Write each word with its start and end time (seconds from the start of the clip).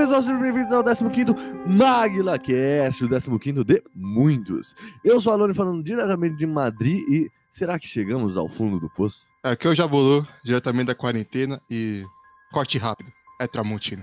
Pessoal, 0.00 0.22
sejam 0.22 0.40
bem-vindos 0.40 0.72
ao 0.72 0.82
15º 0.82 1.36
MaglaCast, 1.66 3.04
o 3.04 3.08
15º 3.10 3.62
de 3.62 3.82
muitos. 3.94 4.74
Eu 5.04 5.20
sou 5.20 5.30
a 5.30 5.34
Alone 5.34 5.52
falando 5.52 5.84
diretamente 5.84 6.36
de 6.36 6.46
Madrid 6.46 7.06
e 7.06 7.30
será 7.50 7.78
que 7.78 7.86
chegamos 7.86 8.34
ao 8.38 8.48
fundo 8.48 8.80
do 8.80 8.88
poço? 8.88 9.20
Aqui 9.42 9.66
é 9.66 9.70
o 9.70 9.74
Jabolô, 9.74 10.24
diretamente 10.42 10.86
da 10.86 10.94
quarentena 10.94 11.60
e 11.70 12.02
corte 12.50 12.78
rápido, 12.78 13.10
é 13.38 13.46
Tramontina. 13.46 14.02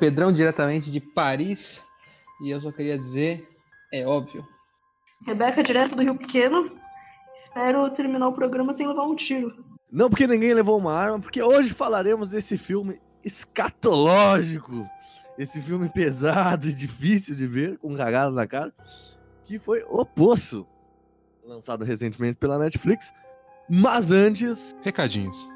Pedrão 0.00 0.32
diretamente 0.32 0.90
de 0.90 0.98
Paris 1.00 1.84
e 2.40 2.50
eu 2.50 2.60
só 2.60 2.72
queria 2.72 2.98
dizer, 2.98 3.48
é 3.94 4.04
óbvio. 4.04 4.44
Rebeca, 5.24 5.62
direto 5.62 5.94
do 5.94 6.02
Rio 6.02 6.16
Pequeno. 6.16 6.68
Espero 7.32 7.88
terminar 7.90 8.26
o 8.26 8.32
programa 8.32 8.74
sem 8.74 8.88
levar 8.88 9.04
um 9.04 9.14
tiro. 9.14 9.54
Não 9.88 10.10
porque 10.10 10.26
ninguém 10.26 10.52
levou 10.52 10.76
uma 10.76 10.92
arma, 10.92 11.20
porque 11.20 11.40
hoje 11.40 11.72
falaremos 11.72 12.30
desse 12.30 12.58
filme 12.58 13.00
escatológico, 13.24 14.84
esse 15.38 15.60
filme 15.60 15.88
pesado 15.92 16.68
e 16.68 16.72
difícil 16.72 17.34
de 17.34 17.46
ver, 17.46 17.78
com 17.78 17.96
cagada 17.96 18.30
na 18.30 18.46
cara, 18.46 18.72
que 19.44 19.58
foi 19.58 19.82
O 19.88 20.04
Poço, 20.04 20.66
lançado 21.44 21.84
recentemente 21.84 22.36
pela 22.36 22.58
Netflix. 22.58 23.12
Mas 23.68 24.10
antes, 24.10 24.74
Recadinhos. 24.82 25.48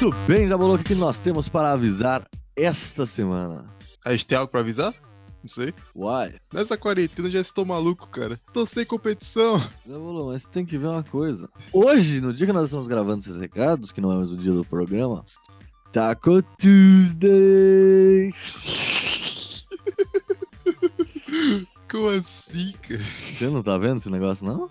muito 0.00 0.10
bem, 0.26 0.48
Jabolô, 0.48 0.76
o 0.76 0.78
que 0.82 0.94
nós 0.94 1.18
temos 1.18 1.46
para 1.46 1.72
avisar 1.72 2.24
esta 2.56 3.04
semana? 3.04 3.66
A 4.02 4.12
gente 4.12 4.26
tem 4.26 4.38
algo 4.38 4.50
pra 4.50 4.60
avisar? 4.60 4.94
Não 5.42 5.48
sei. 5.50 5.72
Uai, 5.96 6.34
Nessa 6.52 6.76
quarentena 6.76 7.28
eu 7.28 7.32
já 7.32 7.40
estou 7.40 7.64
maluco, 7.64 8.08
cara. 8.08 8.38
Tô 8.52 8.66
sem 8.66 8.84
competição. 8.84 9.58
Jabolô, 9.88 10.26
mas 10.28 10.46
tem 10.46 10.66
que 10.66 10.76
ver 10.76 10.86
uma 10.88 11.02
coisa. 11.02 11.48
Hoje, 11.72 12.20
no 12.20 12.32
dia 12.32 12.46
que 12.46 12.52
nós 12.52 12.64
estamos 12.66 12.86
gravando 12.86 13.18
esses 13.22 13.38
recados, 13.38 13.90
que 13.92 14.00
não 14.00 14.12
é 14.12 14.16
mais 14.16 14.30
o 14.30 14.36
dia 14.36 14.52
do 14.52 14.64
programa, 14.64 15.24
Taco 15.92 16.42
Tuesday! 16.58 18.32
Como 21.90 22.08
assim, 22.08 22.72
cara? 22.82 23.00
Você 23.34 23.48
não 23.48 23.62
tá 23.62 23.76
vendo 23.78 23.96
esse 23.96 24.10
negócio, 24.10 24.46
não? 24.46 24.70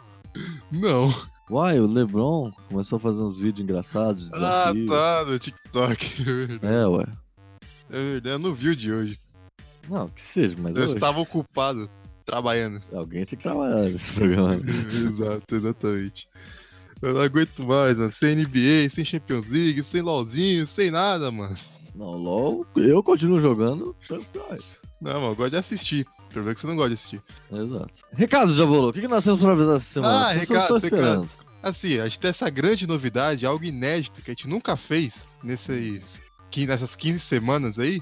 Não. 0.72 1.14
Uai, 1.50 1.80
o 1.80 1.88
LeBron 1.88 2.52
começou 2.70 2.98
a 2.98 3.00
fazer 3.00 3.22
uns 3.22 3.36
vídeos 3.36 3.62
engraçados. 3.64 4.30
de 4.30 4.36
Ah, 4.36 4.72
tá, 4.88 5.26
no 5.26 5.40
TikTok. 5.40 6.60
É. 6.62 6.82
É, 6.82 6.88
ué. 6.88 7.06
É 7.90 7.98
verdade, 8.14 8.36
eu 8.36 8.40
não 8.40 8.54
vi 8.54 8.70
o 8.70 8.76
de 8.76 8.92
hoje. 8.92 9.20
Não, 9.90 10.08
que 10.10 10.22
seja, 10.22 10.56
mas 10.60 10.76
Eu 10.76 10.84
hoje, 10.84 10.94
estava 10.96 11.20
ocupado, 11.20 11.90
trabalhando. 12.26 12.82
alguém 12.94 13.26
tem 13.26 13.38
que 13.38 13.44
trabalhar 13.44 13.90
nesse 13.90 14.14
programa. 14.14 14.56
Exato, 14.94 15.56
exatamente. 15.56 16.28
Eu 17.02 17.14
não 17.14 17.22
aguento 17.22 17.66
mais, 17.66 17.98
mano. 17.98 18.12
Sem 18.12 18.36
NBA, 18.36 18.90
sem 18.94 19.06
Champions 19.06 19.48
League, 19.48 19.84
sem 19.84 20.02
LOLzinho, 20.02 20.68
sem 20.68 20.92
nada, 20.92 21.32
mano. 21.32 21.56
Não, 21.96 22.12
LOL, 22.18 22.66
eu 22.76 23.02
continuo 23.02 23.40
jogando. 23.40 23.96
tranquilo. 24.08 24.60
Não, 25.02 25.14
mano, 25.14 25.32
eu 25.32 25.36
gosto 25.36 25.52
de 25.52 25.58
assistir. 25.58 26.06
O 26.20 26.32
problema 26.32 26.52
é 26.52 26.56
que 26.56 26.62
você 26.62 26.68
não 26.68 26.76
gosta 26.76 26.90
de 26.90 26.96
assistir. 26.96 27.24
Exato. 27.52 27.94
Recado, 28.14 28.54
Jabolo, 28.54 28.90
o 28.90 28.94
que, 28.94 29.02
que 29.02 29.08
nós 29.08 29.24
temos 29.24 29.40
pra 29.40 29.52
avisar 29.52 29.78
essa 29.78 29.86
semana? 29.86 30.14
Ah, 30.14 30.32
recado, 30.32 30.78
recado. 30.78 31.30
Assim, 31.64 32.00
a 32.00 32.06
gente 32.06 32.20
tem 32.20 32.30
essa 32.30 32.50
grande 32.50 32.86
novidade, 32.86 33.46
algo 33.46 33.64
inédito 33.66 34.22
que 34.22 34.30
a 34.32 34.34
gente 34.34 34.48
nunca 34.48 34.78
fez 34.78 35.14
nesses, 35.44 36.22
nessas 36.68 36.96
15 36.96 37.20
semanas 37.20 37.80
aí. 37.80 38.02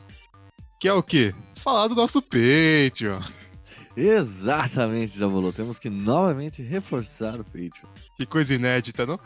Que 0.80 0.88
é 0.88 0.94
o 0.94 1.02
quê? 1.02 1.34
Falar 1.56 1.88
do 1.88 1.96
nosso 1.96 2.22
Patreon. 2.22 3.20
Exatamente, 3.96 5.18
Jabolo. 5.18 5.52
Temos 5.52 5.80
que 5.80 5.90
novamente 5.90 6.62
reforçar 6.62 7.40
o 7.40 7.44
Patreon. 7.44 7.90
Que 8.16 8.26
coisa 8.26 8.54
inédita, 8.54 9.06
não? 9.06 9.20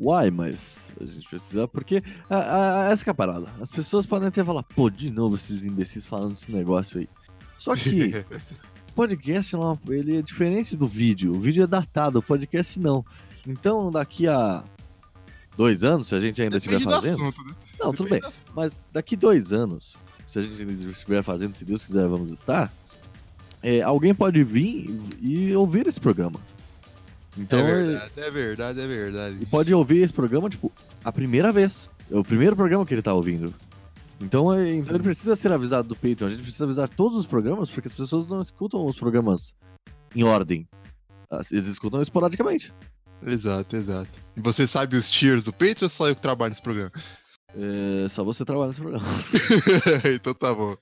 Uai, 0.00 0.30
mas 0.30 0.92
a 1.00 1.04
gente 1.04 1.28
precisa, 1.28 1.66
porque 1.66 2.02
a- 2.30 2.86
a- 2.86 2.92
essa 2.92 3.02
que 3.02 3.10
é 3.10 3.12
a 3.12 3.14
parada. 3.14 3.46
As 3.60 3.68
pessoas 3.70 4.06
podem 4.06 4.28
até 4.28 4.44
falar, 4.44 4.62
pô, 4.62 4.88
de 4.88 5.10
novo 5.10 5.34
esses 5.34 5.64
imbecis 5.64 6.06
falando 6.06 6.34
desse 6.34 6.52
negócio 6.52 7.00
aí. 7.00 7.08
Só 7.58 7.74
que 7.74 8.12
podcast 8.94 9.56
ele 9.88 10.18
é 10.18 10.22
diferente 10.22 10.76
do 10.76 10.86
vídeo. 10.86 11.32
O 11.34 11.40
vídeo 11.40 11.64
é 11.64 11.66
datado, 11.66 12.20
o 12.20 12.22
podcast 12.22 12.78
não. 12.78 13.04
Então, 13.44 13.90
daqui 13.90 14.28
a 14.28 14.62
dois 15.56 15.82
anos, 15.82 16.06
se 16.06 16.14
a 16.14 16.20
gente 16.20 16.40
ainda 16.40 16.58
estiver 16.58 16.80
fazendo. 16.80 17.14
assunto, 17.14 17.42
né? 17.44 17.54
Não, 17.80 17.90
tudo 17.92 18.04
Depende 18.08 18.10
bem. 18.10 18.20
do 18.20 18.26
assunto. 18.28 18.52
Mas 18.54 18.80
daqui 18.92 19.16
dois 19.16 19.52
anos, 19.52 19.94
se 20.28 20.38
a 20.38 20.42
gente 20.42 20.62
estiver 20.90 21.22
fazendo, 21.24 21.54
se 21.54 21.64
Deus 21.64 21.84
quiser, 21.84 22.06
vamos 22.06 22.30
estar. 22.30 22.72
é, 23.62 23.82
alguém 23.82 24.14
pode 24.14 24.44
vir 24.44 24.88
e 25.20 25.52
ouvir 25.56 25.88
esse 25.88 25.98
programa. 26.00 26.38
Então, 27.36 27.58
é 27.58 27.64
verdade, 27.82 28.12
é 28.16 28.30
verdade, 28.30 28.80
é 28.80 28.86
verdade. 28.86 29.36
e 29.40 29.46
pode 29.46 29.72
ouvir 29.74 29.98
esse 29.98 30.12
programa, 30.12 30.48
tipo, 30.50 30.70
a 31.04 31.10
primeira 31.12 31.50
vez. 31.52 31.88
É 32.10 32.16
o 32.16 32.24
primeiro 32.24 32.54
programa 32.56 32.84
que 32.86 32.94
ele 32.94 33.02
tá 33.02 33.12
ouvindo. 33.14 33.52
Então, 34.20 34.52
é- 34.52 34.74
então 34.74 34.94
ele 34.94 35.02
precisa 35.04 35.36
ser 35.36 35.52
avisado 35.52 35.88
do 35.88 35.94
Patreon. 35.94 36.26
A 36.26 36.30
gente 36.30 36.42
precisa 36.42 36.64
avisar 36.64 36.88
todos 36.88 37.16
os 37.18 37.26
programas, 37.26 37.70
porque 37.70 37.86
as 37.88 37.94
pessoas 37.94 38.26
não 38.26 38.40
escutam 38.42 38.84
os 38.86 38.96
programas 38.98 39.54
em 40.16 40.24
ordem. 40.24 40.66
Eles 41.52 41.66
escutam 41.66 42.00
esporadicamente. 42.02 42.72
Exato, 43.22 43.76
exato. 43.76 44.08
E 44.36 44.40
você 44.40 44.66
sabe 44.66 44.96
os 44.96 45.10
tiers 45.10 45.44
do 45.44 45.52
Patreon 45.52 45.84
ou 45.84 45.90
só 45.90 46.08
eu 46.08 46.16
que 46.16 46.22
trabalho 46.22 46.50
nesse 46.50 46.62
programa? 46.62 46.90
É 47.60 48.08
só 48.08 48.22
você 48.22 48.44
trabalhar 48.44 48.68
nesse 48.68 48.80
programa. 48.80 49.04
então 50.14 50.32
tá 50.34 50.54
bom. 50.54 50.76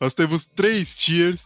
Nós 0.00 0.14
temos 0.14 0.46
três 0.46 0.96
tiers: 0.96 1.42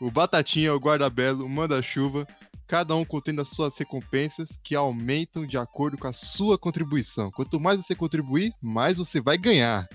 o 0.00 0.10
Batatinha, 0.10 0.74
o 0.74 0.78
Guardabelo, 0.80 1.44
o 1.44 1.48
Manda-Chuva, 1.48 2.26
cada 2.66 2.96
um 2.96 3.04
contendo 3.04 3.40
as 3.42 3.50
suas 3.50 3.76
recompensas 3.78 4.58
que 4.64 4.74
aumentam 4.74 5.46
de 5.46 5.56
acordo 5.56 5.96
com 5.96 6.08
a 6.08 6.12
sua 6.12 6.58
contribuição. 6.58 7.30
Quanto 7.30 7.60
mais 7.60 7.78
você 7.78 7.94
contribuir, 7.94 8.52
mais 8.60 8.98
você 8.98 9.20
vai 9.20 9.38
ganhar. 9.38 9.88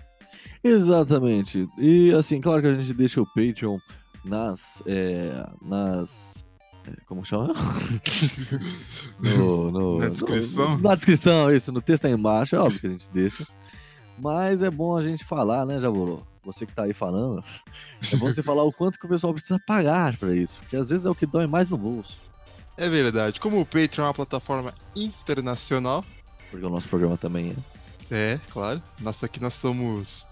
Exatamente. 0.64 1.68
E 1.78 2.14
assim, 2.14 2.40
claro 2.40 2.62
que 2.62 2.68
a 2.68 2.74
gente 2.74 2.94
deixa 2.94 3.22
o 3.22 3.26
Patreon 3.26 3.78
nas. 4.24 4.82
é, 4.86 5.46
nas. 5.62 6.46
é, 6.88 6.92
Como 7.06 7.26
chama? 7.26 7.54
No, 9.20 9.72
no- 9.72 10.00
Na 10.00 10.06
no- 10.06 10.12
descrição? 10.12 10.78
na 10.80 10.96
descrição, 10.96 11.56
isso. 11.56 11.72
No 11.72 11.82
texto 11.82 12.06
aí 12.06 12.14
embaixo, 12.14 12.56
é 12.56 12.60
óbvio 12.60 12.80
que 12.80 12.88
a 12.88 12.92
gente 12.92 13.10
deixa. 13.10 13.46
Mas 14.18 14.62
é 14.62 14.70
bom 14.70 14.98
a 14.98 15.02
gente 15.02 15.24
falar, 15.24 15.66
né, 15.66 15.80
Jaborô? 15.80 16.22
Você 16.44 16.66
que 16.66 16.74
tá 16.74 16.84
aí 16.84 16.94
falando. 16.94 17.44
É 18.12 18.16
bom 18.16 18.28
você 18.28 18.42
falar 18.42 18.64
o 18.64 18.72
quanto 18.72 18.98
que 18.98 19.06
o 19.06 19.10
pessoal 19.10 19.34
precisa 19.34 19.60
pagar 19.68 20.18
pra 20.18 20.34
isso. 20.34 20.58
Porque 20.60 20.78
às 20.78 20.90
vezes 20.90 21.06
é 21.06 21.10
o 21.10 21.16
que 21.16 21.26
dói 21.26 21.46
mais 21.46 21.70
no 21.70 21.78
bolso. 21.78 22.18
É 22.78 22.88
verdade. 22.88 23.40
Como 23.40 23.60
o 23.60 23.66
Patreon 23.66 24.06
é 24.06 24.08
uma 24.08 24.14
plataforma 24.14 24.74
internacional, 24.96 26.06
Porque 26.50 26.66
o 26.66 26.70
nosso 26.70 26.88
programa 26.88 27.18
também 27.18 27.56
é. 28.12 28.34
é, 28.34 28.40
claro. 28.50 28.82
Nossa, 29.00 29.26
aqui 29.26 29.42
nós 29.42 29.56
somos 29.56 30.26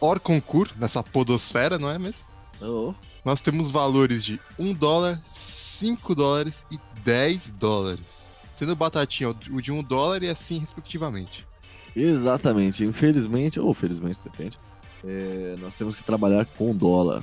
hors 0.00 0.22
concurso, 0.22 0.74
nessa 0.78 1.02
podosfera, 1.02 1.78
não 1.78 1.90
é 1.90 1.98
mesmo? 1.98 2.24
Oh, 2.62 2.94
Nós 3.24 3.40
temos 3.40 3.70
valores 3.70 4.24
de 4.24 4.40
1 4.58 4.74
dólar, 4.74 5.20
5 5.26 6.14
dólares 6.14 6.64
e 6.70 6.78
10 7.04 7.50
dólares. 7.50 8.24
Sendo 8.52 8.76
batatinha 8.76 9.30
o 9.30 9.60
de 9.60 9.72
1 9.72 9.82
dólar 9.82 10.22
e 10.22 10.28
assim 10.28 10.58
respectivamente. 10.58 11.46
Exatamente. 11.94 12.84
Infelizmente, 12.84 13.58
ou 13.60 13.72
felizmente, 13.74 14.20
depende. 14.24 14.58
é, 15.04 15.56
nós 15.60 15.74
temos 15.76 15.96
que 15.96 16.02
trabalhar 16.04 16.44
com 16.44 16.74
dólar. 16.74 17.22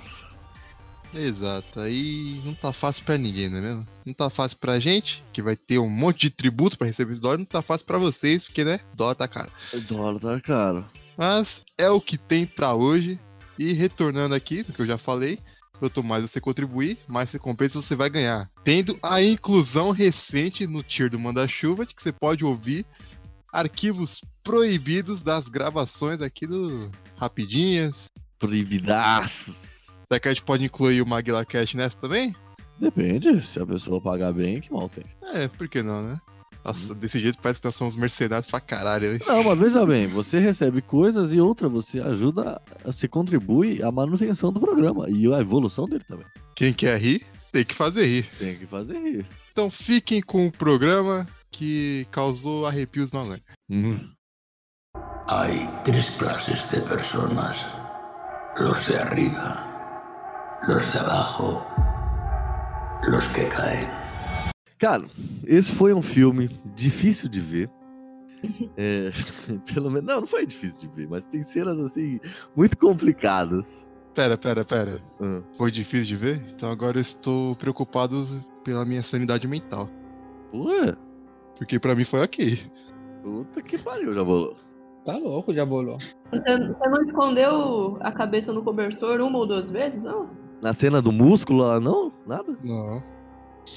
Exato, 1.13 1.79
aí 1.79 2.41
não 2.43 2.53
tá 2.53 2.73
fácil 2.73 3.05
pra 3.05 3.17
ninguém, 3.17 3.49
não 3.49 3.57
é 3.59 3.61
mesmo? 3.61 3.87
Não 4.05 4.13
tá 4.13 4.29
fácil 4.29 4.57
pra 4.57 4.77
gente, 4.79 5.23
que 5.31 5.41
vai 5.41 5.55
ter 5.55 5.79
um 5.79 5.89
monte 5.89 6.21
de 6.21 6.29
tributo 6.29 6.77
pra 6.77 6.85
receber 6.85 7.13
esse 7.13 7.21
dólar, 7.21 7.37
não 7.37 7.45
tá 7.45 7.61
fácil 7.61 7.87
pra 7.87 7.97
vocês, 7.97 8.43
porque, 8.43 8.63
né, 8.63 8.79
dólar 8.93 9.15
tá 9.15 9.27
caro. 9.27 9.49
O 9.73 9.79
dólar 9.81 10.19
tá 10.19 10.41
caro. 10.41 10.85
Mas 11.17 11.61
é 11.77 11.89
o 11.89 12.01
que 12.01 12.17
tem 12.17 12.45
pra 12.45 12.73
hoje. 12.73 13.19
E 13.57 13.73
retornando 13.73 14.35
aqui, 14.35 14.61
do 14.61 14.71
que 14.71 14.81
eu 14.81 14.85
já 14.85 14.99
falei, 14.99 15.39
quanto 15.79 16.03
mais 16.03 16.23
você 16.23 16.39
contribuir, 16.39 16.95
mais 17.07 17.31
recompensa 17.31 17.81
você 17.81 17.95
vai 17.95 18.07
ganhar. 18.09 18.47
Tendo 18.63 18.99
a 19.01 19.23
inclusão 19.23 19.89
recente 19.89 20.67
no 20.67 20.83
tier 20.83 21.09
do 21.09 21.17
Manda-Chuva, 21.17 21.85
que 21.85 21.99
você 21.99 22.11
pode 22.11 22.45
ouvir 22.45 22.85
arquivos 23.51 24.21
proibidos 24.47 25.21
das 25.21 25.49
gravações 25.49 26.21
aqui 26.21 26.47
do 26.47 26.89
Rapidinhas. 27.17 28.07
Proibidaços. 28.39 29.87
Será 30.07 30.21
que 30.21 30.27
a 30.29 30.31
gente 30.31 30.43
pode 30.43 30.63
incluir 30.63 31.01
o 31.01 31.05
Maguila 31.05 31.43
Cash 31.43 31.73
nessa 31.73 31.97
também? 31.97 32.33
Depende, 32.79 33.45
se 33.45 33.59
a 33.59 33.65
pessoa 33.65 33.99
pagar 33.99 34.31
bem, 34.31 34.61
que 34.61 34.71
mal 34.71 34.87
tem. 34.87 35.03
É, 35.33 35.49
por 35.49 35.67
que 35.67 35.83
não, 35.83 36.01
né? 36.01 36.21
Nossa, 36.63 36.95
desse 36.95 37.19
jeito 37.19 37.39
parece 37.41 37.59
que 37.59 37.67
nós 37.67 37.75
somos 37.75 37.97
mercenários 37.97 38.49
pra 38.49 38.61
caralho. 38.61 39.11
hein? 39.11 39.19
Não, 39.27 39.43
mas 39.43 39.59
veja 39.59 39.85
bem, 39.85 40.07
você 40.07 40.39
recebe 40.39 40.81
coisas 40.81 41.33
e 41.33 41.41
outra, 41.41 41.67
você 41.67 41.99
ajuda, 41.99 42.61
você 42.85 43.05
contribui 43.05 43.83
à 43.83 43.91
manutenção 43.91 44.53
do 44.53 44.61
programa 44.61 45.09
e 45.09 45.27
a 45.33 45.41
evolução 45.41 45.89
dele 45.89 46.05
também. 46.07 46.25
Quem 46.55 46.71
quer 46.71 46.97
rir, 46.97 47.21
tem 47.51 47.65
que 47.65 47.75
fazer 47.75 48.05
rir. 48.05 48.29
Tem 48.39 48.55
que 48.57 48.65
fazer 48.65 48.97
rir. 48.97 49.25
Então 49.51 49.69
fiquem 49.69 50.21
com 50.21 50.47
o 50.47 50.51
programa 50.53 51.27
que 51.51 52.07
causou 52.11 52.65
arrepios 52.65 53.11
no 53.11 53.19
Alan. 53.19 53.39
Hum. 53.69 53.99
Hay 55.27 55.69
tres 55.83 56.09
clases 56.11 56.69
de 56.71 56.81
personas. 56.81 57.67
Los 58.57 58.87
de 58.87 58.97
arriba, 58.97 59.63
los 60.67 60.91
de 60.91 60.99
abajo, 60.99 61.63
los 63.07 63.27
que 63.29 63.47
caen. 63.49 63.87
Cara, 64.79 65.05
esse 65.45 65.71
foi 65.71 65.93
um 65.93 66.01
filme 66.01 66.49
difícil 66.75 67.29
de 67.29 67.39
ver. 67.41 67.69
É, 68.77 69.09
pelo 69.73 69.89
menos. 69.89 70.07
Não, 70.07 70.21
não 70.21 70.27
foi 70.27 70.45
difícil 70.45 70.89
de 70.89 70.95
ver, 70.95 71.07
mas 71.09 71.25
tem 71.25 71.41
cenas 71.41 71.79
assim 71.79 72.19
muito 72.55 72.77
complicadas. 72.77 73.67
Pera, 74.13 74.37
pera, 74.37 74.63
pera. 74.63 74.99
Ah, 75.19 75.41
Foi 75.57 75.71
difícil 75.71 76.05
de 76.07 76.15
ver? 76.15 76.45
Então 76.53 76.71
agora 76.71 76.97
eu 76.97 77.01
estou 77.01 77.55
preocupado 77.55 78.15
pela 78.63 78.85
minha 78.85 79.01
sanidade 79.03 79.47
mental. 79.47 79.87
Ué, 80.53 80.95
Porque 81.57 81.79
pra 81.79 81.95
mim 81.95 82.03
foi 82.05 82.21
ok. 82.23 82.71
puta 83.23 83.61
que 83.61 83.77
pariu, 83.79 84.13
já 84.13 84.23
bolou. 84.23 84.55
Tá 85.07 85.15
louco, 85.15 85.53
já 85.53 85.65
bolou. 85.65 85.97
Você, 86.33 86.57
você 86.57 86.89
não 86.89 87.01
escondeu 87.01 87.97
a 88.01 88.11
cabeça 88.11 88.51
no 88.51 88.61
cobertor 88.61 89.21
uma 89.21 89.39
ou 89.39 89.47
duas 89.47 89.71
vezes, 89.71 90.03
não? 90.03 90.29
Na 90.61 90.73
cena 90.73 91.01
do 91.01 91.13
músculo 91.13 91.59
lá, 91.59 91.79
não? 91.79 92.11
Nada? 92.27 92.57
Não. 92.61 93.01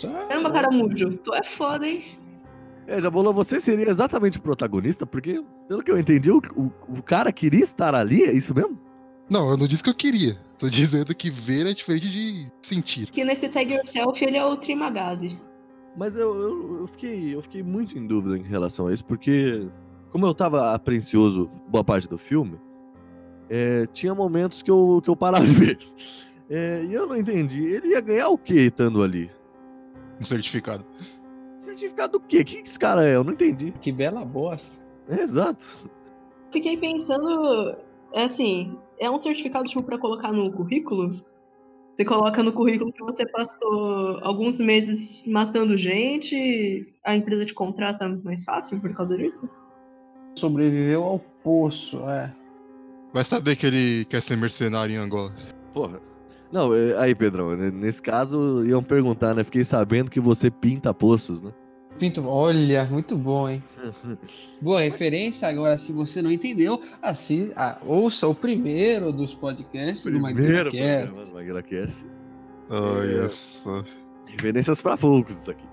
Caramba, 0.02 0.50
cara 0.50 0.72
mujo. 0.72 1.16
Tu 1.18 1.32
é 1.32 1.44
foda, 1.44 1.86
hein? 1.86 2.18
É, 2.84 3.00
já 3.00 3.08
bolou, 3.08 3.32
você 3.32 3.60
seria 3.60 3.88
exatamente 3.88 4.38
o 4.38 4.42
protagonista, 4.42 5.06
porque, 5.06 5.40
pelo 5.68 5.84
que 5.84 5.92
eu 5.92 5.98
entendi, 6.00 6.32
o, 6.32 6.42
o, 6.56 6.72
o 6.98 7.00
cara 7.00 7.30
queria 7.30 7.62
estar 7.62 7.94
ali, 7.94 8.24
é 8.24 8.32
isso 8.32 8.52
mesmo? 8.52 8.76
Não, 9.30 9.50
eu 9.50 9.56
não 9.56 9.68
disse 9.68 9.84
que 9.84 9.90
eu 9.90 9.94
queria. 9.94 10.36
Tô 10.58 10.68
dizendo 10.68 11.14
que 11.14 11.30
ver 11.30 11.64
é 11.64 11.72
diferente 11.72 12.10
de 12.10 12.50
sentir. 12.60 13.08
Que 13.08 13.22
nesse 13.22 13.48
Tag 13.48 13.72
Yourself 13.72 14.24
ele 14.24 14.36
é 14.36 14.44
o 14.44 14.56
Trimagazi. 14.56 15.38
Mas 15.96 16.16
eu, 16.16 16.34
eu, 16.34 16.80
eu 16.80 16.86
fiquei, 16.88 17.36
eu 17.36 17.42
fiquei 17.42 17.62
muito 17.62 17.96
em 17.96 18.04
dúvida 18.04 18.36
em 18.36 18.42
relação 18.42 18.88
a 18.88 18.92
isso, 18.92 19.04
porque, 19.04 19.68
como 20.10 20.26
eu 20.26 20.34
tava 20.34 20.74
apreensioso 20.74 21.48
boa 21.68 21.84
parte 21.84 22.08
do 22.08 22.18
filme, 22.18 22.58
é, 23.48 23.86
tinha 23.92 24.14
momentos 24.14 24.62
que 24.62 24.70
eu, 24.70 25.00
que 25.02 25.10
eu 25.10 25.16
parava 25.16 25.44
de 25.44 25.52
ver. 25.52 25.78
É, 26.48 26.84
e 26.84 26.92
eu 26.92 27.06
não 27.06 27.16
entendi. 27.16 27.64
Ele 27.64 27.88
ia 27.88 28.00
ganhar 28.00 28.28
o 28.28 28.38
quê 28.38 28.62
estando 28.62 29.02
ali? 29.02 29.30
Um 30.20 30.24
certificado. 30.24 30.84
Certificado 31.60 32.18
do 32.18 32.20
quê? 32.20 32.42
Quem 32.42 32.62
que 32.62 32.68
esse 32.68 32.78
cara 32.78 33.06
é? 33.06 33.14
Eu 33.14 33.24
não 33.24 33.32
entendi. 33.32 33.72
Que 33.80 33.92
bela 33.92 34.24
bosta. 34.24 34.76
É, 35.08 35.22
exato. 35.22 35.64
Fiquei 36.52 36.76
pensando, 36.76 37.76
é 38.12 38.24
assim, 38.24 38.76
é 38.98 39.08
um 39.08 39.18
certificado 39.18 39.64
tipo 39.64 39.82
pra 39.82 39.98
colocar 39.98 40.32
no 40.32 40.50
currículo? 40.52 41.12
Você 41.92 42.04
coloca 42.04 42.42
no 42.42 42.52
currículo 42.52 42.92
que 42.92 43.02
você 43.02 43.26
passou 43.26 44.18
alguns 44.22 44.58
meses 44.58 45.24
matando 45.26 45.76
gente, 45.76 46.92
a 47.04 47.14
empresa 47.14 47.44
te 47.44 47.54
contrata 47.54 48.08
mais 48.24 48.44
fácil 48.44 48.80
por 48.80 48.92
causa 48.94 49.16
disso? 49.16 49.48
Sobreviveu 50.38 51.02
ao 51.02 51.18
poço, 51.18 51.98
é. 52.08 52.32
Vai 53.12 53.24
saber 53.24 53.56
que 53.56 53.66
ele 53.66 54.04
quer 54.04 54.22
ser 54.22 54.36
mercenário 54.36 54.94
em 54.94 54.98
Angola. 54.98 55.34
Porra. 55.74 56.00
Não, 56.52 56.74
é, 56.74 56.96
aí, 56.98 57.14
Pedrão, 57.14 57.56
né, 57.56 57.70
nesse 57.70 58.02
caso 58.02 58.64
iam 58.66 58.82
perguntar, 58.82 59.34
né? 59.34 59.44
Fiquei 59.44 59.64
sabendo 59.64 60.10
que 60.10 60.18
você 60.20 60.50
pinta 60.50 60.92
poços, 60.92 61.40
né? 61.40 61.52
Pinto, 61.98 62.26
olha, 62.26 62.84
muito 62.86 63.16
bom, 63.16 63.48
hein? 63.48 63.62
Boa 64.60 64.80
referência. 64.80 65.46
Agora, 65.48 65.76
se 65.76 65.92
você 65.92 66.22
não 66.22 66.30
entendeu, 66.32 66.80
assim, 67.02 67.52
ah, 67.54 67.78
ouça 67.84 68.26
o 68.26 68.34
primeiro 68.34 69.12
dos 69.12 69.34
podcasts 69.34 70.04
do 70.04 70.10
Primeiro 70.10 70.70
do 70.70 70.76
MagnaCast. 71.34 72.06
Olha 72.70 73.24
É. 73.24 73.28
só. 73.28 73.84
Referências 74.26 74.80
pra 74.80 74.96
poucos 74.96 75.40
isso 75.40 75.50
aqui. 75.50 75.64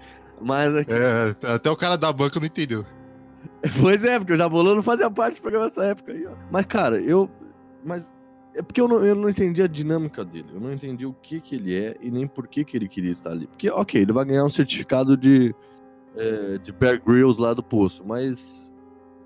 Mas 0.41 0.75
aqui. 0.75 0.91
É, 0.91 1.53
até 1.53 1.69
o 1.71 1.75
cara 1.77 1.95
da 1.95 2.11
banca 2.11 2.39
não 2.39 2.47
entendeu. 2.47 2.83
Pois 3.81 4.03
é, 4.03 4.19
porque 4.19 4.33
o 4.33 4.37
Jabolão 4.37 4.75
não 4.75 4.83
fazia 4.83 5.09
parte 5.09 5.37
do 5.37 5.41
programa 5.41 5.65
nessa 5.65 5.83
época 5.85 6.11
aí, 6.11 6.25
ó. 6.25 6.31
Mas, 6.51 6.65
cara, 6.65 6.99
eu. 6.99 7.29
Mas. 7.83 8.13
É 8.55 8.61
porque 8.61 8.81
eu 8.81 8.87
não, 8.87 9.05
eu 9.05 9.13
não 9.13 9.29
entendi 9.29 9.61
a 9.61 9.67
dinâmica 9.67 10.25
dele. 10.25 10.47
Eu 10.53 10.59
não 10.59 10.71
entendi 10.71 11.05
o 11.05 11.13
que 11.13 11.39
que 11.39 11.55
ele 11.55 11.75
é 11.75 11.95
e 12.01 12.09
nem 12.09 12.25
por 12.25 12.47
que 12.47 12.63
que 12.63 12.75
ele 12.75 12.87
queria 12.87 13.11
estar 13.11 13.31
ali. 13.31 13.45
Porque, 13.45 13.69
ok, 13.69 14.01
ele 14.01 14.11
vai 14.11 14.25
ganhar 14.25 14.43
um 14.43 14.49
certificado 14.49 15.15
de. 15.15 15.53
é, 16.15 16.57
de 16.57 16.71
Bear 16.71 17.01
Grylls 17.03 17.39
lá 17.39 17.53
do 17.53 17.61
poço, 17.61 18.03
mas. 18.05 18.67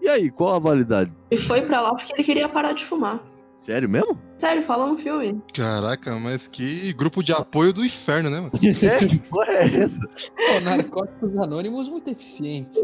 E 0.01 0.09
aí, 0.09 0.31
qual 0.31 0.55
a 0.55 0.59
validade? 0.59 1.11
Ele 1.29 1.41
foi 1.41 1.61
pra 1.61 1.79
lá 1.79 1.93
porque 1.95 2.13
ele 2.13 2.23
queria 2.23 2.49
parar 2.49 2.73
de 2.73 2.83
fumar. 2.83 3.23
Sério 3.61 3.87
mesmo? 3.87 4.19
Sério, 4.39 4.63
fala 4.63 4.87
no 4.87 4.97
filme. 4.97 5.39
Caraca, 5.53 6.15
mas 6.15 6.47
que 6.47 6.91
grupo 6.93 7.23
de 7.23 7.31
apoio 7.31 7.71
do 7.71 7.85
inferno, 7.85 8.27
né, 8.27 8.37
mano? 8.39 8.51
É, 8.83 8.97
que 9.05 9.19
porra 9.19 9.53
é 9.53 9.65
essa? 9.65 10.01
Pô, 10.07 10.59
Narcóticos 10.63 11.37
Anônimos 11.37 11.87
muito 11.87 12.09
eficiente. 12.09 12.81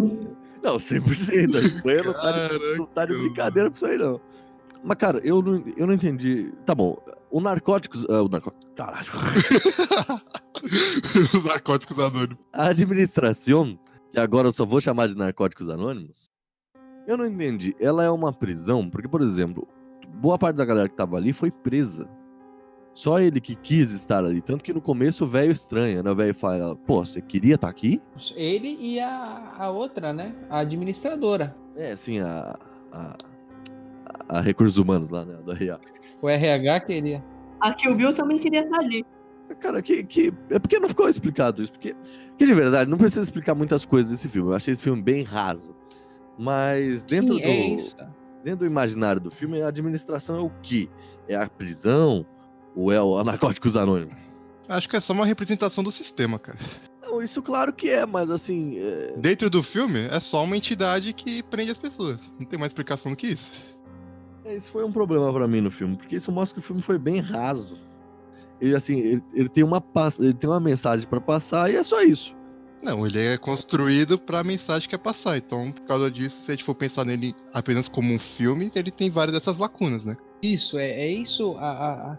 Não, 0.67 0.75
100%. 0.77 1.55
A 1.55 1.59
Espanha 1.61 2.03
não 2.03 2.13
tá, 2.13 2.31
de, 2.31 2.77
não 2.77 2.85
tá 2.87 3.05
de 3.05 3.13
brincadeira 3.13 3.71
pra 3.71 3.77
isso 3.77 3.85
aí, 3.85 3.97
não. 3.97 4.19
Mas, 4.83 4.97
cara, 4.97 5.21
eu 5.23 5.41
não, 5.41 5.63
eu 5.77 5.87
não 5.87 5.93
entendi. 5.93 6.51
Tá 6.65 6.75
bom, 6.75 6.97
o 7.31 7.39
narcóticos. 7.39 8.05
ah, 8.09 8.21
o 8.21 8.27
narcóticos. 8.27 8.67
Caralho. 8.75 9.07
Os 11.33 11.43
narcóticos 11.43 11.97
anônimos. 11.99 12.37
A 12.51 12.69
administração, 12.69 13.79
que 14.11 14.19
agora 14.19 14.47
eu 14.47 14.51
só 14.51 14.65
vou 14.65 14.81
chamar 14.81 15.07
de 15.07 15.15
narcóticos 15.15 15.69
anônimos, 15.69 16.31
eu 17.07 17.15
não 17.15 17.25
entendi. 17.25 17.75
Ela 17.79 18.03
é 18.03 18.09
uma 18.09 18.33
prisão, 18.33 18.89
porque, 18.89 19.07
por 19.07 19.21
exemplo, 19.21 19.67
boa 20.15 20.37
parte 20.37 20.57
da 20.57 20.65
galera 20.65 20.89
que 20.89 20.95
tava 20.95 21.15
ali 21.15 21.31
foi 21.31 21.49
presa. 21.51 22.09
Só 22.97 23.19
ele 23.19 23.39
que 23.39 23.55
quis 23.55 23.91
estar 23.91 24.25
ali. 24.25 24.41
Tanto 24.41 24.63
que 24.63 24.73
no 24.73 24.81
começo 24.81 25.23
o 25.23 25.27
velho 25.27 25.51
estranha, 25.51 26.01
né? 26.01 26.09
O 26.09 26.15
velho 26.15 26.33
fala, 26.33 26.75
pô, 26.75 27.05
você 27.05 27.21
queria 27.21 27.53
estar 27.53 27.69
aqui? 27.69 28.01
Ele 28.35 28.75
e 28.81 28.99
a, 28.99 29.53
a 29.55 29.69
outra, 29.69 30.11
né? 30.11 30.33
A 30.49 30.61
administradora. 30.61 31.55
É, 31.75 31.91
assim, 31.91 32.19
a. 32.19 32.57
a, 32.91 33.17
a 34.27 34.41
recursos 34.41 34.79
humanos 34.79 35.11
lá, 35.11 35.23
né? 35.23 35.35
Do 35.45 35.53
RA. 35.53 35.79
O 36.23 36.27
RH 36.27 36.79
queria. 36.79 37.23
A 37.61 37.71
Kill 37.71 37.93
Bill 37.93 38.15
também 38.15 38.39
queria 38.39 38.61
estar 38.61 38.79
ali. 38.79 39.05
Cara, 39.59 39.79
que, 39.79 40.03
que. 40.03 40.33
É 40.49 40.57
porque 40.57 40.79
não 40.79 40.89
ficou 40.89 41.07
explicado 41.07 41.61
isso. 41.61 41.73
Porque, 41.73 41.95
que 42.35 42.47
de 42.47 42.53
verdade, 42.55 42.89
não 42.89 42.97
precisa 42.97 43.21
explicar 43.21 43.53
muitas 43.53 43.85
coisas 43.85 44.11
desse 44.11 44.27
filme. 44.27 44.49
Eu 44.49 44.55
achei 44.55 44.73
esse 44.73 44.81
filme 44.81 45.03
bem 45.03 45.21
raso. 45.21 45.75
Mas 46.35 47.05
dentro 47.05 47.35
Sim, 47.35 47.41
do. 47.41 47.47
é 47.47 47.67
isso. 47.75 47.95
dentro 48.43 48.61
do 48.61 48.65
imaginário 48.65 49.21
do 49.21 49.29
filme, 49.29 49.61
a 49.61 49.67
administração 49.67 50.37
é 50.37 50.41
o 50.41 50.51
quê? 50.63 50.89
É 51.27 51.35
a 51.35 51.47
prisão? 51.47 52.25
Ou 52.77 52.91
é 52.91 53.01
o 53.01 53.23
Narcóticos 53.23 53.75
Anônimos? 53.75 54.15
Acho 54.69 54.87
que 54.87 54.95
é 54.95 55.01
só 55.01 55.13
uma 55.13 55.25
representação 55.25 55.83
do 55.83 55.91
sistema, 55.91 56.37
cara. 56.37 56.57
Não, 57.01 57.21
isso 57.21 57.41
claro 57.41 57.71
que 57.73 57.89
é, 57.89 58.05
mas 58.05 58.29
assim. 58.29 58.77
é- 58.79 59.13
Dentro 59.17 59.49
do 59.49 59.63
filme, 59.63 59.99
é 60.11 60.19
só 60.19 60.43
uma 60.43 60.55
entidade 60.57 61.13
que 61.13 61.41
prende 61.43 61.71
as 61.71 61.77
pessoas. 61.77 62.33
Não 62.39 62.45
tem 62.45 62.59
mais 62.59 62.69
explicação 62.69 63.11
do 63.13 63.15
que 63.17 63.27
isso. 63.27 63.49
é, 64.45 64.55
isso 64.55 64.69
foi 64.71 64.83
um 64.83 64.91
problema 64.91 65.31
pra 65.33 65.47
mim 65.47 65.61
no 65.61 65.71
filme, 65.71 65.95
porque 65.97 66.17
isso 66.17 66.31
mostra 66.31 66.53
que 66.53 66.59
o 66.59 66.63
filme 66.67 66.81
foi 66.81 66.97
bem 66.99 67.19
raso. 67.19 67.79
Ele, 68.59 68.75
assim, 68.75 68.99
ele, 68.99 69.23
ele 69.33 69.49
tem, 69.49 69.63
uma, 69.63 69.79
pass- 69.79 70.19
ele 70.19 70.33
tem 70.33 70.49
uma 70.49 70.59
mensagem 70.59 71.07
pra 71.07 71.21
passar 71.21 71.71
e 71.71 71.75
é 71.75 71.83
só 71.83 72.01
isso. 72.01 72.35
Não, 72.83 73.05
ele 73.07 73.19
é 73.19 73.37
construído 73.37 74.19
pra 74.19 74.43
mensagem 74.43 74.87
que 74.89 74.93
é 74.95 74.97
passar. 74.97 75.37
Então, 75.37 75.71
por 75.71 75.81
causa 75.85 76.11
disso, 76.11 76.41
se 76.41 76.51
a 76.51 76.53
gente 76.55 76.63
for 76.63 76.75
pensar 76.75 77.05
nele 77.05 77.33
apenas 77.53 77.87
como 77.87 78.13
um 78.13 78.19
filme, 78.19 78.69
ele 78.75 78.91
tem 78.91 79.09
várias 79.09 79.35
dessas 79.37 79.57
lacunas, 79.57 80.05
né? 80.05 80.15
Isso, 80.43 80.77
é, 80.77 80.89
é 80.91 81.07
isso. 81.11 81.55
A, 81.57 81.65
a- 81.71 82.11
a- 82.13 82.17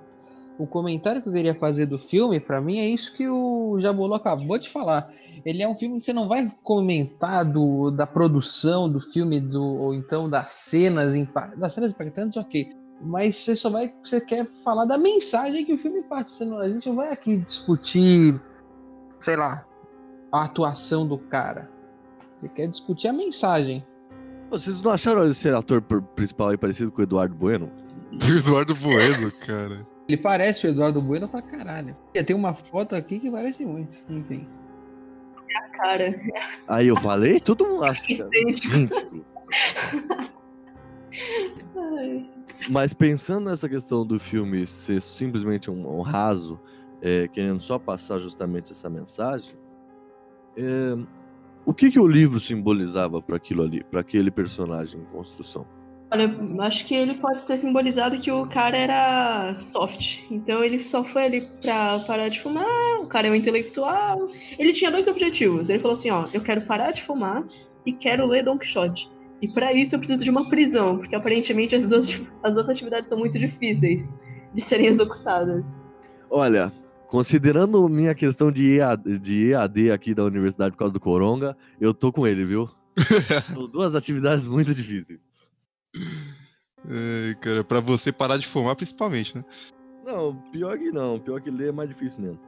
o 0.59 0.67
comentário 0.67 1.23
que 1.23 1.29
eu 1.29 1.33
queria 1.33 1.55
fazer 1.55 1.87
do 1.87 1.99
filme, 1.99 2.41
pra 2.41 2.61
mim, 2.61 2.79
é 2.79 2.87
isso 2.87 3.15
que 3.17 3.29
o 3.29 3.79
Jabolo 3.81 4.15
acabou 4.15 4.59
de 4.59 4.69
falar. 4.69 5.09
Ele 5.45 5.63
é 5.63 5.69
um 5.69 5.77
filme 5.77 5.97
que 5.97 6.03
você 6.03 6.13
não 6.13 6.27
vai 6.27 6.51
comentar 6.63 7.45
do, 7.45 7.91
da 7.93 8.07
produção 8.07 8.91
do 8.91 9.01
filme, 9.01 9.41
do, 9.41 9.63
ou 9.63 9.95
então 9.95 10.29
das 10.29 10.51
cenas, 10.51 11.15
das 11.57 11.73
cenas 11.73 11.93
impactantes, 11.93 12.37
ok. 12.37 12.73
Mas 13.01 13.37
você 13.37 13.55
só 13.55 13.71
vai. 13.71 13.95
Você 14.03 14.21
quer 14.21 14.45
falar 14.65 14.85
da 14.85 14.99
mensagem 14.99 15.65
que 15.65 15.73
o 15.73 15.79
filme 15.79 16.03
passa. 16.03 16.45
Não- 16.45 16.59
a 16.59 16.69
gente 16.69 16.89
não 16.89 16.97
vai 16.97 17.13
aqui 17.13 17.37
discutir, 17.37 18.41
sei 19.21 19.37
lá, 19.37 19.65
a 20.33 20.43
atuação 20.45 21.07
do 21.07 21.17
cara. 21.17 21.71
Você 22.37 22.49
quer 22.49 22.67
discutir 22.67 23.07
a 23.07 23.13
mensagem. 23.13 23.85
Vocês 24.51 24.83
não 24.83 24.91
acharam 24.91 25.25
esse 25.29 25.49
ator 25.49 25.81
pr- 25.81 26.03
principal 26.17 26.49
aí 26.49 26.57
parecido 26.57 26.91
com 26.91 27.01
o 27.01 27.05
Eduardo 27.05 27.37
Bueno? 27.37 27.71
Eduardo 28.21 28.75
Bueno, 28.75 29.31
cara. 29.47 29.87
Ele 30.09 30.17
parece 30.17 30.67
o 30.67 30.71
Eduardo 30.71 31.03
Bueno 31.03 31.29
pra 31.29 31.43
caralho. 31.43 31.95
Tem 32.27 32.35
uma 32.35 32.55
foto 32.55 32.97
aqui 32.97 33.21
que 33.21 33.31
parece 33.31 33.65
muito. 33.65 33.99
Enfim. 34.09 34.49
Cara, 35.73 36.19
Aí 36.67 36.89
eu 36.89 36.97
falei, 36.97 37.39
todo 37.39 37.67
mundo 37.67 37.85
acha. 37.85 38.13
Idêntico. 38.13 39.25
Ai. 41.77 42.31
Mas 42.71 42.93
pensando 42.93 43.51
nessa 43.51 43.69
questão 43.69 44.05
do 44.05 44.19
filme 44.19 44.67
ser 44.67 45.01
simplesmente 45.01 45.71
um, 45.71 45.99
um 45.99 46.01
raso, 46.01 46.59
é, 47.01 47.29
querendo 47.29 47.61
só 47.61 47.79
passar 47.79 48.19
justamente 48.19 48.73
essa 48.73 48.91
mensagem, 48.91 49.55
é, 50.57 50.97
o 51.65 51.73
que, 51.73 51.91
que 51.91 52.01
o 52.01 52.07
livro 52.07 52.41
simbolizava 52.41 53.23
para 53.23 53.37
aquilo 53.37 53.63
ali, 53.63 53.85
para 53.85 54.01
aquele 54.01 54.31
personagem 54.31 55.01
em 55.01 55.05
construção? 55.05 55.67
Olha, 56.11 56.35
acho 56.61 56.87
que 56.87 56.95
ele 56.95 57.15
pode 57.15 57.43
ter 57.43 57.59
simbolizado 57.59 58.19
que 58.19 58.31
o 58.31 58.47
cara 58.47 58.77
era 58.77 59.59
soft. 59.59 60.21
Então 60.31 60.65
ele 60.65 60.83
só 60.83 61.05
foi 61.05 61.25
ali 61.25 61.43
pra 61.61 61.99
parar 62.01 62.29
de 62.29 62.41
fumar, 62.41 62.97
o 63.01 63.07
cara 63.07 63.29
é 63.29 63.31
um 63.31 63.35
intelectual. 63.35 64.29
Ele 64.59 64.73
tinha 64.73 64.91
dois 64.91 65.07
objetivos. 65.07 65.69
Ele 65.69 65.79
falou 65.79 65.95
assim, 65.95 66.11
ó, 66.11 66.27
eu 66.33 66.41
quero 66.41 66.63
parar 66.63 66.93
de 66.93 67.03
fumar 67.03 67.45
e 67.85 67.93
quero 67.93 68.27
ler 68.27 68.43
Don 68.43 68.59
Quixote. 68.59 69.11
E 69.41 69.49
pra 69.49 69.73
isso 69.73 69.95
eu 69.95 69.99
preciso 69.99 70.25
de 70.25 70.31
uma 70.31 70.49
prisão, 70.49 70.97
porque 70.97 71.15
aparentemente 71.15 71.75
as 71.75 71.85
duas, 71.85 72.23
as 72.43 72.55
duas 72.55 72.69
atividades 72.69 73.09
são 73.09 73.19
muito 73.19 73.39
difíceis 73.39 74.13
de 74.55 74.63
serem 74.63 74.87
executadas. 74.87 75.69
Olha, 76.31 76.73
considerando 77.07 77.87
minha 77.87 78.15
questão 78.15 78.51
de 78.51 78.79
EAD, 78.79 79.19
de 79.19 79.51
EAD 79.51 79.91
aqui 79.93 80.15
da 80.15 80.25
universidade 80.25 80.73
por 80.73 80.79
causa 80.79 80.93
do 80.93 81.01
Coronga, 81.01 81.57
eu 81.79 81.93
tô 81.93 82.11
com 82.11 82.27
ele, 82.27 82.45
viu? 82.47 82.69
São 83.55 83.69
duas 83.69 83.95
atividades 83.95 84.47
muito 84.47 84.75
difíceis. 84.75 85.28
Ai, 85.97 87.35
cara, 87.41 87.65
pra 87.65 87.81
você 87.81 88.13
parar 88.13 88.39
de 88.39 88.47
fumar, 88.47 88.77
principalmente, 88.77 89.37
né? 89.37 89.45
Não, 90.05 90.35
pior 90.53 90.79
que 90.79 90.91
não, 90.91 91.19
pior 91.19 91.41
que 91.41 91.51
ler 91.51 91.69
é 91.69 91.73
mais 91.73 91.89
difícil 91.89 92.21
mesmo. 92.21 92.41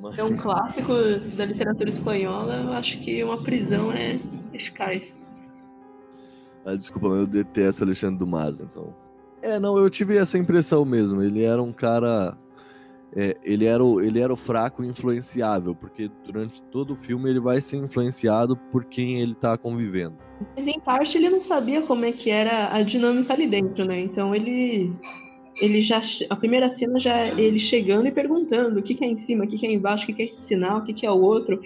Mas- 0.00 0.18
É 0.18 0.24
um 0.24 0.36
clássico 0.36 0.92
da 1.36 1.44
literatura 1.46 1.88
espanhola, 1.88 2.56
eu 2.56 2.72
acho 2.72 2.98
que 3.00 3.22
uma 3.24 3.38
prisão 3.42 3.90
é 3.92 4.18
eficaz. 4.52 5.24
Ah, 6.64 6.74
desculpa, 6.74 7.08
mas 7.08 7.20
eu 7.20 7.26
detesto 7.26 7.84
Alexandre 7.84 8.18
Dumas, 8.18 8.60
então. 8.60 8.94
É, 9.40 9.58
não, 9.58 9.78
eu 9.78 9.88
tive 9.88 10.16
essa 10.16 10.36
impressão 10.36 10.84
mesmo. 10.84 11.22
Ele 11.22 11.44
era 11.44 11.62
um 11.62 11.72
cara. 11.72 12.36
É, 13.18 13.34
ele, 13.42 13.64
era 13.64 13.82
o, 13.82 13.98
ele 13.98 14.20
era 14.20 14.30
o 14.30 14.36
fraco 14.36 14.84
influenciável, 14.84 15.74
porque 15.74 16.10
durante 16.22 16.62
todo 16.64 16.92
o 16.92 16.96
filme 16.96 17.30
ele 17.30 17.40
vai 17.40 17.62
ser 17.62 17.78
influenciado 17.78 18.58
por 18.70 18.84
quem 18.84 19.22
ele 19.22 19.34
tá 19.34 19.56
convivendo. 19.56 20.16
Mas 20.54 20.66
em 20.66 20.78
parte 20.78 21.16
ele 21.16 21.30
não 21.30 21.40
sabia 21.40 21.80
como 21.80 22.04
é 22.04 22.12
que 22.12 22.28
era 22.28 22.74
a 22.74 22.82
dinâmica 22.82 23.32
ali 23.32 23.46
dentro, 23.46 23.86
né? 23.86 23.98
Então 24.00 24.34
ele 24.34 24.92
ele 25.58 25.80
já 25.80 26.02
a 26.28 26.36
primeira 26.36 26.68
cena 26.68 27.00
já 27.00 27.16
é 27.16 27.40
ele 27.40 27.58
chegando 27.58 28.06
e 28.06 28.12
perguntando 28.12 28.78
o 28.78 28.82
que, 28.82 28.94
que 28.94 29.02
é 29.02 29.08
em 29.08 29.16
cima, 29.16 29.44
o 29.44 29.48
que, 29.48 29.56
que 29.56 29.66
é 29.66 29.72
embaixo, 29.72 30.04
o 30.04 30.06
que, 30.08 30.12
que 30.12 30.22
é 30.22 30.26
esse 30.26 30.42
sinal, 30.42 30.80
o 30.80 30.84
que, 30.84 30.92
que 30.92 31.06
é 31.06 31.10
o 31.10 31.18
outro. 31.18 31.58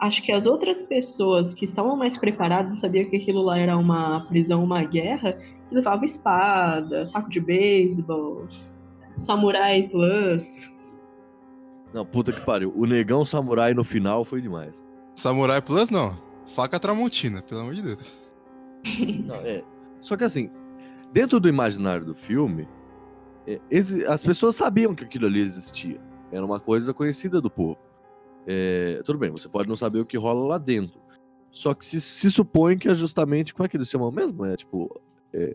Acho 0.00 0.20
que 0.20 0.32
as 0.32 0.46
outras 0.46 0.82
pessoas 0.82 1.54
que 1.54 1.64
estavam 1.64 1.96
mais 1.96 2.16
preparadas 2.16 2.76
e 2.76 2.80
sabiam 2.80 3.04
que 3.04 3.16
aquilo 3.16 3.42
lá 3.42 3.56
era 3.56 3.76
uma 3.76 4.26
prisão, 4.26 4.64
uma 4.64 4.82
guerra, 4.82 5.38
levavam 5.70 6.04
espada, 6.04 7.06
saco 7.06 7.30
de 7.30 7.40
beisebol, 7.40 8.48
samurai 9.12 9.84
plus. 9.84 10.76
Não, 11.92 12.04
puta 12.04 12.32
que 12.32 12.40
pariu. 12.44 12.72
O 12.76 12.84
negão 12.86 13.24
samurai 13.24 13.72
no 13.74 13.82
final 13.84 14.24
foi 14.24 14.40
demais. 14.40 14.82
Samurai 15.16 15.60
Plus, 15.62 15.90
não. 15.90 16.16
Faca 16.54 16.78
Tramontina, 16.78 17.42
pelo 17.42 17.60
amor 17.62 17.74
de 17.74 17.82
Deus. 17.82 18.18
Não, 19.26 19.34
é. 19.36 19.62
Só 20.00 20.16
que 20.16 20.24
assim, 20.24 20.50
dentro 21.12 21.38
do 21.40 21.48
imaginário 21.48 22.04
do 22.06 22.14
filme, 22.14 22.66
é, 23.46 23.60
exi- 23.70 24.04
as 24.06 24.22
pessoas 24.22 24.54
sabiam 24.56 24.94
que 24.94 25.04
aquilo 25.04 25.26
ali 25.26 25.40
existia. 25.40 26.00
Era 26.30 26.44
uma 26.46 26.60
coisa 26.60 26.94
conhecida 26.94 27.40
do 27.40 27.50
povo. 27.50 27.76
É, 28.46 29.02
tudo 29.04 29.18
bem, 29.18 29.30
você 29.30 29.48
pode 29.48 29.68
não 29.68 29.76
saber 29.76 29.98
o 30.00 30.06
que 30.06 30.16
rola 30.16 30.46
lá 30.46 30.58
dentro. 30.58 31.00
Só 31.50 31.74
que 31.74 31.84
se, 31.84 32.00
se 32.00 32.30
supõe 32.30 32.78
que 32.78 32.88
é 32.88 32.94
justamente. 32.94 33.52
Como 33.52 33.66
é 33.66 33.68
que 33.68 33.76
eles 33.76 33.88
chamam 33.88 34.10
mesmo? 34.12 34.44
É 34.46 34.56
tipo. 34.56 35.00
é, 35.34 35.52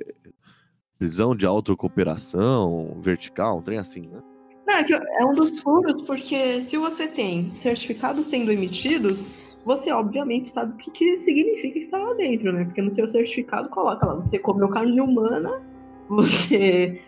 prisão 1.00 1.36
de 1.36 1.46
autocooperação, 1.46 2.98
vertical, 3.02 3.58
um 3.58 3.62
trem 3.62 3.78
assim, 3.80 4.02
né? 4.02 4.22
Não, 4.65 4.75
é 4.75 4.86
é 5.20 5.25
um 5.25 5.34
dos 5.34 5.60
furos, 5.60 6.01
porque 6.03 6.62
se 6.62 6.77
você 6.77 7.08
tem 7.08 7.53
certificados 7.55 8.25
sendo 8.27 8.51
emitidos, 8.51 9.27
você 9.65 9.91
obviamente 9.91 10.50
sabe 10.50 10.74
o 10.74 10.77
que, 10.77 10.91
que 10.91 11.17
significa 11.17 11.79
estar 11.79 11.98
lá 11.98 12.13
dentro, 12.13 12.51
né? 12.51 12.65
Porque 12.65 12.82
no 12.82 12.91
seu 12.91 13.08
certificado 13.08 13.70
coloca 13.70 14.05
lá, 14.05 14.15
você 14.15 14.39
comeu 14.39 14.70
carne 14.70 15.00
humana, 15.00 15.62
você 16.08 17.01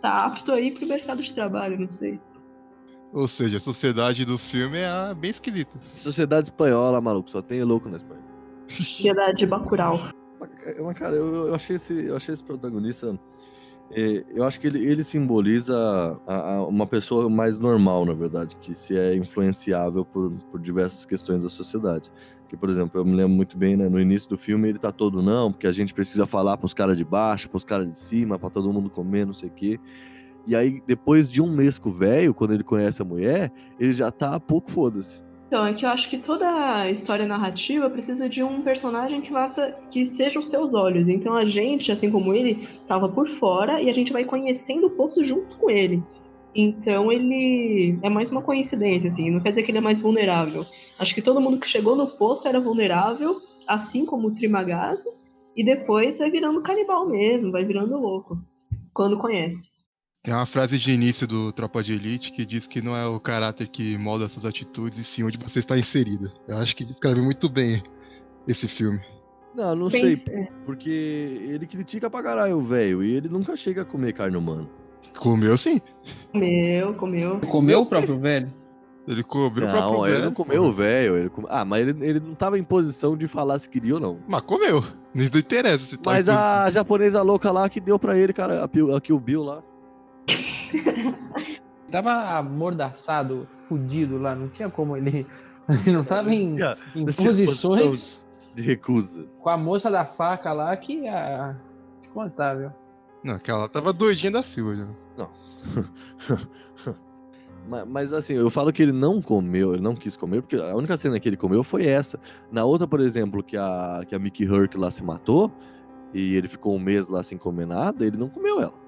tá 0.00 0.26
apto 0.26 0.52
aí 0.52 0.70
pro 0.70 0.86
mercado 0.86 1.22
de 1.22 1.32
trabalho, 1.32 1.78
não 1.78 1.90
sei. 1.90 2.20
Ou 3.12 3.28
seja, 3.28 3.56
a 3.56 3.60
sociedade 3.60 4.24
do 4.24 4.36
filme 4.36 4.78
é 4.78 5.14
bem 5.14 5.30
esquisita. 5.30 5.78
Sociedade 5.96 6.48
espanhola, 6.48 7.00
maluco, 7.00 7.30
só 7.30 7.40
tem 7.40 7.62
louco 7.62 7.88
na 7.88 7.96
Espanha. 7.96 8.22
Sociedade 8.68 9.38
de 9.38 9.46
Bacurau. 9.46 10.10
Mas, 10.40 10.50
mas, 10.80 10.98
cara, 10.98 11.14
eu, 11.14 11.46
eu 11.46 11.54
achei 11.54 11.76
esse, 11.76 11.94
eu 12.06 12.16
achei 12.16 12.34
esse 12.34 12.44
protagonista. 12.44 13.18
É, 13.90 14.24
eu 14.34 14.44
acho 14.44 14.60
que 14.60 14.66
ele, 14.66 14.84
ele 14.84 15.04
simboliza 15.04 15.76
a- 16.26 16.54
a- 16.54 16.66
uma 16.66 16.86
pessoa 16.86 17.28
mais 17.30 17.58
normal, 17.58 18.04
na 18.04 18.12
verdade, 18.14 18.56
que 18.56 18.74
se 18.74 18.96
é 18.96 19.14
influenciável 19.14 20.04
por, 20.04 20.32
por 20.50 20.60
diversas 20.60 21.04
questões 21.06 21.42
da 21.42 21.48
sociedade. 21.48 22.10
Que, 22.48 22.56
por 22.56 22.70
exemplo, 22.70 23.00
eu 23.00 23.04
me 23.04 23.12
lembro 23.14 23.34
muito 23.34 23.56
bem, 23.58 23.76
né, 23.76 23.88
no 23.88 24.00
início 24.00 24.28
do 24.30 24.38
filme 24.38 24.68
ele 24.68 24.78
tá 24.78 24.92
todo 24.92 25.20
não, 25.22 25.50
porque 25.52 25.66
a 25.66 25.72
gente 25.72 25.92
precisa 25.94 26.26
falar 26.26 26.56
pros 26.56 26.72
caras 26.74 26.96
de 26.96 27.04
baixo, 27.04 27.48
pros 27.50 27.64
caras 27.64 27.88
de 27.88 27.98
cima, 27.98 28.38
pra 28.38 28.50
todo 28.50 28.72
mundo 28.72 28.88
comer, 28.90 29.26
não 29.26 29.34
sei 29.34 29.48
o 29.48 29.52
quê. 29.52 29.80
E 30.46 30.54
aí, 30.54 30.80
depois 30.86 31.28
de 31.30 31.42
um 31.42 31.50
mês 31.52 31.76
com 31.76 31.88
o 31.88 31.92
velho, 31.92 32.32
quando 32.32 32.54
ele 32.54 32.62
conhece 32.62 33.02
a 33.02 33.04
mulher, 33.04 33.52
ele 33.80 33.92
já 33.92 34.12
tá 34.12 34.38
pouco 34.38 34.70
foda-se. 34.70 35.20
Então, 35.46 35.64
é 35.64 35.72
que 35.72 35.86
eu 35.86 35.90
acho 35.90 36.10
que 36.10 36.18
toda 36.18 36.90
história 36.90 37.24
narrativa 37.24 37.88
precisa 37.88 38.28
de 38.28 38.42
um 38.42 38.62
personagem 38.62 39.20
que 39.20 39.30
faça 39.30 39.76
que 39.92 40.04
seja 40.04 40.40
os 40.40 40.48
seus 40.48 40.74
olhos. 40.74 41.08
Então 41.08 41.34
a 41.34 41.44
gente, 41.44 41.92
assim 41.92 42.10
como 42.10 42.34
ele, 42.34 42.50
estava 42.50 43.08
por 43.08 43.28
fora 43.28 43.80
e 43.80 43.88
a 43.88 43.92
gente 43.92 44.12
vai 44.12 44.24
conhecendo 44.24 44.88
o 44.88 44.90
poço 44.90 45.24
junto 45.24 45.56
com 45.56 45.70
ele. 45.70 46.02
Então 46.52 47.12
ele 47.12 47.96
é 48.02 48.08
mais 48.08 48.30
uma 48.30 48.42
coincidência, 48.42 49.08
assim, 49.08 49.30
não 49.30 49.40
quer 49.40 49.50
dizer 49.50 49.62
que 49.62 49.70
ele 49.70 49.78
é 49.78 49.82
mais 49.82 50.02
vulnerável. 50.02 50.66
Acho 50.98 51.14
que 51.14 51.22
todo 51.22 51.40
mundo 51.40 51.60
que 51.60 51.68
chegou 51.68 51.94
no 51.94 52.06
poço 52.06 52.48
era 52.48 52.58
vulnerável, 52.58 53.36
assim 53.68 54.04
como 54.04 54.28
o 54.28 54.34
Trimagasi, 54.34 55.08
e 55.54 55.64
depois 55.64 56.18
vai 56.18 56.30
virando 56.30 56.62
canibal 56.62 57.06
mesmo, 57.06 57.52
vai 57.52 57.64
virando 57.64 58.00
louco, 58.00 58.36
quando 58.92 59.18
conhece. 59.18 59.75
Tem 60.26 60.34
uma 60.34 60.44
frase 60.44 60.76
de 60.76 60.90
início 60.90 61.24
do 61.24 61.52
Tropa 61.52 61.84
de 61.84 61.92
Elite 61.92 62.32
que 62.32 62.44
diz 62.44 62.66
que 62.66 62.82
não 62.82 62.96
é 62.96 63.06
o 63.06 63.20
caráter 63.20 63.68
que 63.68 63.96
molda 63.96 64.28
suas 64.28 64.44
atitudes, 64.44 64.98
e 64.98 65.04
sim 65.04 65.22
onde 65.22 65.38
você 65.38 65.60
está 65.60 65.78
inserida. 65.78 66.32
Eu 66.48 66.56
acho 66.56 66.74
que 66.74 66.84
descreve 66.84 67.20
muito 67.20 67.48
bem 67.48 67.80
esse 68.48 68.66
filme. 68.66 68.98
Não, 69.54 69.76
não 69.76 69.88
Pense- 69.88 70.24
sei, 70.24 70.48
porque 70.64 70.90
ele 70.90 71.64
critica 71.64 72.10
pra 72.10 72.24
caralho 72.24 72.58
o 72.58 72.60
velho 72.60 73.04
e 73.04 73.12
ele 73.14 73.28
nunca 73.28 73.54
chega 73.54 73.82
a 73.82 73.84
comer 73.84 74.14
carne 74.14 74.36
humana. 74.36 74.68
Comeu 75.16 75.56
sim. 75.56 75.80
Comeu, 76.32 76.92
comeu. 76.94 77.38
Comeu 77.42 77.80
o 77.82 77.86
próprio 77.86 78.18
velho? 78.18 78.52
Ele 79.06 79.22
comeu 79.22 79.46
o 79.46 79.52
próprio 79.52 79.80
Não, 79.80 80.06
ele 80.06 80.14
velho, 80.16 80.24
não 80.24 80.34
comeu 80.34 80.62
o 80.64 80.72
velho. 80.72 81.16
Ele 81.18 81.30
come- 81.30 81.46
Ah, 81.48 81.64
mas 81.64 81.86
ele, 81.86 82.04
ele 82.04 82.18
não 82.18 82.34
tava 82.34 82.58
em 82.58 82.64
posição 82.64 83.16
de 83.16 83.28
falar 83.28 83.60
se 83.60 83.68
queria 83.70 83.94
ou 83.94 84.00
não. 84.00 84.18
Mas 84.28 84.40
comeu. 84.40 84.82
Não 85.14 85.24
interessa 85.24 85.84
se 85.84 85.96
tá 85.96 86.10
Mas 86.10 86.26
em 86.26 86.32
a 86.32 86.68
japonesa 86.68 87.22
louca 87.22 87.52
lá 87.52 87.68
que 87.68 87.78
deu 87.80 87.96
pra 87.96 88.18
ele, 88.18 88.32
cara, 88.32 88.62
a, 88.64 88.96
a 88.96 89.00
Kill 89.00 89.20
Bill 89.20 89.44
lá. 89.44 89.62
Tava 91.90 92.38
amordaçado, 92.38 93.48
fudido 93.68 94.18
lá, 94.18 94.34
não 94.34 94.48
tinha 94.48 94.68
como 94.68 94.96
ele. 94.96 95.26
Ele 95.68 95.92
não 95.92 96.04
tava 96.04 96.32
em, 96.32 96.56
em 96.94 97.04
não 97.04 97.12
posições 97.12 98.24
De 98.54 98.62
recusa. 98.62 99.26
com 99.40 99.48
a 99.48 99.56
moça 99.56 99.90
da 99.90 100.04
faca 100.04 100.52
lá 100.52 100.76
que 100.76 101.08
a. 101.08 101.56
Te 102.02 102.08
contar, 102.08 102.54
viu? 102.54 102.70
Não, 103.24 103.34
aquela 103.34 103.68
tava 103.68 103.92
doidinha 103.92 104.30
da 104.30 104.42
Silva 104.42 104.76
já. 104.76 104.88
mas, 107.68 107.88
mas, 107.88 108.12
assim, 108.12 108.34
eu 108.34 108.48
falo 108.50 108.72
que 108.72 108.82
ele 108.82 108.92
não 108.92 109.20
comeu, 109.20 109.74
ele 109.74 109.82
não 109.82 109.96
quis 109.96 110.16
comer, 110.16 110.42
porque 110.42 110.56
a 110.56 110.76
única 110.76 110.96
cena 110.96 111.18
que 111.18 111.28
ele 111.28 111.36
comeu 111.36 111.64
foi 111.64 111.86
essa. 111.86 112.20
Na 112.50 112.64
outra, 112.64 112.86
por 112.86 113.00
exemplo, 113.00 113.42
que 113.42 113.56
a, 113.56 114.04
que 114.06 114.14
a 114.14 114.18
Mickey 114.18 114.44
Herc 114.44 114.76
lá 114.76 114.90
se 114.90 115.02
matou, 115.02 115.50
e 116.14 116.36
ele 116.36 116.48
ficou 116.48 116.76
um 116.76 116.78
mês 116.78 117.08
lá 117.08 117.22
sem 117.22 117.36
comer 117.36 117.66
nada, 117.66 118.06
ele 118.06 118.16
não 118.16 118.28
comeu 118.28 118.60
ela. 118.60 118.85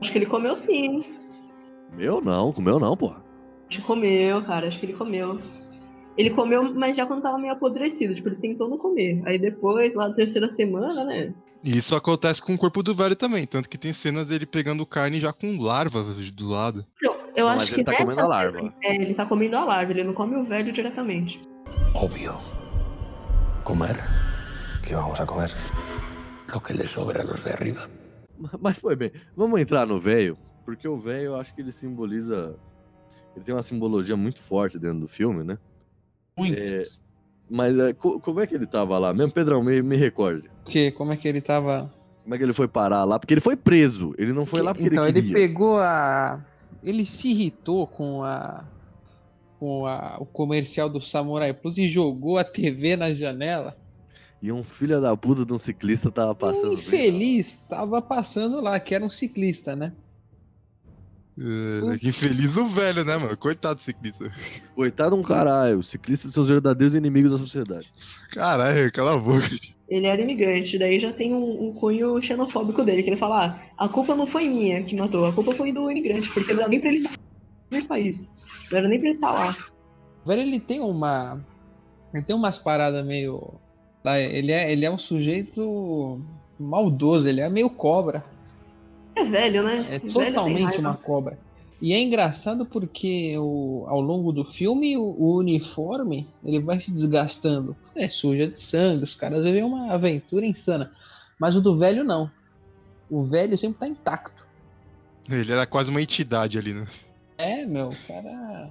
Acho 0.00 0.12
que 0.12 0.18
ele 0.18 0.26
comeu 0.26 0.54
sim. 0.56 1.04
Meu 1.92 2.20
não, 2.20 2.52
comeu 2.52 2.78
não, 2.78 2.96
porra. 2.96 3.22
Acho 3.68 3.80
que 3.80 3.86
comeu, 3.86 4.42
cara. 4.44 4.68
Acho 4.68 4.78
que 4.78 4.86
ele 4.86 4.92
comeu. 4.92 5.38
Ele 6.16 6.30
comeu, 6.30 6.72
mas 6.74 6.96
já 6.96 7.04
quando 7.06 7.22
tava 7.22 7.36
meio 7.38 7.52
apodrecido. 7.52 8.14
Tipo, 8.14 8.28
ele 8.28 8.36
tentou 8.36 8.68
não 8.68 8.78
comer. 8.78 9.22
Aí 9.26 9.38
depois, 9.38 9.94
lá 9.94 10.08
na 10.08 10.14
terceira 10.14 10.48
semana, 10.48 11.04
né? 11.04 11.34
E 11.64 11.76
isso 11.76 11.94
acontece 11.96 12.40
com 12.42 12.54
o 12.54 12.58
corpo 12.58 12.82
do 12.82 12.94
velho 12.94 13.16
também. 13.16 13.44
Tanto 13.46 13.68
que 13.68 13.76
tem 13.76 13.92
cenas 13.92 14.26
dele 14.26 14.46
pegando 14.46 14.86
carne 14.86 15.20
já 15.20 15.32
com 15.32 15.58
larva 15.60 16.02
do 16.02 16.46
lado. 16.48 16.86
Então, 16.96 17.14
eu 17.34 17.46
Não, 17.46 17.52
acho 17.52 17.74
ele 17.74 17.84
que 17.84 17.84
tá 17.84 17.96
comendo 17.96 18.20
a 18.20 18.26
larva. 18.26 18.58
cena- 18.58 18.74
É, 18.82 18.94
ele 18.96 19.14
tá 19.14 19.26
comendo 19.26 19.56
a 19.56 19.64
larva. 19.64 19.92
Ele 19.92 20.04
não 20.04 20.14
come 20.14 20.36
o 20.36 20.42
velho 20.44 20.72
diretamente. 20.72 21.40
Obvio. 21.94 22.34
Comer. 23.64 23.96
¿Qué 24.82 24.94
vamos 24.94 25.18
a 25.20 25.26
comer? 25.26 25.50
Lo 26.54 26.60
que 26.62 26.72
le 26.72 26.86
sobra 26.86 27.22
a 27.22 27.24
los 27.24 27.42
de 27.42 27.50
arriba. 27.50 27.88
Mas 28.60 28.78
foi 28.78 28.96
bem. 28.96 29.10
Vamos 29.36 29.60
entrar 29.60 29.86
no 29.86 30.00
velho, 30.00 30.36
porque 30.64 30.86
o 30.86 30.98
velho 30.98 31.26
eu 31.26 31.36
acho 31.36 31.54
que 31.54 31.60
ele 31.60 31.72
simboliza. 31.72 32.56
Ele 33.34 33.44
tem 33.44 33.54
uma 33.54 33.62
simbologia 33.62 34.16
muito 34.16 34.40
forte 34.40 34.78
dentro 34.78 35.00
do 35.00 35.08
filme, 35.08 35.44
né? 35.44 35.58
Muito. 36.38 36.58
É, 36.58 36.82
mas 37.50 37.78
é, 37.78 37.92
co- 37.92 38.18
como 38.20 38.40
é 38.40 38.46
que 38.46 38.54
ele 38.54 38.66
tava 38.66 38.98
lá? 38.98 39.12
Mesmo, 39.12 39.32
Pedrão, 39.32 39.62
me, 39.62 39.82
me 39.82 39.96
recorde. 39.96 40.50
Porque 40.64 40.90
como 40.92 41.12
é 41.12 41.16
que 41.16 41.28
ele 41.28 41.40
tava. 41.40 41.92
Como 42.22 42.34
é 42.34 42.38
que 42.38 42.44
ele 42.44 42.52
foi 42.52 42.66
parar 42.66 43.04
lá? 43.04 43.18
Porque 43.18 43.34
ele 43.34 43.40
foi 43.40 43.54
preso. 43.56 44.14
Ele 44.18 44.32
não 44.32 44.44
foi 44.44 44.60
lá 44.62 44.74
porque 44.74 44.88
então, 44.88 45.06
ele 45.06 45.18
ele, 45.18 45.28
queria. 45.28 45.46
pegou 45.48 45.78
a. 45.78 46.44
Ele 46.82 47.04
se 47.06 47.30
irritou 47.30 47.86
com 47.86 48.22
a. 48.22 48.64
Com 49.58 49.86
a, 49.86 50.16
o 50.20 50.26
comercial 50.26 50.88
do 50.88 51.00
Samurai 51.00 51.52
Plus 51.54 51.78
e 51.78 51.88
jogou 51.88 52.36
a 52.36 52.44
TV 52.44 52.96
na 52.96 53.12
janela. 53.14 53.76
E 54.42 54.52
um 54.52 54.62
filho 54.62 55.00
da 55.00 55.16
puta 55.16 55.44
de 55.44 55.52
um 55.52 55.58
ciclista 55.58 56.10
tava 56.10 56.34
passando. 56.34 56.70
um 56.70 56.74
infeliz 56.74 57.66
tava 57.68 58.02
passando 58.02 58.60
lá, 58.60 58.78
que 58.78 58.94
era 58.94 59.04
um 59.04 59.10
ciclista, 59.10 59.74
né? 59.74 59.92
É, 61.38 61.98
que 61.98 62.08
infeliz 62.08 62.56
o 62.56 62.66
velho, 62.66 63.04
né, 63.04 63.16
mano? 63.16 63.36
Coitado 63.36 63.74
do 63.76 63.82
ciclista. 63.82 64.32
Coitado 64.74 65.14
um 65.14 65.22
caralho. 65.22 65.78
Os 65.80 65.88
ciclistas 65.88 66.32
são 66.32 66.42
os 66.42 66.48
verdadeiros 66.48 66.94
inimigos 66.94 67.30
da 67.30 67.38
sociedade. 67.38 67.90
Caralho, 68.30 68.90
cala 68.92 69.14
a 69.14 69.18
boca. 69.18 69.46
Ele 69.88 70.06
era 70.06 70.20
imigrante, 70.20 70.78
daí 70.78 70.98
já 70.98 71.12
tem 71.12 71.32
um, 71.32 71.68
um 71.68 71.72
cunho 71.72 72.20
xenofóbico 72.20 72.82
dele, 72.82 73.02
que 73.02 73.10
ele 73.10 73.16
fala, 73.16 73.46
ah, 73.78 73.84
a 73.84 73.88
culpa 73.88 74.16
não 74.16 74.26
foi 74.26 74.48
minha 74.48 74.82
que 74.82 74.96
matou, 74.96 75.26
a 75.26 75.32
culpa 75.32 75.52
foi 75.52 75.72
do 75.72 75.88
imigrante, 75.90 76.28
porque 76.32 76.52
não 76.52 76.62
era 76.62 76.68
nem 76.68 76.80
pra 76.80 76.88
ele 76.88 76.98
estar 77.04 77.20
nesse 77.70 77.86
país. 77.86 78.66
Não 78.70 78.78
era 78.78 78.88
nem 78.88 78.98
pra 78.98 79.08
ele 79.08 79.16
estar 79.16 79.32
lá. 79.32 79.54
O 80.24 80.28
velho, 80.28 80.42
ele 80.42 80.58
tem 80.58 80.80
uma. 80.80 81.44
Ele 82.12 82.24
tem 82.24 82.34
umas 82.34 82.58
paradas 82.58 83.04
meio. 83.04 83.60
Lá, 84.06 84.18
Ele 84.18 84.52
é, 84.52 84.70
ele 84.70 84.84
é 84.84 84.90
um 84.90 84.98
sujeito 84.98 86.20
maldoso, 86.58 87.28
ele 87.28 87.40
é 87.40 87.48
meio 87.48 87.68
cobra. 87.68 88.24
É 89.14 89.24
velho, 89.24 89.62
né? 89.62 89.78
É 89.90 89.98
Velho 89.98 90.12
totalmente 90.12 90.78
uma 90.78 90.94
cobra. 90.94 91.38
E 91.80 91.92
é 91.92 92.00
engraçado 92.00 92.64
porque 92.64 93.36
o, 93.38 93.84
ao 93.86 94.00
longo 94.00 94.32
do 94.32 94.44
filme 94.44 94.96
o, 94.96 95.02
o 95.02 95.36
uniforme 95.36 96.26
ele 96.44 96.58
vai 96.60 96.78
se 96.78 96.90
desgastando. 96.90 97.76
É 97.94 98.08
suja 98.08 98.46
de 98.46 98.58
sangue, 98.58 99.04
os 99.04 99.14
caras 99.14 99.42
vivem 99.42 99.62
uma 99.62 99.92
aventura 99.92 100.46
insana. 100.46 100.92
Mas 101.38 101.54
o 101.54 101.60
do 101.60 101.76
velho 101.76 102.02
não. 102.02 102.30
O 103.10 103.24
velho 103.24 103.58
sempre 103.58 103.78
tá 103.78 103.88
intacto. 103.88 104.46
Ele 105.28 105.52
era 105.52 105.66
quase 105.66 105.90
uma 105.90 106.00
entidade 106.00 106.56
ali, 106.56 106.72
né? 106.72 106.86
É, 107.36 107.66
meu, 107.66 107.88
o 107.88 107.96
cara. 108.06 108.70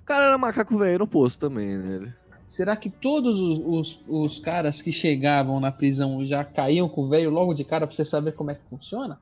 O 0.00 0.04
cara 0.04 0.24
era 0.26 0.38
macaco 0.38 0.76
velho 0.76 0.98
no 0.98 1.06
posto 1.06 1.40
também, 1.40 1.76
né? 1.76 2.12
Será 2.46 2.76
que 2.76 2.90
todos 2.90 3.38
os, 3.40 3.58
os, 3.64 4.00
os 4.06 4.38
caras 4.38 4.82
que 4.82 4.92
chegavam 4.92 5.58
na 5.60 5.72
prisão 5.72 6.24
já 6.26 6.44
caíam 6.44 6.88
com 6.88 7.02
o 7.02 7.08
velho 7.08 7.30
logo 7.30 7.54
de 7.54 7.64
cara 7.64 7.86
pra 7.86 7.94
você 7.96 8.04
saber 8.04 8.32
como 8.32 8.50
é 8.50 8.54
que 8.54 8.68
funciona? 8.68 9.18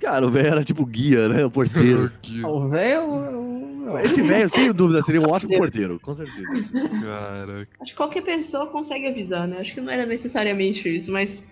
Cara, 0.00 0.24
o 0.24 0.30
velho 0.30 0.46
era 0.48 0.64
tipo 0.64 0.86
guia, 0.86 1.28
né? 1.28 1.44
O 1.44 1.50
porteiro. 1.50 2.10
Que- 2.22 2.44
O 2.44 2.68
velho. 2.68 3.98
Esse 4.04 4.22
velho, 4.22 4.48
sem 4.50 4.70
dúvida, 4.72 5.02
seria 5.02 5.20
um 5.20 5.30
ótimo 5.30 5.56
porteiro, 5.56 5.98
com 5.98 6.12
certeza. 6.14 6.46
Cara, 7.02 7.66
Acho 7.80 7.92
que 7.92 7.96
qualquer 7.96 8.22
pessoa 8.22 8.66
consegue 8.66 9.06
avisar, 9.08 9.48
né? 9.48 9.56
Acho 9.58 9.74
que 9.74 9.80
não 9.80 9.90
era 9.90 10.04
necessariamente 10.06 10.94
isso, 10.94 11.10
mas 11.10 11.42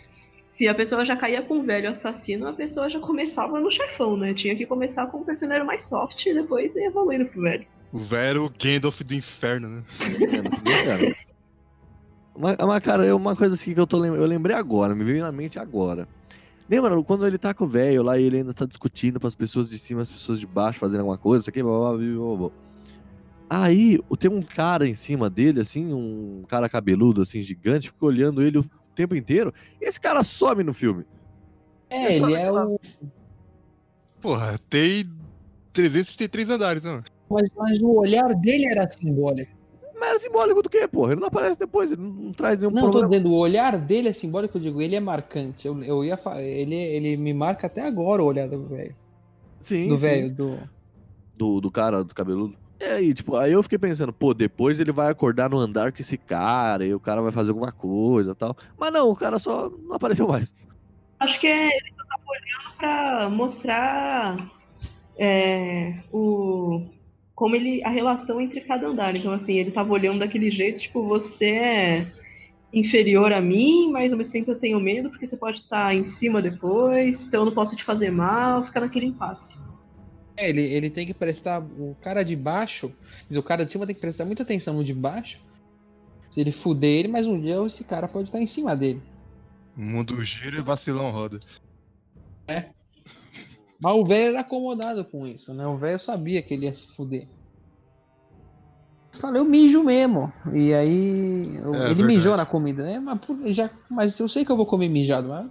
se 0.46 0.68
a 0.68 0.74
pessoa 0.74 1.04
já 1.04 1.16
caía 1.16 1.42
com 1.42 1.58
o 1.58 1.62
velho 1.62 1.90
assassino, 1.90 2.46
a 2.46 2.52
pessoa 2.52 2.88
já 2.90 3.00
começava 3.00 3.58
no 3.58 3.70
chefão, 3.70 4.16
né? 4.16 4.32
Tinha 4.34 4.54
que 4.54 4.66
começar 4.66 5.06
com 5.06 5.18
o 5.18 5.24
personagem 5.24 5.64
mais 5.66 5.84
soft 5.88 6.24
e 6.26 6.34
depois 6.34 6.76
ia 6.76 6.86
evoluindo 6.88 7.24
pro 7.26 7.40
velho. 7.42 7.66
O 7.92 7.98
velho 7.98 8.28
era 8.28 8.42
o 8.42 8.50
Gandalf 8.50 9.00
do 9.00 9.14
inferno, 9.14 9.68
né? 9.68 9.84
É, 10.30 10.42
não 10.42 10.50
fudeu, 10.50 10.84
cara. 10.84 11.16
Mas, 12.38 12.56
mas, 12.58 12.80
cara, 12.80 13.06
é 13.06 13.14
uma 13.14 13.34
coisa 13.34 13.54
assim 13.54 13.72
que 13.72 13.80
eu, 13.80 13.86
tô, 13.86 14.04
eu 14.04 14.26
lembrei 14.26 14.54
agora, 14.54 14.94
me 14.94 15.04
veio 15.04 15.22
na 15.22 15.32
mente 15.32 15.58
agora. 15.58 16.06
Lembra 16.68 17.00
quando 17.02 17.26
ele 17.26 17.38
tá 17.38 17.54
com 17.54 17.64
o 17.64 17.68
velho 17.68 18.02
lá 18.02 18.18
e 18.18 18.24
ele 18.24 18.38
ainda 18.38 18.52
tá 18.52 18.66
discutindo 18.66 19.20
pras 19.20 19.34
pessoas 19.34 19.70
de 19.70 19.78
cima, 19.78 20.02
as 20.02 20.10
pessoas 20.10 20.40
de 20.40 20.46
baixo 20.46 20.78
fazendo 20.78 21.00
alguma 21.00 21.16
coisa, 21.16 21.42
isso 21.42 21.50
aqui, 21.50 21.62
blá, 21.62 21.78
blá, 21.78 21.96
blá, 21.96 21.98
blá, 21.98 22.36
blá. 22.36 22.50
Aí 23.48 24.00
tem 24.18 24.30
um 24.30 24.42
cara 24.42 24.88
em 24.88 24.94
cima 24.94 25.30
dele, 25.30 25.60
assim, 25.60 25.92
um 25.92 26.44
cara 26.48 26.68
cabeludo, 26.68 27.22
assim, 27.22 27.40
gigante, 27.40 27.88
fica 27.88 28.04
olhando 28.04 28.42
ele 28.42 28.58
o 28.58 28.64
tempo 28.94 29.14
inteiro, 29.14 29.54
e 29.80 29.84
esse 29.84 30.00
cara 30.00 30.24
some 30.24 30.64
no 30.64 30.74
filme. 30.74 31.06
É, 31.88 32.16
ele 32.16 32.34
é 32.34 32.50
o. 32.50 32.80
Porra, 34.20 34.58
tem 34.68 35.04
333 35.72 36.50
andares, 36.50 36.82
né? 36.82 37.04
Mas, 37.28 37.50
mas 37.56 37.80
o 37.82 37.90
olhar 37.96 38.34
dele 38.34 38.66
era 38.66 38.86
simbólico. 38.86 39.50
Mas 39.98 40.08
era 40.10 40.18
simbólico 40.18 40.62
do 40.62 40.68
quê, 40.68 40.86
porra? 40.86 41.12
Ele 41.12 41.20
não 41.20 41.28
aparece 41.28 41.58
depois, 41.58 41.90
ele 41.90 42.02
não, 42.02 42.10
não 42.10 42.32
traz 42.32 42.58
nenhum 42.58 42.70
Não, 42.70 42.82
tô 42.82 42.90
problema. 42.90 43.08
dizendo, 43.08 43.30
o 43.32 43.38
olhar 43.38 43.78
dele 43.78 44.08
é 44.08 44.12
simbólico, 44.12 44.58
eu 44.58 44.62
digo, 44.62 44.82
ele 44.82 44.94
é 44.94 45.00
marcante. 45.00 45.66
Eu, 45.66 45.82
eu 45.82 46.04
ia 46.04 46.18
ele, 46.38 46.74
ele 46.74 47.16
me 47.16 47.32
marca 47.32 47.66
até 47.66 47.86
agora 47.86 48.22
o 48.22 48.26
olhar 48.26 48.46
do 48.48 48.62
velho. 48.66 48.94
Sim, 49.60 49.88
Do 49.88 49.96
velho, 49.96 50.32
do. 50.32 50.58
do, 51.34 51.60
do 51.60 51.70
cara, 51.70 52.04
do 52.04 52.14
cabeludo. 52.14 52.54
E 52.78 52.84
aí, 52.84 53.14
tipo, 53.14 53.36
aí 53.36 53.52
eu 53.52 53.62
fiquei 53.62 53.78
pensando, 53.78 54.12
pô, 54.12 54.34
depois 54.34 54.78
ele 54.78 54.92
vai 54.92 55.10
acordar 55.10 55.48
no 55.48 55.58
andar 55.58 55.90
com 55.92 55.98
esse 56.02 56.18
cara, 56.18 56.84
e 56.84 56.92
o 56.94 57.00
cara 57.00 57.22
vai 57.22 57.32
fazer 57.32 57.50
alguma 57.50 57.72
coisa 57.72 58.32
e 58.32 58.34
tal. 58.34 58.54
Mas 58.78 58.92
não, 58.92 59.08
o 59.10 59.16
cara 59.16 59.38
só 59.38 59.70
não 59.70 59.94
apareceu 59.96 60.28
mais. 60.28 60.54
Acho 61.18 61.40
que 61.40 61.46
é, 61.46 61.68
ele 61.68 61.94
só 61.94 62.04
tava 62.04 62.22
olhando 62.28 62.76
pra 62.76 63.30
mostrar 63.30 64.46
é, 65.16 66.00
o 66.12 66.86
como 67.36 67.54
ele 67.54 67.84
a 67.84 67.90
relação 67.90 68.40
entre 68.40 68.62
cada 68.62 68.88
andar. 68.88 69.14
Então 69.14 69.32
assim, 69.32 69.58
ele 69.58 69.70
tava 69.70 69.92
olhando 69.92 70.18
daquele 70.18 70.50
jeito, 70.50 70.80
tipo, 70.80 71.04
você 71.04 71.50
é 71.50 72.12
inferior 72.72 73.32
a 73.32 73.40
mim, 73.40 73.92
mas 73.92 74.10
ao 74.10 74.18
mesmo 74.18 74.32
tempo 74.32 74.50
eu 74.50 74.58
tenho 74.58 74.80
medo 74.80 75.10
porque 75.10 75.28
você 75.28 75.36
pode 75.36 75.60
estar 75.60 75.94
em 75.94 76.02
cima 76.02 76.42
depois, 76.42 77.26
então 77.26 77.42
eu 77.42 77.46
não 77.46 77.52
posso 77.52 77.76
te 77.76 77.84
fazer 77.84 78.10
mal, 78.10 78.64
fica 78.64 78.80
naquele 78.80 79.06
impasse. 79.06 79.58
É, 80.36 80.48
ele, 80.48 80.62
ele 80.62 80.90
tem 80.90 81.06
que 81.06 81.14
prestar. 81.14 81.60
O 81.60 81.96
cara 82.00 82.22
de 82.22 82.36
baixo. 82.36 82.88
quer 82.88 83.28
dizer, 83.28 83.40
O 83.40 83.42
cara 83.42 83.64
de 83.64 83.72
cima 83.72 83.86
tem 83.86 83.94
que 83.94 84.00
prestar 84.00 84.24
muita 84.24 84.42
atenção 84.42 84.74
no 84.74 84.84
de 84.84 84.92
baixo. 84.92 85.40
Se 86.30 86.40
ele 86.40 86.52
fuder 86.52 86.90
ele, 86.90 87.08
mas 87.08 87.26
um 87.26 87.40
dia 87.40 87.64
esse 87.66 87.84
cara 87.84 88.08
pode 88.08 88.28
estar 88.28 88.40
em 88.40 88.46
cima 88.46 88.76
dele. 88.76 89.00
O 89.76 89.80
mundo 89.80 90.22
gira 90.22 90.58
e 90.58 90.62
vacilão 90.62 91.10
roda. 91.10 91.38
Mas 93.80 93.94
o 93.94 94.04
velho 94.04 94.28
era 94.30 94.40
acomodado 94.40 95.04
com 95.04 95.26
isso, 95.26 95.52
né? 95.52 95.66
O 95.66 95.76
velho 95.76 95.98
sabia 95.98 96.42
que 96.42 96.54
ele 96.54 96.64
ia 96.66 96.72
se 96.72 96.86
fuder. 96.88 97.28
Falei, 99.12 99.40
eu 99.40 99.44
mijo 99.44 99.82
mesmo. 99.82 100.32
E 100.52 100.74
aí. 100.74 101.56
eu- 101.56 101.74
É, 101.74 101.76
ele 101.76 101.94
verdade. 101.94 102.02
mijou 102.04 102.36
na 102.36 102.44
comida, 102.46 102.82
né? 102.82 102.98
Mas, 102.98 103.18
por- 103.20 103.38
já, 103.52 103.70
mas 103.90 104.18
eu 104.18 104.28
sei 104.28 104.44
que 104.44 104.52
eu 104.52 104.56
vou 104.56 104.66
comer 104.66 104.88
mijado, 104.88 105.28
mas. 105.28 105.46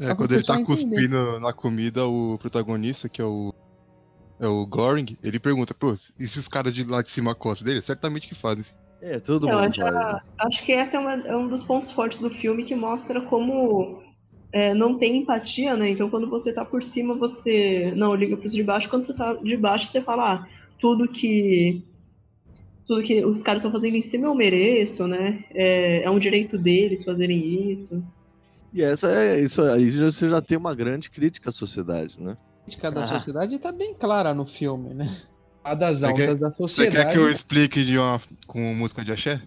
É, 0.00 0.14
quando 0.14 0.32
ele 0.32 0.44
tá 0.44 0.54
entender. 0.60 0.66
cuspindo 0.66 1.40
na 1.40 1.52
comida, 1.52 2.06
o 2.06 2.38
protagonista, 2.38 3.08
que 3.08 3.20
é 3.20 3.24
o. 3.24 3.52
É 4.40 4.46
o 4.46 4.64
Goring, 4.66 5.18
ele 5.24 5.40
pergunta, 5.40 5.74
pô, 5.74 5.90
e 5.92 6.28
se 6.28 6.38
os 6.38 6.46
caras 6.46 6.72
de 6.72 6.84
lá 6.84 7.02
de 7.02 7.10
cima 7.10 7.34
gostam 7.34 7.64
dele? 7.66 7.82
Certamente 7.82 8.28
que 8.28 8.36
fazem. 8.36 8.64
É, 9.02 9.18
todo 9.18 9.48
Eu 9.48 9.56
mundo 9.58 9.68
acho, 9.68 9.82
acho 10.38 10.62
que 10.64 10.70
esse 10.70 10.94
é, 10.94 10.98
uma- 11.00 11.14
é 11.26 11.36
um 11.36 11.48
dos 11.48 11.64
pontos 11.64 11.90
fortes 11.90 12.20
do 12.20 12.30
filme 12.30 12.62
que 12.62 12.76
mostra 12.76 13.20
como 13.22 14.00
é, 14.52 14.72
não 14.74 14.96
tem 14.98 15.18
empatia, 15.18 15.76
né? 15.76 15.90
Então, 15.90 16.08
quando 16.10 16.28
você 16.28 16.52
tá 16.52 16.64
por 16.64 16.82
cima, 16.82 17.14
você 17.14 17.92
não 17.96 18.14
liga 18.14 18.36
pros 18.36 18.52
de 18.52 18.62
baixo. 18.62 18.88
Quando 18.88 19.04
você 19.04 19.14
tá 19.14 19.34
de 19.34 19.56
baixo, 19.56 19.86
você 19.86 20.00
fala, 20.00 20.34
ah, 20.34 20.46
tudo 20.80 21.06
que 21.06 21.82
tudo 22.86 23.02
que 23.02 23.22
os 23.22 23.42
caras 23.42 23.60
estão 23.60 23.70
fazendo 23.72 23.96
em 23.96 24.02
cima 24.02 24.24
eu 24.24 24.34
mereço, 24.34 25.06
né? 25.06 25.44
É, 25.54 26.02
é 26.04 26.10
um 26.10 26.18
direito 26.18 26.56
deles 26.56 27.04
fazerem 27.04 27.70
isso. 27.70 28.02
E 28.72 28.82
essa 28.82 29.08
é 29.10 29.40
isso 29.40 29.60
aí 29.62 29.90
você 29.90 30.26
já 30.28 30.40
tem 30.40 30.56
uma 30.56 30.74
grande 30.74 31.10
crítica 31.10 31.50
à 31.50 31.52
sociedade, 31.52 32.18
né? 32.18 32.36
A 32.60 32.64
crítica 32.64 32.90
da 32.90 33.04
Ah. 33.04 33.06
sociedade 33.18 33.58
tá 33.58 33.70
bem 33.72 33.94
clara 33.94 34.32
no 34.34 34.46
filme, 34.46 34.94
né? 34.94 35.06
A 35.62 35.74
das 35.74 35.98
Você 36.00 36.06
altas 36.06 36.26
quer- 36.26 36.34
da 36.36 36.48
Você 36.48 36.56
sociedade. 36.56 36.96
quer 37.08 37.12
que 37.12 37.18
eu 37.18 37.28
explique 37.28 37.84
de 37.84 37.98
uma, 37.98 38.18
com 38.46 38.58
música 38.74 39.04
de 39.04 39.12
axé? 39.12 39.42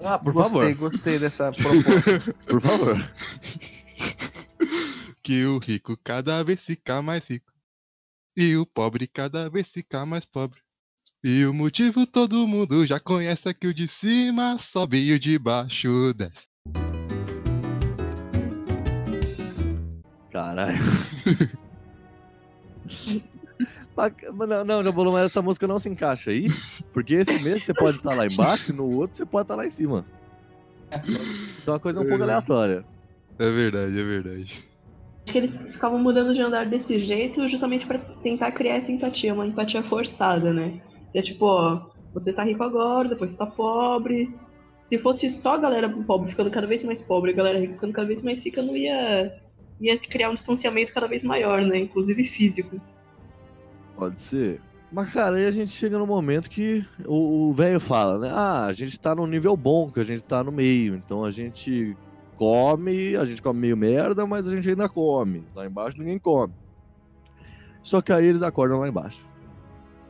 Ah, 0.00 0.18
por 0.18 0.32
gostei, 0.32 0.74
favor, 0.74 0.90
gostei 0.90 1.18
dessa 1.18 1.50
proposta. 1.50 2.34
por 2.46 2.60
favor. 2.60 3.10
Que 5.22 5.44
o 5.44 5.58
rico 5.58 5.96
cada 6.04 6.44
vez 6.44 6.60
fica 6.60 7.02
mais 7.02 7.28
rico. 7.28 7.52
E 8.36 8.56
o 8.56 8.64
pobre 8.64 9.08
cada 9.08 9.50
vez 9.50 9.66
fica 9.66 10.06
mais 10.06 10.24
pobre. 10.24 10.60
E 11.24 11.44
o 11.46 11.52
motivo 11.52 12.06
todo 12.06 12.46
mundo 12.46 12.86
já 12.86 13.00
conhece 13.00 13.48
é 13.48 13.54
que 13.54 13.66
o 13.66 13.74
de 13.74 13.88
cima 13.88 14.56
sobe 14.58 14.98
e 14.98 15.12
o 15.14 15.18
de 15.18 15.36
baixo 15.36 16.14
desce. 16.14 16.46
Caralho. 20.30 20.78
Não, 24.46 24.64
não, 24.64 24.84
Jabulu, 24.84 25.12
mas 25.12 25.26
essa 25.26 25.40
música 25.40 25.66
não 25.66 25.78
se 25.78 25.88
encaixa 25.88 26.30
aí, 26.30 26.46
porque 26.92 27.14
esse 27.14 27.42
mês 27.42 27.62
você 27.62 27.72
pode 27.72 27.96
estar 27.96 28.14
lá 28.14 28.26
embaixo 28.26 28.70
e 28.70 28.74
no 28.74 28.84
outro 28.90 29.16
você 29.16 29.24
pode 29.24 29.44
estar 29.44 29.54
lá 29.54 29.66
em 29.66 29.70
cima. 29.70 30.04
Então 31.62 31.74
a 31.74 31.80
coisa 31.80 32.00
é 32.00 32.02
um 32.02 32.08
pouco 32.08 32.22
aleatória. 32.22 32.84
É 33.38 33.50
verdade, 33.50 33.98
é 33.98 34.04
verdade. 34.04 34.64
Acho 35.24 35.32
que 35.32 35.38
eles 35.38 35.70
ficavam 35.72 35.98
mudando 35.98 36.34
de 36.34 36.40
andar 36.40 36.66
desse 36.66 37.00
jeito 37.00 37.48
justamente 37.48 37.86
pra 37.86 37.98
tentar 37.98 38.52
criar 38.52 38.76
essa 38.76 38.92
empatia, 38.92 39.34
uma 39.34 39.46
empatia 39.46 39.82
forçada, 39.82 40.52
né? 40.52 40.80
Que 41.12 41.18
é 41.18 41.22
tipo, 41.22 41.46
ó, 41.46 41.90
você 42.14 42.32
tá 42.32 42.44
rico 42.44 42.62
agora, 42.62 43.08
depois 43.08 43.32
você 43.32 43.38
tá 43.38 43.46
pobre. 43.46 44.32
Se 44.84 44.98
fosse 44.98 45.28
só 45.28 45.54
a 45.54 45.58
galera 45.58 45.88
pobre 45.88 46.30
ficando 46.30 46.50
cada 46.50 46.66
vez 46.66 46.84
mais 46.84 47.02
pobre 47.02 47.30
e 47.30 47.34
a 47.34 47.36
galera 47.36 47.58
rica 47.58 47.74
ficando 47.74 47.92
cada 47.92 48.06
vez 48.06 48.22
mais 48.22 48.44
rica, 48.44 48.62
não 48.62 48.76
ia, 48.76 49.36
ia 49.80 49.98
criar 49.98 50.30
um 50.30 50.34
distanciamento 50.34 50.94
cada 50.94 51.08
vez 51.08 51.24
maior, 51.24 51.60
né? 51.62 51.78
Inclusive 51.78 52.24
físico. 52.28 52.80
Pode 53.96 54.20
ser. 54.20 54.60
Mas, 54.92 55.12
cara, 55.12 55.36
aí 55.36 55.46
a 55.46 55.50
gente 55.50 55.72
chega 55.72 55.98
no 55.98 56.06
momento 56.06 56.48
que 56.48 56.86
o 57.06 57.52
velho 57.52 57.80
fala, 57.80 58.18
né? 58.18 58.30
Ah, 58.32 58.66
a 58.66 58.72
gente 58.72 58.98
tá 58.98 59.14
num 59.14 59.26
nível 59.26 59.56
bom, 59.56 59.90
que 59.90 59.98
a 59.98 60.04
gente 60.04 60.22
tá 60.22 60.44
no 60.44 60.52
meio. 60.52 60.94
Então 60.94 61.24
a 61.24 61.30
gente 61.30 61.96
come, 62.36 63.16
a 63.16 63.24
gente 63.24 63.42
come 63.42 63.58
meio 63.58 63.76
merda, 63.76 64.26
mas 64.26 64.46
a 64.46 64.54
gente 64.54 64.68
ainda 64.68 64.88
come. 64.88 65.44
Lá 65.54 65.66
embaixo 65.66 65.98
ninguém 65.98 66.18
come. 66.18 66.54
Só 67.82 68.00
que 68.00 68.12
aí 68.12 68.26
eles 68.26 68.42
acordam 68.42 68.78
lá 68.78 68.88
embaixo. 68.88 69.26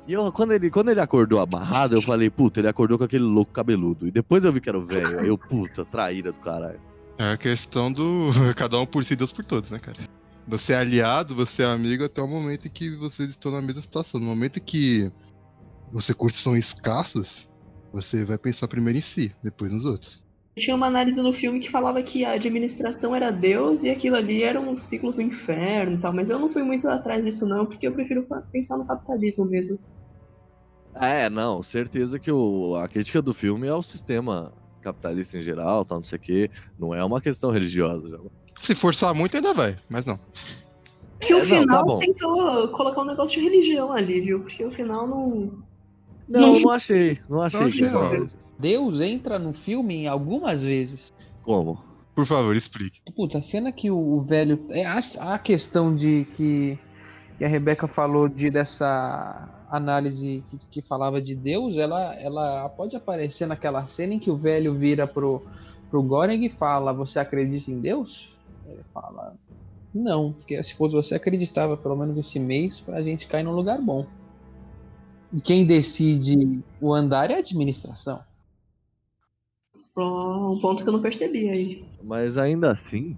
E 0.07 0.13
eu, 0.13 0.31
quando 0.31 0.53
ele, 0.53 0.71
quando 0.71 0.91
ele 0.91 1.01
acordou 1.01 1.41
amarrado, 1.41 1.97
eu 1.97 2.03
falei, 2.03 2.31
puta, 2.31 2.61
ele 2.61 2.69
acordou 2.69 2.97
com 2.97 3.05
aquele 3.05 3.25
louco 3.25 3.53
cabeludo. 3.53 4.07
E 4.07 4.11
depois 4.11 4.45
eu 4.45 4.53
vi 4.53 4.61
que 4.61 4.69
era 4.69 4.79
o 4.79 4.87
velho. 4.87 5.21
Eu, 5.21 5.37
puta, 5.37 5.85
traíra 5.85 6.31
do 6.31 6.39
caralho. 6.39 6.81
É 7.19 7.33
a 7.33 7.37
questão 7.37 7.91
do 7.93 8.31
cada 8.57 8.79
um 8.79 8.87
por 8.87 9.05
si, 9.05 9.17
Deus 9.17 9.33
por 9.33 9.45
todos, 9.45 9.71
né, 9.71 9.79
cara? 9.79 9.99
Você 10.47 10.73
é 10.73 10.77
aliado, 10.77 11.35
você 11.35 11.63
é 11.63 11.67
amigo 11.67 12.05
até 12.05 12.23
o 12.23 12.29
momento 12.29 12.69
em 12.69 12.71
que 12.71 12.95
vocês 12.97 13.31
estão 13.31 13.51
na 13.51 13.61
mesma 13.61 13.81
situação. 13.81 14.21
No 14.21 14.27
momento 14.27 14.59
em 14.59 14.63
que 14.63 15.11
os 15.93 16.07
recursos 16.07 16.41
são 16.41 16.57
escassos, 16.57 17.49
você 17.93 18.25
vai 18.25 18.39
pensar 18.39 18.69
primeiro 18.69 18.99
em 18.99 19.03
si, 19.03 19.35
depois 19.43 19.73
nos 19.73 19.85
outros. 19.85 20.25
Tinha 20.57 20.77
uma 20.77 20.87
análise 20.87 21.21
no 21.21 21.33
filme 21.33 21.61
que 21.61 21.69
falava 21.69 22.03
que 22.03 22.25
a 22.25 22.33
administração 22.33 23.15
era 23.15 23.31
Deus 23.31 23.83
e 23.85 23.91
aquilo 23.91 24.17
ali 24.17 24.43
eram 24.43 24.73
os 24.73 24.81
ciclos 24.81 25.17
do 25.17 25.23
inferno 25.23 25.97
e 25.97 26.01
tal, 26.01 26.13
mas 26.13 26.31
eu 26.31 26.39
não 26.39 26.49
fui 26.49 26.63
muito 26.63 26.89
atrás 26.89 27.23
disso 27.25 27.47
não, 27.47 27.67
porque 27.67 27.87
eu 27.87 27.93
prefiro 27.93 28.27
pensar 28.53 28.79
no 28.79 28.87
capitalismo 28.87 29.45
mesmo. 29.45 29.79
É, 30.95 31.29
não, 31.29 31.63
certeza 31.63 32.19
que 32.19 32.31
o, 32.31 32.77
a 32.77 32.89
crítica 32.89 33.21
do 33.21 33.35
filme 33.35 33.67
é 33.67 33.75
o 33.75 33.83
sistema 33.83 34.53
capitalista 34.81 35.37
em 35.37 35.43
geral, 35.43 35.85
tal, 35.85 35.99
não 35.99 36.05
sei 36.05 36.17
o 36.17 36.23
quê. 36.23 36.51
Não 36.79 36.95
é 36.95 37.05
uma 37.05 37.21
questão 37.21 37.51
religiosa. 37.51 38.09
já. 38.09 38.19
Se 38.61 38.75
forçar 38.75 39.15
muito, 39.15 39.37
ainda 39.37 39.53
vai, 39.55 39.77
mas 39.89 40.07
não. 40.07 40.19
Que 41.21 41.33
É, 41.33 41.37
o 41.37 41.39
não, 41.39 41.47
tá 41.49 41.57
final 41.61 41.85
bom. 41.85 41.99
tentou 41.99 42.69
colocar 42.69 43.03
um 43.03 43.07
negócio 43.07 43.41
de 43.41 43.49
religião 43.49 43.93
ali, 43.93 44.21
viu? 44.21 44.41
Porque 44.41 44.65
o 44.65 44.71
final 44.71 45.07
não. 45.07 45.65
Não, 46.29 46.59
não 46.61 46.71
achei. 46.71 47.19
Não 47.29 47.41
achei. 47.43 47.61
Não 47.61 47.67
achei, 47.69 47.89
não. 47.89 48.29
Deus 48.59 49.01
entra 49.01 49.39
no 49.39 49.53
filme 49.53 50.07
algumas 50.09 50.63
vezes. 50.63 51.13
Como? 51.43 51.81
Por 52.15 52.25
favor, 52.27 52.57
explique. 52.57 53.01
Puta, 53.15 53.39
a 53.39 53.43
cena 53.43 53.71
que 53.71 53.91
o, 53.91 53.97
o 53.99 54.21
velho. 54.21 54.65
É 54.71 54.85
a, 54.85 54.99
a 55.35 55.39
questão 55.39 55.95
de 55.95 56.27
que, 56.35 56.79
que 57.39 57.45
a 57.45 57.49
Rebeca 57.49 57.87
falou 57.87 58.29
de 58.29 58.51
dessa 58.51 59.49
análise 59.71 60.45
que, 60.49 60.59
que 60.71 60.83
falava 60.83 61.21
de 61.21 61.35
Deus, 61.35 61.77
ela, 61.77 62.15
ela 62.15 62.69
pode 62.71 62.97
aparecer 62.97 63.47
naquela 63.47 63.87
cena 63.89 64.15
em 64.15 64.19
que 64.19 64.31
o 64.31 64.37
velho 64.37 64.75
vira 64.75 65.07
pro, 65.07 65.43
pro 65.91 66.03
Goreng 66.03 66.45
e 66.45 66.51
fala: 66.51 66.93
Você 66.93 67.19
acredita 67.19 67.71
em 67.71 67.81
Deus? 67.81 68.35
Ele 68.69 68.83
fala: 68.93 69.35
Não, 69.95 70.33
porque 70.33 70.63
se 70.63 70.75
fosse 70.75 70.95
você 70.95 71.15
acreditava, 71.15 71.77
pelo 71.77 71.97
menos 71.97 72.17
esse 72.17 72.39
mês, 72.39 72.81
pra 72.81 73.03
gente 73.03 73.27
cair 73.27 73.43
num 73.43 73.55
lugar 73.55 73.81
bom. 73.81 74.07
E 75.33 75.41
quem 75.41 75.67
decide 75.67 76.63
o 76.81 76.95
andar 76.95 77.31
é 77.31 77.35
a 77.35 77.39
administração. 77.39 78.21
Um 79.97 80.59
ponto 80.61 80.83
que 80.83 80.89
eu 80.89 80.93
não 80.93 81.01
percebi 81.01 81.49
aí. 81.49 81.85
Mas 82.03 82.37
ainda 82.37 82.71
assim, 82.71 83.17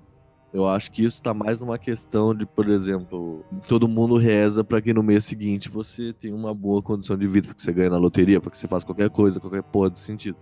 eu 0.53 0.67
acho 0.67 0.91
que 0.91 1.05
isso 1.05 1.23
tá 1.23 1.35
mais 1.35 1.61
numa 1.61 1.79
questão 1.79 2.35
de, 2.35 2.47
por 2.47 2.69
exemplo, 2.69 3.45
todo 3.67 3.87
mundo 3.87 4.17
reza 4.17 4.65
pra 4.65 4.81
que 4.81 4.95
no 4.95 5.03
mês 5.03 5.25
seguinte 5.25 5.69
você 5.69 6.13
tenha 6.13 6.35
uma 6.35 6.55
boa 6.55 6.81
condição 6.81 7.17
de 7.19 7.27
vida, 7.27 7.49
porque 7.49 7.63
você 7.63 7.73
ganha 7.73 7.91
na 7.91 7.99
loteria, 7.99 8.41
porque 8.41 8.57
você 8.57 8.67
faz 8.67 8.85
qualquer 8.85 9.11
coisa, 9.11 9.41
qualquer 9.41 9.63
porra 9.63 9.91
de 9.91 9.99
sentido. 9.99 10.39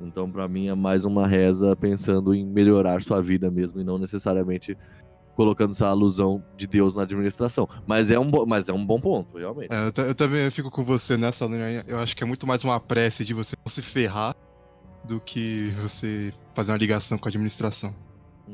Então, 0.00 0.30
pra 0.30 0.46
mim, 0.46 0.68
é 0.68 0.74
mais 0.74 1.04
uma 1.04 1.26
reza 1.26 1.74
pensando 1.74 2.34
em 2.34 2.44
melhorar 2.44 3.02
sua 3.02 3.22
vida 3.22 3.50
mesmo 3.50 3.80
e 3.80 3.84
não 3.84 3.98
necessariamente 3.98 4.76
colocando 5.34 5.70
essa 5.72 5.86
alusão 5.88 6.42
de 6.56 6.66
Deus 6.66 6.94
na 6.94 7.02
administração. 7.02 7.68
Mas 7.86 8.10
é 8.10 8.18
um, 8.18 8.30
bo- 8.30 8.46
mas 8.46 8.68
é 8.68 8.72
um 8.72 8.84
bom 8.84 9.00
ponto, 9.00 9.36
realmente. 9.38 9.72
É, 9.72 9.88
eu, 9.88 10.04
eu 10.08 10.14
também 10.14 10.50
fico 10.50 10.70
com 10.70 10.84
você 10.84 11.16
nessa 11.16 11.44
linha. 11.46 11.84
Eu 11.86 11.98
acho 11.98 12.16
que 12.16 12.22
é 12.24 12.26
muito 12.26 12.46
mais 12.46 12.62
uma 12.64 12.80
prece 12.80 13.24
de 13.24 13.34
você 13.34 13.54
não 13.64 13.70
se 13.70 13.82
ferrar 13.82 14.34
do 15.04 15.20
que 15.20 15.70
você 15.82 16.32
fazer 16.54 16.72
uma 16.72 16.78
ligação 16.78 17.16
com 17.18 17.28
a 17.28 17.30
administração. 17.30 17.94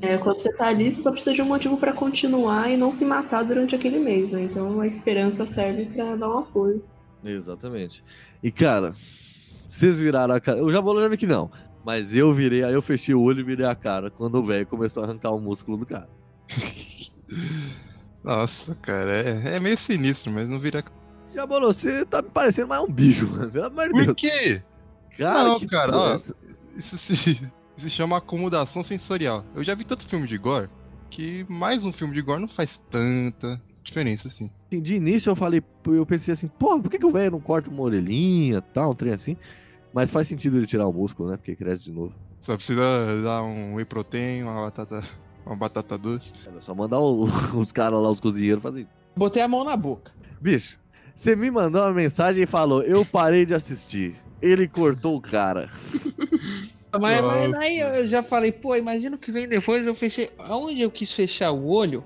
É, 0.01 0.17
quando 0.19 0.39
você 0.39 0.53
tá 0.55 0.69
ali, 0.69 0.91
você 0.91 1.03
só 1.03 1.11
precisa 1.13 1.35
de 1.35 1.43
um 1.43 1.47
motivo 1.47 1.77
pra 1.77 1.93
continuar 1.93 2.71
e 2.71 2.77
não 2.77 2.91
se 2.91 3.05
matar 3.05 3.45
durante 3.45 3.75
aquele 3.77 3.99
mês, 3.99 4.31
né? 4.31 4.43
Então 4.43 4.81
a 4.81 4.87
esperança 4.87 5.45
serve 5.47 5.85
pra 5.87 6.17
dar 6.17 6.29
um 6.29 6.39
apoio. 6.39 6.83
Exatamente. 7.25 8.03
E, 8.43 8.51
cara, 8.51 8.95
vocês 9.73 9.99
viraram 9.99 10.35
a 10.35 10.41
cara. 10.41 10.59
Eu 10.59 10.71
já 10.71 10.81
vou 10.81 11.01
já 11.01 11.09
vi 11.09 11.17
que 11.17 11.27
não. 11.27 11.51
Mas 11.85 12.15
eu 12.15 12.33
virei, 12.33 12.63
aí 12.63 12.75
eu 12.75 12.83
fechei 12.83 13.15
o 13.15 13.23
olho 13.23 13.41
e 13.41 13.43
virei 13.43 13.67
a 13.67 13.75
cara 13.75 14.11
quando 14.11 14.37
o 14.37 14.45
velho 14.45 14.67
começou 14.67 15.03
a 15.03 15.07
arrancar 15.07 15.31
o 15.31 15.41
músculo 15.41 15.79
do 15.79 15.87
cara. 15.87 16.09
Nossa, 18.23 18.75
cara, 18.77 19.11
é, 19.13 19.57
é 19.57 19.61
meio 19.61 19.77
sinistro, 19.77 20.31
mas 20.31 20.47
não 20.49 20.61
vira. 20.61 20.85
Já 21.35 21.47
bolou, 21.47 21.73
você 21.73 22.05
tá 22.05 22.21
me 22.23 22.29
parecendo 22.29 22.69
mais 22.69 22.83
um 22.83 22.93
bicho, 22.93 23.27
mano. 23.33 23.51
Pelo 23.51 23.67
amor 23.67 23.87
de 23.87 23.93
Por 23.93 24.05
Deus. 24.05 24.17
quê? 24.17 24.63
Cara, 25.17 25.45
Não, 25.45 25.59
que 25.59 25.67
cara, 25.67 25.93
é 25.93 25.97
ó. 25.97 26.15
essa? 26.15 26.37
Isso 26.75 26.99
se, 26.99 27.41
se 27.77 27.91
chama 27.91 28.19
acomodação 28.19 28.85
sensorial. 28.85 29.45
Eu 29.55 29.65
já 29.65 29.75
vi 29.75 29.85
tanto 29.85 30.07
filme 30.07 30.29
de 30.29 30.37
gore 30.39 30.69
que 31.11 31.45
mais 31.49 31.85
um 31.85 31.93
filme 31.93 32.15
de 32.15 32.23
gore 32.23 32.41
não 32.43 32.49
faz 32.49 32.81
tanta 32.91 33.61
diferença 33.93 34.29
assim. 34.29 34.51
De 34.71 34.95
início 34.97 35.31
eu 35.31 35.37
falei, 35.37 35.63
eu 35.87 36.07
pensei 36.07 36.33
assim, 36.33 36.49
pô, 36.49 36.81
por 36.81 36.91
que, 36.91 36.99
que 36.99 37.07
o 37.07 37.11
velho 37.11 37.33
não 37.33 37.41
corta 37.41 37.71
uma 37.71 37.83
orelhinha 37.83 38.61
tal, 38.61 38.93
um 38.93 38.95
trem 38.95 39.13
assim? 39.13 39.37
Mas 39.93 40.11
faz 40.11 40.27
sentido 40.27 40.57
ele 40.57 40.67
tirar 40.67 40.87
o 40.87 40.93
músculo, 40.93 41.31
né? 41.31 41.37
Porque 41.37 41.55
cresce 41.55 41.85
de 41.85 41.93
novo. 41.93 42.15
Só 42.41 42.57
precisa 42.57 42.81
dar 43.23 43.43
um 43.43 43.75
whey 43.77 43.85
protein, 43.85 44.43
uma 44.43 44.55
batata, 44.65 45.03
uma 45.45 45.57
batata 45.57 45.99
doce. 45.99 46.33
É 46.57 46.61
só 46.61 46.75
mandar 46.75 46.99
o- 46.99 47.25
os 47.59 47.71
caras 47.73 48.01
lá, 48.03 48.11
os 48.11 48.19
cozinheiros, 48.21 48.63
fazer 48.63 48.83
isso. 48.83 48.93
Botei 49.15 49.43
a 49.43 49.49
mão 49.49 49.63
na 49.65 49.77
boca. 49.77 50.13
Bicho, 50.41 50.79
você 51.15 51.37
me 51.37 51.51
mandou 51.51 51.83
uma 51.83 51.93
mensagem 51.93 52.43
e 52.45 52.47
falou, 52.47 52.83
eu 52.83 53.05
parei 53.05 53.45
de 53.45 53.55
assistir. 53.55 54.17
Ele 54.41 54.67
cortou 54.67 55.17
o 55.17 55.21
cara. 55.21 55.69
Mas, 57.01 57.23
mas 57.23 57.55
aí 57.55 57.79
eu 57.79 58.07
já 58.07 58.23
falei, 58.23 58.53
pô, 58.53 58.77
imagina 58.77 59.17
o 59.17 59.19
que 59.19 59.33
vem 59.33 59.49
depois. 59.49 59.87
Eu 59.87 59.95
fechei. 59.95 60.31
Aonde 60.39 60.83
eu 60.83 60.91
quis 60.91 61.11
fechar 61.11 61.51
o 61.51 61.67
olho? 61.67 62.05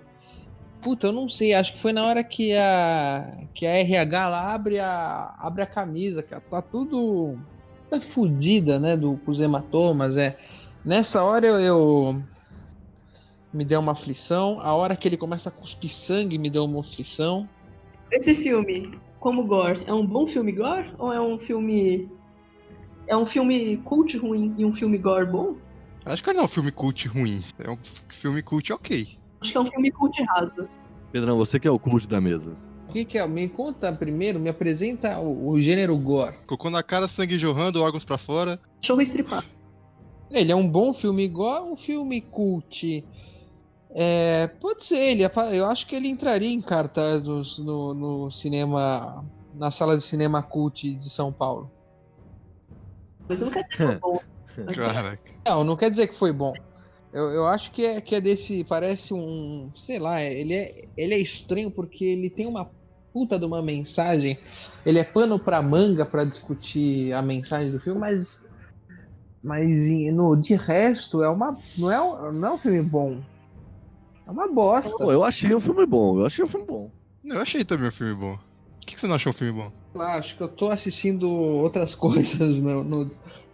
Puta, 0.87 1.09
eu 1.09 1.13
não 1.13 1.29
sei. 1.29 1.53
Acho 1.53 1.73
que 1.73 1.81
foi 1.81 1.93
na 1.93 2.07
hora 2.07 2.23
que 2.23 2.55
a 2.55 3.45
que 3.53 3.67
a 3.67 3.71
RH 3.71 4.29
lá 4.29 4.55
abre 4.55 4.79
a 4.79 5.35
abre 5.37 5.61
a 5.63 5.67
camisa, 5.67 6.23
cara. 6.23 6.41
Tá 6.41 6.63
tudo 6.63 7.37
tá 7.91 8.01
fudida, 8.01 8.79
né, 8.79 8.97
do 8.97 9.17
com 9.25 9.33
os 9.33 9.41
hematomas, 9.41 10.17
é. 10.17 10.37
Nessa 10.85 11.25
hora 11.25 11.45
eu, 11.45 11.59
eu 11.59 12.23
me 13.53 13.65
deu 13.65 13.81
uma 13.81 13.91
aflição. 13.91 14.61
A 14.61 14.75
hora 14.75 14.95
que 14.95 15.09
ele 15.09 15.17
começa 15.17 15.49
a 15.49 15.53
cuspir 15.53 15.91
sangue 15.91 16.39
me 16.39 16.49
deu 16.49 16.65
uma 16.65 16.79
aflição. 16.79 17.49
Esse 18.13 18.37
filme, 18.37 18.97
como 19.19 19.45
gore, 19.45 19.83
é 19.89 19.93
um 19.93 20.07
bom 20.07 20.29
filme 20.29 20.53
gore? 20.53 20.95
Ou 21.01 21.13
é 21.13 21.21
um 21.21 21.37
filme. 21.37 22.09
É 23.09 23.17
um 23.17 23.27
filme 23.27 23.79
cult 23.79 24.17
ruim 24.19 24.55
e 24.57 24.65
um 24.65 24.73
filme 24.73 24.99
gore 24.99 25.27
bom? 25.27 25.57
Acho 26.05 26.23
que 26.23 26.33
não 26.33 26.43
é 26.43 26.45
um 26.45 26.49
filme 26.49 26.71
cult 26.71 27.09
ruim. 27.09 27.43
É 27.59 27.69
um 27.69 27.79
filme 28.09 28.41
cult 28.41 28.73
ok. 28.73 29.26
Acho 29.47 29.53
que 29.53 29.59
é 29.59 29.61
um 29.61 29.67
filme 29.67 29.91
cult 29.93 30.23
raso. 30.25 30.69
Pedrão, 31.13 31.37
você 31.37 31.59
que 31.61 31.69
é 31.69 31.71
o 31.71 31.79
cult 31.79 32.07
da 32.09 32.21
mesa. 32.21 32.57
O 32.89 32.93
que, 32.93 33.05
que 33.05 33.19
é? 33.19 33.27
Me 33.27 33.49
conta 33.49 33.93
primeiro, 33.93 34.39
me 34.41 34.49
apresenta 34.49 35.19
o, 35.19 35.51
o 35.51 35.61
gênero 35.61 35.97
gore. 35.97 36.37
Cocô 36.47 36.69
na 36.71 36.83
cara, 36.83 37.07
sangue 37.09 37.39
jorrando, 37.39 37.83
órgãos 37.83 38.05
pra 38.05 38.17
fora. 38.19 38.59
Cachorro 38.81 39.01
estripado. 39.01 39.47
Ele 40.31 40.51
é 40.51 40.57
um 40.57 40.69
bom 40.69 40.93
filme 40.93 41.23
igual 41.25 41.71
um 41.71 41.77
filme 41.77 42.21
cult. 42.21 43.05
É, 43.91 44.49
pode 44.61 44.85
ser 44.85 44.99
ele. 44.99 45.25
apa- 45.25 45.55
Eu 45.55 45.67
acho 45.67 45.87
que 45.87 45.95
ele 45.95 46.09
entraria 46.09 46.51
em 46.53 46.61
cartaz 46.61 47.23
nos- 47.23 47.59
no, 47.59 47.95
no 47.95 48.31
cinema, 48.31 49.25
na 49.55 49.71
sala 49.71 49.97
de 49.97 50.03
cinema 50.03 50.43
cult 50.43 50.95
de 50.97 51.09
São 51.11 51.33
Paulo. 51.33 51.71
Mas 53.29 53.41
não 53.41 53.51
quer 53.51 53.63
dizer 53.65 53.77
que 53.77 53.83
é 53.83 53.99
bom. 53.99 54.19
Caraca. 54.75 55.31
Não, 55.47 55.65
não 55.65 55.77
quer 55.77 55.91
dizer 55.91 56.07
que 56.09 56.15
foi 56.15 56.33
bom. 56.33 56.53
Eu, 57.13 57.25
eu 57.31 57.47
acho 57.47 57.71
que 57.73 57.85
é, 57.85 58.01
que 58.01 58.15
é 58.15 58.21
desse. 58.21 58.65
Parece 58.65 59.15
um. 59.15 59.71
Sei 59.75 59.99
lá, 59.99 60.23
ele 60.23 60.55
é, 60.55 60.89
ele 60.97 61.15
é 61.15 61.19
estranho 61.19 61.71
porque 61.71 62.05
ele 62.05 62.29
tem 62.29 62.47
uma 62.47 62.71
puta 63.13 63.39
de 63.39 63.45
uma 63.47 63.63
mensagem. 63.63 64.39
Ele 64.85 64.99
é 64.99 65.05
pano 65.05 65.39
pra 65.39 65.63
manga 65.63 66.05
pra 66.05 66.25
discutir 66.25 67.13
a 67.13 67.23
mensagem 67.23 67.73
do 67.73 67.81
filme, 67.81 67.99
mas. 68.01 68.45
Mas 69.43 69.89
no, 70.13 70.35
de 70.35 70.55
resto, 70.57 71.23
é 71.23 71.29
uma, 71.29 71.57
não, 71.79 71.91
é, 71.91 72.03
um- 72.03 72.33
não 72.33 72.49
é 72.49 72.53
um 72.55 72.59
filme 72.59 72.83
bom. 72.83 73.21
É 74.27 74.31
uma 74.31 74.49
bosta. 74.53 75.05
Pô, 75.05 75.13
eu 75.13 75.23
achei 75.23 75.55
um 75.55 75.61
filme 75.61 75.87
bom, 75.87 76.19
eu 76.19 76.27
achei 76.27 76.45
um 76.45 76.49
filme 76.49 76.67
bom. 76.67 76.91
Eu 77.25 77.41
achei 77.41 77.65
também 77.65 77.89
um 77.89 77.93
filme 77.93 78.15
bom. 78.15 78.37
Por 78.37 78.81
que 78.87 78.95
que 78.95 79.01
você 79.01 79.07
não 79.07 79.15
achou 79.15 79.31
um 79.31 79.35
filme 79.35 79.53
bom? 79.53 79.73
Ah, 79.99 80.17
Acho 80.17 80.37
que 80.37 80.43
eu 80.43 80.49
tô 80.49 80.71
assistindo 80.71 81.31
outras 81.31 81.95
coisas 81.97 82.59
no, 82.61 82.83
no- 82.83 83.11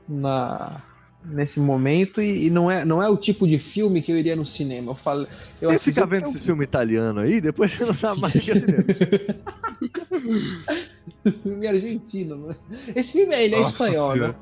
na, 0.08 0.82
nesse 1.24 1.60
momento 1.60 2.20
e, 2.20 2.46
e 2.46 2.50
não, 2.50 2.70
é, 2.70 2.84
não 2.84 3.02
é 3.02 3.08
o 3.08 3.16
tipo 3.16 3.46
de 3.46 3.58
filme 3.58 4.02
que 4.02 4.12
eu 4.12 4.18
iria 4.18 4.36
no 4.36 4.44
cinema. 4.44 4.92
Eu 4.92 4.94
falei, 4.94 5.26
eu 5.60 5.70
você 5.70 5.78
fica 5.78 6.04
o 6.04 6.08
vendo 6.08 6.24
que 6.24 6.30
esse 6.30 6.40
filme 6.40 6.64
italiano 6.64 7.20
aí, 7.20 7.40
depois 7.40 7.72
você 7.72 7.84
não 7.84 7.94
sabe 7.94 8.20
mais 8.20 8.34
o 8.34 8.40
que 8.40 8.50
é 8.50 8.54
cinema. 8.54 8.84
filme 11.42 11.66
argentino, 11.66 12.48
né? 12.48 12.56
Esse 12.94 13.12
filme 13.12 13.34
ele 13.34 13.54
é 13.54 13.58
Nossa 13.58 13.72
espanhol, 13.72 14.16
né? 14.16 14.34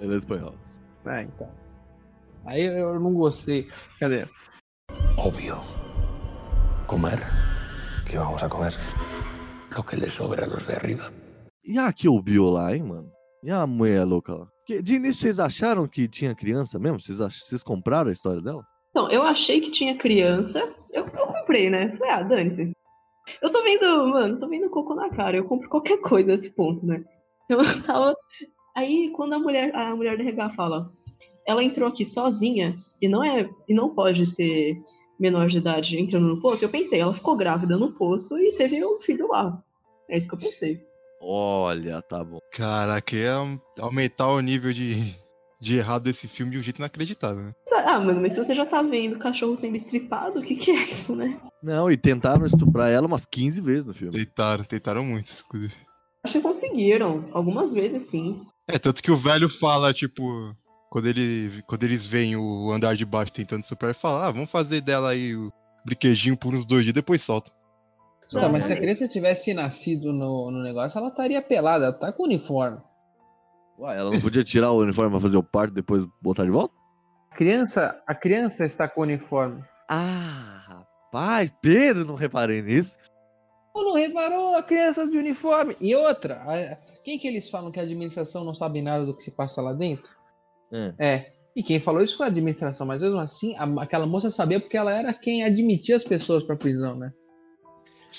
Ele 0.00 0.14
é 0.14 0.16
espanhol. 0.16 0.54
Ah, 1.04 1.22
então. 1.22 1.50
Aí 2.46 2.64
eu, 2.64 3.00
não 3.00 3.14
gostei. 3.14 3.68
Cadê? 3.98 4.26
Obvio. 5.16 5.62
Comer. 6.86 7.18
¿Qué 8.04 8.18
vamos 8.18 8.42
a 8.42 8.48
comer? 8.48 8.74
Lo 9.76 9.82
que 9.82 9.96
le 9.96 10.10
sobra 10.10 10.44
a 10.44 10.48
los 10.48 10.66
de 10.66 10.74
arriba. 10.74 11.10
E 11.64 11.78
a 11.78 11.92
Kill 11.92 12.22
Bill 12.22 12.50
lá, 12.50 12.76
hein, 12.76 12.82
mano? 12.82 13.10
E 13.42 13.50
a 13.50 13.66
mulher 13.66 14.04
louca 14.04 14.34
lá? 14.34 14.53
Porque 14.66 14.82
de 14.82 14.94
início 14.94 15.22
vocês 15.22 15.38
acharam 15.38 15.86
que 15.86 16.08
tinha 16.08 16.34
criança 16.34 16.78
mesmo? 16.78 16.98
Vocês, 16.98 17.20
ach... 17.20 17.38
vocês 17.38 17.62
compraram 17.62 18.08
a 18.08 18.12
história 18.12 18.40
dela? 18.40 18.64
Então, 18.90 19.10
eu 19.10 19.22
achei 19.22 19.60
que 19.60 19.70
tinha 19.70 19.96
criança. 19.96 20.60
Eu, 20.90 21.06
eu 21.06 21.26
comprei, 21.26 21.68
né? 21.68 21.94
Falei, 21.98 22.12
ah, 22.12 22.22
dane-se. 22.22 22.72
Eu 23.42 23.52
tô 23.52 23.62
vendo, 23.62 24.06
mano, 24.08 24.38
tô 24.38 24.48
vendo 24.48 24.70
coco 24.70 24.94
na 24.94 25.10
cara. 25.10 25.36
Eu 25.36 25.44
compro 25.44 25.68
qualquer 25.68 25.98
coisa 26.00 26.32
nesse 26.32 26.50
ponto, 26.50 26.86
né? 26.86 27.04
Então 27.44 27.60
eu 27.60 27.82
tava. 27.82 28.16
Aí 28.74 29.12
quando 29.14 29.34
a 29.34 29.38
mulher, 29.38 29.74
a 29.74 29.94
mulher 29.94 30.16
da 30.16 30.24
RH 30.24 30.50
fala, 30.50 30.90
ela 31.46 31.62
entrou 31.62 31.86
aqui 31.86 32.04
sozinha 32.04 32.72
e 33.02 33.06
não 33.06 33.22
é. 33.22 33.48
E 33.68 33.74
não 33.74 33.94
pode 33.94 34.34
ter 34.34 34.82
menor 35.20 35.48
de 35.48 35.58
idade 35.58 36.00
entrando 36.00 36.26
no 36.26 36.40
poço, 36.40 36.64
eu 36.64 36.68
pensei, 36.68 37.00
ela 37.00 37.12
ficou 37.12 37.36
grávida 37.36 37.76
no 37.76 37.92
poço 37.92 38.38
e 38.38 38.52
teve 38.52 38.84
um 38.84 39.00
filho 39.00 39.28
lá. 39.28 39.62
É 40.08 40.16
isso 40.16 40.28
que 40.28 40.34
eu 40.34 40.38
pensei. 40.38 40.80
Olha, 41.26 42.02
tá 42.02 42.22
bom. 42.22 42.38
Caraca, 42.52 43.16
ia 43.16 43.34
aumentar 43.78 44.28
o 44.28 44.40
nível 44.40 44.72
de, 44.74 45.16
de 45.60 45.76
errado 45.76 46.02
desse 46.02 46.28
filme 46.28 46.52
de 46.52 46.58
um 46.58 46.62
jeito 46.62 46.78
inacreditável, 46.78 47.44
né? 47.44 47.52
Ah, 47.86 47.98
mano, 47.98 48.20
mas 48.20 48.34
se 48.34 48.44
você 48.44 48.54
já 48.54 48.66
tá 48.66 48.82
vendo 48.82 49.18
cachorro 49.18 49.56
sendo 49.56 49.76
estripado, 49.76 50.40
o 50.40 50.42
que 50.42 50.54
que 50.54 50.70
é 50.70 50.82
isso, 50.82 51.16
né? 51.16 51.40
Não, 51.62 51.90
e 51.90 51.96
tentaram 51.96 52.44
estuprar 52.44 52.90
ela 52.90 53.06
umas 53.06 53.24
15 53.24 53.60
vezes 53.60 53.86
no 53.86 53.94
filme. 53.94 54.12
Tentaram, 54.12 54.64
tentaram 54.64 55.04
muito, 55.04 55.32
inclusive. 55.46 55.74
Acho 56.22 56.34
que 56.34 56.40
conseguiram. 56.40 57.28
Algumas 57.32 57.72
vezes, 57.72 58.02
sim. 58.02 58.44
É, 58.68 58.78
tanto 58.78 59.02
que 59.02 59.10
o 59.10 59.16
velho 59.16 59.48
fala, 59.48 59.94
tipo, 59.94 60.22
quando, 60.90 61.06
ele, 61.06 61.62
quando 61.66 61.84
eles 61.84 62.04
veem 62.04 62.36
o 62.36 62.70
andar 62.72 62.94
de 62.96 63.04
baixo 63.04 63.32
tentando 63.32 63.64
superar, 63.64 63.94
ele 63.94 64.00
fala, 64.00 64.26
ah, 64.26 64.30
vamos 64.30 64.50
fazer 64.50 64.80
dela 64.80 65.10
aí 65.10 65.34
o 65.34 65.50
brinquedinho 65.84 66.36
por 66.36 66.54
uns 66.54 66.66
dois 66.66 66.82
dias, 66.82 66.94
depois 66.94 67.22
solta. 67.22 67.50
Não, 68.34 68.50
mas 68.52 68.64
se 68.66 68.72
a 68.72 68.76
criança 68.76 69.08
tivesse 69.08 69.54
nascido 69.54 70.12
no, 70.12 70.50
no 70.50 70.62
negócio, 70.62 70.98
ela 70.98 71.08
estaria 71.08 71.40
pelada, 71.42 71.86
ela 71.86 71.92
tá 71.92 72.12
com 72.12 72.24
uniforme. 72.24 72.78
Ué, 73.78 73.96
ela 73.98 74.10
não 74.10 74.20
podia 74.20 74.44
tirar 74.44 74.70
o 74.70 74.78
uniforme 74.82 75.10
pra 75.10 75.20
fazer 75.20 75.36
o 75.36 75.42
parto 75.42 75.72
e 75.72 75.74
depois 75.74 76.06
botar 76.22 76.44
de 76.44 76.50
volta? 76.50 76.74
A 77.30 77.34
criança, 77.36 78.00
a 78.06 78.14
criança 78.14 78.64
está 78.64 78.86
com 78.88 79.00
uniforme. 79.02 79.62
Ah, 79.88 80.62
rapaz, 80.68 81.52
Pedro, 81.60 82.04
não 82.04 82.14
reparei 82.14 82.62
nisso. 82.62 82.96
Tu 83.74 83.82
não 83.82 83.94
reparou 83.94 84.54
a 84.54 84.62
criança 84.62 85.06
de 85.08 85.18
uniforme? 85.18 85.76
E 85.80 85.94
outra, 85.96 86.36
a- 86.46 86.76
quem 87.02 87.18
que 87.18 87.26
eles 87.26 87.50
falam 87.50 87.72
que 87.72 87.80
a 87.80 87.82
administração 87.82 88.44
não 88.44 88.54
sabe 88.54 88.80
nada 88.80 89.04
do 89.04 89.14
que 89.16 89.22
se 89.22 89.32
passa 89.32 89.60
lá 89.60 89.72
dentro? 89.72 90.08
É. 90.72 90.94
É. 90.98 91.32
E 91.56 91.62
quem 91.62 91.80
falou 91.80 92.02
isso 92.02 92.16
foi 92.16 92.26
a 92.26 92.28
administração, 92.28 92.86
mas 92.86 93.00
mesmo 93.00 93.18
assim, 93.18 93.56
a- 93.56 93.82
aquela 93.82 94.06
moça 94.06 94.30
sabia 94.30 94.60
porque 94.60 94.76
ela 94.76 94.92
era 94.92 95.12
quem 95.12 95.42
admitia 95.44 95.96
as 95.96 96.04
pessoas 96.04 96.44
pra 96.44 96.56
prisão, 96.56 96.94
né? 96.96 97.12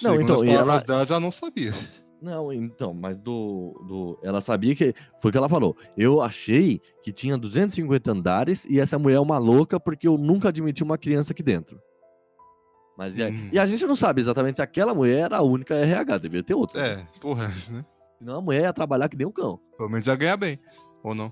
Não, 0.03 0.11
Segundo 0.13 0.21
então, 0.23 0.35
as 0.35 0.41
palavras 0.41 0.75
ela- 0.75 0.83
dela, 0.83 1.05
ela 1.09 1.19
não 1.19 1.31
sabia. 1.31 1.73
Não, 2.21 2.51
então, 2.51 2.93
mas 2.93 3.17
do, 3.17 3.73
do. 3.87 4.19
Ela 4.23 4.41
sabia 4.41 4.75
que. 4.75 4.93
Foi 5.21 5.29
o 5.29 5.31
que 5.31 5.37
ela 5.37 5.49
falou. 5.49 5.75
Eu 5.95 6.21
achei 6.21 6.81
que 7.03 7.11
tinha 7.11 7.37
250 7.37 8.11
andares 8.11 8.65
e 8.65 8.79
essa 8.79 8.97
mulher 8.97 9.15
é 9.17 9.19
uma 9.19 9.37
louca 9.37 9.79
porque 9.79 10.07
eu 10.07 10.17
nunca 10.17 10.49
admiti 10.49 10.81
uma 10.83 10.97
criança 10.97 11.33
aqui 11.33 11.43
dentro. 11.43 11.79
Mas 12.97 13.17
e 13.17 13.23
a, 13.23 13.27
Hum. 13.27 13.49
e 13.51 13.59
a 13.59 13.65
gente 13.65 13.85
não 13.85 13.95
sabe 13.95 14.21
exatamente 14.21 14.55
se 14.55 14.61
aquela 14.61 14.93
mulher 14.95 15.25
era 15.25 15.37
a 15.37 15.41
única 15.41 15.75
RH, 15.75 16.17
devia 16.19 16.41
ter 16.43 16.53
outra. 16.55 16.81
É, 16.81 17.05
porra, 17.21 17.49
né? 17.69 17.85
Senão 18.17 18.37
a 18.37 18.41
mulher 18.41 18.63
ia 18.63 18.73
trabalhar 18.73 19.09
que 19.09 19.17
nem 19.17 19.27
um 19.27 19.31
cão. 19.31 19.59
Pelo 19.77 19.89
menos 19.89 20.07
ia 20.07 20.15
ganhar 20.15 20.37
bem. 20.37 20.57
Ou 21.03 21.13
não. 21.13 21.31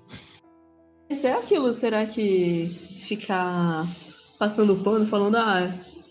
Mas 1.09 1.23
é 1.23 1.33
aquilo, 1.33 1.73
será 1.73 2.05
que 2.05 2.67
ficar 3.07 3.85
passando 4.37 4.75
pano, 4.83 5.05
falando, 5.07 5.37
ah, 5.37 5.61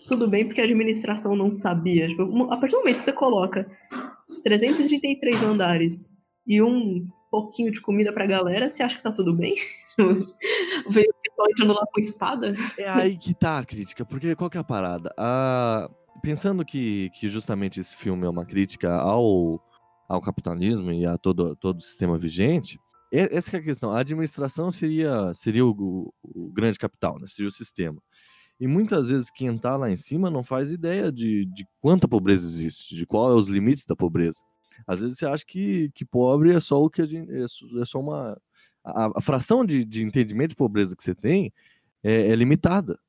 tudo 0.07 0.27
bem 0.27 0.45
porque 0.45 0.61
a 0.61 0.63
administração 0.63 1.35
não 1.35 1.53
sabia? 1.53 2.07
Tipo, 2.07 2.51
a 2.51 2.57
partir 2.57 2.75
do 2.75 2.79
momento 2.79 2.97
que 2.97 3.03
você 3.03 3.13
coloca 3.13 3.69
333 4.43 5.43
andares 5.43 6.17
e 6.45 6.61
um 6.61 7.07
pouquinho 7.31 7.71
de 7.71 7.81
comida 7.81 8.11
pra 8.13 8.25
galera, 8.27 8.69
você 8.69 8.83
acha 8.83 8.97
que 8.97 9.03
tá 9.03 9.11
tudo 9.11 9.33
bem? 9.35 9.55
Veio 9.97 11.09
o 11.09 11.21
pessoal 11.23 11.47
entrando 11.49 11.73
lá 11.73 11.85
com 11.91 11.99
espada? 11.99 12.53
É 12.77 12.87
aí 12.89 13.17
que 13.17 13.33
tá 13.33 13.59
a 13.59 13.65
crítica, 13.65 14.05
porque 14.05 14.35
qual 14.35 14.49
que 14.49 14.57
é 14.57 14.61
a 14.61 14.63
parada? 14.63 15.13
A- 15.17 15.89
Pensando 16.21 16.63
que, 16.63 17.09
que 17.19 17.27
justamente 17.27 17.81
esse 17.81 17.97
filme 17.97 18.25
é 18.25 18.29
uma 18.29 18.45
crítica 18.45 18.93
ao, 18.95 19.59
ao 20.07 20.21
capitalismo 20.21 20.89
e 20.91 21.05
a 21.05 21.17
todo, 21.17 21.53
todo 21.57 21.79
o 21.79 21.81
sistema 21.81 22.17
vigente, 22.17 22.79
essa 23.11 23.57
é 23.57 23.59
a 23.59 23.63
questão. 23.63 23.91
A 23.91 23.99
administração 23.99 24.71
seria, 24.71 25.33
seria 25.33 25.65
o, 25.65 26.13
o 26.23 26.49
grande 26.53 26.79
capital, 26.79 27.19
né? 27.19 27.25
seria 27.27 27.49
o 27.49 27.51
sistema. 27.51 28.01
E 28.59 28.67
muitas 28.67 29.09
vezes 29.09 29.29
quem 29.29 29.57
tá 29.57 29.75
lá 29.75 29.89
em 29.89 29.95
cima 29.95 30.29
não 30.29 30.43
faz 30.43 30.71
ideia 30.71 31.11
de, 31.11 31.45
de 31.45 31.67
quanta 31.81 32.07
pobreza 32.07 32.47
existe, 32.47 32.95
de 32.95 33.05
qual 33.05 33.31
é 33.31 33.35
os 33.35 33.47
limites 33.49 33.85
da 33.85 33.95
pobreza. 33.95 34.39
Às 34.87 35.01
vezes 35.01 35.17
você 35.17 35.25
acha 35.25 35.43
que, 35.45 35.89
que 35.93 36.05
pobre 36.05 36.55
é 36.55 36.59
só 36.59 36.81
o 36.81 36.89
que 36.89 37.01
a 37.01 37.05
gente, 37.05 37.31
é 37.31 37.47
só- 37.47 37.81
é 37.81 37.85
só 37.85 37.99
uma 37.99 38.37
a, 38.83 39.09
a 39.17 39.21
fração 39.21 39.65
de, 39.65 39.83
de 39.85 40.03
entendimento 40.03 40.49
de 40.49 40.55
pobreza 40.55 40.95
que 40.95 41.03
você 41.03 41.15
tem 41.15 41.51
é, 42.03 42.29
é 42.29 42.35
limitada. 42.35 42.99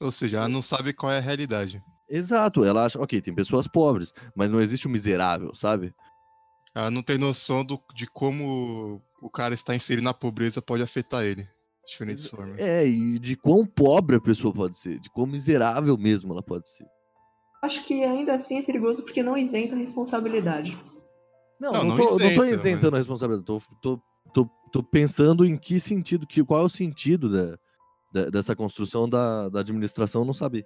Ou 0.00 0.10
seja, 0.10 0.38
ela 0.38 0.48
não 0.48 0.62
sabe 0.62 0.92
qual 0.92 1.12
é 1.12 1.18
a 1.18 1.20
realidade. 1.20 1.82
Exato, 2.08 2.64
ela 2.64 2.84
acha, 2.84 3.00
ok, 3.00 3.20
tem 3.22 3.34
pessoas 3.34 3.66
pobres, 3.66 4.12
mas 4.34 4.52
não 4.52 4.60
existe 4.60 4.86
o 4.86 4.90
miserável, 4.90 5.54
sabe? 5.54 5.94
Ela 6.74 6.90
não 6.90 7.02
tem 7.02 7.18
noção 7.18 7.64
do, 7.64 7.80
de 7.94 8.06
como 8.06 9.00
o 9.20 9.30
cara 9.30 9.54
está 9.54 9.74
inserido 9.74 10.04
na 10.04 10.12
pobreza 10.14 10.60
pode 10.60 10.82
afetar 10.82 11.22
ele. 11.22 11.46
De 11.84 11.90
diferentes 11.92 12.26
formas. 12.26 12.58
É, 12.58 12.86
e 12.86 13.18
de 13.18 13.36
quão 13.36 13.66
pobre 13.66 14.16
a 14.16 14.20
pessoa 14.20 14.52
pode 14.54 14.78
ser, 14.78 14.98
de 15.00 15.10
quão 15.10 15.26
miserável 15.26 15.96
mesmo 15.98 16.32
ela 16.32 16.42
pode 16.42 16.68
ser. 16.68 16.86
Acho 17.62 17.84
que 17.84 18.02
ainda 18.02 18.34
assim 18.34 18.58
é 18.58 18.62
perigoso 18.62 19.02
porque 19.04 19.22
não 19.22 19.36
isenta 19.36 19.74
a 19.74 19.78
responsabilidade. 19.78 20.76
Não, 21.60 21.72
Não, 21.72 21.84
não, 21.84 21.96
tô, 21.96 22.02
não 22.10 22.18
tô 22.18 22.24
isenta, 22.44 22.46
isentando 22.48 22.96
a 22.96 22.98
responsabilidade, 22.98 23.46
tô, 23.46 23.58
tô, 23.80 24.00
tô, 24.32 24.50
tô 24.72 24.82
pensando 24.82 25.44
em 25.44 25.56
que 25.56 25.78
sentido, 25.78 26.26
que, 26.26 26.42
qual 26.44 26.60
é 26.62 26.64
o 26.64 26.68
sentido 26.68 27.28
da, 27.30 27.58
da- 28.12 28.30
dessa 28.30 28.56
construção 28.56 29.08
da, 29.08 29.48
da 29.48 29.60
administração 29.60 30.24
não 30.24 30.34
saber. 30.34 30.64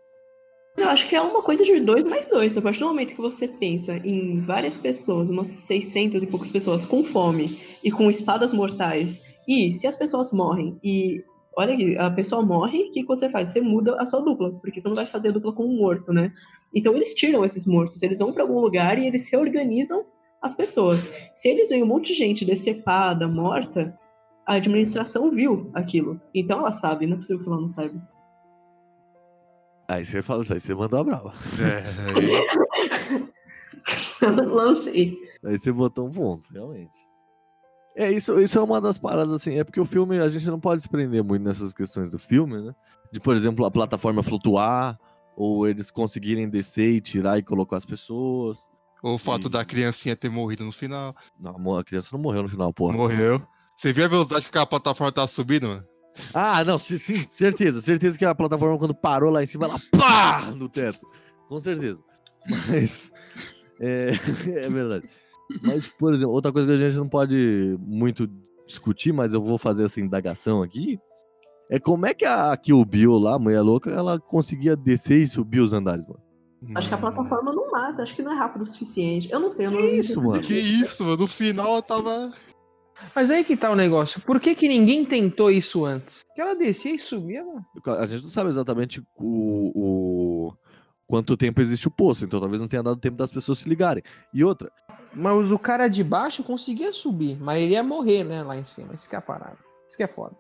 Mas 0.74 0.85
eu 0.85 0.90
acho 0.90 1.09
que 1.09 1.14
é 1.16 1.20
uma 1.20 1.42
coisa 1.42 1.64
de 1.64 1.81
dois 1.81 2.05
mais 2.05 2.29
dois. 2.29 2.57
A 2.57 2.62
partir 2.62 2.81
do 2.81 2.87
momento 2.87 3.14
que 3.14 3.20
você 3.20 3.48
pensa 3.48 3.96
em 3.98 4.40
várias 4.40 4.76
pessoas, 4.76 5.29
umas 5.31 5.48
600 5.48 6.22
e 6.22 6.26
poucas 6.26 6.52
pessoas 6.52 6.85
com 6.85 7.02
fome 7.02 7.59
e 7.83 7.90
com 7.90 8.11
espadas 8.11 8.52
mortais, 8.52 9.22
e 9.46 9.72
se 9.72 9.87
as 9.87 9.96
pessoas 9.96 10.32
morrem 10.32 10.78
e 10.82 11.22
olha 11.56 11.74
aqui, 11.74 11.96
a 11.96 12.11
pessoa 12.11 12.42
morre, 12.42 12.85
o 12.85 12.90
que 12.90 13.02
que 13.02 13.09
você 13.09 13.30
faz? 13.30 13.48
Você 13.48 13.61
muda 13.61 13.96
a 13.98 14.04
sua 14.04 14.20
dupla, 14.20 14.52
porque 14.61 14.80
você 14.80 14.88
não 14.88 14.94
vai 14.94 15.06
fazer 15.06 15.28
a 15.28 15.32
dupla 15.32 15.52
com 15.52 15.64
um 15.64 15.76
morto, 15.76 16.12
né? 16.12 16.32
Então 16.74 16.94
eles 16.94 17.14
tiram 17.14 17.44
esses 17.44 17.66
mortos, 17.66 18.02
eles 18.02 18.18
vão 18.18 18.32
para 18.32 18.42
algum 18.42 18.61
lugar 18.61 18.98
e 18.98 19.06
eles 19.06 19.30
reorganizam 19.30 20.04
as 20.42 20.54
pessoas. 20.54 21.11
Se 21.35 21.48
eles 21.48 21.70
veem 21.70 21.82
um 21.82 21.87
monte 21.87 22.09
de 22.09 22.14
gente 22.14 22.44
decepada, 22.44 23.26
morta, 23.26 23.98
a 24.46 24.54
administração 24.54 25.30
viu 25.30 25.70
aquilo. 25.74 26.20
Então 26.35 26.59
ela 26.61 26.72
sabe, 26.72 27.06
não 27.06 27.14
é 27.14 27.16
possível 27.18 27.42
que 27.42 27.48
ela 27.48 27.61
não 27.61 27.70
saiba. 27.70 28.00
Aí 29.88 30.04
você 30.04 30.20
fala, 30.20 30.44
aí 30.50 30.61
você 30.61 30.74
mandou 30.74 30.98
a 30.98 31.04
brava. 31.04 31.32
É, 34.20 34.26
Lancei. 34.44 35.14
Aí 35.44 35.59
você 35.59 35.72
botou 35.72 36.09
um 36.09 36.12
ponto, 36.12 36.48
realmente. 36.52 36.98
É, 37.96 38.12
isso, 38.12 38.38
isso 38.38 38.59
é 38.59 38.62
uma 38.62 38.78
das 38.80 38.98
paradas, 38.98 39.32
assim, 39.32 39.59
é 39.59 39.64
porque 39.64 39.80
o 39.80 39.85
filme, 39.87 40.18
a 40.18 40.28
gente 40.28 40.46
não 40.46 40.61
pode 40.61 40.82
se 40.82 40.88
prender 40.88 41.24
muito 41.24 41.42
nessas 41.42 41.72
questões 41.72 42.11
do 42.11 42.18
filme, 42.18 42.61
né? 42.61 42.74
De, 43.11 43.18
por 43.18 43.35
exemplo, 43.35 43.64
a 43.64 43.70
plataforma 43.70 44.22
flutuar, 44.22 44.98
ou 45.35 45.66
eles 45.66 45.90
conseguirem 45.90 46.48
descer 46.48 46.90
e 46.92 47.00
tirar 47.00 47.38
e 47.38 47.42
colocar 47.42 47.78
as 47.78 47.87
pessoas. 47.87 48.70
Ou 49.02 49.14
o 49.14 49.18
fato 49.18 49.48
E- 49.48 49.50
da 49.50 49.64
criancinha 49.64 50.14
ter 50.14 50.28
morrido 50.30 50.64
no 50.64 50.72
final. 50.72 51.14
Não, 51.40 51.76
a 51.78 51.82
criança 51.85 52.11
não 52.12 52.20
morreu 52.20 52.42
no 52.42 52.48
final, 52.48 52.72
porra. 52.72 52.94
Morreu. 52.96 53.40
Você 53.76 53.92
viu 53.92 54.04
a 54.04 54.09
velocidade 54.09 54.50
que 54.50 54.59
a 54.59 54.66
plataforma 54.66 55.12
tava 55.12 55.28
subindo, 55.28 55.66
mano? 55.66 55.85
Ah, 56.35 56.64
não, 56.64 56.78
sim, 56.78 56.96
sim, 56.98 57.26
certeza. 57.30 57.80
Certeza 57.82 58.16
que 58.18 58.24
a 58.24 58.35
plataforma, 58.35 58.78
quando 58.78 58.94
parou 58.94 59.30
lá 59.30 59.42
em 59.42 59.46
cima, 59.46 59.66
ela 59.66 59.78
pá 59.92 60.50
no 60.56 60.68
teto. 60.68 61.06
Com 61.48 61.61
certeza. 61.61 62.02
Mas. 62.68 63.12
É, 63.80 64.11
é 64.64 64.68
verdade. 64.70 65.09
Mas, 65.62 65.87
por 65.88 66.12
exemplo, 66.14 66.32
outra 66.35 66.52
coisa 66.52 66.68
que 66.68 66.74
a 66.74 66.76
gente 66.88 66.96
não 66.98 67.09
pode 67.09 67.76
muito 67.80 68.28
discutir, 68.66 69.12
mas 69.12 69.32
eu 69.32 69.40
vou 69.42 69.56
fazer 69.59 69.85
essa 69.85 70.00
indagação 70.00 70.62
aqui, 70.62 70.98
É 71.70 71.80
como 71.80 72.06
é 72.06 72.14
que 72.14 72.24
a 72.24 72.56
Kill 72.56 72.85
Bill 72.85 73.18
lá, 73.18 73.35
a 73.35 73.38
mulher 73.40 73.61
louca, 73.61 73.90
ela 73.90 74.20
conseguia 74.20 74.76
descer 74.76 75.18
e 75.18 75.26
subir 75.26 75.59
os 75.61 75.72
andares, 75.72 76.06
mano? 76.06 76.20
Acho 76.76 76.88
que 76.88 76.94
a 76.94 76.98
plataforma 76.98 77.52
não 77.52 77.70
mata, 77.72 78.02
acho 78.02 78.14
que 78.14 78.22
não 78.22 78.32
é 78.32 78.37
rápido 78.37 78.62
o 78.62 78.66
suficiente. 78.66 79.30
Eu 79.32 79.40
não 79.40 79.50
sei, 79.50 79.66
eu 79.66 79.70
não 79.72 79.78
Que 79.78 79.87
isso, 79.90 80.22
mano? 80.22 80.40
Que 80.40 80.54
isso, 80.54 81.04
mano? 81.04 81.16
No 81.18 81.26
final 81.28 81.74
eu 81.76 81.82
tava. 81.82 82.30
Mas 83.14 83.30
aí 83.30 83.44
que 83.44 83.56
tá 83.56 83.70
o 83.70 83.76
negócio. 83.76 84.20
Por 84.22 84.40
que, 84.40 84.54
que 84.54 84.68
ninguém 84.68 85.04
tentou 85.04 85.50
isso 85.50 85.85
antes? 85.85 86.20
Que 86.35 86.40
ela 86.40 86.54
descia 86.54 86.94
e 86.94 86.98
subia, 86.98 87.44
mano. 87.44 87.64
A 88.00 88.06
gente 88.06 88.22
não 88.22 88.30
sabe 88.30 88.48
exatamente 88.48 89.00
o, 89.16 89.72
o- 89.74 90.52
quanto 91.07 91.37
tempo 91.37 91.61
existe 91.61 91.88
o 91.88 91.90
poço, 91.90 92.25
então 92.25 92.40
talvez 92.40 92.61
não 92.61 92.69
tenha 92.69 92.83
dado 92.83 93.01
tempo 93.01 93.16
das 93.16 93.31
pessoas 93.31 93.59
se 93.59 93.69
ligarem. 93.69 94.03
E 94.33 94.45
outra, 94.45 94.71
Mas 95.14 95.51
o 95.51 95.59
cara 95.59 95.88
de 95.88 96.03
baixo 96.03 96.42
conseguia 96.42 96.92
subir, 96.92 97.38
mas 97.40 97.61
ele 97.61 97.73
ia 97.73 97.83
morrer, 97.83 98.25
né, 98.25 98.42
lá 98.42 98.57
em 98.57 98.64
cima. 98.64 98.95
Isso 98.95 99.09
que 99.09 99.14
é 99.14 99.19
a 99.19 99.23
parada. 99.23 99.59
Isso 99.87 99.97
que 99.97 100.03
é 100.03 100.09
foda. 100.09 100.37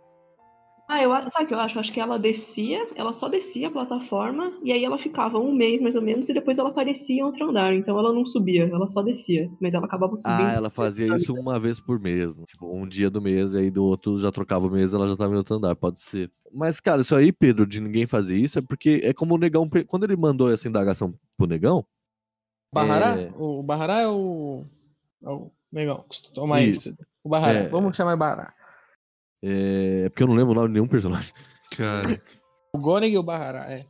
Ah, 0.88 1.02
eu 1.02 1.12
acho, 1.12 1.30
sabe 1.30 1.44
o 1.44 1.48
que 1.48 1.54
eu 1.54 1.58
acho? 1.58 1.76
Eu 1.76 1.80
acho 1.80 1.92
que 1.92 2.00
ela 2.00 2.18
descia, 2.18 2.88
ela 2.94 3.12
só 3.12 3.28
descia 3.28 3.68
a 3.68 3.70
plataforma, 3.70 4.52
e 4.62 4.72
aí 4.72 4.84
ela 4.84 4.98
ficava 4.98 5.38
um 5.38 5.52
mês 5.52 5.80
mais 5.80 5.96
ou 5.96 6.02
menos, 6.02 6.28
e 6.28 6.34
depois 6.34 6.58
ela 6.58 6.68
aparecia 6.68 7.20
em 7.20 7.24
outro 7.24 7.48
andar. 7.48 7.74
Então 7.74 7.98
ela 7.98 8.12
não 8.12 8.24
subia, 8.24 8.68
ela 8.68 8.86
só 8.86 9.02
descia. 9.02 9.50
Mas 9.60 9.74
ela 9.74 9.86
acabava 9.86 10.16
subindo. 10.16 10.42
ah, 10.42 10.52
ela 10.52 10.70
fazia 10.70 11.14
isso 11.16 11.34
uma 11.34 11.58
vez 11.58 11.80
por 11.80 11.98
mês, 11.98 12.36
né? 12.36 12.44
tipo, 12.46 12.72
um 12.72 12.86
dia 12.88 13.10
do 13.10 13.20
mês, 13.20 13.54
e 13.54 13.58
aí 13.58 13.70
do 13.70 13.84
outro 13.84 14.18
já 14.20 14.30
trocava 14.30 14.66
o 14.66 14.70
mês, 14.70 14.94
ela 14.94 15.08
já 15.08 15.16
tava 15.16 15.34
em 15.34 15.38
outro 15.38 15.56
andar, 15.56 15.74
pode 15.74 16.00
ser. 16.00 16.30
Mas, 16.52 16.78
cara, 16.78 17.02
isso 17.02 17.16
aí, 17.16 17.32
Pedro, 17.32 17.66
de 17.66 17.80
ninguém 17.80 18.06
fazer 18.06 18.36
isso, 18.36 18.58
é 18.58 18.62
porque 18.62 19.00
é 19.02 19.12
como 19.12 19.34
o 19.34 19.38
Negão, 19.38 19.68
quando 19.88 20.04
ele 20.04 20.16
mandou 20.16 20.52
essa 20.52 20.68
indagação 20.68 21.12
pro 21.36 21.48
Negão, 21.48 21.84
Barrará? 22.72 23.20
É. 23.20 23.32
O 23.36 23.62
Barrará 23.62 24.00
é 24.00 24.08
o. 24.08 24.62
É 25.22 25.30
o 25.30 25.50
negão. 25.72 26.04
Toma 26.34 26.60
Isso. 26.60 26.90
isso. 26.90 26.98
O 27.24 27.28
Barrará. 27.28 27.60
É. 27.60 27.68
Vamos 27.68 27.96
chamar 27.96 28.12
de 28.12 28.18
Barrará. 28.18 28.54
É 29.42 30.08
porque 30.08 30.22
eu 30.22 30.26
não 30.28 30.34
lembro 30.34 30.52
o 30.52 30.54
nome 30.54 30.68
de 30.68 30.74
nenhum 30.74 30.88
personagem. 30.88 31.32
Cara. 31.76 32.20
O 32.72 32.78
Goreng 32.78 33.12
e 33.12 33.18
o 33.18 33.22
Barrará, 33.22 33.70
é. 33.70 33.84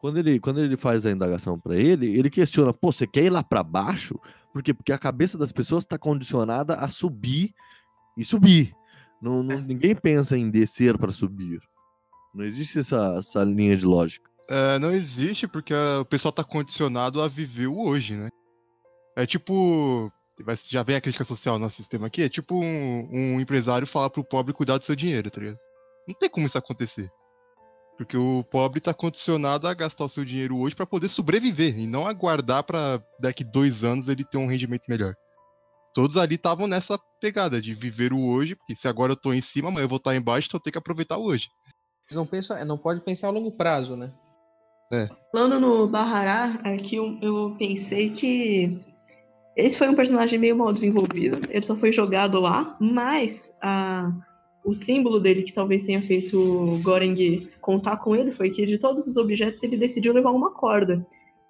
Quando 0.00 0.18
ele, 0.18 0.38
quando 0.38 0.60
ele 0.60 0.76
faz 0.76 1.04
a 1.04 1.10
indagação 1.10 1.58
pra 1.58 1.76
ele, 1.76 2.16
ele 2.16 2.30
questiona, 2.30 2.72
pô, 2.72 2.92
você 2.92 3.06
quer 3.06 3.24
ir 3.24 3.30
lá 3.30 3.42
pra 3.42 3.62
baixo? 3.62 4.14
Por 4.52 4.62
quê? 4.62 4.72
Porque 4.72 4.92
a 4.92 4.98
cabeça 4.98 5.36
das 5.36 5.50
pessoas 5.52 5.84
tá 5.84 5.98
condicionada 5.98 6.74
a 6.76 6.88
subir 6.88 7.52
e 8.16 8.24
subir. 8.24 8.72
Não, 9.20 9.42
não- 9.42 9.60
ninguém 9.66 9.94
pensa 9.96 10.36
em 10.38 10.48
descer 10.50 10.96
pra 10.96 11.10
subir. 11.12 11.60
Não 12.34 12.44
existe 12.44 12.78
essa, 12.78 13.16
essa 13.18 13.42
linha 13.42 13.76
de 13.76 13.84
lógica. 13.84 14.28
É, 14.48 14.78
não 14.78 14.92
existe 14.92 15.46
porque 15.48 15.74
o 16.00 16.04
pessoal 16.04 16.32
tá 16.32 16.44
condicionado 16.44 17.20
a 17.20 17.26
viver 17.28 17.66
o 17.66 17.78
hoje, 17.80 18.14
né? 18.14 18.28
É 19.16 19.26
tipo. 19.26 20.10
Vai- 20.42 20.56
Já 20.68 20.82
vem 20.82 20.96
a 20.96 21.00
crítica 21.00 21.24
social 21.24 21.58
no 21.58 21.64
nosso 21.64 21.76
sistema 21.76 22.06
aqui. 22.06 22.22
É 22.22 22.28
tipo 22.28 22.54
um, 22.54 23.08
um 23.10 23.40
empresário 23.40 23.86
falar 23.86 24.10
pro 24.10 24.24
pobre 24.24 24.52
cuidar 24.52 24.78
do 24.78 24.84
seu 24.84 24.96
dinheiro, 24.96 25.30
tá 25.30 25.40
ligado? 25.40 25.58
Não 26.06 26.14
tem 26.14 26.28
como 26.28 26.46
isso 26.46 26.58
acontecer. 26.58 27.08
Porque 27.96 28.16
o 28.16 28.44
pobre 28.44 28.80
tá 28.80 28.94
condicionado 28.94 29.66
a 29.66 29.74
gastar 29.74 30.04
o 30.04 30.08
seu 30.08 30.24
dinheiro 30.24 30.56
hoje 30.56 30.74
pra 30.76 30.86
poder 30.86 31.08
sobreviver 31.08 31.76
e 31.78 31.86
não 31.86 32.06
aguardar 32.06 32.62
pra 32.62 33.02
daqui 33.20 33.42
dois 33.42 33.82
anos 33.82 34.08
ele 34.08 34.24
ter 34.24 34.38
um 34.38 34.46
rendimento 34.46 34.84
melhor. 34.88 35.14
Todos 35.94 36.16
ali 36.16 36.36
estavam 36.36 36.68
nessa 36.68 36.96
pegada 37.20 37.60
de 37.60 37.74
viver 37.74 38.12
o 38.12 38.28
hoje, 38.28 38.54
porque 38.54 38.76
se 38.76 38.86
agora 38.86 39.12
eu 39.12 39.16
tô 39.16 39.32
em 39.32 39.40
cima, 39.42 39.68
amanhã 39.68 39.84
eu 39.84 39.88
vou 39.88 39.96
estar 39.98 40.14
embaixo, 40.14 40.46
então 40.46 40.58
eu 40.58 40.62
tenho 40.62 40.72
que 40.72 40.78
aproveitar 40.78 41.18
o 41.18 41.24
hoje. 41.24 41.48
Não, 42.12 42.24
pensam, 42.24 42.64
não 42.64 42.78
pode 42.78 43.00
pensar 43.00 43.26
a 43.26 43.30
longo 43.30 43.50
prazo, 43.50 43.96
né? 43.96 44.12
Falando 45.32 45.60
no 45.60 45.86
Bahará, 45.88 46.60
aqui 46.64 46.96
eu, 46.96 47.18
eu 47.20 47.56
pensei 47.58 48.10
que 48.10 48.80
esse 49.58 49.76
foi 49.76 49.88
um 49.88 49.94
personagem 49.94 50.38
meio 50.38 50.56
mal 50.56 50.72
desenvolvido. 50.72 51.40
Ele 51.50 51.66
só 51.66 51.74
foi 51.74 51.90
jogado 51.90 52.38
lá, 52.38 52.76
mas 52.80 53.52
a, 53.60 54.12
o 54.64 54.72
símbolo 54.72 55.18
dele 55.18 55.42
que 55.42 55.52
talvez 55.52 55.84
tenha 55.84 56.00
feito 56.00 56.78
Goreng 56.80 57.48
contar 57.60 57.96
com 57.96 58.14
ele 58.14 58.30
foi 58.30 58.50
que 58.50 58.64
de 58.64 58.78
todos 58.78 59.08
os 59.08 59.16
objetos 59.16 59.60
ele 59.64 59.76
decidiu 59.76 60.12
levar 60.12 60.30
uma 60.30 60.52
corda. 60.52 61.04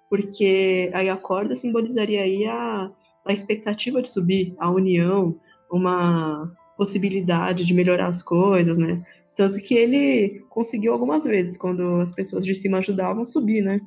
Porque 0.09 0.89
aí 0.91 1.07
a 1.07 1.15
corda 1.15 1.55
simbolizaria 1.55 2.23
aí 2.23 2.47
a, 2.47 2.89
a 3.23 3.31
expectativa 3.31 4.01
de 4.01 4.11
subir, 4.11 4.55
a 4.57 4.71
união, 4.71 5.35
uma 5.71 6.51
possibilidade 6.75 7.63
de 7.63 7.75
melhorar 7.75 8.07
as 8.07 8.23
coisas, 8.23 8.79
né? 8.79 9.03
Tanto 9.35 9.59
que 9.59 9.75
ele 9.75 10.43
conseguiu 10.49 10.93
algumas 10.93 11.25
vezes, 11.25 11.57
quando 11.57 11.83
as 12.01 12.11
pessoas 12.11 12.43
de 12.43 12.55
cima 12.55 12.79
ajudavam, 12.79 13.27
subir, 13.27 13.61
né? 13.61 13.79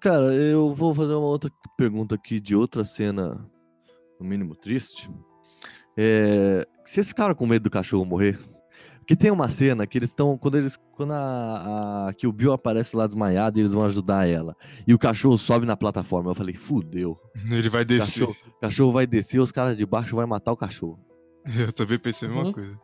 Cara, 0.00 0.34
eu 0.34 0.74
vou 0.74 0.92
fazer 0.92 1.14
uma 1.14 1.28
outra 1.28 1.50
pergunta 1.76 2.16
aqui 2.16 2.40
de 2.40 2.56
outra 2.56 2.84
cena, 2.84 3.48
no 4.20 4.26
mínimo 4.28 4.54
triste. 4.54 5.10
É, 5.96 6.66
vocês 6.84 7.08
ficaram 7.08 7.34
com 7.34 7.46
medo 7.46 7.64
do 7.64 7.70
cachorro 7.70 8.04
morrer? 8.04 8.38
Porque 8.98 9.16
tem 9.16 9.30
uma 9.30 9.48
cena 9.48 9.86
que 9.86 9.98
eles 9.98 10.10
estão. 10.10 10.38
Quando 10.38 10.56
eles. 10.56 10.76
Quando 10.92 11.12
a, 11.12 12.08
a. 12.08 12.12
Que 12.12 12.26
o 12.28 12.32
Bill 12.32 12.52
aparece 12.52 12.94
lá 12.94 13.06
desmaiado 13.06 13.58
e 13.58 13.62
eles 13.62 13.72
vão 13.72 13.82
ajudar 13.84 14.28
ela. 14.28 14.54
E 14.86 14.94
o 14.94 14.98
cachorro 14.98 15.36
sobe 15.36 15.66
na 15.66 15.76
plataforma. 15.76 16.30
Eu 16.30 16.34
falei, 16.34 16.54
fudeu. 16.54 17.18
Ele 17.50 17.68
vai 17.68 17.82
O 17.82 17.84
descer. 17.84 18.04
cachorro, 18.26 18.36
o 18.56 18.60
cachorro 18.60 18.92
vai 18.92 19.06
descer, 19.06 19.40
os 19.40 19.50
caras 19.50 19.76
de 19.76 19.84
baixo 19.84 20.14
vai 20.14 20.26
matar 20.26 20.52
o 20.52 20.56
cachorro. 20.56 21.00
Eu 21.58 21.72
também 21.72 21.98
pensei 21.98 22.28
a 22.28 22.30
mesma 22.30 22.46
Uhum. 22.46 22.52
coisa. 22.52 22.80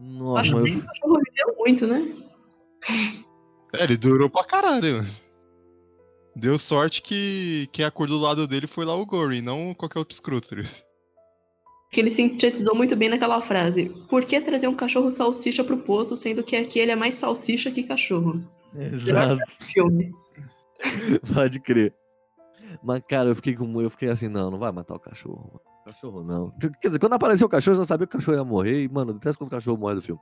Nossa, 0.00 0.40
Acho 0.42 0.54
mas 0.56 0.64
que 0.70 0.76
eu- 0.76 0.78
o 0.78 0.86
cachorro 0.86 1.20
viveu 1.26 1.56
muito, 1.58 1.86
né? 1.86 2.16
É, 3.74 3.84
ele 3.84 3.96
durou 3.96 4.30
pra 4.30 4.44
caralho, 4.44 4.96
mano. 4.96 5.08
Deu 6.36 6.58
sorte 6.58 7.00
que 7.00 7.66
quem 7.72 7.82
acordou 7.82 8.18
do 8.18 8.24
lado 8.24 8.46
dele 8.46 8.66
foi 8.66 8.84
lá 8.84 8.94
o 8.94 9.06
Gory, 9.06 9.40
não 9.40 9.72
qualquer 9.72 9.98
outro 9.98 10.14
ligado? 10.54 10.84
Que 11.90 12.00
ele 12.00 12.10
sintetizou 12.10 12.74
muito 12.74 12.94
bem 12.94 13.08
naquela 13.08 13.40
frase. 13.40 13.86
Por 14.10 14.22
que 14.22 14.38
trazer 14.42 14.68
um 14.68 14.74
cachorro 14.74 15.10
salsicha 15.10 15.64
pro 15.64 15.78
poço, 15.78 16.14
sendo 16.14 16.42
que 16.42 16.54
aqui 16.54 16.78
ele 16.78 16.92
é 16.92 16.96
mais 16.96 17.14
salsicha 17.14 17.70
que 17.70 17.82
cachorro? 17.82 18.42
Exato, 18.74 19.40
Filme. 19.72 20.12
pode 21.32 21.58
crer. 21.60 21.94
Mas, 22.82 23.00
cara, 23.08 23.30
eu 23.30 23.34
fiquei 23.34 23.54
com. 23.54 23.80
Eu 23.80 23.88
fiquei 23.88 24.10
assim, 24.10 24.28
não, 24.28 24.50
não 24.50 24.58
vai 24.58 24.70
matar 24.72 24.94
o 24.94 25.00
cachorro. 25.00 25.52
mano. 25.54 25.60
Cachorro 25.86 26.22
não. 26.22 26.50
Quer 26.82 26.88
dizer, 26.88 26.98
quando 26.98 27.14
apareceu 27.14 27.46
o 27.46 27.50
cachorro, 27.50 27.76
eu 27.76 27.80
já 27.80 27.86
sabia 27.86 28.06
que 28.06 28.14
o 28.14 28.18
cachorro 28.18 28.36
ia 28.36 28.44
morrer. 28.44 28.82
E, 28.82 28.88
mano, 28.88 29.14
detesto 29.14 29.38
quando 29.38 29.48
o 29.48 29.56
cachorro 29.56 29.78
morre 29.78 29.94
do 29.94 30.02
filme. 30.02 30.20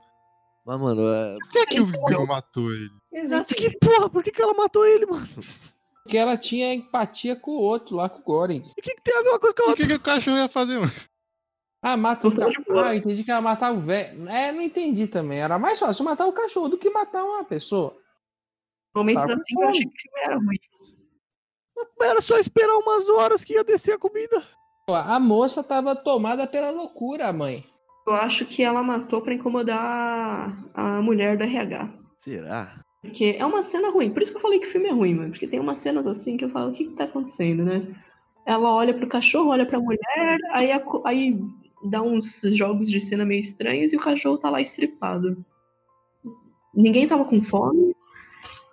Mas, 0.65 0.79
mano, 0.79 1.01
é. 1.09 1.35
Por 1.39 1.49
que, 1.51 1.65
que 1.65 1.81
o 1.81 1.87
Bill 1.87 2.25
matou 2.25 2.71
ele? 2.71 2.89
Exato, 3.11 3.53
que 3.53 3.77
porra, 3.79 4.09
por 4.09 4.23
que, 4.23 4.31
que 4.31 4.41
ela 4.41 4.53
matou 4.53 4.85
ele, 4.85 5.05
mano? 5.05 5.27
Porque 6.05 6.17
ela 6.19 6.37
tinha 6.37 6.71
empatia 6.71 7.35
com 7.35 7.49
o 7.49 7.59
outro 7.59 7.95
lá, 7.95 8.07
com 8.07 8.19
o 8.19 8.23
Goreng. 8.23 8.61
E 8.63 8.79
o 8.79 8.83
que, 8.83 8.93
que 8.93 9.01
tem 9.01 9.17
a 9.17 9.23
ver 9.23 9.29
uma 9.29 9.39
coisa 9.39 9.55
com 9.55 9.63
a 9.63 9.65
O 9.65 9.69
outra? 9.69 9.83
que, 9.83 9.89
que 9.91 9.97
o 9.97 9.99
cachorro 10.03 10.37
ia 10.37 10.47
fazer, 10.47 10.77
mano? 10.79 10.91
Ah, 11.81 11.97
mata 11.97 12.27
o 12.27 12.31
de 12.31 12.37
cachorro. 12.37 12.65
boa. 12.67 12.89
Ah, 12.89 12.95
entendi 12.95 13.23
que 13.23 13.31
ela 13.31 13.41
matava 13.41 13.75
o 13.75 13.81
velho. 13.81 14.29
É, 14.29 14.51
não 14.51 14.61
entendi 14.61 15.07
também. 15.07 15.39
Era 15.39 15.57
mais 15.57 15.79
fácil 15.79 16.05
matar 16.05 16.27
o 16.27 16.33
cachorro 16.33 16.69
do 16.69 16.77
que 16.77 16.91
matar 16.91 17.23
uma 17.23 17.43
pessoa. 17.43 17.97
Momentos 18.95 19.25
Tá 19.25 19.33
assim 19.33 19.59
eu 19.59 19.67
achei 19.67 19.81
que 19.83 19.87
o 19.89 20.01
filme 20.01 20.19
era 20.23 20.35
ruim. 20.37 20.57
Era 22.01 22.21
só 22.21 22.37
esperar 22.37 22.77
umas 22.77 23.09
horas 23.09 23.43
que 23.43 23.53
ia 23.53 23.63
descer 23.63 23.95
a 23.95 23.99
comida. 23.99 24.43
A 24.87 25.19
moça 25.19 25.63
tava 25.63 25.95
tomada 25.95 26.45
pela 26.45 26.69
loucura, 26.69 27.33
mãe. 27.33 27.65
Eu 28.07 28.13
acho 28.13 28.45
que 28.45 28.61
ela 28.61 28.83
matou 28.83 29.21
pra 29.23 29.33
incomodar 29.33 30.55
a 30.75 31.01
mulher 31.01 31.35
do 31.35 31.43
RH. 31.43 31.89
Será? 32.19 32.79
Porque 33.05 33.35
é 33.37 33.45
uma 33.45 33.63
cena 33.63 33.89
ruim. 33.89 34.11
Por 34.11 34.21
isso 34.21 34.31
que 34.31 34.37
eu 34.37 34.41
falei 34.41 34.59
que 34.59 34.67
o 34.67 34.71
filme 34.71 34.87
é 34.87 34.91
ruim, 34.91 35.15
mano. 35.15 35.29
Porque 35.29 35.47
tem 35.47 35.59
umas 35.59 35.79
cenas 35.79 36.05
assim 36.05 36.37
que 36.37 36.45
eu 36.45 36.49
falo, 36.49 36.71
o 36.71 36.73
que 36.73 36.85
que 36.85 36.95
tá 36.95 37.05
acontecendo, 37.05 37.63
né? 37.63 37.87
Ela 38.45 38.73
olha 38.73 38.93
pro 38.93 39.07
cachorro, 39.07 39.49
olha 39.49 39.65
pra 39.65 39.79
mulher, 39.79 40.37
aí, 40.51 40.71
a 40.71 40.83
aí 41.05 41.39
dá 41.89 42.01
uns 42.01 42.41
jogos 42.53 42.89
de 42.89 42.99
cena 42.99 43.25
meio 43.25 43.39
estranhos 43.39 43.93
e 43.93 43.95
o 43.95 43.99
cachorro 43.99 44.37
tá 44.37 44.49
lá 44.49 44.61
estripado. 44.61 45.43
Ninguém 46.73 47.07
tava 47.07 47.25
com 47.25 47.41
fome. 47.41 47.95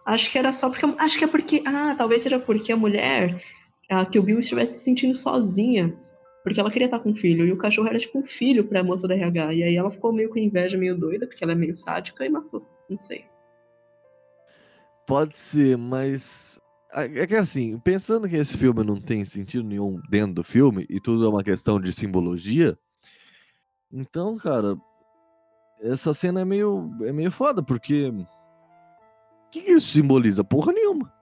Acho 0.04 0.30
que 0.30 0.38
era 0.38 0.52
só 0.52 0.68
porque. 0.68 0.84
Acho 0.98 1.18
que 1.18 1.24
é 1.24 1.28
porque. 1.28 1.62
Ah, 1.64 1.94
talvez 1.96 2.22
seja 2.22 2.38
porque 2.38 2.72
a 2.72 2.76
mulher, 2.76 3.40
a 3.88 4.04
que 4.04 4.18
o 4.18 4.22
Bill 4.22 4.40
estivesse 4.40 4.78
se 4.78 4.84
sentindo 4.84 5.14
sozinha. 5.16 5.96
Porque 6.42 6.58
ela 6.58 6.72
queria 6.72 6.86
estar 6.86 6.98
com 6.98 7.10
o 7.10 7.14
filho. 7.14 7.46
E 7.46 7.52
o 7.52 7.56
cachorro 7.56 7.86
era 7.86 7.98
tipo 7.98 8.18
um 8.18 8.26
filho 8.26 8.64
pra 8.64 8.82
moça 8.82 9.06
da 9.06 9.14
RH. 9.14 9.54
E 9.54 9.62
aí 9.62 9.76
ela 9.76 9.92
ficou 9.92 10.12
meio 10.12 10.28
com 10.28 10.38
inveja, 10.38 10.76
meio 10.76 10.98
doida, 10.98 11.26
porque 11.26 11.44
ela 11.44 11.52
é 11.52 11.56
meio 11.56 11.76
sádica 11.76 12.26
e 12.26 12.28
matou. 12.28 12.66
Não 12.90 12.98
sei. 12.98 13.31
Pode 15.06 15.36
ser, 15.36 15.76
mas. 15.76 16.60
É 16.94 17.26
que 17.26 17.34
assim, 17.34 17.78
pensando 17.78 18.28
que 18.28 18.36
esse 18.36 18.56
filme 18.56 18.84
não 18.84 19.00
tem 19.00 19.24
sentido 19.24 19.64
nenhum 19.64 19.98
dentro 20.10 20.34
do 20.34 20.44
filme 20.44 20.84
e 20.90 21.00
tudo 21.00 21.24
é 21.24 21.28
uma 21.28 21.42
questão 21.42 21.80
de 21.80 21.90
simbologia, 21.90 22.78
então, 23.92 24.36
cara, 24.38 24.76
essa 25.82 26.14
cena 26.14 26.40
é 26.40 26.44
meio, 26.44 26.90
é 27.02 27.12
meio 27.12 27.30
foda, 27.30 27.62
porque. 27.62 28.08
O 28.08 29.50
que, 29.50 29.60
que 29.60 29.72
isso 29.72 29.92
simboliza? 29.92 30.42
Porra 30.42 30.72
nenhuma. 30.72 31.12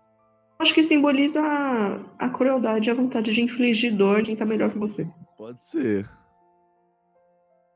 Acho 0.58 0.72
que 0.72 0.84
simboliza 0.84 1.40
a, 1.40 2.26
a 2.26 2.30
crueldade 2.30 2.88
e 2.88 2.92
a 2.92 2.94
vontade 2.94 3.32
de 3.32 3.42
infligir 3.42 3.92
dor 3.96 4.18
de 4.18 4.26
quem 4.26 4.36
tá 4.36 4.44
melhor 4.44 4.70
que 4.70 4.78
você. 4.78 5.08
Pode 5.36 5.64
ser. 5.64 6.08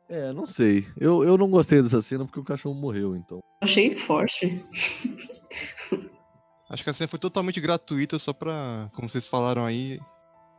É, 0.09 0.33
não 0.33 0.47
sei. 0.47 0.87
Eu, 1.01 1.25
eu 1.25 1.37
não 1.37 1.51
gostei 1.51 1.83
dessa 1.83 2.01
cena 2.01 2.25
porque 2.25 2.39
o 2.39 2.45
cachorro 2.45 2.75
morreu, 2.75 3.17
então. 3.17 3.41
Achei 3.63 3.97
forte. 3.97 4.63
Acho 6.71 6.83
que 6.83 6.91
a 6.91 6.95
cena 6.95 7.09
foi 7.09 7.19
totalmente 7.19 7.61
gratuita, 7.61 8.19
só 8.19 8.33
pra, 8.33 8.89
como 8.95 9.09
vocês 9.09 9.27
falaram 9.27 9.65
aí, 9.65 10.01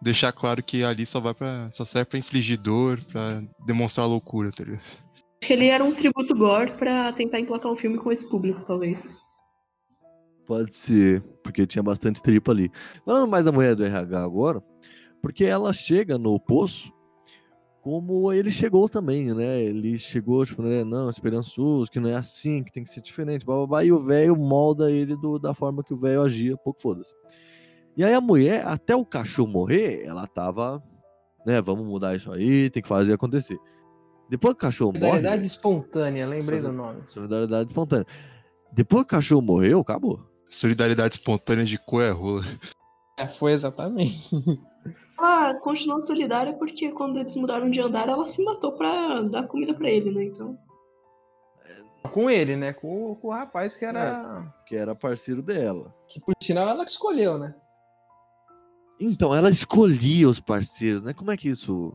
deixar 0.01 0.31
claro 0.31 0.63
que 0.63 0.83
ali 0.83 1.05
só 1.05 1.19
vai 1.19 1.33
para 1.33 1.69
só 1.71 1.83
serve 1.83 2.11
pra 2.11 2.19
infligir 2.19 2.57
dor, 2.57 3.03
pra 3.05 3.41
demonstrar 3.65 4.07
loucura, 4.07 4.51
tá 4.51 4.63
ligado? 4.63 4.81
que 5.45 5.53
ele 5.53 5.67
era 5.67 5.83
um 5.83 5.93
tributo 5.93 6.35
gore 6.35 6.71
pra 6.71 7.13
tentar 7.13 7.39
emplacar 7.39 7.71
um 7.71 7.75
filme 7.75 7.97
com 7.97 8.11
esse 8.11 8.27
público, 8.27 8.63
talvez. 8.65 9.23
Pode 10.45 10.75
ser, 10.75 11.21
porque 11.43 11.65
tinha 11.67 11.83
bastante 11.83 12.21
tripa 12.21 12.51
ali. 12.51 12.71
Falando 13.05 13.29
mais 13.29 13.45
da 13.45 13.51
mulher 13.51 13.75
do 13.75 13.85
RH 13.85 14.23
agora, 14.23 14.63
porque 15.21 15.45
ela 15.45 15.71
chega 15.71 16.17
no 16.17 16.39
poço 16.39 16.91
como 17.85 18.33
ele 18.33 18.49
chegou 18.49 18.89
também, 18.89 19.31
né? 19.31 19.61
Ele 19.61 19.99
chegou, 19.99 20.43
tipo, 20.43 20.63
né? 20.63 20.83
Não, 20.83 21.07
esperançoso, 21.07 21.91
que 21.91 21.99
não 21.99 22.09
é 22.09 22.15
assim, 22.15 22.63
que 22.63 22.71
tem 22.71 22.83
que 22.83 22.89
ser 22.89 22.99
diferente, 22.99 23.45
blá, 23.45 23.57
blá, 23.57 23.67
blá, 23.67 23.83
e 23.83 23.91
o 23.91 23.99
velho 23.99 24.35
molda 24.35 24.91
ele 24.91 25.15
do, 25.15 25.37
da 25.37 25.53
forma 25.53 25.83
que 25.83 25.93
o 25.93 25.97
velho 25.99 26.23
agia, 26.23 26.57
pouco 26.57 26.81
foda-se. 26.81 27.13
E 27.95 28.03
aí 28.03 28.11
a 28.11 28.19
mulher, 28.19 28.65
até 28.65 28.95
o 28.95 29.05
cachorro 29.05 29.49
morrer, 29.49 30.03
ela 30.03 30.25
tava, 30.25 30.81
né? 31.45 31.61
Vamos 31.61 31.85
mudar 31.85 32.15
isso 32.15 32.31
aí, 32.31 32.71
tem 32.71 32.81
que 32.81 32.89
fazer 32.89 33.13
acontecer. 33.13 33.59
Depois 34.31 34.55
que 34.55 34.57
o 34.57 34.61
cachorro 34.61 34.91
morre. 34.91 35.01
Solidariedade 35.01 35.45
espontânea, 35.45 36.25
lembrei 36.25 36.61
do 36.61 36.71
nome. 36.71 37.01
Solidariedade 37.05 37.69
espontânea. 37.69 38.07
Depois 38.73 39.03
que 39.03 39.13
o 39.13 39.15
cachorro 39.15 39.43
morreu, 39.43 39.81
acabou. 39.81 40.19
Solidariedade 40.49 41.17
espontânea 41.17 41.63
de 41.63 41.77
cu 41.77 42.01
é 42.01 42.09
rola. 42.09 42.41
É, 43.19 43.27
foi 43.27 43.51
exatamente. 43.51 44.27
Ela 45.17 45.55
continuou 45.55 46.01
solidária 46.01 46.53
porque 46.53 46.91
quando 46.91 47.19
eles 47.19 47.35
mudaram 47.35 47.69
de 47.69 47.79
andar, 47.79 48.07
ela 48.07 48.25
se 48.25 48.43
matou 48.43 48.73
pra 48.73 49.21
dar 49.21 49.47
comida 49.47 49.73
pra 49.73 49.89
ele, 49.89 50.11
né? 50.11 50.25
Então. 50.25 50.57
Com 52.11 52.29
ele, 52.29 52.55
né? 52.55 52.73
Com, 52.73 53.15
com 53.15 53.27
o 53.29 53.31
rapaz 53.31 53.75
que 53.75 53.85
era. 53.85 54.53
Que 54.67 54.75
era 54.75 54.95
parceiro 54.95 55.41
dela. 55.41 55.93
Que 56.07 56.19
por 56.19 56.33
sinal 56.41 56.69
ela 56.69 56.85
que 56.85 56.91
escolheu, 56.91 57.37
né? 57.37 57.55
Então, 58.99 59.35
ela 59.35 59.49
escolhia 59.49 60.29
os 60.29 60.39
parceiros, 60.39 61.03
né? 61.03 61.13
Como 61.13 61.31
é 61.31 61.37
que 61.37 61.49
isso. 61.49 61.93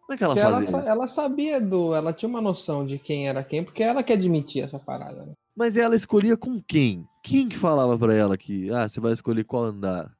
Como 0.00 0.12
é 0.12 0.16
que 0.16 0.24
ela 0.24 0.34
Porque 0.34 0.46
ela, 0.46 0.56
fazia 0.56 0.78
isso? 0.78 0.88
ela 0.88 1.06
sabia 1.06 1.60
do. 1.60 1.94
Ela 1.94 2.12
tinha 2.12 2.28
uma 2.28 2.40
noção 2.40 2.86
de 2.86 2.98
quem 2.98 3.28
era 3.28 3.44
quem, 3.44 3.64
porque 3.64 3.82
ela 3.82 4.02
que 4.02 4.12
admitia 4.12 4.64
essa 4.64 4.78
parada, 4.78 5.24
né? 5.24 5.32
Mas 5.56 5.76
ela 5.76 5.94
escolhia 5.94 6.36
com 6.36 6.60
quem? 6.60 7.06
Quem 7.22 7.48
que 7.48 7.56
falava 7.56 7.96
pra 7.96 8.12
ela 8.12 8.36
que, 8.36 8.70
ah, 8.72 8.88
você 8.88 9.00
vai 9.00 9.12
escolher 9.12 9.44
qual 9.44 9.62
andar? 9.62 10.12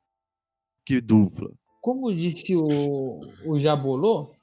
Que 0.87 1.01
dupla? 1.01 1.51
Como 1.85 2.15
disse 2.15 2.57
o, 2.57 3.21
o 3.45 3.61
Jabolô, 3.61 4.35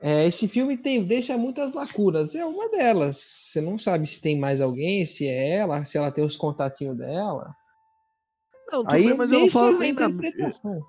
é, 0.00 0.26
esse 0.26 0.48
filme 0.48 0.78
tem, 0.78 1.04
deixa 1.04 1.36
muitas 1.36 1.74
lacunas. 1.74 2.34
É 2.34 2.42
uma 2.42 2.70
delas. 2.70 3.18
Você 3.18 3.60
não 3.60 3.76
sabe 3.76 4.06
se 4.06 4.18
tem 4.18 4.40
mais 4.40 4.62
alguém, 4.62 5.04
se 5.04 5.28
é 5.28 5.58
ela, 5.58 5.84
se 5.84 5.98
ela 5.98 6.10
tem 6.10 6.24
os 6.24 6.38
contatinhos 6.38 6.96
dela. 6.96 7.54
Não, 8.72 8.82
tudo 8.82 8.94
Aí 8.94 9.08
bem, 9.08 9.14
mas 9.14 9.30
eu 9.30 9.40
não 9.40 9.50
falo 9.50 9.78
nem 9.78 9.90
interpretação. 9.90 10.80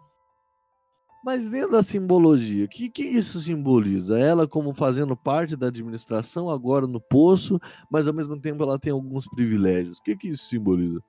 Mas 1.26 1.50
dentro 1.50 1.74
da 1.74 1.84
simbologia, 1.84 2.64
o 2.64 2.70
que, 2.70 2.90
que 2.90 3.04
isso 3.04 3.42
simboliza? 3.42 4.18
Ela 4.18 4.48
como 4.48 4.74
fazendo 4.74 5.14
parte 5.18 5.58
da 5.58 5.68
administração, 5.68 6.50
agora 6.50 6.88
no 6.88 7.02
poço, 7.02 7.60
mas 7.92 8.08
ao 8.08 8.14
mesmo 8.14 8.40
tempo 8.40 8.64
ela 8.64 8.80
tem 8.80 8.94
alguns 8.94 9.28
privilégios. 9.28 10.00
O 10.00 10.04
que, 10.04 10.16
que 10.16 10.30
isso 10.30 10.46
simboliza? 10.46 11.04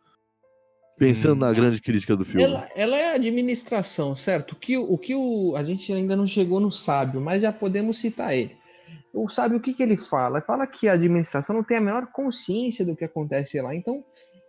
Pensando 0.98 1.34
Hum. 1.34 1.38
na 1.46 1.52
grande 1.52 1.80
crítica 1.80 2.14
do 2.16 2.24
filme. 2.24 2.42
Ela, 2.42 2.68
ela 2.76 2.96
é 2.98 3.14
administração, 3.14 4.14
certo? 4.14 4.52
O 4.52 4.56
que, 4.56 4.76
o 4.76 4.96
que 4.98 5.14
o, 5.14 5.54
a 5.56 5.64
gente 5.64 5.92
ainda 5.92 6.14
não 6.14 6.26
chegou 6.26 6.60
no 6.60 6.70
sábio, 6.70 7.20
mas 7.20 7.42
já 7.42 7.52
podemos 7.52 7.98
citar 7.98 8.34
ele. 8.34 8.56
O 9.14 9.28
sábio, 9.28 9.58
o 9.58 9.60
que, 9.60 9.74
que 9.74 9.82
ele 9.82 9.96
fala? 9.96 10.38
Ele 10.38 10.44
fala 10.46 10.66
que 10.66 10.88
a 10.88 10.92
administração 10.94 11.56
não 11.56 11.64
tem 11.64 11.78
a 11.78 11.80
menor 11.80 12.06
consciência 12.12 12.84
do 12.84 12.96
que 12.96 13.04
acontece 13.04 13.60
lá. 13.60 13.74
Então, 13.74 14.02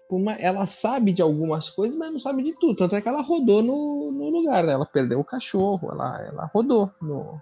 uma- 0.10 0.34
ela 0.34 0.66
sabe 0.66 1.12
de 1.12 1.22
algumas 1.22 1.70
coisas, 1.70 1.98
mas 1.98 2.12
não 2.12 2.20
sabe 2.20 2.44
de 2.44 2.54
tudo. 2.60 2.76
Tanto 2.76 2.96
é 2.96 3.02
que 3.02 3.08
ela 3.10 3.22
rodou 3.22 3.62
no, 3.64 4.12
no 4.12 4.30
lugar, 4.30 4.64
né? 4.64 4.74
Ela 4.74 4.86
perdeu 4.86 5.20
o 5.20 5.24
cachorro, 5.26 5.92
ela, 5.92 6.22
ela 6.28 6.52
rodou 6.54 6.92
no, 7.02 7.42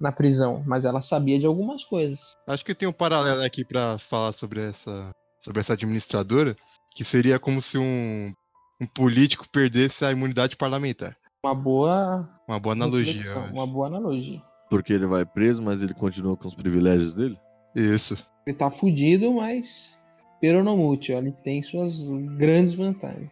na 0.00 0.12
prisão, 0.12 0.62
mas 0.66 0.84
ela 0.84 1.00
sabia 1.00 1.38
de 1.38 1.46
algumas 1.46 1.82
coisas. 1.84 2.20
Acho 2.46 2.64
que 2.64 2.74
tem 2.74 2.86
um 2.88 2.92
paralelo 2.92 3.42
aqui 3.42 3.64
pra 3.64 3.96
falar 3.98 4.32
sobre 4.34 4.62
essa, 4.62 5.10
sobre 5.40 5.60
essa 5.60 5.72
administradora, 5.72 6.54
que 6.94 7.04
seria 7.04 7.38
como 7.38 7.60
se 7.60 7.76
um, 7.76 8.32
um 8.80 8.86
político 8.86 9.48
perdesse 9.50 10.04
a 10.04 10.12
imunidade 10.12 10.56
parlamentar. 10.56 11.16
Uma 11.44 11.54
boa 11.54 12.28
Uma 12.48 12.58
boa 12.58 12.74
analogia. 12.74 13.38
uma 13.52 13.66
boa 13.66 13.86
analogia. 13.86 14.40
Porque 14.70 14.92
ele 14.92 15.06
vai 15.06 15.24
preso, 15.26 15.62
mas 15.62 15.82
ele 15.82 15.92
continua 15.92 16.36
com 16.36 16.48
os 16.48 16.54
privilégios 16.54 17.14
dele? 17.14 17.36
Isso. 17.74 18.26
Ele 18.46 18.56
tá 18.56 18.70
fudido, 18.70 19.32
mas 19.34 19.98
peronomútil, 20.40 21.16
ele 21.16 21.32
tem 21.32 21.62
suas 21.62 22.06
grandes 22.36 22.74
vantagens. 22.74 23.30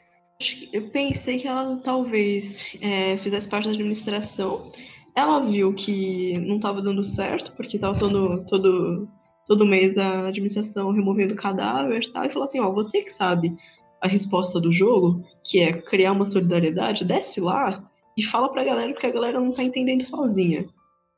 Eu 0.72 0.88
pensei 0.88 1.38
que 1.38 1.46
ela 1.46 1.76
talvez 1.76 2.74
é, 2.80 3.16
fizesse 3.18 3.48
parte 3.48 3.66
da 3.66 3.74
administração. 3.74 4.72
Ela 5.14 5.40
viu 5.40 5.74
que 5.74 6.38
não 6.38 6.56
estava 6.56 6.82
dando 6.82 7.04
certo, 7.04 7.52
porque 7.52 7.76
estava 7.76 7.98
todo, 7.98 8.44
todo, 8.46 9.08
todo 9.53 9.66
mês 9.66 9.98
a 9.98 10.28
administração 10.28 10.92
removendo 10.92 11.34
cadáver 11.34 12.03
e 12.03 12.11
tal, 12.11 12.24
e 12.24 12.30
falou 12.30 12.46
assim: 12.46 12.59
Ó, 12.59 12.72
você 12.72 13.03
que 13.03 13.12
sabe 13.12 13.55
a 14.00 14.09
resposta 14.09 14.59
do 14.59 14.72
jogo, 14.72 15.22
que 15.44 15.61
é 15.61 15.74
criar 15.74 16.12
uma 16.12 16.24
solidariedade, 16.24 17.05
desce 17.05 17.38
lá 17.38 17.86
e 18.16 18.22
fala 18.22 18.50
pra 18.50 18.64
galera, 18.64 18.90
porque 18.92 19.07
a 19.07 19.12
galera 19.12 19.38
não 19.38 19.53
tá 19.53 19.62
entendendo 19.62 20.05
sozinha. 20.07 20.64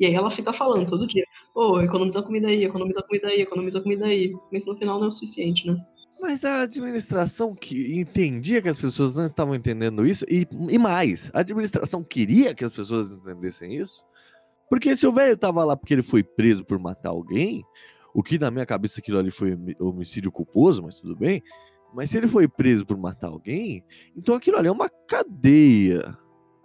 E 0.00 0.04
aí 0.04 0.14
ela 0.14 0.32
fica 0.32 0.52
falando 0.52 0.88
todo 0.88 1.06
dia: 1.06 1.24
Ô, 1.54 1.80
economiza 1.80 2.22
comida 2.22 2.48
aí, 2.48 2.64
economiza 2.64 3.02
comida 3.02 3.28
aí, 3.28 3.40
economiza 3.40 3.80
comida 3.80 4.06
aí. 4.06 4.34
Mas 4.52 4.66
no 4.66 4.76
final 4.76 4.98
não 4.98 5.06
é 5.06 5.10
o 5.10 5.12
suficiente, 5.12 5.64
né? 5.68 5.76
Mas 6.20 6.44
a 6.44 6.62
administração 6.62 7.54
que 7.54 8.00
entendia 8.00 8.60
que 8.60 8.68
as 8.68 8.78
pessoas 8.78 9.14
não 9.14 9.26
estavam 9.26 9.54
entendendo 9.54 10.04
isso, 10.04 10.24
e, 10.28 10.48
e 10.70 10.78
mais, 10.78 11.30
a 11.32 11.40
administração 11.40 12.02
queria 12.02 12.52
que 12.52 12.64
as 12.64 12.70
pessoas 12.70 13.12
entendessem 13.12 13.76
isso. 13.76 14.04
Porque 14.68 14.96
se 14.96 15.06
o 15.06 15.12
velho 15.12 15.36
tava 15.36 15.62
lá 15.62 15.76
porque 15.76 15.92
ele 15.94 16.02
foi 16.02 16.24
preso 16.24 16.64
por 16.64 16.78
matar 16.78 17.10
alguém, 17.10 17.62
o 18.14 18.22
que 18.22 18.38
na 18.38 18.50
minha 18.50 18.64
cabeça 18.64 19.00
aquilo 19.00 19.18
ali 19.18 19.30
foi 19.30 19.54
homi- 19.54 19.76
homicídio 19.78 20.30
culposo, 20.30 20.82
mas 20.82 21.00
tudo 21.00 21.16
bem. 21.16 21.42
Mas 21.92 22.10
se 22.10 22.16
ele 22.16 22.28
foi 22.28 22.48
preso 22.48 22.86
por 22.86 22.96
matar 22.96 23.28
alguém, 23.28 23.84
então 24.16 24.34
aquilo 24.34 24.56
ali 24.56 24.68
é 24.68 24.72
uma 24.72 24.88
cadeia. 24.88 26.16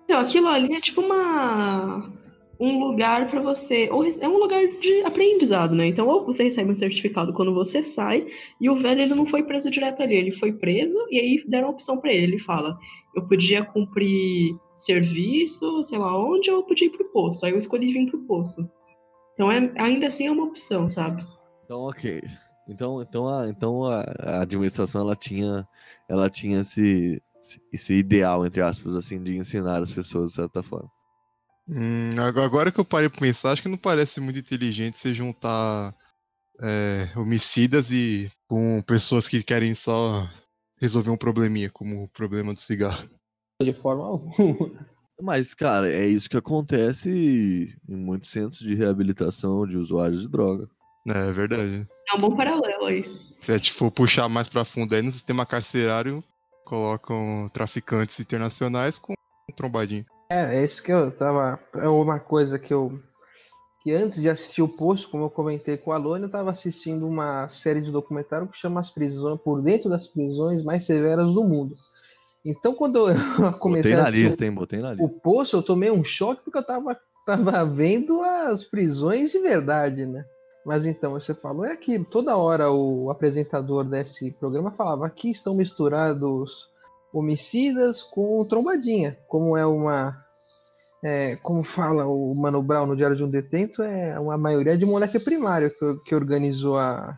Então, 0.06 0.22
aquilo 0.22 0.48
ali 0.48 0.74
é 0.74 0.82
tipo 0.82 1.02
uma 1.02 2.08
um 2.62 2.78
lugar 2.78 3.30
pra 3.30 3.40
você, 3.42 3.88
ou 3.90 4.04
é 4.04 4.28
um 4.28 4.38
lugar 4.38 4.62
de 4.68 5.02
aprendizado, 5.04 5.74
né? 5.74 5.86
Então, 5.88 6.06
ou 6.10 6.26
você 6.26 6.44
recebe 6.44 6.70
um 6.70 6.76
certificado 6.76 7.32
quando 7.32 7.54
você 7.54 7.82
sai, 7.82 8.28
e 8.60 8.70
o 8.70 8.76
velho 8.76 9.02
ele 9.02 9.16
não 9.16 9.26
foi 9.26 9.44
preso 9.44 9.72
direto 9.72 10.04
ali, 10.04 10.16
ele 10.16 10.34
foi 10.34 10.52
preso 10.52 11.00
e 11.10 11.18
aí 11.20 11.44
deram 11.48 11.70
a 11.70 11.72
opção 11.72 12.02
pra 12.02 12.12
ele, 12.12 12.24
ele 12.34 12.40
fala: 12.40 12.78
"Eu 13.16 13.26
podia 13.28 13.64
cumprir 13.64 14.58
serviço, 14.74 15.84
sei 15.84 15.98
lá 16.00 16.18
onde, 16.22 16.52
ou 16.52 16.58
eu 16.58 16.64
podia 16.64 16.88
ir 16.88 16.92
pro 16.92 17.10
poço". 17.14 17.46
Aí 17.46 17.54
eu 17.54 17.58
escolhi 17.58 17.94
vir 17.94 18.10
pro 18.12 18.26
poço. 18.26 18.70
Então, 19.34 19.50
é, 19.50 19.72
ainda 19.78 20.08
assim 20.08 20.28
é 20.28 20.32
uma 20.32 20.44
opção, 20.44 20.90
sabe? 20.90 21.24
Então, 21.70 21.82
ok. 21.82 22.24
Então, 22.68 23.00
então, 23.00 23.28
a, 23.30 23.48
então 23.48 23.86
a, 23.86 24.02
a 24.02 24.42
administração 24.42 25.02
ela 25.02 25.16
tinha, 25.16 25.68
ela 26.10 26.28
tinha 26.28 26.62
esse, 26.62 27.22
esse 27.72 27.94
ideal, 27.94 28.44
entre 28.44 28.60
aspas, 28.60 28.96
assim, 28.96 29.22
de 29.22 29.38
ensinar 29.38 29.80
as 29.80 29.92
pessoas 29.92 30.32
de 30.32 30.36
certa 30.38 30.64
forma. 30.64 30.90
Hum, 31.68 32.20
ag- 32.20 32.40
agora 32.40 32.72
que 32.72 32.80
eu 32.80 32.86
parei 32.86 33.08
pra 33.08 33.20
pensar, 33.20 33.52
acho 33.52 33.62
que 33.62 33.70
não 33.70 33.78
parece 33.78 34.20
muito 34.20 34.40
inteligente 34.40 34.98
você 34.98 35.14
juntar 35.14 35.96
é, 36.60 37.12
homicidas 37.16 37.92
e 37.92 38.32
com 38.48 38.82
pessoas 38.88 39.28
que 39.28 39.44
querem 39.44 39.76
só 39.76 40.28
resolver 40.82 41.12
um 41.12 41.18
probleminha, 41.18 41.70
como 41.70 42.04
o 42.04 42.10
problema 42.10 42.52
do 42.52 42.60
cigarro. 42.60 43.08
De 43.62 43.74
forma 43.74 44.06
alguma. 44.06 44.90
Mas, 45.22 45.54
cara, 45.54 45.88
é 45.92 46.08
isso 46.08 46.28
que 46.30 46.38
acontece 46.38 47.78
em 47.88 47.96
muitos 47.96 48.32
centros 48.32 48.60
de 48.60 48.74
reabilitação 48.74 49.68
de 49.68 49.78
usuários 49.78 50.22
de 50.22 50.28
droga. 50.28 50.68
É 51.08 51.32
verdade. 51.32 51.88
É 52.12 52.16
um 52.16 52.20
bom 52.20 52.36
paralelo 52.36 52.86
aí. 52.86 53.06
Se 53.38 53.52
a 53.52 53.58
gente 53.58 53.74
for 53.74 53.90
puxar 53.92 54.28
mais 54.28 54.50
pra 54.50 54.66
fundo 54.66 54.94
aí 54.94 55.02
no 55.02 55.12
sistema 55.12 55.46
carcerário, 55.46 56.24
colocam 56.66 57.50
traficantes 57.54 58.20
internacionais 58.20 59.00
com 59.00 59.14
um 59.14 59.56
trombadinho. 59.56 60.06
É, 60.32 60.58
é 60.58 60.64
isso 60.64 60.84
que 60.84 60.92
eu 60.92 61.12
tava. 61.12 61.60
É 61.76 61.88
uma 61.88 62.20
coisa 62.20 62.60
que 62.60 62.74
eu. 62.74 63.00
Que 63.82 63.94
antes 63.94 64.22
de 64.22 64.30
assistir 64.30 64.62
o 64.62 64.68
Poço, 64.68 65.10
como 65.10 65.24
eu 65.24 65.30
comentei 65.30 65.78
com 65.78 65.94
a 65.94 65.96
Alone, 65.96 66.26
eu 66.26 66.30
tava 66.30 66.52
assistindo 66.52 67.08
uma 67.08 67.48
série 67.48 67.82
de 67.82 67.92
documentário 67.92 68.48
que 68.48 68.58
chama 68.58 68.82
As 68.82 68.92
Prisões, 68.92 69.40
Por 69.42 69.62
Dentro 69.62 69.90
das 69.90 70.06
Prisões 70.06 70.64
Mais 70.64 70.84
Severas 70.84 71.28
do 71.32 71.46
Mundo. 71.46 71.72
Então, 72.46 72.76
quando 72.76 73.10
eu 73.10 73.16
comecei 73.60 73.92
Botei 73.92 73.94
a 73.94 73.98
na 73.98 74.04
assistir 74.04 74.26
lista, 74.26 74.46
hein? 74.46 74.52
Botei 74.52 74.80
na 74.82 74.92
o 74.92 74.96
lista. 74.96 75.22
Poço, 75.22 75.56
eu 75.56 75.64
tomei 75.64 75.90
um 75.90 76.04
choque 76.04 76.44
porque 76.44 76.58
eu 76.58 76.66
tava, 76.66 77.00
tava 77.26 77.66
vendo 77.66 78.22
as 78.22 78.66
prisões 78.66 79.32
de 79.32 79.40
verdade, 79.40 80.06
né? 80.06 80.26
Mas 80.66 80.86
então, 80.86 81.12
você 81.12 81.34
falou 81.34 81.66
é 81.66 81.72
aquilo. 81.72 82.06
Toda 82.06 82.38
hora 82.38 82.72
o 82.72 83.10
apresentador 83.10 83.84
desse 83.84 84.32
programa 84.32 84.72
falava: 84.72 85.06
aqui 85.06 85.30
estão 85.30 85.56
misturados 85.56 86.68
homicidas 87.14 88.04
com 88.04 88.44
trombadinha. 88.48 89.18
Como 89.28 89.58
é 89.58 89.66
uma. 89.66 90.16
é, 91.04 91.36
como 91.38 91.64
fala 91.64 92.06
o 92.06 92.36
Mano 92.36 92.62
Brown 92.62 92.86
no 92.86 92.96
Diário 92.96 93.16
de 93.16 93.24
um 93.24 93.30
Detento, 93.30 93.82
é 93.82 94.20
uma 94.20 94.38
maioria 94.38 94.78
de 94.78 94.86
moleque 94.86 95.20
primário 95.20 95.70
que, 95.70 95.96
que 96.06 96.16
organizou 96.16 96.78
a. 96.78 97.18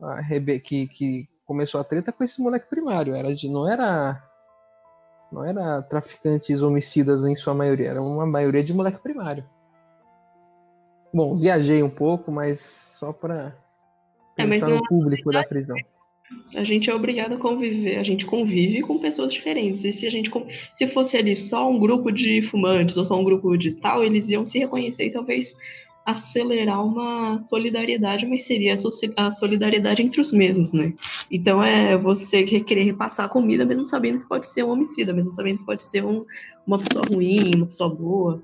a 0.00 0.20
rebe- 0.20 0.60
que, 0.60 0.88
que 0.88 1.28
começou 1.46 1.80
a 1.80 1.84
treta 1.84 2.12
com 2.12 2.24
esse 2.24 2.40
moleque 2.40 2.68
primário. 2.68 3.14
Era 3.14 3.34
de, 3.34 3.48
não 3.48 3.68
era 3.70 4.22
não 5.30 5.44
era 5.44 5.82
traficantes 5.82 6.62
homicidas 6.62 7.24
em 7.24 7.36
sua 7.36 7.54
maioria, 7.54 7.90
era 7.90 8.02
uma 8.02 8.26
maioria 8.26 8.62
de 8.62 8.72
moleque 8.74 8.98
primário. 8.98 9.44
Bom, 11.12 11.36
viajei 11.36 11.82
um 11.82 11.90
pouco, 11.90 12.30
mas 12.30 12.60
só 12.98 13.12
para 13.12 13.56
É, 14.36 14.46
Pensar 14.46 14.68
não- 14.68 14.76
no 14.76 14.84
público 14.86 15.32
da 15.32 15.42
prisão. 15.42 15.76
A 16.54 16.62
gente 16.62 16.90
é 16.90 16.94
obrigado 16.94 17.32
a 17.34 17.38
conviver, 17.38 17.96
a 17.98 18.02
gente 18.02 18.26
convive 18.26 18.82
com 18.82 18.98
pessoas 18.98 19.32
diferentes. 19.32 19.82
E 19.84 19.90
se 19.92 20.06
a 20.06 20.10
gente 20.10 20.30
se 20.74 20.86
fosse 20.86 21.16
ali 21.16 21.34
só 21.34 21.68
um 21.70 21.78
grupo 21.78 22.12
de 22.12 22.42
fumantes 22.42 22.96
ou 22.98 23.04
só 23.04 23.18
um 23.18 23.24
grupo 23.24 23.56
de 23.56 23.72
tal, 23.72 24.04
eles 24.04 24.28
iam 24.28 24.44
se 24.44 24.58
reconhecer 24.58 25.06
e 25.06 25.10
talvez 25.10 25.56
acelerar 26.04 26.84
uma 26.84 27.38
solidariedade, 27.38 28.26
mas 28.26 28.44
seria 28.44 28.74
a 29.16 29.30
solidariedade 29.30 30.02
entre 30.02 30.20
os 30.20 30.32
mesmos, 30.32 30.72
né? 30.72 30.92
Então 31.30 31.62
é 31.62 31.96
você 31.98 32.42
que 32.44 32.60
querer 32.60 32.84
repassar 32.84 33.26
a 33.26 33.28
comida 33.28 33.64
mesmo 33.64 33.84
sabendo 33.86 34.20
que 34.20 34.28
pode 34.28 34.48
ser 34.48 34.62
um 34.62 34.70
homicida, 34.70 35.12
mesmo 35.12 35.32
sabendo 35.32 35.58
que 35.58 35.66
pode 35.66 35.84
ser 35.84 36.04
um- 36.04 36.24
uma 36.66 36.78
pessoa 36.78 37.04
ruim, 37.12 37.54
uma 37.56 37.66
pessoa 37.66 37.94
boa. 37.94 38.42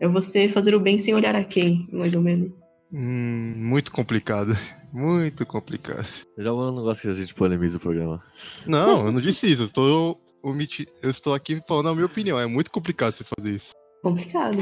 É 0.00 0.08
você 0.08 0.48
fazer 0.48 0.74
o 0.74 0.80
bem 0.80 0.98
sem 0.98 1.14
olhar 1.14 1.34
a 1.34 1.44
quem, 1.44 1.88
mais 1.92 2.14
ou 2.14 2.20
menos. 2.20 2.62
Hum, 2.92 3.54
muito 3.56 3.90
complicado. 3.92 4.52
Muito 4.92 5.44
complicado. 5.46 6.06
Já 6.38 6.50
não 6.50 6.76
gosto 6.76 7.02
que 7.02 7.08
a 7.08 7.12
gente 7.12 7.34
polemize 7.34 7.76
o 7.76 7.80
programa. 7.80 8.22
Não, 8.66 9.04
eu 9.04 9.12
não 9.12 9.20
disse 9.20 9.46
isso. 9.50 9.64
Eu, 9.64 9.68
tô 9.68 10.18
omiti... 10.42 10.88
eu 11.02 11.10
estou 11.10 11.34
aqui 11.34 11.60
falando 11.68 11.90
a 11.90 11.94
minha 11.94 12.06
opinião. 12.06 12.40
É 12.40 12.46
muito 12.46 12.70
complicado 12.70 13.14
você 13.14 13.24
fazer 13.24 13.50
isso. 13.50 13.74
Complicado. 14.02 14.56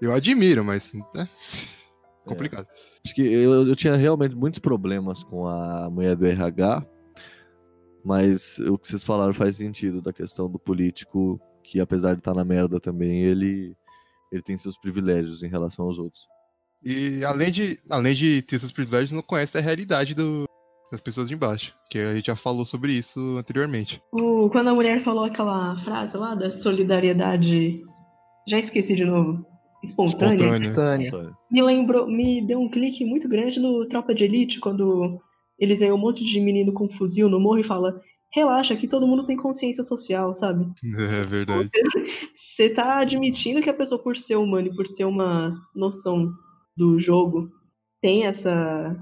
Eu 0.00 0.14
admiro, 0.14 0.64
mas 0.64 0.92
é 1.14 1.28
complicado. 2.26 2.66
Acho 3.04 3.14
que 3.14 3.22
eu, 3.22 3.66
eu 3.66 3.76
tinha 3.76 3.96
realmente 3.96 4.34
muitos 4.34 4.58
problemas 4.58 5.22
com 5.22 5.46
a 5.46 5.90
mulher 5.90 6.16
do 6.16 6.26
RH, 6.26 6.86
mas 8.04 8.58
o 8.58 8.76
que 8.78 8.88
vocês 8.88 9.02
falaram 9.02 9.32
faz 9.32 9.56
sentido 9.56 10.02
da 10.02 10.12
questão 10.12 10.50
do 10.50 10.58
político, 10.58 11.40
que 11.62 11.80
apesar 11.80 12.12
de 12.12 12.20
estar 12.20 12.34
na 12.34 12.44
merda 12.44 12.80
também, 12.80 13.22
ele, 13.22 13.76
ele 14.32 14.42
tem 14.42 14.56
seus 14.56 14.76
privilégios 14.78 15.42
em 15.42 15.48
relação 15.48 15.84
aos 15.86 15.98
outros. 15.98 16.22
E 16.84 17.24
além 17.24 17.50
de, 17.50 17.78
além 17.90 18.14
de 18.14 18.42
ter 18.42 18.58
seus 18.58 18.72
privilégios, 18.72 19.10
não 19.12 19.22
conhece 19.22 19.56
a 19.56 19.60
realidade 19.60 20.14
do- 20.14 20.44
das 20.92 21.00
pessoas 21.00 21.28
de 21.28 21.34
embaixo. 21.34 21.74
Que 21.90 21.98
a 21.98 22.14
gente 22.14 22.26
já 22.26 22.36
falou 22.36 22.64
sobre 22.66 22.92
isso 22.92 23.18
anteriormente. 23.38 24.00
O- 24.12 24.48
quando 24.50 24.68
a 24.68 24.74
mulher 24.74 25.02
falou 25.02 25.24
aquela 25.24 25.76
frase 25.78 26.16
lá 26.16 26.34
da 26.34 26.50
solidariedade, 26.50 27.82
já 28.48 28.58
esqueci 28.58 28.94
de 28.94 29.04
novo, 29.04 29.44
espontânea, 29.82 30.34
Espontânea. 30.36 31.08
Antônio. 31.08 31.36
me 31.50 31.62
lembrou, 31.62 32.06
me 32.06 32.46
deu 32.46 32.60
um 32.60 32.70
clique 32.70 33.04
muito 33.04 33.28
grande 33.28 33.58
no 33.60 33.86
Tropa 33.88 34.14
de 34.14 34.24
Elite, 34.24 34.60
quando 34.60 35.18
eles 35.58 35.80
veem 35.80 35.92
um 35.92 35.98
monte 35.98 36.22
de 36.24 36.40
menino 36.40 36.72
com 36.72 36.88
fuzil 36.88 37.28
no 37.28 37.40
morro 37.40 37.58
e 37.58 37.64
fala 37.64 38.00
relaxa, 38.36 38.76
que 38.76 38.86
todo 38.86 39.06
mundo 39.06 39.24
tem 39.24 39.34
consciência 39.34 39.82
social, 39.82 40.34
sabe? 40.34 40.70
É 40.84 41.24
verdade. 41.24 41.70
Você 42.34 42.68
tá 42.68 42.98
admitindo 42.98 43.62
que 43.62 43.70
a 43.70 43.74
pessoa, 43.74 44.02
por 44.02 44.14
ser 44.14 44.36
humana 44.36 44.68
e 44.68 44.76
por 44.76 44.86
ter 44.86 45.06
uma 45.06 45.58
noção 45.74 46.30
do 46.76 47.00
jogo, 47.00 47.50
tem 47.98 48.26
essa, 48.26 48.94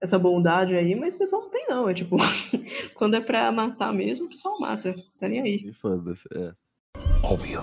essa 0.00 0.16
bondade 0.16 0.76
aí, 0.76 0.94
mas 0.94 1.16
o 1.16 1.18
pessoal 1.18 1.42
não 1.42 1.50
tem, 1.50 1.66
não. 1.68 1.88
É 1.88 1.94
tipo, 1.94 2.16
quando 2.94 3.16
é 3.16 3.20
pra 3.20 3.50
matar 3.50 3.92
mesmo, 3.92 4.26
o 4.26 4.30
pessoal 4.30 4.60
mata. 4.60 4.94
Tá 5.18 5.28
nem 5.28 5.40
aí. 5.40 5.72
Foda-se, 5.72 6.28
é. 6.32 6.52
Obvio. 7.24 7.62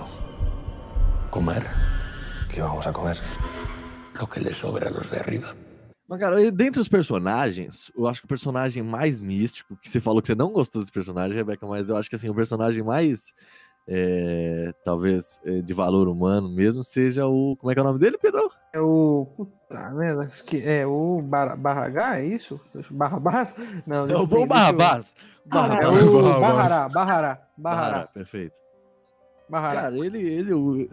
Comer. 1.30 1.62
¿Qué 2.52 2.60
vamos 2.60 2.86
a 2.86 2.92
comer? 2.92 3.16
Lo 4.20 4.26
que 4.26 4.40
le 4.40 4.52
sobra 4.52 4.88
a 4.88 4.92
los 4.92 5.10
de 5.10 5.18
arriba. 5.18 5.54
Mas, 6.08 6.20
cara, 6.20 6.40
e 6.40 6.50
dentre 6.52 6.80
os 6.80 6.88
personagens, 6.88 7.90
eu 7.96 8.06
acho 8.06 8.20
que 8.20 8.26
o 8.26 8.28
personagem 8.28 8.82
mais 8.82 9.20
místico, 9.20 9.76
que 9.76 9.88
você 9.88 10.00
falou 10.00 10.20
que 10.22 10.28
você 10.28 10.34
não 10.36 10.52
gostou 10.52 10.80
desse 10.80 10.92
personagem, 10.92 11.36
Rebeca, 11.36 11.66
mas 11.66 11.88
eu 11.88 11.96
acho 11.96 12.08
que 12.08 12.14
assim, 12.14 12.28
o 12.28 12.34
personagem 12.34 12.82
mais, 12.84 13.34
é, 13.88 14.72
talvez, 14.84 15.40
é, 15.44 15.60
de 15.62 15.74
valor 15.74 16.06
humano 16.06 16.48
mesmo, 16.48 16.84
seja 16.84 17.26
o. 17.26 17.56
Como 17.56 17.70
é 17.70 17.74
que 17.74 17.80
é 17.80 17.82
o 17.82 17.86
nome 17.86 17.98
dele, 17.98 18.16
Pedro? 18.18 18.48
É 18.72 18.80
o. 18.80 19.26
Puta 19.36 19.90
merda. 19.90 20.22
acho 20.26 20.44
que 20.44 20.58
É 20.68 20.86
o 20.86 21.20
Bar 21.22 21.56
Barragá, 21.56 22.18
é 22.20 22.24
isso? 22.26 22.60
Barrabás? 22.90 23.56
Não, 23.84 24.08
É 24.08 24.16
o 24.16 24.26
bom 24.26 24.42
eu- 24.42 24.46
Barrabás. 24.46 25.14
É 25.44 25.48
o 25.48 25.50
Barrabás. 25.50 26.40
Barrará, 26.40 26.88
Barrará, 26.88 27.42
Barrará, 27.56 28.06
perfeito. 28.14 28.54
Barrará. 29.48 29.80
Cara, 29.82 29.96
ele, 29.98 30.18
ele, 30.20 30.52
é 30.52 30.54
o- 30.54 30.88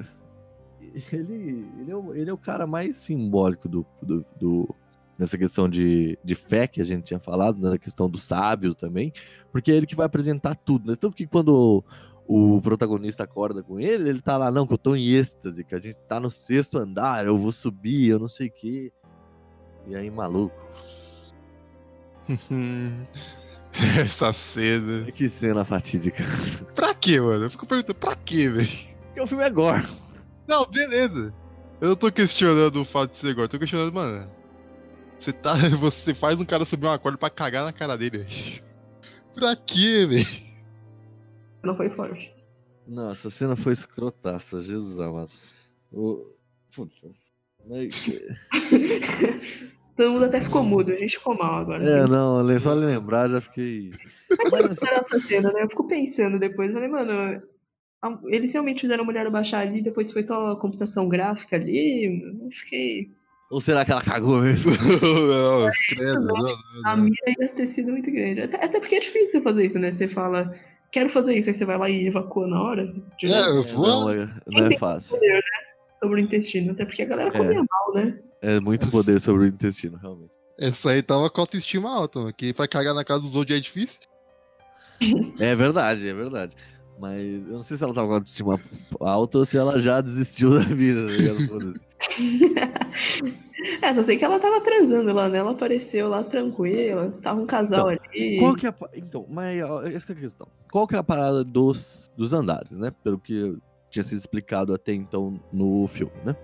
ele, 1.12 1.70
ele, 1.82 1.92
é 1.92 1.96
o, 1.96 2.14
ele 2.16 2.30
é 2.30 2.34
o 2.34 2.38
cara 2.38 2.66
mais 2.68 2.98
simbólico 2.98 3.68
do, 3.70 3.86
do, 4.02 4.26
do- 4.40 4.76
nessa 5.18 5.38
questão 5.38 5.70
de, 5.70 6.18
de 6.24 6.36
fé 6.36 6.68
que 6.68 6.82
a 6.82 6.84
gente 6.84 7.04
tinha 7.04 7.20
falado, 7.20 7.60
na 7.60 7.78
questão 7.78 8.10
do 8.10 8.18
sábio 8.18 8.74
também, 8.74 9.14
porque 9.52 9.72
é 9.72 9.76
ele 9.76 9.86
que 9.86 9.96
vai 9.96 10.06
apresentar 10.06 10.56
tudo, 10.56 10.92
né? 10.92 10.98
Tanto 11.00 11.16
que 11.16 11.28
quando 11.28 11.84
o, 12.28 12.62
protagonista 12.62 13.24
acorda 13.24 13.62
com 13.62 13.80
ele, 13.80 14.10
ele 14.10 14.22
tá 14.22 14.38
lá, 14.38 14.50
não, 14.50 14.66
que 14.66 14.74
eu 14.74 14.78
tô 14.78 14.96
em 14.96 15.14
êxtase, 15.14 15.64
que 15.64 15.76
a 15.76 15.80
gente 15.80 16.00
tá 16.08 16.20
no 16.20 16.32
sexto 16.32 16.78
andar, 16.78 17.26
eu 17.26 17.38
vou 17.38 17.52
subir, 17.52 18.10
eu 18.10 18.20
não 18.20 18.28
sei 18.28 18.48
o 18.48 18.52
quê. 18.52 18.92
E 19.86 19.96
aí, 19.96 20.10
maluco, 20.10 20.66
Essa 24.00 24.32
cena. 24.32 25.12
que 25.12 25.28
cena 25.28 25.66
fatídica. 25.66 26.24
Pra 26.76 26.94
quê, 26.94 27.20
mano? 27.20 27.46
Eu 27.46 27.50
fico 27.50 27.66
perguntando, 27.66 27.96
pra 27.96 28.16
quê, 28.16 28.50
velho? 28.50 28.70
Porque 29.08 29.22
o 29.22 29.28
filme 29.28 29.44
é 29.44 29.50
gore. 29.50 29.86
Não, 30.48 30.66
beleza. 30.66 31.34
Eu 31.82 31.90
não 31.90 31.96
tô 31.96 32.12
questionando 32.12 32.82
o 32.82 32.86
fato 32.86 33.12
de 33.12 33.18
ser 33.18 33.38
eu 33.38 33.48
tô 33.48 33.60
questionando, 33.60 33.94
mano. 33.94 34.32
Você 35.24 35.32
tá. 35.32 35.54
Você 35.80 36.14
faz 36.14 36.38
um 36.38 36.44
cara 36.44 36.66
subir 36.66 36.86
uma 36.86 37.00
corda 37.00 37.18
pra 37.18 37.30
cagar 37.30 37.64
na 37.64 37.72
cara 37.72 37.98
dele. 37.98 38.26
Pra 39.34 39.56
quê, 39.56 40.06
velho? 40.06 40.26
Não 41.64 41.74
foi 41.76 41.90
forte. 41.90 42.36
Nossa, 42.86 43.30
a 43.30 43.32
cena 43.32 43.56
foi 43.56 43.72
escrotaça, 43.72 44.62
Jesus 44.62 45.00
amado. 45.00 45.32
O... 45.94 46.28
Puta. 46.76 46.92
Todo 49.96 50.12
mundo 50.12 50.26
até 50.26 50.42
ficou 50.42 50.62
mudo, 50.62 50.92
a 50.92 50.96
gente 50.96 51.18
ficou 51.18 51.38
mal 51.38 51.62
agora. 51.62 51.88
É, 51.88 52.06
não, 52.06 52.60
só 52.60 52.74
lembrar 52.74 53.30
já 53.30 53.40
fiquei. 53.40 53.92
Mas, 54.52 54.66
assim, 54.66 54.86
Essa 54.88 55.16
essa 55.16 55.20
cena, 55.22 55.54
né? 55.54 55.64
Eu 55.64 55.70
fico 55.70 55.88
pensando 55.88 56.38
depois, 56.38 56.68
eu 56.68 56.74
falei, 56.74 56.90
mano, 56.90 57.42
eles 58.26 58.52
realmente 58.52 58.82
fizeram 58.82 59.04
a 59.04 59.06
mulher 59.06 59.30
baixar 59.30 59.60
ali, 59.60 59.82
depois 59.82 60.12
foi 60.12 60.24
só 60.24 60.52
a 60.52 60.60
computação 60.60 61.08
gráfica 61.08 61.56
ali. 61.56 62.22
Eu 62.44 62.52
fiquei. 62.52 63.12
Ou 63.54 63.62
será 63.62 63.86
que 63.86 63.92
ela 63.92 64.02
cagou 64.02 64.42
mesmo? 64.42 64.72
não, 64.72 65.72
credo, 65.90 66.22
não, 66.22 66.36
não, 66.36 66.58
A 66.86 66.96
mira 66.98 67.16
ia 67.40 67.48
ter 67.50 67.68
sido 67.68 67.92
muito 67.92 68.12
grande. 68.12 68.42
Até, 68.42 68.64
até 68.66 68.80
porque 68.80 68.96
é 68.96 69.00
difícil 69.00 69.42
fazer 69.44 69.66
isso, 69.66 69.78
né? 69.80 69.92
Você 69.92 70.08
fala, 70.08 70.54
quero 70.92 71.10
fazer 71.10 71.36
isso, 71.38 71.50
aí 71.50 71.56
você 71.56 71.64
vai 71.66 71.78
lá 71.78 71.90
e 71.90 72.08
evacua 72.08 72.48
na 72.48 72.62
hora. 72.62 72.94
É, 73.24 73.28
eu 73.28 73.64
É, 73.64 73.74
vou. 73.74 73.88
não, 73.88 74.10
é, 74.10 74.30
não 74.48 74.68
é 74.68 74.78
fácil. 74.78 75.18
Sobre 76.02 76.20
o 76.22 76.24
intestino. 76.24 76.72
Até 76.72 76.86
porque 76.86 77.04
a 77.04 77.06
galera 77.06 77.30
É. 77.30 77.32
comia 77.32 77.64
mal, 77.70 77.94
né? 77.94 78.20
É 78.42 78.60
muito 78.60 78.90
poder 78.90 79.22
sobre 79.22 79.44
o 79.44 79.48
intestino, 79.48 79.98
realmente. 79.98 80.32
Essa 80.60 80.90
aí 80.92 81.02
tava 81.02 81.30
com 81.30 81.40
autoestima 81.42 81.90
alta, 81.96 82.20
mano. 82.20 82.34
Que 82.34 82.54
pra 82.54 82.68
cagar 82.68 82.94
na 82.94 83.04
casa 83.06 83.22
dos 83.22 83.36
outros 83.36 83.58
é 83.58 83.62
difícil. 83.62 84.00
É 85.40 85.56
verdade, 85.56 86.08
é 86.08 86.14
verdade. 86.14 86.56
Mas 87.04 87.46
eu 87.46 87.56
não 87.56 87.64
sei 87.64 87.76
se 87.76 87.84
ela 87.84 87.94
tava 87.94 88.08
com 88.08 88.14
a 88.14 88.16
autoestima 88.16 88.58
alta 89.02 89.38
ou 89.40 89.44
se 89.44 89.58
ela 89.58 89.78
já 89.78 90.00
desistiu 90.00 90.52
da 90.52 90.60
vida. 90.60 91.06
Foda-se. 91.50 91.86
É, 93.82 93.94
só 93.94 94.04
sei 94.04 94.18
que 94.18 94.26
ela 94.26 94.42
tava 94.42 94.60
transando 94.60 95.14
lá, 95.14 95.30
né? 95.30 95.38
Ela 95.38 95.52
apareceu 95.52 96.10
lá 96.10 96.22
tranquila, 96.22 97.14
tava 97.22 97.40
um 97.40 97.46
casal 97.46 97.88
ali. 97.88 98.38
Qual 98.38 98.56
que 98.56 98.68
é 98.68 98.70
a. 98.70 98.76
Então, 98.94 99.26
mas 99.30 99.58
essa 99.94 100.12
é 100.12 100.16
a 100.16 100.20
questão. 100.20 100.48
Qual 100.70 100.86
que 100.86 100.96
é 100.96 100.98
a 100.98 101.04
parada 101.04 101.46
dos, 101.46 102.12
dos 102.18 102.34
andares, 102.34 102.78
né? 102.78 102.92
Pelo 103.02 103.18
que 103.18 103.58
tinha 103.90 104.04
sido 104.04 104.18
explicado 104.18 104.74
até 104.74 104.94
então 104.94 105.40
no 105.52 105.88
filme, 105.88 106.12
né? 106.26 106.36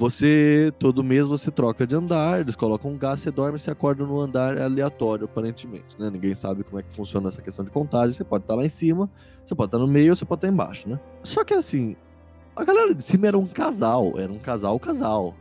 Você, 0.00 0.72
todo 0.78 1.04
mês, 1.04 1.28
você 1.28 1.50
troca 1.50 1.86
de 1.86 1.94
andar, 1.94 2.40
eles 2.40 2.56
colocam 2.56 2.90
um 2.90 2.96
gás, 2.96 3.20
você 3.20 3.30
dorme 3.30 3.58
e 3.58 3.60
você 3.60 3.70
acorda 3.70 4.02
no 4.02 4.18
andar 4.18 4.58
aleatório, 4.58 5.26
aparentemente, 5.26 5.94
né? 6.00 6.08
Ninguém 6.08 6.34
sabe 6.34 6.64
como 6.64 6.80
é 6.80 6.82
que 6.82 6.94
funciona 6.94 7.28
essa 7.28 7.42
questão 7.42 7.62
de 7.62 7.70
contagem. 7.70 8.16
Você 8.16 8.24
pode 8.24 8.44
estar 8.44 8.54
lá 8.54 8.64
em 8.64 8.68
cima, 8.70 9.10
você 9.44 9.54
pode 9.54 9.68
estar 9.68 9.78
no 9.78 9.86
meio 9.86 10.08
ou 10.08 10.16
você 10.16 10.24
pode 10.24 10.38
estar 10.38 10.48
embaixo, 10.48 10.88
né? 10.88 10.98
Só 11.22 11.44
que 11.44 11.52
assim, 11.52 11.96
a 12.56 12.64
galera 12.64 12.94
de 12.94 13.04
cima 13.04 13.26
era 13.26 13.36
um 13.36 13.46
casal, 13.46 14.18
era 14.18 14.32
um 14.32 14.38
casal, 14.38 14.80
casal. 14.80 15.36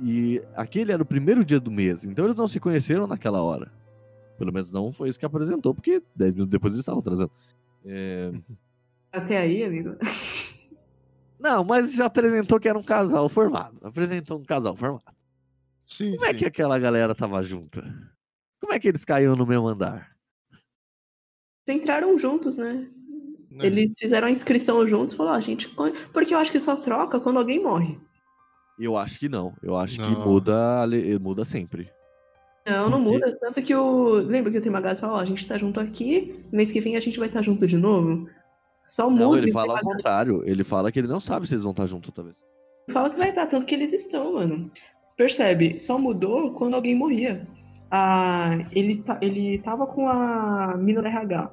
E 0.00 0.40
aquele 0.54 0.92
era 0.92 1.02
o 1.02 1.06
primeiro 1.06 1.44
dia 1.44 1.58
do 1.58 1.70
mês, 1.72 2.04
então 2.04 2.24
eles 2.24 2.36
não 2.36 2.46
se 2.46 2.60
conheceram 2.60 3.08
naquela 3.08 3.42
hora. 3.42 3.72
Pelo 4.38 4.52
menos 4.52 4.70
não 4.70 4.92
foi 4.92 5.08
isso 5.08 5.18
que 5.18 5.26
apresentou, 5.26 5.74
porque 5.74 6.00
10 6.14 6.34
minutos 6.34 6.52
depois 6.52 6.74
eles 6.74 6.84
estavam 6.84 7.02
trazendo. 7.02 7.32
É, 7.84 8.30
Até 9.12 9.38
aí, 9.38 9.64
amigo. 9.64 9.96
Não, 11.42 11.64
mas 11.64 11.98
apresentou 12.00 12.60
que 12.60 12.68
era 12.68 12.78
um 12.78 12.82
casal 12.82 13.28
formado. 13.28 13.76
Apresentou 13.82 14.38
um 14.38 14.44
casal 14.44 14.76
formado. 14.76 15.02
Sim, 15.84 16.12
Como 16.16 16.26
é 16.26 16.32
sim. 16.32 16.38
que 16.38 16.44
aquela 16.46 16.78
galera 16.78 17.14
tava 17.14 17.42
junta? 17.42 17.82
Como 18.60 18.72
é 18.72 18.78
que 18.78 18.86
eles 18.86 19.04
caíram 19.04 19.34
no 19.34 19.44
mesmo 19.44 19.66
andar? 19.66 20.12
Eles 21.66 21.80
entraram 21.82 22.16
juntos, 22.18 22.56
né? 22.56 22.86
Né? 23.50 23.66
Eles 23.66 23.94
fizeram 23.98 24.28
a 24.28 24.30
inscrição 24.30 24.86
juntos 24.88 25.12
e 25.12 25.16
falaram, 25.16 25.36
ah, 25.36 25.40
gente, 25.40 25.68
porque 26.12 26.32
eu 26.32 26.38
acho 26.38 26.52
que 26.52 26.60
só 26.60 26.76
troca 26.76 27.18
quando 27.20 27.38
alguém 27.38 27.60
morre. 27.62 27.98
Eu 28.78 28.96
acho 28.96 29.18
que 29.18 29.28
não. 29.28 29.52
Eu 29.62 29.76
acho 29.76 29.96
que 29.96 30.00
Não. 30.12 30.24
muda, 30.26 30.80
ale- 30.80 31.18
muda 31.18 31.44
sempre. 31.44 31.90
Não, 32.66 32.88
não 32.88 33.00
muda. 33.00 33.36
Tanto 33.38 33.60
que 33.62 33.74
o. 33.74 34.12
Lembra 34.14 34.50
que 34.50 34.58
o 34.58 34.62
Temagaz 34.62 34.98
falou, 35.00 35.16
ó, 35.16 35.20
a 35.20 35.24
gente 35.24 35.46
tá 35.46 35.58
junto 35.58 35.78
aqui, 35.78 36.42
mês 36.52 36.72
que 36.72 36.80
vem 36.80 36.96
a 36.96 37.00
gente 37.00 37.18
vai 37.18 37.28
estar 37.28 37.42
junto 37.42 37.66
de 37.66 37.76
novo? 37.76 38.28
Só. 38.82 39.08
Não, 39.08 39.36
ele 39.36 39.50
o 39.50 39.52
fala 39.52 39.74
ao 39.74 39.80
contrário. 39.80 40.42
Ele 40.44 40.64
fala 40.64 40.90
que 40.90 40.98
ele 40.98 41.06
não 41.08 41.20
sabe 41.20 41.46
se 41.46 41.54
eles 41.54 41.62
vão 41.62 41.70
estar 41.70 41.86
juntos 41.86 42.08
outra 42.08 42.24
vez. 42.24 42.36
fala 42.90 43.08
que 43.10 43.16
vai 43.16 43.28
estar, 43.28 43.46
tanto 43.46 43.64
que 43.64 43.74
eles 43.74 43.92
estão, 43.92 44.34
mano. 44.34 44.70
Percebe? 45.16 45.78
Só 45.78 45.98
mudou 45.98 46.52
quando 46.54 46.74
alguém 46.74 46.94
morria. 46.94 47.46
a, 47.90 48.58
ele, 48.72 49.02
ta- 49.02 49.18
ele 49.22 49.58
tava 49.58 49.86
com 49.86 50.08
a 50.08 50.76
mina 50.76 51.00
da 51.02 51.08
RH. 51.08 51.52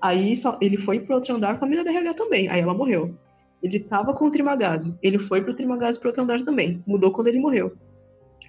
Aí 0.00 0.36
só, 0.36 0.58
ele 0.60 0.76
foi 0.76 1.00
pro 1.00 1.14
outro 1.14 1.34
andar 1.34 1.58
com 1.58 1.64
a 1.64 1.68
mina 1.68 1.82
da 1.84 1.90
RH 1.90 2.14
também. 2.14 2.48
Aí 2.48 2.60
ela 2.60 2.74
morreu. 2.74 3.16
Ele 3.62 3.80
tava 3.80 4.12
com 4.12 4.26
o 4.26 4.30
Trimagazi. 4.30 4.96
Ele 5.02 5.18
foi 5.18 5.42
pro 5.42 5.54
Trimagazi 5.54 5.98
pro 5.98 6.08
outro 6.10 6.22
andar 6.22 6.44
também. 6.44 6.82
Mudou 6.86 7.10
quando 7.12 7.28
ele 7.28 7.40
morreu. 7.40 7.74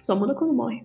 Só 0.02 0.14
muda 0.14 0.34
quando 0.34 0.52
morre. 0.52 0.84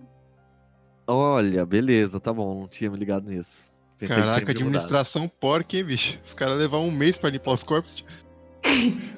Olha, 1.06 1.64
beleza, 1.64 2.18
tá 2.18 2.32
bom, 2.32 2.60
não 2.60 2.68
tinha 2.68 2.90
me 2.90 2.96
ligado 2.96 3.28
nisso. 3.30 3.64
Pensei 3.98 4.16
Caraca, 4.16 4.50
administração 4.50 5.28
porca, 5.40 5.76
hein, 5.76 5.84
bicho? 5.84 6.20
Os 6.24 6.34
caras 6.34 6.56
levar 6.56 6.78
um 6.78 6.90
mês 6.90 7.16
pra 7.16 7.30
limpar 7.30 7.52
os 7.52 7.64
corpos. 7.64 8.04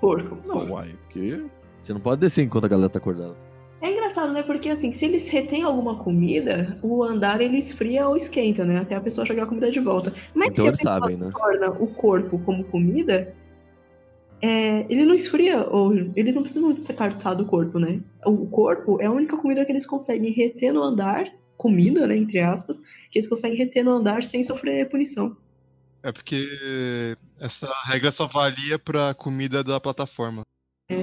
Porco. 0.00 0.38
Não, 0.46 0.70
uai, 0.70 0.96
porque 1.04 1.44
você 1.80 1.92
não 1.92 2.00
pode 2.00 2.22
descer 2.22 2.42
enquanto 2.42 2.64
a 2.64 2.68
galera 2.68 2.88
tá 2.88 2.98
acordada. 2.98 3.36
É 3.82 3.90
engraçado, 3.90 4.32
né? 4.32 4.42
Porque 4.42 4.68
assim, 4.68 4.92
se 4.92 5.04
eles 5.04 5.28
retêm 5.28 5.62
alguma 5.62 5.96
comida, 5.96 6.78
o 6.82 7.02
andar 7.02 7.40
ele 7.40 7.58
esfria 7.58 8.06
ou 8.08 8.16
esquenta, 8.16 8.64
né? 8.64 8.78
Até 8.78 8.94
a 8.94 9.00
pessoa 9.00 9.26
jogar 9.26 9.44
a 9.44 9.46
comida 9.46 9.70
de 9.70 9.80
volta. 9.80 10.12
Mas 10.34 10.48
Então 10.48 10.64
se 10.64 10.70
eles 10.70 10.80
sabem, 10.80 11.16
né? 11.16 11.30
torna 11.32 11.70
o 11.70 11.86
corpo 11.86 12.38
como 12.40 12.64
comida, 12.64 13.34
é, 14.42 14.86
ele 14.90 15.04
não 15.04 15.14
esfria, 15.14 15.66
ou 15.68 15.94
eles 16.16 16.34
não 16.34 16.42
precisam 16.42 16.72
descartar 16.72 17.34
do 17.34 17.46
corpo, 17.46 17.78
né? 17.78 18.00
O 18.24 18.46
corpo 18.46 19.00
é 19.00 19.06
a 19.06 19.10
única 19.10 19.36
comida 19.36 19.64
que 19.64 19.72
eles 19.72 19.86
conseguem 19.86 20.30
reter 20.30 20.72
no 20.72 20.82
andar, 20.82 21.26
comida, 21.60 22.06
né? 22.06 22.16
Entre 22.16 22.40
aspas, 22.40 22.80
que 23.10 23.18
eles 23.18 23.28
conseguem 23.28 23.58
reter 23.58 23.84
no 23.84 23.92
andar 23.92 24.24
sem 24.24 24.42
sofrer 24.42 24.88
punição. 24.88 25.36
É 26.02 26.10
porque 26.10 26.42
essa 27.38 27.70
regra 27.86 28.10
só 28.10 28.26
valia 28.26 28.78
pra 28.78 29.12
comida 29.12 29.62
da 29.62 29.78
plataforma. 29.78 30.42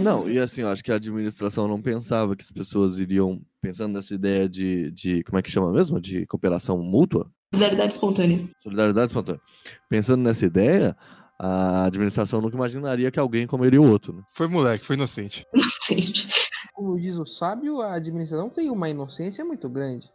Não, 0.01 0.29
e 0.29 0.37
assim, 0.39 0.61
eu 0.61 0.69
acho 0.69 0.83
que 0.83 0.91
a 0.91 0.95
administração 0.95 1.67
não 1.67 1.81
pensava 1.81 2.35
que 2.35 2.43
as 2.43 2.51
pessoas 2.51 2.99
iriam, 2.99 3.39
pensando 3.61 3.93
nessa 3.93 4.13
ideia 4.13 4.49
de, 4.49 4.91
de 4.91 5.23
como 5.23 5.37
é 5.37 5.41
que 5.41 5.51
chama 5.51 5.71
mesmo? 5.71 6.01
De 6.01 6.25
cooperação 6.25 6.81
mútua? 6.81 7.31
Solidariedade 7.53 7.93
espontânea. 7.93 8.39
Solidariedade 8.61 9.07
espontânea. 9.07 9.41
Pensando 9.89 10.23
nessa 10.23 10.45
ideia, 10.45 10.97
a 11.39 11.85
administração 11.85 12.41
nunca 12.41 12.57
imaginaria 12.57 13.11
que 13.11 13.19
alguém 13.19 13.47
comeria 13.47 13.79
o 13.79 13.89
outro, 13.89 14.13
né? 14.13 14.23
Foi 14.35 14.47
moleque, 14.47 14.85
foi 14.85 14.95
inocente. 14.95 15.45
Inocente. 15.53 16.27
Como 16.73 16.99
diz 16.99 17.17
o 17.17 17.25
sábio, 17.25 17.79
a 17.79 17.93
administração 17.93 18.49
tem 18.49 18.69
uma 18.69 18.89
inocência 18.89 19.45
muito 19.45 19.69
grande. 19.69 20.09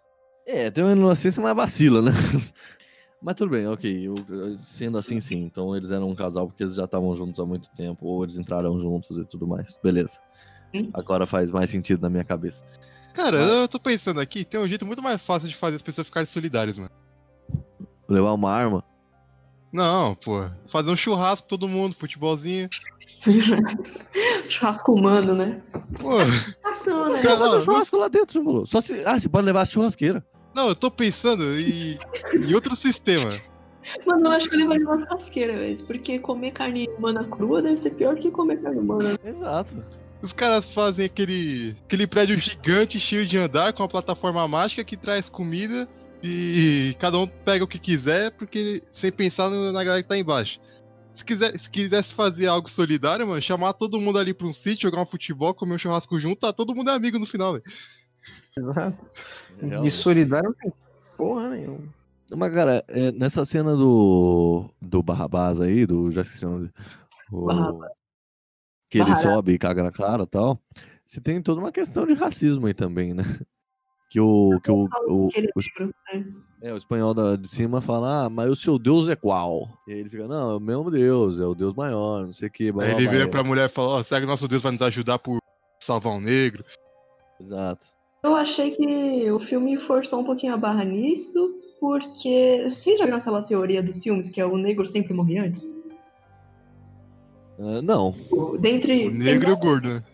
É, 0.46 0.70
tem 0.70 0.82
uma 0.84 0.92
inocência, 0.92 1.42
mas 1.42 1.54
vacila, 1.54 2.02
né? 2.02 2.12
Mas 3.24 3.36
tudo 3.36 3.50
bem, 3.52 3.68
ok. 3.68 4.08
eu- 4.08 4.58
sendo 4.58 4.98
assim, 4.98 5.20
sim. 5.20 5.44
Então 5.44 5.76
eles 5.76 5.92
eram 5.92 6.08
um 6.08 6.14
casal 6.14 6.48
porque 6.48 6.64
eles 6.64 6.74
já 6.74 6.86
estavam 6.86 7.14
juntos 7.14 7.38
há 7.38 7.46
muito 7.46 7.70
tempo, 7.70 8.04
ou 8.04 8.24
eles 8.24 8.36
entraram 8.36 8.76
juntos 8.80 9.16
e 9.16 9.24
tudo 9.24 9.46
mais. 9.46 9.78
Beleza. 9.80 10.18
Hum. 10.74 10.90
Agora 10.92 11.24
faz 11.24 11.48
mais 11.48 11.70
sentido 11.70 12.02
na 12.02 12.10
minha 12.10 12.24
cabeça. 12.24 12.64
Cara, 13.14 13.36
eu 13.38 13.68
tô 13.68 13.78
pensando 13.78 14.18
aqui, 14.18 14.44
tem 14.44 14.58
um 14.58 14.66
jeito 14.66 14.84
muito 14.84 15.00
mais 15.00 15.22
fácil 15.22 15.48
de 15.48 15.54
fazer 15.54 15.76
as 15.76 15.82
pessoas 15.82 16.08
ficarem 16.08 16.26
solidárias, 16.26 16.76
mano. 16.76 16.90
Levar 18.08 18.32
uma 18.32 18.50
arma. 18.50 18.82
Não, 19.72 20.16
pô. 20.16 20.44
Fazer 20.66 20.90
um 20.90 20.96
churrasco, 20.96 21.46
todo 21.46 21.68
mundo, 21.68 21.94
futebolzinho. 21.94 22.68
Churrasco 24.48 24.92
humano, 24.94 25.34
né? 25.34 25.62
Pô, 26.00 26.18
Ação, 26.68 27.12
né? 27.12 27.22
Fazer 27.22 27.42
ó, 27.56 27.60
churrasco 27.60 27.96
lá 27.96 28.08
dentro, 28.08 28.40
tipo, 28.40 28.66
Só 28.66 28.80
se. 28.80 29.02
Ah, 29.04 29.18
você 29.20 29.28
pode 29.28 29.46
levar 29.46 29.62
a 29.62 29.66
churrasqueira. 29.66 30.24
Não, 30.54 30.68
eu 30.68 30.76
tô 30.76 30.90
pensando 30.90 31.42
em, 31.58 31.98
em 32.34 32.54
outro 32.54 32.74
sistema. 32.76 33.40
Mano, 34.06 34.26
eu 34.26 34.30
acho 34.32 34.48
que 34.48 34.54
ele 34.54 34.66
vai 34.66 34.78
numa 34.78 34.98
churrasqueira, 34.98 35.54
velho. 35.54 35.84
Porque 35.84 36.18
comer 36.18 36.52
carne 36.52 36.88
humana 36.96 37.24
crua 37.24 37.60
deve 37.60 37.76
ser 37.76 37.90
pior 37.90 38.14
que 38.16 38.30
comer 38.30 38.60
carne 38.62 38.78
humana. 38.78 39.18
Exato. 39.24 39.74
Os 40.22 40.32
caras 40.32 40.70
fazem 40.70 41.06
aquele, 41.06 41.76
aquele 41.84 42.06
prédio 42.06 42.38
gigante 42.38 43.00
cheio 43.00 43.26
de 43.26 43.36
andar 43.36 43.72
com 43.72 43.82
uma 43.82 43.88
plataforma 43.88 44.46
mágica 44.46 44.84
que 44.84 44.96
traz 44.96 45.28
comida 45.28 45.88
e 46.22 46.94
cada 47.00 47.18
um 47.18 47.26
pega 47.26 47.64
o 47.64 47.68
que 47.68 47.78
quiser, 47.80 48.30
porque 48.32 48.80
sem 48.92 49.10
pensar 49.10 49.50
no- 49.50 49.72
na 49.72 49.82
galera 49.82 50.02
que 50.02 50.08
tá 50.08 50.16
embaixo. 50.16 50.60
Se, 51.12 51.24
quiser, 51.24 51.58
se 51.58 51.68
quisesse 51.68 52.14
fazer 52.14 52.46
algo 52.46 52.70
solidário, 52.70 53.26
mano, 53.26 53.42
chamar 53.42 53.72
todo 53.72 54.00
mundo 54.00 54.16
ali 54.18 54.32
pra 54.32 54.46
um 54.46 54.52
sítio, 54.52 54.88
jogar 54.88 55.02
um 55.02 55.06
futebol, 55.06 55.52
comer 55.52 55.74
um 55.74 55.78
churrasco 55.78 56.18
junto, 56.20 56.36
tá 56.38 56.52
todo 56.52 56.74
mundo 56.74 56.90
é 56.90 56.94
amigo 56.94 57.18
no 57.18 57.26
final, 57.26 57.54
velho. 57.54 57.64
Exato. 58.56 59.06
De 59.82 59.90
solidário 59.90 60.50
não 60.50 60.54
tem 60.54 60.72
porra 61.16 61.50
nenhuma. 61.50 61.88
Mas, 62.34 62.54
cara, 62.54 62.84
é, 62.88 63.12
nessa 63.12 63.44
cena 63.44 63.76
do, 63.76 64.70
do 64.80 65.02
Barrabás 65.02 65.60
aí, 65.60 65.86
do. 65.86 66.10
Já 66.10 66.22
esqueci 66.22 66.46
o 66.46 66.50
nome. 66.50 66.70
O, 67.30 67.84
que 68.90 68.98
ele 68.98 69.16
sobe 69.16 69.52
e 69.52 69.58
caga 69.58 69.82
na 69.82 69.92
cara 69.92 70.24
e 70.24 70.26
tal. 70.26 70.58
Você 71.04 71.20
tem 71.20 71.42
toda 71.42 71.60
uma 71.60 71.72
questão 71.72 72.06
de 72.06 72.14
racismo 72.14 72.66
aí 72.66 72.74
também, 72.74 73.14
né? 73.14 73.24
Que 74.10 74.20
o. 74.20 74.60
Que 74.62 74.70
o, 74.70 74.86
o, 75.08 75.28
o, 75.28 75.30
né? 76.12 76.24
é, 76.60 76.70
o 76.70 76.76
espanhol 76.76 77.14
da, 77.14 77.34
de 77.34 77.48
cima 77.48 77.80
fala, 77.80 78.26
ah, 78.26 78.28
mas 78.28 78.50
o 78.50 78.54
seu 78.54 78.78
Deus 78.78 79.08
é 79.08 79.16
qual? 79.16 79.66
E 79.88 79.92
aí 79.92 80.00
ele 80.00 80.10
fica, 80.10 80.28
não, 80.28 80.50
é 80.50 80.54
o 80.56 80.60
mesmo 80.60 80.90
Deus, 80.90 81.40
é 81.40 81.46
o 81.46 81.54
Deus 81.54 81.72
maior, 81.74 82.26
não 82.26 82.32
sei 82.34 82.48
o 82.48 82.50
que. 82.50 82.70
Blá, 82.70 82.84
Aí 82.84 82.92
ele 82.92 83.08
vira 83.08 83.26
pra 83.26 83.42
mulher 83.42 83.70
e 83.70 83.72
fala, 83.72 83.92
ó, 83.92 84.02
será 84.02 84.20
que 84.20 84.26
nosso 84.26 84.46
Deus 84.46 84.62
vai 84.62 84.72
nos 84.72 84.82
ajudar 84.82 85.18
por 85.18 85.38
salvar 85.80 86.12
um 86.12 86.20
negro? 86.20 86.62
Exato. 87.40 87.86
Eu 88.22 88.36
achei 88.36 88.70
que 88.70 89.30
o 89.32 89.40
filme 89.40 89.76
forçou 89.76 90.20
um 90.20 90.24
pouquinho 90.24 90.54
a 90.54 90.56
barra 90.56 90.84
nisso, 90.84 91.58
porque. 91.80 92.66
Vocês 92.70 92.98
já 92.98 93.04
viram 93.04 93.18
aquela 93.18 93.42
teoria 93.42 93.82
dos 93.82 94.02
filmes 94.02 94.30
que 94.30 94.40
é 94.40 94.46
o 94.46 94.56
negro 94.56 94.86
sempre 94.86 95.12
morre 95.12 95.38
antes? 95.38 95.76
Ah, 97.58 97.82
não, 97.82 98.14
Dentre. 98.60 99.08
O 99.08 99.10
negro 99.10 99.50
e 99.50 99.52
o 99.52 99.56
gordo, 99.56 99.88
né? 99.88 100.04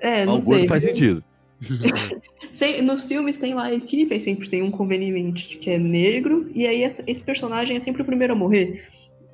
É, 0.00 0.22
Ah, 0.22 0.26
não 0.26 0.38
o 0.38 0.42
gordo 0.42 0.58
sei. 0.60 0.68
faz 0.68 0.82
sentido. 0.82 1.22
Nos 2.82 3.06
filmes 3.06 3.38
tem 3.38 3.54
lá 3.54 3.66
a 3.66 3.74
equipe, 3.74 4.18
sempre 4.18 4.50
tem 4.50 4.62
um 4.62 4.70
conveniente 4.70 5.56
que 5.58 5.70
é 5.70 5.78
negro, 5.78 6.50
e 6.52 6.66
aí 6.66 6.82
esse, 6.82 7.02
esse 7.06 7.22
personagem 7.24 7.76
é 7.76 7.80
sempre 7.80 8.02
o 8.02 8.04
primeiro 8.04 8.32
a 8.32 8.36
morrer. 8.36 8.84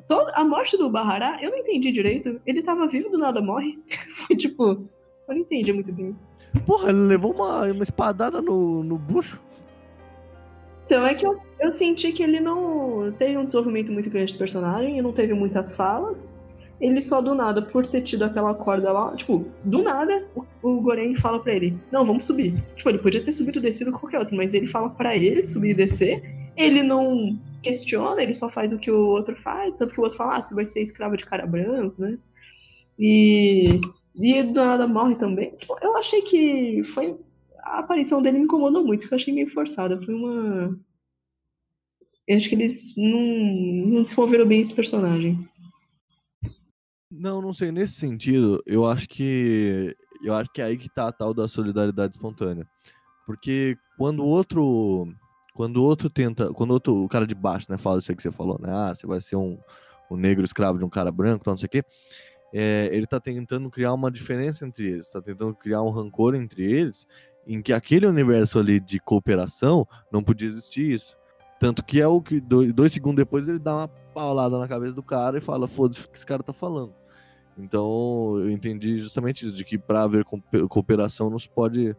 Toda, 0.06 0.30
a 0.32 0.44
morte 0.44 0.76
do 0.76 0.90
Bahará, 0.90 1.38
eu 1.42 1.50
não 1.50 1.58
entendi 1.58 1.90
direito. 1.90 2.38
Ele 2.46 2.62
tava 2.62 2.86
vivo, 2.86 3.08
do 3.08 3.18
nada 3.18 3.40
morre. 3.40 3.78
Foi 4.26 4.36
tipo. 4.36 4.62
Eu 5.26 5.34
não 5.34 5.38
entendi 5.38 5.72
muito 5.72 5.92
bem. 5.92 6.14
Porra, 6.60 6.90
ele 6.90 6.98
levou 6.98 7.32
uma, 7.32 7.64
uma 7.64 7.82
espadada 7.82 8.40
no, 8.40 8.82
no 8.82 8.98
bucho. 8.98 9.40
Então 10.86 11.06
é 11.06 11.14
que 11.14 11.26
eu, 11.26 11.36
eu 11.60 11.72
senti 11.72 12.12
que 12.12 12.22
ele 12.22 12.40
não 12.40 13.12
teve 13.18 13.36
um 13.36 13.44
desenvolvimento 13.44 13.92
muito 13.92 14.08
grande 14.08 14.32
do 14.32 14.38
personagem, 14.38 14.92
ele 14.92 15.02
não 15.02 15.12
teve 15.12 15.34
muitas 15.34 15.72
falas. 15.72 16.34
Ele 16.80 17.00
só 17.00 17.20
do 17.20 17.34
nada, 17.34 17.60
por 17.60 17.86
ter 17.86 18.02
tido 18.02 18.22
aquela 18.22 18.54
corda 18.54 18.92
lá, 18.92 19.14
tipo, 19.16 19.44
do 19.64 19.82
nada, 19.82 20.24
o, 20.34 20.44
o 20.62 21.16
fala 21.20 21.40
pra 21.40 21.52
ele: 21.52 21.76
Não, 21.90 22.06
vamos 22.06 22.24
subir. 22.24 22.54
Tipo, 22.76 22.88
ele 22.88 22.98
podia 22.98 23.22
ter 23.22 23.32
subido 23.32 23.58
e 23.58 23.62
descido 23.62 23.90
qualquer 23.92 24.20
outro, 24.20 24.36
mas 24.36 24.54
ele 24.54 24.68
fala 24.68 24.88
pra 24.88 25.16
ele 25.16 25.42
subir 25.42 25.70
e 25.70 25.74
descer. 25.74 26.22
Ele 26.56 26.82
não 26.82 27.36
questiona, 27.60 28.22
ele 28.22 28.34
só 28.34 28.48
faz 28.48 28.72
o 28.72 28.78
que 28.78 28.90
o 28.90 29.08
outro 29.08 29.36
faz. 29.36 29.74
Tanto 29.76 29.92
que 29.92 30.00
o 30.00 30.04
outro 30.04 30.16
fala: 30.16 30.36
Ah, 30.36 30.42
você 30.42 30.54
vai 30.54 30.66
ser 30.66 30.80
escravo 30.80 31.16
de 31.16 31.26
cara 31.26 31.44
branco, 31.46 32.00
né? 32.00 32.16
E, 32.96 33.80
e 34.18 34.42
do 34.42 34.54
nada 34.54 34.86
morre 34.86 35.14
também. 35.16 35.54
Tipo, 35.56 35.78
eu 35.80 35.96
achei 35.96 36.22
que 36.22 36.82
foi 36.84 37.18
a 37.68 37.80
aparição 37.80 38.22
dele 38.22 38.38
me 38.38 38.44
incomodou 38.44 38.84
muito, 38.84 39.02
porque 39.02 39.14
eu 39.14 39.16
achei 39.16 39.32
meio 39.34 39.50
forçada. 39.50 40.00
Foi 40.00 40.14
uma. 40.14 40.78
Eu 42.26 42.36
acho 42.36 42.48
que 42.48 42.54
eles 42.54 42.94
não, 42.96 43.20
não 43.92 44.02
desenvolveram 44.02 44.46
bem 44.46 44.60
esse 44.60 44.74
personagem. 44.74 45.38
Não, 47.10 47.40
não 47.40 47.52
sei. 47.52 47.70
Nesse 47.70 47.94
sentido, 47.94 48.62
eu 48.66 48.86
acho 48.86 49.08
que. 49.08 49.94
Eu 50.22 50.34
acho 50.34 50.50
que 50.52 50.60
é 50.60 50.64
aí 50.64 50.76
que 50.76 50.88
tá 50.88 51.08
a 51.08 51.12
tal 51.12 51.32
da 51.32 51.46
solidariedade 51.46 52.16
espontânea. 52.16 52.66
Porque 53.26 53.76
quando 53.96 54.20
o 54.20 54.26
outro. 54.26 55.06
Quando 55.54 55.78
o 55.78 55.84
outro 55.84 56.10
tenta. 56.10 56.52
Quando 56.52 56.70
o, 56.70 56.74
outro, 56.74 57.04
o 57.04 57.08
cara 57.08 57.26
de 57.26 57.34
baixo, 57.34 57.70
né, 57.70 57.78
fala 57.78 57.98
isso 57.98 58.10
aí 58.10 58.16
que 58.16 58.22
você 58.22 58.32
falou, 58.32 58.58
né? 58.60 58.70
Ah, 58.72 58.94
você 58.94 59.06
vai 59.06 59.20
ser 59.20 59.36
um, 59.36 59.58
um 60.10 60.16
negro 60.16 60.44
escravo 60.44 60.78
de 60.78 60.84
um 60.84 60.90
cara 60.90 61.12
branco, 61.12 61.44
tal, 61.44 61.52
não 61.52 61.58
sei 61.58 61.66
o 61.66 61.70
quê. 61.70 61.84
É, 62.52 62.88
ele 62.92 63.06
tá 63.06 63.20
tentando 63.20 63.70
criar 63.70 63.92
uma 63.92 64.10
diferença 64.10 64.66
entre 64.66 64.90
eles, 64.90 65.10
tá 65.10 65.20
tentando 65.20 65.54
criar 65.54 65.82
um 65.82 65.90
rancor 65.90 66.34
entre 66.34 66.62
eles, 66.62 67.06
em 67.46 67.60
que 67.60 67.72
aquele 67.72 68.06
universo 68.06 68.58
ali 68.58 68.80
de 68.80 68.98
cooperação 68.98 69.86
não 70.10 70.22
podia 70.22 70.48
existir 70.48 70.92
isso. 70.92 71.16
Tanto 71.60 71.84
que 71.84 72.00
é 72.00 72.06
o 72.06 72.20
que 72.22 72.40
dois, 72.40 72.72
dois 72.72 72.92
segundos 72.92 73.16
depois 73.16 73.48
ele 73.48 73.58
dá 73.58 73.74
uma 73.76 73.88
paulada 73.88 74.58
na 74.58 74.68
cabeça 74.68 74.92
do 74.92 75.02
cara 75.02 75.38
e 75.38 75.40
fala: 75.40 75.66
foda-se 75.66 76.00
o 76.00 76.08
que 76.08 76.16
esse 76.16 76.26
cara 76.26 76.42
tá 76.42 76.52
falando. 76.52 76.94
Então 77.58 78.38
eu 78.38 78.50
entendi 78.50 78.98
justamente 78.98 79.44
isso, 79.44 79.54
de 79.54 79.64
que 79.64 79.76
para 79.76 80.04
haver 80.04 80.24
co- 80.24 80.40
cooperação 80.68 81.28
não 81.28 81.38
se 81.38 81.48
pode 81.48 81.96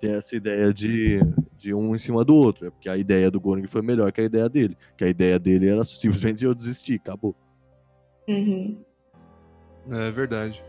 ter 0.00 0.16
essa 0.16 0.34
ideia 0.34 0.72
de, 0.72 1.20
de 1.58 1.74
um 1.74 1.94
em 1.94 1.98
cima 1.98 2.24
do 2.24 2.34
outro. 2.34 2.66
É 2.66 2.70
porque 2.70 2.88
a 2.88 2.96
ideia 2.96 3.30
do 3.30 3.40
Goreng 3.40 3.66
foi 3.66 3.82
melhor 3.82 4.10
que 4.10 4.22
a 4.22 4.24
ideia 4.24 4.48
dele. 4.48 4.76
Que 4.96 5.04
a 5.04 5.08
ideia 5.08 5.38
dele 5.38 5.68
era 5.68 5.84
simplesmente 5.84 6.44
eu 6.44 6.54
desistir, 6.54 6.94
acabou. 6.94 7.36
Uhum. 8.26 8.82
É 9.90 10.10
verdade. 10.10 10.62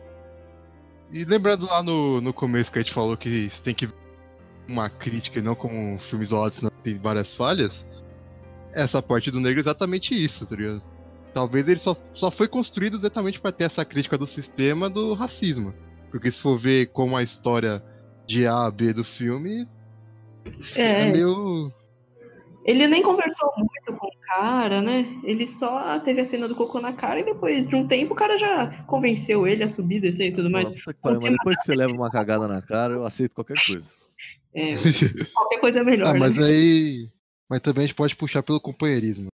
E 1.12 1.24
lembrando 1.24 1.66
lá 1.66 1.82
no, 1.84 2.20
no 2.22 2.34
começo 2.34 2.72
que 2.72 2.80
a 2.80 2.82
gente 2.82 2.94
falou 2.94 3.16
que 3.16 3.50
tem 3.64 3.74
que 3.74 3.88
ver 3.88 3.94
uma 4.68 4.90
crítica 4.90 5.40
e 5.40 5.42
não 5.42 5.54
como 5.56 5.76
um 5.76 6.00
filme 6.00 6.24
isolado, 6.24 6.56
senão 6.56 6.72
tem 6.84 7.00
várias 7.00 7.34
falhas. 7.34 7.86
Essa 8.74 9.02
parte 9.02 9.30
do 9.32 9.40
negro 9.40 9.60
é 9.60 9.62
exatamente 9.64 10.14
isso, 10.14 10.48
tá 10.50 10.56
ligado? 10.56 10.82
Talvez 11.34 11.68
ele 11.68 11.80
só, 11.80 11.96
só 12.14 12.32
foi 12.32 12.48
construído 12.48 12.96
exatamente 12.98 13.40
pra 13.40 13.52
ter 13.52 13.66
essa 13.66 13.86
crítica 13.86 14.18
do 14.18 14.26
sistema 14.26 14.90
do 14.90 15.14
racismo. 15.14 15.74
Porque 16.10 16.32
se 16.32 16.40
for 16.40 16.58
ver 16.58 16.88
como 16.88 17.16
a 17.16 17.22
história 17.24 17.84
de 18.26 18.48
A 18.48 18.66
a 18.66 18.72
B 18.72 18.92
do 18.94 19.04
filme, 19.04 19.68
É, 20.76 21.04
É, 21.08 21.12
meio. 21.12 21.72
ele 22.66 22.88
nem 22.88 23.04
conversou 23.04 23.52
muito 23.58 24.00
com 24.00 24.10
cara, 24.26 24.82
né? 24.82 25.06
Ele 25.24 25.46
só 25.46 26.00
teve 26.00 26.22
a 26.22 26.26
cena 26.26 26.48
do 26.48 26.56
cocô 26.56 26.80
na 26.80 26.94
cara 26.94 27.20
e 27.20 27.26
depois 27.26 27.68
de 27.68 27.76
um 27.76 27.88
tempo 27.88 28.14
o 28.14 28.18
cara 28.18 28.38
já 28.38 28.84
convenceu 28.84 29.46
ele 29.48 29.64
a 29.64 29.68
subir, 29.68 30.02
descer 30.02 30.28
e 30.28 30.34
tudo 30.34 30.50
mais. 30.50 30.70
Que 30.70 30.94
pariu, 30.96 31.22
mas 31.22 31.32
depois 31.32 31.56
que 31.58 31.66
você 31.66 31.76
leva 31.76 31.94
uma 31.94 32.12
cagada 32.12 32.48
na 32.48 32.62
cara, 32.62 32.94
eu 32.94 33.06
aceito 33.06 33.36
qualquer 33.36 33.56
coisa. 33.66 33.86
É, 34.54 34.76
qualquer 35.34 35.60
coisa 35.60 35.80
é 35.80 35.84
melhor, 35.84 36.08
ah, 36.08 36.14
né? 36.14 36.20
mas 36.20 36.40
aí. 36.40 37.10
Mas 37.50 37.62
também 37.62 37.84
a 37.84 37.88
gente 37.88 37.96
pode 37.96 38.16
puxar 38.16 38.42
pelo 38.42 38.60
companheirismo. 38.60 39.28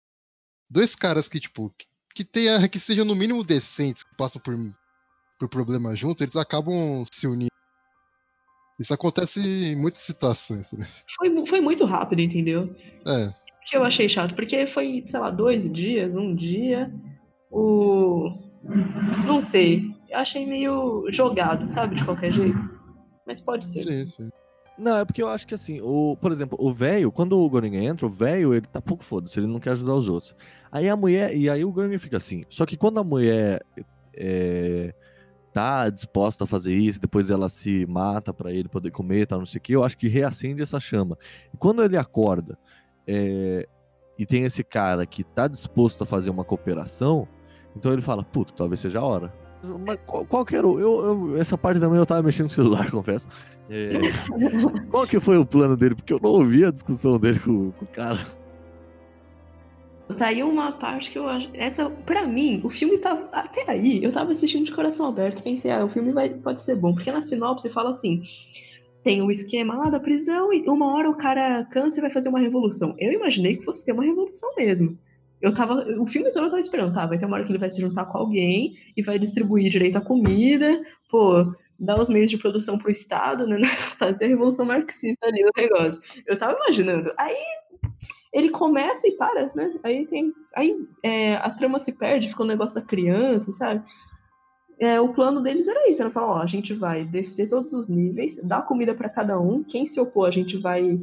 Dois 0.69 0.97
caras 0.97 1.29
que, 1.29 1.39
tipo, 1.39 1.73
que, 1.77 1.87
que, 2.15 2.25
tenha, 2.25 2.69
que 2.69 2.79
sejam 2.79 3.05
no 3.05 3.15
mínimo 3.15 3.45
decentes, 3.45 4.03
que 4.03 4.17
passam 4.17 4.41
por, 4.43 4.55
por 5.39 5.49
problema 5.49 5.95
junto, 5.95 6.25
eles 6.25 6.37
acabam 6.37 7.05
se 7.13 7.27
unindo. 7.27 7.51
Isso 8.81 8.95
acontece 8.95 9.41
em 9.41 9.77
muitas 9.77 10.03
situações, 10.03 10.73
né? 10.73 10.89
Foi, 11.17 11.47
foi 11.47 11.61
muito 11.61 11.85
rápido, 11.85 12.21
entendeu? 12.21 12.75
É. 13.07 13.35
Que 13.67 13.77
eu 13.77 13.85
achei 13.85 14.09
chato, 14.09 14.35
porque 14.35 14.67
foi, 14.67 15.05
sei 15.07 15.21
lá, 15.21 15.31
dois 15.31 15.71
dias, 15.71 16.15
um 16.15 16.35
dia. 16.35 16.93
O. 17.51 18.33
Não 19.27 19.41
sei. 19.41 19.91
Eu 20.09 20.19
achei 20.19 20.47
meio 20.47 21.07
jogado, 21.11 21.69
sabe? 21.69 21.95
De 21.95 22.05
qualquer 22.05 22.33
jeito. 22.33 22.59
Mas 23.27 23.41
pode 23.41 23.67
ser. 23.67 23.83
Sim, 23.83 24.07
sim. 24.07 24.31
Não, 24.81 24.97
é 24.97 25.05
porque 25.05 25.23
eu 25.23 25.29
acho 25.29 25.47
que 25.47 25.55
assim, 25.55 25.79
o, 25.83 26.17
por 26.19 26.33
exemplo, 26.33 26.57
o 26.59 26.73
velho, 26.73 27.13
quando 27.13 27.39
o 27.39 27.51
Goringen 27.51 27.85
entra, 27.85 28.07
o 28.07 28.11
velho, 28.11 28.55
ele 28.55 28.67
tá 28.67 28.81
pouco 28.81 29.05
foda-se, 29.05 29.39
ele 29.39 29.47
não 29.47 29.61
quer 29.61 29.73
ajudar 29.73 29.95
os 29.95 30.09
outros. 30.09 30.35
Aí 30.73 30.89
a 30.89 30.97
mulher, 30.97 31.37
e 31.37 31.51
aí 31.51 31.63
o 31.63 31.71
Goringen 31.71 31.99
fica 31.99 32.17
assim. 32.17 32.45
Só 32.49 32.65
que 32.65 32.79
quando 32.79 32.99
a 32.99 33.05
mulher 33.05 33.63
é, 34.15 34.95
tá 35.53 35.91
disposta 35.91 36.45
a 36.45 36.47
fazer 36.47 36.73
isso, 36.73 36.99
depois 36.99 37.29
ela 37.29 37.51
se 37.51 37.85
mata 37.87 38.33
pra 38.33 38.51
ele 38.53 38.69
poder 38.69 38.91
comer, 38.91 39.27
tal, 39.27 39.41
não 39.41 39.47
sei 39.47 39.59
o 39.59 39.63
que, 39.63 39.75
eu 39.75 39.85
acho 39.85 39.99
que 39.99 40.09
reacende 40.09 40.63
essa 40.63 40.81
chama. 40.81 41.19
E 41.53 41.59
quando 41.59 41.85
ele 41.85 41.99
acorda 41.99 42.59
é, 43.07 43.67
e 44.19 44.27
tem 44.27 44.45
esse 44.45 44.63
cara 44.63 45.05
que 45.07 45.25
tá 45.25 45.49
disposto 45.49 46.03
a 46.03 46.07
fazer 46.07 46.31
uma 46.31 46.45
cooperação, 46.45 47.27
então 47.77 47.93
ele 47.93 48.03
fala, 48.03 48.23
puta, 48.23 48.53
talvez 48.55 48.81
seja 48.81 49.01
a 49.01 49.05
hora. 49.05 49.33
Mas 49.87 49.99
qual, 50.07 50.25
qual 50.25 50.45
que 50.45 50.57
era 50.57 50.67
o. 50.67 50.81
Eu, 50.81 51.05
eu- 51.05 51.37
essa 51.37 51.57
parte 51.59 51.79
da 51.79 51.87
manhã 51.89 52.01
eu 52.01 52.07
tava 52.07 52.23
mexendo 52.23 52.45
no 52.45 52.51
celular, 52.51 52.89
confesso. 52.91 53.29
É, 53.69 53.91
qual 54.91 55.07
que 55.07 55.21
foi 55.21 55.37
o 55.37 55.45
plano 55.45 55.77
dele? 55.77 55.95
Porque 55.95 56.13
eu 56.15 56.19
não 56.23 56.31
ouvi 56.31 56.65
a 56.65 56.71
discussão 56.71 57.19
dele 57.19 57.39
com, 57.39 57.71
com 57.73 57.85
o 57.85 57.89
cara. 57.89 58.19
Tá 60.17 60.27
aí 60.27 60.43
uma 60.43 60.73
parte 60.73 61.11
que 61.11 61.19
eu 61.19 61.29
acho. 61.29 61.51
Essa, 61.55 61.89
pra 61.89 62.27
mim, 62.27 62.61
o 62.65 62.71
filme 62.71 62.99
tava. 62.99 63.29
Até 63.33 63.71
aí, 63.71 64.03
eu 64.03 64.11
tava 64.13 64.33
assistindo 64.33 64.65
de 64.65 64.73
coração 64.73 65.07
aberto. 65.07 65.43
Pensei, 65.43 65.71
ah, 65.71 65.85
o 65.85 65.89
filme 65.89 66.11
vai, 66.11 66.31
pode 66.31 66.61
ser 66.61 66.75
bom. 66.75 66.93
Porque 66.95 67.13
na 67.13 67.23
sinopse 67.23 67.69
fala 67.69 67.91
assim: 67.91 68.21
tem 69.03 69.23
o 69.23 69.31
esquema 69.31 69.77
lá 69.77 69.91
da 69.91 70.01
prisão 70.01 70.53
e 70.53 70.69
uma 70.69 70.95
hora 70.95 71.09
o 71.09 71.17
cara 71.17 71.65
cansa 71.65 71.99
e 71.99 72.03
vai 72.03 72.11
fazer 72.11 72.29
uma 72.29 72.41
revolução. 72.41 72.95
Eu 72.99 73.13
imaginei 73.13 73.57
que 73.57 73.65
fosse 73.65 73.85
ter 73.85 73.93
uma 73.93 74.05
revolução 74.05 74.55
mesmo. 74.57 74.99
Eu 75.41 75.55
tava. 75.55 75.75
O 75.99 76.07
filme 76.07 76.31
todo 76.31 76.45
eu 76.45 76.51
tava 76.51 76.61
esperando, 76.61 76.95
tá? 76.95 77.07
Vai 77.07 77.19
ter 77.19 77.25
uma 77.25 77.37
hora 77.37 77.45
que 77.45 77.51
ele 77.51 77.59
vai 77.59 77.71
se 77.71 77.81
juntar 77.81 78.05
com 78.05 78.19
alguém 78.19 78.75
e 78.97 79.03
vai 79.03 79.19
distribuir 79.19 79.71
direito 79.71 79.97
à 79.97 80.01
comida, 80.01 80.83
pô, 81.11 81.55
dar 81.79 81.99
os 81.99 82.11
meios 82.11 82.31
de 82.31 82.37
produção 82.37 82.77
pro 82.77 82.91
Estado, 82.91 83.47
né? 83.47 83.59
Fazer 83.99 84.27
a 84.27 84.29
revolução 84.29 84.67
marxista 84.67 85.27
ali 85.27 85.43
no 85.43 85.51
negócio. 85.57 86.01
Eu 86.27 86.39
tava 86.39 86.59
imaginando. 86.59 87.11
Aí 87.17 87.37
ele 88.33 88.51
começa 88.51 89.09
e 89.09 89.13
para, 89.13 89.51
né? 89.55 89.73
Aí 89.83 90.07
tem. 90.07 90.33
Aí 90.55 90.77
é, 91.03 91.37
a 91.37 91.49
trama 91.51 91.79
se 91.81 91.93
perde, 91.93 92.29
fica 92.29 92.43
o 92.43 92.47
negócio 92.47 92.75
da 92.75 92.83
criança, 92.83 93.51
sabe? 93.53 93.83
É, 94.81 94.99
o 94.99 95.13
plano 95.13 95.43
deles 95.43 95.69
era 95.69 95.91
isso, 95.91 96.01
era 96.01 96.11
falar, 96.11 96.27
ó, 96.29 96.37
a 96.39 96.47
gente 96.47 96.73
vai 96.73 97.05
descer 97.05 97.49
todos 97.49 97.75
os 97.75 97.89
níveis, 97.89 98.43
dar 98.43 98.63
comida 98.63 98.95
para 98.95 99.11
cada 99.11 99.39
um, 99.39 99.63
quem 99.63 99.85
se 99.85 100.01
opor 100.01 100.27
a 100.27 100.31
gente 100.31 100.57
vai 100.57 100.99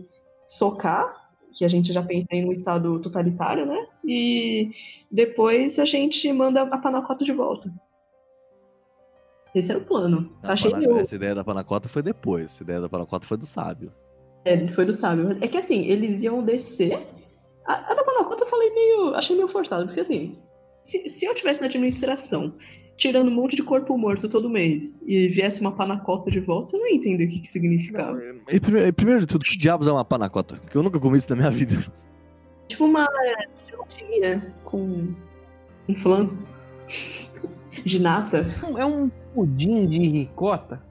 socar, 0.48 1.30
que 1.54 1.64
a 1.64 1.68
gente 1.68 1.94
já 1.94 2.02
pensa 2.02 2.28
em 2.32 2.46
um 2.46 2.52
estado 2.52 3.00
totalitário, 3.00 3.68
né? 3.68 3.86
E 4.04 4.72
depois 5.12 5.78
a 5.78 5.86
gente 5.86 6.32
manda 6.34 6.64
a 6.64 6.78
panacota 6.78 7.24
de 7.24 7.32
volta. 7.32 7.72
Esse 9.54 9.72
era 9.72 9.80
o 9.80 9.86
plano. 9.86 10.36
A 10.42 10.54
Achei 10.54 10.72
pana-. 10.72 11.00
Essa 11.00 11.16
ideia 11.16 11.36
da 11.36 11.44
panacota 11.44 11.88
foi 11.88 12.02
depois. 12.02 12.46
Essa 12.46 12.64
ideia 12.64 12.82
da 12.82 12.90
panacota 12.90 13.26
foi 13.26 13.38
do 13.38 13.46
sábio. 13.46 13.92
É, 14.44 14.68
foi 14.70 14.86
do 14.86 14.94
sábio. 14.94 15.38
É 15.42 15.48
que 15.48 15.58
assim, 15.58 15.86
eles 15.86 16.24
iam 16.24 16.44
descer. 16.44 17.06
A, 17.66 17.92
a 17.92 17.94
da 17.94 18.04
Panacota 18.04 18.44
eu 18.44 18.48
falei 18.48 18.70
meio. 18.74 19.16
Achei 19.16 19.36
meio 19.36 19.48
forçado, 19.48 19.86
porque 19.86 20.00
assim, 20.00 20.38
se, 20.84 21.10
se 21.10 21.26
eu 21.26 21.36
tivesse 21.36 21.60
na 21.60 21.68
administração, 21.68 22.54
tirando 22.98 23.28
um 23.30 23.34
monte 23.34 23.56
de 23.56 23.64
corpo 23.64 23.96
morto 23.98 24.28
todo 24.28 24.50
mês, 24.50 25.02
e 25.06 25.28
viesse 25.28 25.62
uma 25.62 25.72
panacota 25.72 26.32
de 26.32 26.40
volta, 26.40 26.76
eu 26.76 26.80
não 26.80 26.88
ia 26.90 26.96
entender 26.96 27.26
o 27.26 27.30
que, 27.30 27.40
que 27.40 27.52
significava. 27.52 28.20
E 28.52 28.60
prime- 28.60 28.92
primeiro 28.92 29.22
de 29.22 29.28
tudo, 29.28 29.46
que 29.46 29.58
diabos 29.58 29.88
é 29.88 29.92
uma 29.92 30.04
panacota? 30.04 30.56
Porque 30.58 30.76
eu 30.78 30.84
nunca 30.84 31.00
comi 31.00 31.18
isso 31.18 31.30
na 31.30 31.36
minha 31.36 31.52
vida. 31.52 31.86
Tipo 32.68 32.86
uma 32.86 33.08
gelatina 33.70 34.54
com 34.66 35.14
um 35.88 35.96
flan 35.96 36.30
de 37.86 38.00
nata. 38.02 38.46
É 38.78 38.86
um 38.86 39.10
pudim 39.34 39.88
de 39.88 40.00
ricota. 40.00 40.82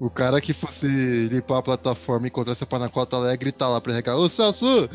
O 0.00 0.10
cara 0.10 0.40
que 0.40 0.52
fosse 0.52 1.28
limpar 1.30 1.58
a 1.58 1.62
plataforma 1.62 2.26
e 2.26 2.28
encontrar 2.30 2.52
essa 2.52 2.66
panacota 2.66 3.16
lá 3.16 3.30
ia 3.30 3.36
gritar 3.36 3.68
lá 3.68 3.80
pra 3.80 3.92
regar. 3.92 4.16
Ô 4.16 4.28
Celso, 4.28 4.88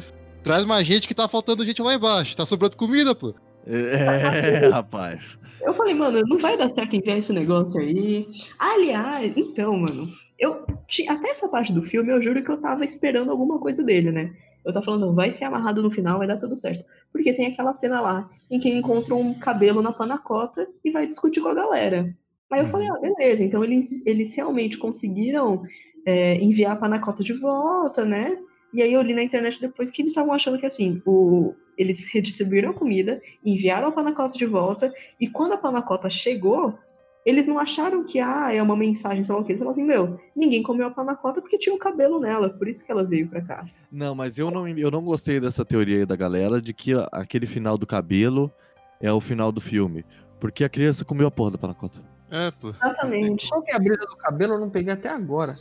traz 0.43 0.63
mais 0.65 0.85
gente 0.85 1.07
que 1.07 1.13
tá 1.15 1.27
faltando 1.27 1.65
gente 1.65 1.81
lá 1.81 1.93
embaixo. 1.95 2.35
Tá 2.37 2.45
sobrando 2.45 2.77
comida, 2.77 3.15
pô. 3.15 3.33
É, 3.65 4.67
rapaz. 4.67 5.37
Eu 5.61 5.73
falei, 5.73 5.93
mano, 5.93 6.21
não 6.27 6.37
vai 6.37 6.57
dar 6.57 6.67
certo 6.69 6.95
enviar 6.95 7.17
esse 7.17 7.31
negócio 7.31 7.79
aí. 7.79 8.27
Aliás, 8.59 9.33
então, 9.37 9.77
mano, 9.77 10.07
eu 10.37 10.65
até 11.07 11.29
essa 11.29 11.47
parte 11.47 11.71
do 11.71 11.81
filme 11.81 12.11
eu 12.11 12.21
juro 12.21 12.43
que 12.43 12.51
eu 12.51 12.59
tava 12.59 12.83
esperando 12.83 13.31
alguma 13.31 13.59
coisa 13.59 13.81
dele, 13.81 14.11
né? 14.11 14.33
Eu 14.65 14.73
tava 14.73 14.85
falando, 14.85 15.13
vai 15.13 15.31
ser 15.31 15.45
amarrado 15.45 15.81
no 15.81 15.91
final, 15.91 16.17
vai 16.17 16.27
dar 16.27 16.37
tudo 16.37 16.57
certo. 16.57 16.85
Porque 17.11 17.33
tem 17.33 17.47
aquela 17.47 17.73
cena 17.73 18.01
lá 18.01 18.27
em 18.51 18.59
que 18.59 18.67
ele 18.67 18.79
encontra 18.79 19.15
um 19.15 19.33
cabelo 19.33 19.81
na 19.81 19.93
panacota 19.93 20.67
e 20.83 20.91
vai 20.91 21.07
discutir 21.07 21.41
com 21.41 21.49
a 21.49 21.53
galera. 21.53 22.13
Aí 22.51 22.59
eu 22.59 22.67
falei, 22.67 22.87
ah, 22.87 22.99
beleza, 22.99 23.43
então 23.43 23.63
eles, 23.63 24.05
eles 24.05 24.35
realmente 24.35 24.77
conseguiram 24.77 25.63
é, 26.05 26.35
enviar 26.35 26.73
a 26.73 26.79
panacota 26.79 27.23
de 27.23 27.33
volta, 27.33 28.05
né? 28.05 28.37
E 28.73 28.81
aí 28.81 28.93
eu 28.93 29.01
li 29.01 29.13
na 29.13 29.23
internet 29.23 29.59
depois 29.59 29.89
que 29.89 30.01
eles 30.01 30.11
estavam 30.11 30.33
achando 30.33 30.57
que 30.57 30.65
assim, 30.65 31.01
o, 31.05 31.53
eles 31.77 32.11
redistribuíram 32.11 32.71
a 32.71 32.73
comida, 32.73 33.21
enviaram 33.43 33.87
a 33.87 33.91
panacota 33.91 34.37
de 34.37 34.45
volta, 34.45 34.93
e 35.19 35.27
quando 35.27 35.53
a 35.53 35.57
panacota 35.57 36.09
chegou, 36.09 36.77
eles 37.25 37.47
não 37.47 37.57
acharam 37.57 38.03
que, 38.03 38.19
ah, 38.19 38.53
é 38.53 38.61
uma 38.61 38.75
mensagem, 38.75 39.23
sei 39.23 39.33
lá 39.33 39.41
o 39.41 39.43
quê. 39.43 39.53
Eles 39.53 39.59
falaram 39.59 39.71
assim, 39.71 39.85
meu, 39.85 40.19
ninguém 40.35 40.61
comeu 40.61 40.87
a 40.87 40.91
panacota 40.91 41.41
porque 41.41 41.57
tinha 41.57 41.73
um 41.73 41.79
cabelo 41.79 42.19
nela, 42.19 42.49
por 42.49 42.67
isso 42.67 42.85
que 42.85 42.91
ela 42.91 43.03
veio 43.03 43.27
pra 43.27 43.41
cá. 43.41 43.65
Não, 43.91 44.13
mas 44.13 44.37
eu 44.37 44.51
não, 44.51 44.67
eu 44.67 44.91
não 44.91 45.01
gostei 45.01 45.39
dessa 45.39 45.63
teoria 45.63 45.99
aí 45.99 46.05
da 46.05 46.15
galera 46.15 46.61
de 46.61 46.73
que 46.73 46.91
aquele 47.11 47.45
final 47.45 47.77
do 47.77 47.87
cabelo 47.87 48.51
é 48.99 49.11
o 49.11 49.21
final 49.21 49.51
do 49.51 49.61
filme. 49.61 50.05
Porque 50.39 50.65
a 50.65 50.69
criança 50.69 51.05
comeu 51.05 51.27
a 51.27 51.31
porra 51.31 51.51
da 51.51 51.57
panacota. 51.57 51.99
É, 52.29 52.51
pô. 52.51 52.69
Exatamente. 52.69 53.47
Qual 53.47 53.61
que 53.61 53.71
é 53.71 53.75
a 53.75 53.79
brisa 53.79 54.01
do 54.01 54.17
cabelo? 54.17 54.55
Eu 54.55 54.59
não 54.59 54.69
peguei 54.69 54.91
até 54.91 55.07
agora. 55.07 55.53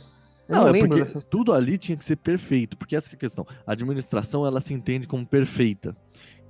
Eu 0.47 0.55
Não, 0.55 0.61
não, 0.63 0.67
é 0.67 0.71
lembro 0.71 0.87
porque 0.89 1.03
dessas. 1.03 1.23
tudo 1.27 1.53
ali 1.53 1.77
tinha 1.77 1.95
que 1.97 2.03
ser 2.03 2.17
perfeito, 2.17 2.77
porque 2.77 2.95
essa 2.95 3.09
que 3.09 3.15
é 3.15 3.17
a 3.17 3.19
questão. 3.19 3.45
A 3.65 3.71
administração, 3.71 4.45
ela 4.45 4.59
se 4.59 4.73
entende 4.73 5.07
como 5.07 5.25
perfeita. 5.25 5.95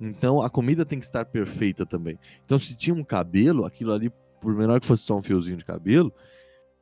Então, 0.00 0.42
a 0.42 0.50
comida 0.50 0.84
tem 0.84 0.98
que 0.98 1.04
estar 1.04 1.24
perfeita 1.24 1.86
também. 1.86 2.18
Então, 2.44 2.58
se 2.58 2.76
tinha 2.76 2.94
um 2.94 3.04
cabelo, 3.04 3.64
aquilo 3.64 3.92
ali, 3.92 4.10
por 4.40 4.52
menor 4.54 4.80
que 4.80 4.86
fosse 4.86 5.02
só 5.04 5.16
um 5.16 5.22
fiozinho 5.22 5.56
de 5.56 5.64
cabelo, 5.64 6.12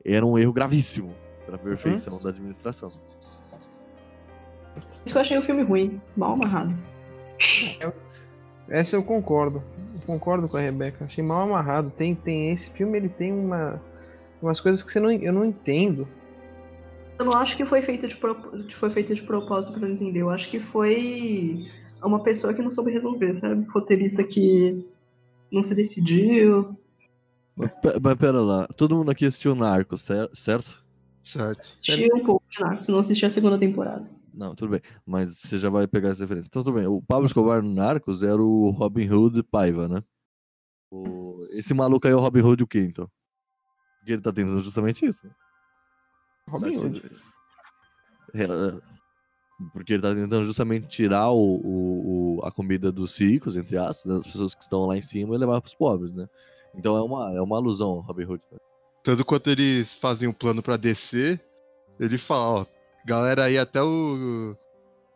era 0.05 0.25
um 0.25 0.39
erro 0.39 0.53
gravíssimo 0.53 1.15
para 1.45 1.57
a 1.57 1.59
perfeição 1.59 2.19
da 2.19 2.31
administração. 2.31 2.89
Isso 5.05 5.13
que 5.13 5.19
eu 5.19 5.21
achei 5.21 5.39
o 5.39 5.43
filme 5.43 5.63
ruim, 5.63 6.01
mal 6.17 6.33
amarrado. 6.33 6.75
Essa 8.69 8.97
eu 8.97 9.03
concordo. 9.05 9.63
Eu 9.95 10.07
concordo 10.07 10.49
com 10.49 10.57
a 10.57 10.61
Rebeca. 10.61 11.05
Achei 11.05 11.23
mal 11.23 11.43
amarrado. 11.43 11.91
Tem, 11.91 12.15
tem 12.15 12.51
esse 12.51 12.71
filme, 12.71 12.97
ele 12.97 13.09
tem 13.09 13.33
uma, 13.33 13.81
umas 14.41 14.61
coisas 14.61 14.83
que 14.83 14.91
você 14.93 15.01
não, 15.01 15.11
eu 15.13 15.33
não 15.33 15.45
entendo. 15.45 16.09
Eu 17.23 17.27
não 17.27 17.35
acho 17.35 17.57
que 17.57 17.65
foi 17.65 17.81
feito 17.83 18.09
de, 18.09 18.17
pro- 18.17 18.37
foi 18.73 18.91
feito 18.91 19.15
de 19.15 19.23
propósito 19.23 19.79
pra 19.79 19.87
não 19.89 19.95
entender. 19.95 20.21
Eu 20.23 20.29
acho 20.31 20.49
que 20.51 20.59
foi 20.59 21.71
uma 22.03 22.21
pessoa 22.21 22.53
que 22.53 22.61
não 22.61 22.71
soube 22.71 22.91
resolver, 22.91 23.33
sabe? 23.37 23.65
Roteirista 23.71 24.25
que 24.25 24.85
não 25.51 25.63
se 25.63 25.73
decidiu. 25.73 26.77
Mas, 27.55 27.71
mas 28.03 28.19
pera 28.19 28.41
lá, 28.41 28.67
todo 28.77 28.97
mundo 28.97 29.11
aqui 29.13 29.25
assistiu 29.25 29.55
Narcos, 29.55 30.03
cer- 30.03 30.29
certo? 30.35 30.83
Certo. 31.23 31.77
Tinha 31.79 32.13
um 32.13 32.25
pouco 32.25 32.45
de 32.51 32.59
Narcos, 32.61 32.89
não 32.89 32.99
assisti 32.99 33.25
a 33.25 33.31
segunda 33.31 33.57
temporada. 33.57 34.05
Não, 34.35 34.57
tudo 34.57 34.71
bem. 34.71 34.81
Mas 35.07 35.39
você 35.39 35.59
já 35.59 35.71
vai 35.71 35.87
pegar 35.87 36.09
essa 36.09 36.25
referência. 36.25 36.49
Então, 36.49 36.65
tudo 36.65 36.75
bem. 36.75 36.89
O 36.89 37.01
Pablo 37.03 37.27
Escobar 37.27 37.63
no 37.63 37.73
Narcos 37.73 38.25
era 38.25 38.43
o 38.43 38.71
Robin 38.71 39.09
Hood 39.09 39.45
Paiva, 39.45 39.87
né? 39.87 40.03
O- 40.91 41.39
Esse 41.57 41.73
maluco 41.73 42.05
aí 42.09 42.13
é 42.13 42.17
o 42.17 42.21
Robin 42.21 42.41
Hood 42.41 42.65
o 42.65 42.67
quê, 42.67 42.81
então? 42.81 43.09
Porque 44.01 44.13
ele 44.15 44.23
tá 44.23 44.33
tentando 44.33 44.61
justamente 44.61 45.07
isso. 45.07 45.25
né? 45.25 45.33
Robin? 46.53 46.77
Hood. 46.79 47.03
É, 48.35 48.47
Porque 49.73 49.93
ele 49.95 50.03
tá 50.03 50.13
tentando 50.15 50.45
justamente 50.45 50.89
tirar 50.89 51.31
o, 51.31 51.37
o- 51.57 52.37
o- 52.39 52.45
a 52.45 52.51
comida 52.51 52.91
dos 52.91 53.17
ricos, 53.19 53.57
entre 53.57 53.77
aspas, 53.79 54.05
das 54.13 54.27
pessoas 54.27 54.55
que 54.55 54.63
estão 54.63 54.87
lá 54.87 54.97
em 54.97 55.03
cima 55.03 55.35
e 55.35 55.39
levar 55.39 55.61
pros 55.61 55.75
pobres, 55.75 56.13
né? 56.13 56.27
Então 56.75 56.97
é 56.97 57.03
uma, 57.03 57.33
é 57.35 57.41
uma 57.41 57.57
alusão 57.57 57.89
ao 57.91 58.01
Robin 58.01 58.25
Hood. 58.25 58.43
né? 58.51 58.59
Tanto 59.05 59.25
quanto 59.25 59.51
eles 59.51 59.97
fazem 59.97 60.29
um 60.29 60.33
plano 60.33 60.63
pra 60.63 60.77
descer, 60.77 61.41
ele 62.01 62.19
fala, 62.19 62.61
ó, 62.63 62.67
Galera 63.05 63.45
aí 63.45 63.59
até 63.59 63.83
o. 63.83 64.57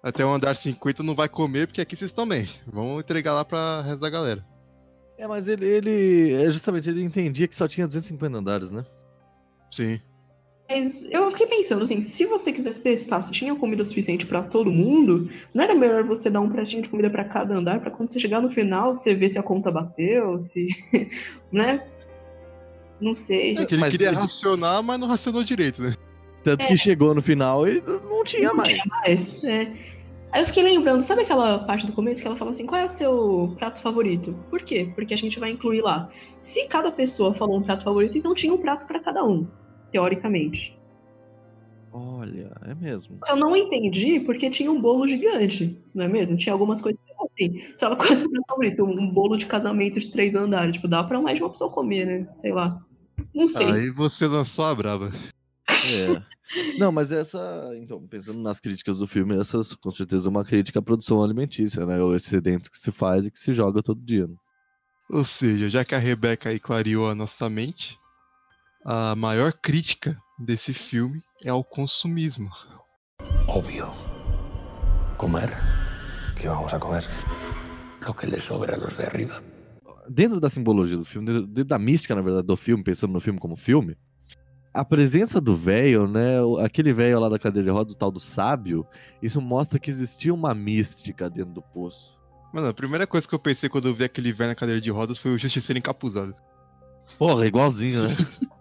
Até 0.03 0.24
o 0.26 0.28
andar 0.30 0.57
50 0.57 1.05
não 1.05 1.14
vai 1.14 1.28
comer, 1.28 1.68
porque 1.68 1.80
aqui 1.80 1.95
vocês 1.97 2.12
também. 2.12 2.49
Vamos 2.66 2.99
entregar 3.01 3.32
lá 3.32 3.45
pra 3.45 3.80
resto 3.82 4.01
da 4.01 4.11
galera. 4.11 4.45
É, 5.16 5.24
mas 5.28 5.47
ele, 5.47 5.64
ele. 5.64 6.32
É 6.34 6.51
justamente, 6.51 6.91
ele 6.91 7.03
entendia 7.05 7.47
que 7.47 7.55
só 7.55 7.68
tinha 7.68 7.87
250 7.87 8.37
andares, 8.39 8.72
né? 8.72 8.84
Sim. 9.68 10.01
Mas 10.69 11.09
eu 11.12 11.31
fiquei 11.31 11.47
pensando 11.47 11.85
assim, 11.85 12.01
se 12.01 12.27
você 12.27 12.53
quisesse 12.53 12.81
testar 12.81 13.21
se 13.23 13.31
tinha 13.31 13.55
comida 13.55 13.85
suficiente 13.85 14.27
pra 14.27 14.43
todo 14.43 14.71
mundo, 14.71 15.31
não 15.55 15.62
era 15.62 15.75
melhor 15.75 16.03
você 16.03 16.29
dar 16.29 16.41
um 16.41 16.49
pratinho 16.51 16.83
de 16.83 16.89
comida 16.89 17.09
pra 17.09 17.25
cada 17.25 17.55
andar, 17.55 17.81
pra 17.81 17.91
quando 17.91 18.12
você 18.12 18.19
chegar 18.19 18.41
no 18.43 18.51
final, 18.51 18.95
você 18.95 19.14
ver 19.14 19.31
se 19.31 19.39
a 19.39 19.43
conta 19.45 19.71
bateu, 19.71 20.43
se, 20.43 20.67
né? 21.53 21.85
Não 23.01 23.14
sei. 23.14 23.57
É 23.57 23.64
que 23.67 23.75
ele 23.75 23.81
Mas 23.81 23.93
queria 23.93 24.09
ele- 24.09 24.17
racionar, 24.17 24.83
mas 24.83 24.99
não 24.99 25.07
racionou 25.07 25.45
direito, 25.45 25.81
né? 25.83 25.93
Tanto 26.43 26.67
que 26.67 26.77
chegou 26.77 27.14
no 27.14 27.21
final 27.23 27.67
e 27.69 27.81
não 28.09 28.25
tinha 28.25 28.53
mais. 28.55 28.77
Mas, 28.89 29.43
é. 29.45 29.73
Aí 30.33 30.43
eu 30.43 30.47
fiquei 30.47 30.62
lembrando, 30.62 31.03
sabe 31.03 31.23
aquela 31.23 31.61
parte 31.61 31.87
do 31.87 31.93
começo 31.93 32.21
que 32.21 32.27
ela 32.29 32.37
fala 32.37 32.51
assim, 32.51 32.67
qual 32.67 32.81
é 32.81 32.85
o 32.85 32.89
seu 32.89 33.55
prato 33.59 33.81
favorito? 33.81 34.37
Por 34.51 34.62
quê? 34.62 34.89
Porque 34.95 35.14
a 35.14 35.17
gente 35.17 35.39
vai 35.39 35.51
incluir 35.51 35.81
lá. 35.83 36.09
Se 36.41 36.67
cada 36.69 36.91
pessoa 36.91 37.35
falou 37.35 37.59
um 37.59 37.62
prato 37.62 37.85
favorito, 37.85 38.19
então 38.19 38.35
tinha 38.35 38.53
um 38.53 38.59
prato 38.59 38.87
pra 38.87 39.01
cada 39.01 39.25
um, 39.25 39.47
teoricamente. 39.91 40.76
Olha, 41.93 42.53
é 42.66 42.74
mesmo. 42.74 43.18
Eu 43.26 43.37
não 43.37 43.57
entendi 43.57 44.20
porque 44.20 44.51
tinha 44.51 44.70
um 44.70 44.80
bolo 44.80 45.09
gigante, 45.09 45.78
não 45.95 46.05
é 46.05 46.09
mesmo? 46.09 46.37
Tinha 46.37 46.53
algumas 46.53 46.82
coisas 46.82 47.01
que 47.01 47.11
eram 47.11 47.24
assim. 47.24 47.74
Ela 47.80 47.97
quase 47.97 48.24
favorito, 48.47 48.84
um 48.84 49.09
bolo 49.09 49.37
de 49.37 49.47
casamento 49.47 49.99
de 49.99 50.11
três 50.11 50.34
andares, 50.34 50.74
tipo, 50.76 50.89
dá 50.89 51.03
pra 51.03 51.20
mais 51.22 51.39
de 51.39 51.43
uma 51.43 51.51
pessoa 51.51 51.70
comer, 51.72 52.07
né? 52.07 52.28
Sei 52.37 52.53
lá. 52.53 52.84
Não 53.34 53.49
sei. 53.49 53.66
Aí 53.70 53.91
você 53.91 54.26
lançou 54.26 54.66
a 54.66 54.74
brava. 54.74 55.11
É. 55.68 56.22
Não, 56.78 56.93
mas 56.93 57.11
essa. 57.11 57.70
Então, 57.76 58.07
pensando 58.07 58.41
nas 58.41 58.61
críticas 58.61 58.99
do 58.99 59.07
filme, 59.07 59.39
essa 59.39 59.61
com 59.80 59.91
certeza 59.91 60.28
é 60.28 60.30
uma 60.30 60.45
crítica 60.45 60.78
à 60.78 60.82
produção 60.82 61.22
alimentícia, 61.22 61.84
né? 61.87 62.01
O 62.03 62.14
excedente 62.14 62.70
que 62.70 62.78
se 62.78 62.93
faz 62.93 63.26
e 63.26 63.30
que 63.30 63.39
se 63.39 63.53
joga 63.53 63.82
todo 63.82 64.01
dia. 64.05 64.26
né? 64.26 64.34
Ou 65.11 65.24
seja, 65.24 65.70
já 65.70 65.84
que 65.84 65.95
a 65.95 65.99
Rebeca 65.99 66.51
aí 66.51 66.61
clareou 66.61 67.09
a 67.09 67.14
nossa 67.14 67.49
mente, 67.49 67.99
a 68.89 69.16
maior 69.16 69.53
crítica 69.53 70.16
desse 70.39 70.72
filme 70.72 71.20
é 71.45 71.51
ao 71.51 71.64
consumismo. 71.64 72.49
Obvio. 73.49 73.93
¿Comer? 75.16 75.51
¿Qué 76.37 76.47
vamos 76.49 76.72
a 76.72 76.78
comer? 76.78 77.05
Lo 78.07 78.14
que 78.14 78.26
le 78.28 78.41
sobra 78.41 78.74
a 78.74 78.78
los 78.78 78.97
de 78.97 79.05
arriba. 79.05 79.43
Dentro 80.09 80.39
da 80.39 80.49
simbologia 80.49 80.97
do 80.97 81.05
filme, 81.05 81.26
dentro- 81.49 81.64
da 81.64 81.78
mística, 81.80 82.14
na 82.14 82.22
verdade, 82.22 82.47
do 82.47 82.57
filme, 82.57 82.84
pensando 82.84 83.12
no 83.12 83.20
filme 83.20 83.41
como 83.41 83.57
filme, 83.57 83.97
a 84.72 84.84
presença 84.84 85.41
do 85.41 85.57
velho, 85.57 86.07
né? 86.07 86.37
Aquele 86.64 86.93
velho 86.93 87.18
lá 87.18 87.28
da 87.28 87.41
cadeira 87.41 87.64
de 87.64 87.70
rodas, 87.76 87.95
o 87.95 87.99
tal 87.99 88.12
do 88.12 88.20
sábio, 88.20 88.87
isso 89.20 89.41
mostra 89.41 89.80
que 89.80 89.91
existia 89.91 90.32
uma 90.32 90.55
mística 90.55 91.28
dentro 91.28 91.55
do 91.55 91.62
poço. 91.62 92.14
Mano, 92.55 92.68
a 92.68 92.74
primeira 92.74 93.05
coisa 93.07 93.26
que 93.26 93.34
eu 93.34 93.39
pensei 93.39 93.68
quando 93.68 93.89
eu 93.89 93.95
vi 93.95 94.05
aquele 94.05 94.32
velho 94.32 94.51
na 94.51 94.55
cadeira 94.55 94.80
de 94.80 94.91
rodas 94.91 95.18
foi 95.18 95.34
o 95.34 95.39
Justiceiro 95.39 95.78
encapuzado. 95.78 96.34
Porra, 97.18 97.47
igualzinho, 97.47 98.05
né? 98.07 98.14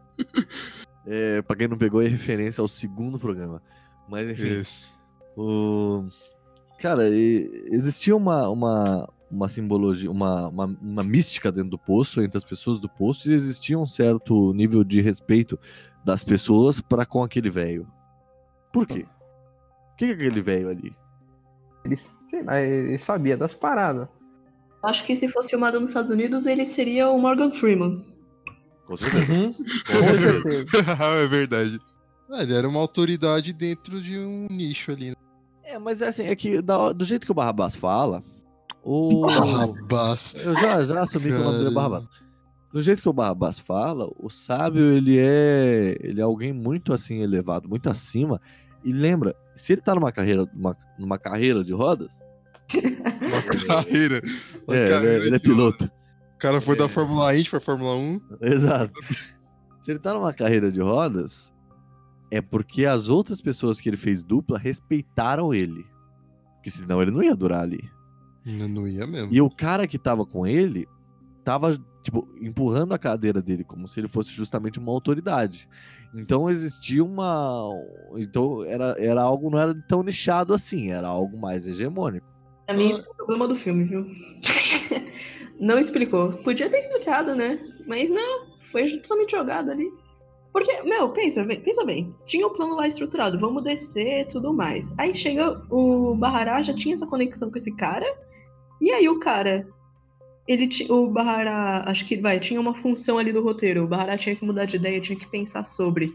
é, 1.05 1.41
pra 1.41 1.55
quem 1.55 1.68
não 1.68 1.78
pegou, 1.78 2.01
é 2.01 2.07
referência 2.07 2.61
ao 2.61 2.68
segundo 2.68 3.20
programa. 3.20 3.61
Mas 4.07 4.30
enfim. 4.30 4.59
Esse. 4.61 4.89
O... 5.38 6.07
Cara, 6.80 7.09
e- 7.09 7.68
existia 7.72 8.16
uma, 8.16 8.49
uma, 8.49 9.09
uma 9.30 9.49
simbologia, 9.49 10.09
uma, 10.09 10.47
uma, 10.47 10.78
uma 10.82 11.03
mística 11.03 11.51
dentro 11.51 11.72
do 11.72 11.80
poço, 11.80 12.22
entre 12.22 12.38
as 12.38 12.43
pessoas 12.43 12.80
do 12.80 12.89
poço, 12.89 13.30
e 13.30 13.34
existia 13.34 13.78
um 13.78 13.86
certo 13.86 14.53
nível 14.53 14.84
de 14.84 15.01
respeito 15.01 15.59
das 16.03 16.24
pessoas 16.24 16.80
para 16.82 17.05
com 17.05 17.24
aquele 17.24 17.49
velho. 17.49 17.88
Por 18.72 18.86
quê? 18.86 19.05
O 19.93 19.95
que, 19.97 20.05
que 20.07 20.11
é 20.11 20.16
aquele 20.16 20.41
velho 20.41 20.70
ali? 20.70 20.95
Ele, 21.84 21.95
sei 21.95 22.43
lá, 22.43 22.59
ele 22.59 22.97
sabia 22.97 23.38
das 23.38 23.53
paradas. 23.53 24.07
Acho 24.84 25.05
que 25.05 25.16
se 25.16 25.28
fosse 25.30 25.49
filmado 25.49 25.80
nos 25.80 25.91
Estados 25.91 26.11
Unidos, 26.11 26.45
ele 26.45 26.66
seria 26.66 27.09
o 27.09 27.20
Morgan 27.20 27.51
Freeman. 27.51 28.05
Com 28.86 28.95
certeza. 28.97 29.63
Com 29.88 29.93
Com 29.93 30.01
certeza. 30.01 30.65
é 31.23 31.27
verdade. 31.27 31.79
Ele 32.29 32.53
era 32.53 32.67
uma 32.67 32.79
autoridade 32.79 33.53
dentro 33.53 34.01
de 34.01 34.17
um 34.17 34.47
nicho 34.49 34.91
ali. 34.91 35.09
Né? 35.09 35.15
É, 35.63 35.79
mas 35.79 36.01
é 36.01 36.07
assim, 36.07 36.23
é 36.23 36.36
que 36.36 36.61
da- 36.61 36.91
do 36.91 37.05
jeito 37.05 37.25
que 37.25 37.31
o 37.31 37.36
Barrabás 37.36 37.75
fala, 37.75 38.23
o. 38.83 39.21
Barrabás. 39.21 40.33
Eu 40.43 40.55
já, 40.55 40.83
já 40.83 41.01
assumi 41.03 41.25
que 41.25 41.33
o 41.33 41.39
nome 41.43 41.57
dele 41.57 41.69
é 41.69 41.73
Caramba. 41.73 41.89
Barrabás. 41.89 42.25
Do 42.71 42.81
jeito 42.81 43.01
que 43.01 43.09
o 43.09 43.13
Barrabás 43.13 43.57
fala, 43.57 44.09
o 44.19 44.29
sábio, 44.29 44.83
ele 44.91 45.17
é, 45.17 45.97
ele 46.01 46.19
é 46.19 46.23
alguém 46.23 46.51
muito 46.51 46.93
assim 46.93 47.21
elevado, 47.21 47.69
muito 47.69 47.89
acima. 47.89 48.39
E 48.83 48.91
lembra, 48.91 49.33
se 49.55 49.73
ele 49.73 49.81
tá 49.81 49.95
numa 49.95 50.11
carreira, 50.11 50.45
numa, 50.53 50.77
numa 50.99 51.17
carreira 51.17 51.63
de 51.63 51.73
rodas, 51.73 52.19
Uma 52.73 53.41
carreira. 53.67 54.21
Uma 54.67 54.75
é, 54.75 54.79
ele, 54.79 54.83
é, 54.83 54.93
carreira 54.93 55.25
ele 55.25 55.36
é 55.36 55.39
piloto. 55.39 55.89
O 56.36 56.38
cara 56.38 56.59
foi 56.61 56.75
É. 56.75 56.79
da 56.79 56.89
Fórmula 56.89 57.36
Indy 57.36 57.49
pra 57.49 57.59
Fórmula 57.59 57.95
1. 57.95 58.21
Exato. 58.41 58.93
Se 59.81 59.91
ele 59.91 59.99
tá 59.99 60.13
numa 60.13 60.33
carreira 60.33 60.71
de 60.71 60.81
rodas, 60.81 61.53
é 62.31 62.41
porque 62.41 62.86
as 62.86 63.07
outras 63.07 63.41
pessoas 63.41 63.79
que 63.79 63.88
ele 63.89 63.97
fez 63.97 64.23
dupla 64.23 64.57
respeitaram 64.57 65.53
ele. 65.53 65.86
Porque 66.55 66.69
senão 66.71 67.01
ele 67.01 67.11
não 67.11 67.23
ia 67.23 67.36
durar 67.36 67.61
ali. 67.61 67.89
Não, 68.45 68.67
não 68.67 68.88
ia 68.88 69.07
mesmo. 69.07 69.33
E 69.33 69.41
o 69.41 69.49
cara 69.49 69.88
que 69.88 69.97
tava 69.97 70.25
com 70.25 70.45
ele 70.45 70.88
tava, 71.43 71.77
tipo, 72.01 72.27
empurrando 72.41 72.93
a 72.93 72.97
cadeira 72.99 73.41
dele, 73.41 73.63
como 73.63 73.88
se 73.88 73.99
ele 73.99 74.07
fosse 74.07 74.31
justamente 74.31 74.79
uma 74.79 74.91
autoridade. 74.91 75.69
Então 76.13 76.49
existia 76.49 77.03
uma. 77.03 77.69
Então 78.15 78.63
era, 78.63 78.95
era 78.99 79.21
algo, 79.21 79.49
não 79.49 79.59
era 79.59 79.75
tão 79.88 80.01
nichado 80.03 80.53
assim, 80.53 80.91
era 80.91 81.07
algo 81.07 81.38
mais 81.38 81.67
hegemônico. 81.67 82.25
Pra 82.65 82.75
mim, 82.75 82.89
isso 82.89 83.01
é 83.07 83.11
o 83.11 83.15
problema 83.15 83.47
do 83.47 83.55
filme, 83.55 83.83
viu? 83.83 84.11
não 85.59 85.79
explicou. 85.79 86.33
Podia 86.33 86.69
ter 86.69 86.79
explicado, 86.79 87.36
né? 87.36 87.59
Mas 87.86 88.09
não, 88.09 88.47
foi 88.71 88.88
totalmente 88.97 89.31
jogado 89.31 89.71
ali. 89.71 89.89
Porque, 90.55 90.83
meu, 90.83 91.09
pensa 91.09 91.45
pensa 91.45 91.83
bem. 91.83 92.15
Tinha 92.25 92.47
o 92.47 92.49
plano 92.49 92.75
lá 92.75 92.88
estruturado, 92.88 93.38
vamos 93.38 93.61
descer 93.61 94.25
tudo 94.27 94.53
mais. 94.53 94.97
Aí 94.97 95.13
chega 95.13 95.61
o 95.69 96.15
Bahará, 96.15 96.61
já 96.61 96.73
tinha 96.73 96.95
essa 96.95 97.05
conexão 97.05 97.51
com 97.51 97.57
esse 97.57 97.75
cara. 97.75 98.05
E 98.81 98.89
aí 98.91 99.09
o 99.09 99.19
cara. 99.19 99.67
Ele 100.47 100.69
o 100.89 101.07
Bahará, 101.07 101.83
acho 101.88 102.05
que 102.05 102.15
vai, 102.15 102.39
tinha 102.39 102.61
uma 102.61 102.73
função 102.73 103.17
ali 103.17 103.33
do 103.33 103.43
roteiro. 103.43 103.83
O 103.83 103.88
Bahará 103.88 104.15
tinha 104.15 104.36
que 104.36 104.45
mudar 104.45 104.63
de 104.63 104.77
ideia, 104.77 105.01
tinha 105.01 105.19
que 105.19 105.29
pensar 105.29 105.65
sobre. 105.65 106.13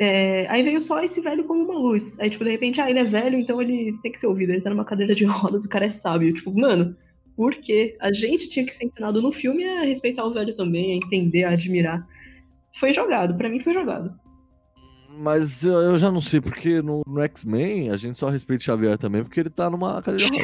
É, 0.00 0.46
aí 0.48 0.62
veio 0.62 0.80
só 0.80 1.02
esse 1.02 1.20
velho 1.20 1.44
como 1.44 1.62
uma 1.62 1.78
luz. 1.78 2.18
Aí, 2.18 2.30
tipo, 2.30 2.42
de 2.42 2.50
repente, 2.50 2.80
ah, 2.80 2.88
ele 2.88 3.00
é 3.00 3.04
velho, 3.04 3.38
então 3.38 3.60
ele 3.60 3.94
tem 4.02 4.10
que 4.10 4.18
ser 4.18 4.28
ouvido. 4.28 4.52
Ele 4.52 4.62
tá 4.62 4.70
numa 4.70 4.86
cadeira 4.86 5.14
de 5.14 5.26
rodas, 5.26 5.66
o 5.66 5.68
cara 5.68 5.84
é 5.84 5.90
sábio. 5.90 6.32
Tipo, 6.32 6.50
mano, 6.58 6.96
por 7.40 7.54
quê? 7.54 7.96
A 7.98 8.12
gente 8.12 8.50
tinha 8.50 8.66
que 8.66 8.70
ser 8.70 8.84
ensinado 8.84 9.22
no 9.22 9.32
filme 9.32 9.64
a 9.66 9.80
respeitar 9.80 10.26
o 10.26 10.30
velho 10.30 10.54
também, 10.54 10.92
a 10.92 10.96
entender, 10.96 11.44
a 11.44 11.52
admirar. 11.52 12.06
Foi 12.70 12.92
jogado, 12.92 13.34
pra 13.34 13.48
mim 13.48 13.60
foi 13.60 13.72
jogado. 13.72 14.12
Mas 15.08 15.64
eu, 15.64 15.96
já 15.96 16.10
não 16.10 16.20
sei, 16.20 16.38
porque 16.38 16.82
no, 16.82 17.00
no 17.06 17.22
X-Men 17.22 17.88
a 17.88 17.96
gente 17.96 18.18
só 18.18 18.28
respeita 18.28 18.60
o 18.60 18.64
Xavier 18.66 18.98
também, 18.98 19.24
porque 19.24 19.40
ele 19.40 19.48
tá 19.48 19.70
numa 19.70 20.02
cadeira 20.02 20.30
de 20.30 20.42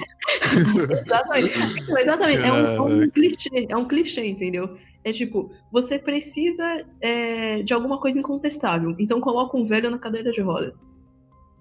rodas. 0.73 1.03
Exatamente. 1.03 1.53
Exatamente. 2.01 2.43
É 2.43 2.53
um, 2.55 2.67
é 2.67 2.81
um 2.81 3.11
clichê, 3.11 3.67
é 3.69 3.77
um 3.77 3.87
clichê, 3.87 4.27
entendeu? 4.27 4.79
É 5.05 5.13
tipo, 5.13 5.53
você 5.71 5.99
precisa 5.99 6.83
é, 7.03 7.63
de 7.63 7.75
alguma 7.75 8.01
coisa 8.01 8.19
incontestável. 8.19 8.97
Então 8.99 9.21
coloca 9.21 9.55
um 9.55 9.67
velho 9.67 9.91
na 9.91 9.99
cadeira 9.99 10.33
de 10.33 10.41
rodas. 10.41 10.89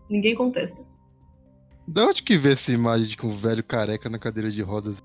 Ninguém 0.09 0.33
contesta. 0.33 0.81
Da 1.86 2.07
onde 2.07 2.23
que 2.23 2.38
vê 2.38 2.53
essa 2.53 2.71
imagem 2.71 3.09
de 3.09 3.17
um 3.21 3.36
velho 3.36 3.61
careca 3.61 4.09
na 4.09 4.17
cadeira 4.17 4.49
de 4.49 4.61
rodas? 4.61 5.03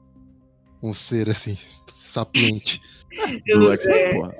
Um 0.82 0.94
ser 0.94 1.28
assim, 1.28 1.56
sapiente. 1.94 2.80
Do 3.46 3.64
Eu- 3.64 3.72
X-Men, 3.72 3.96
é, 3.96 4.14
porra. 4.14 4.34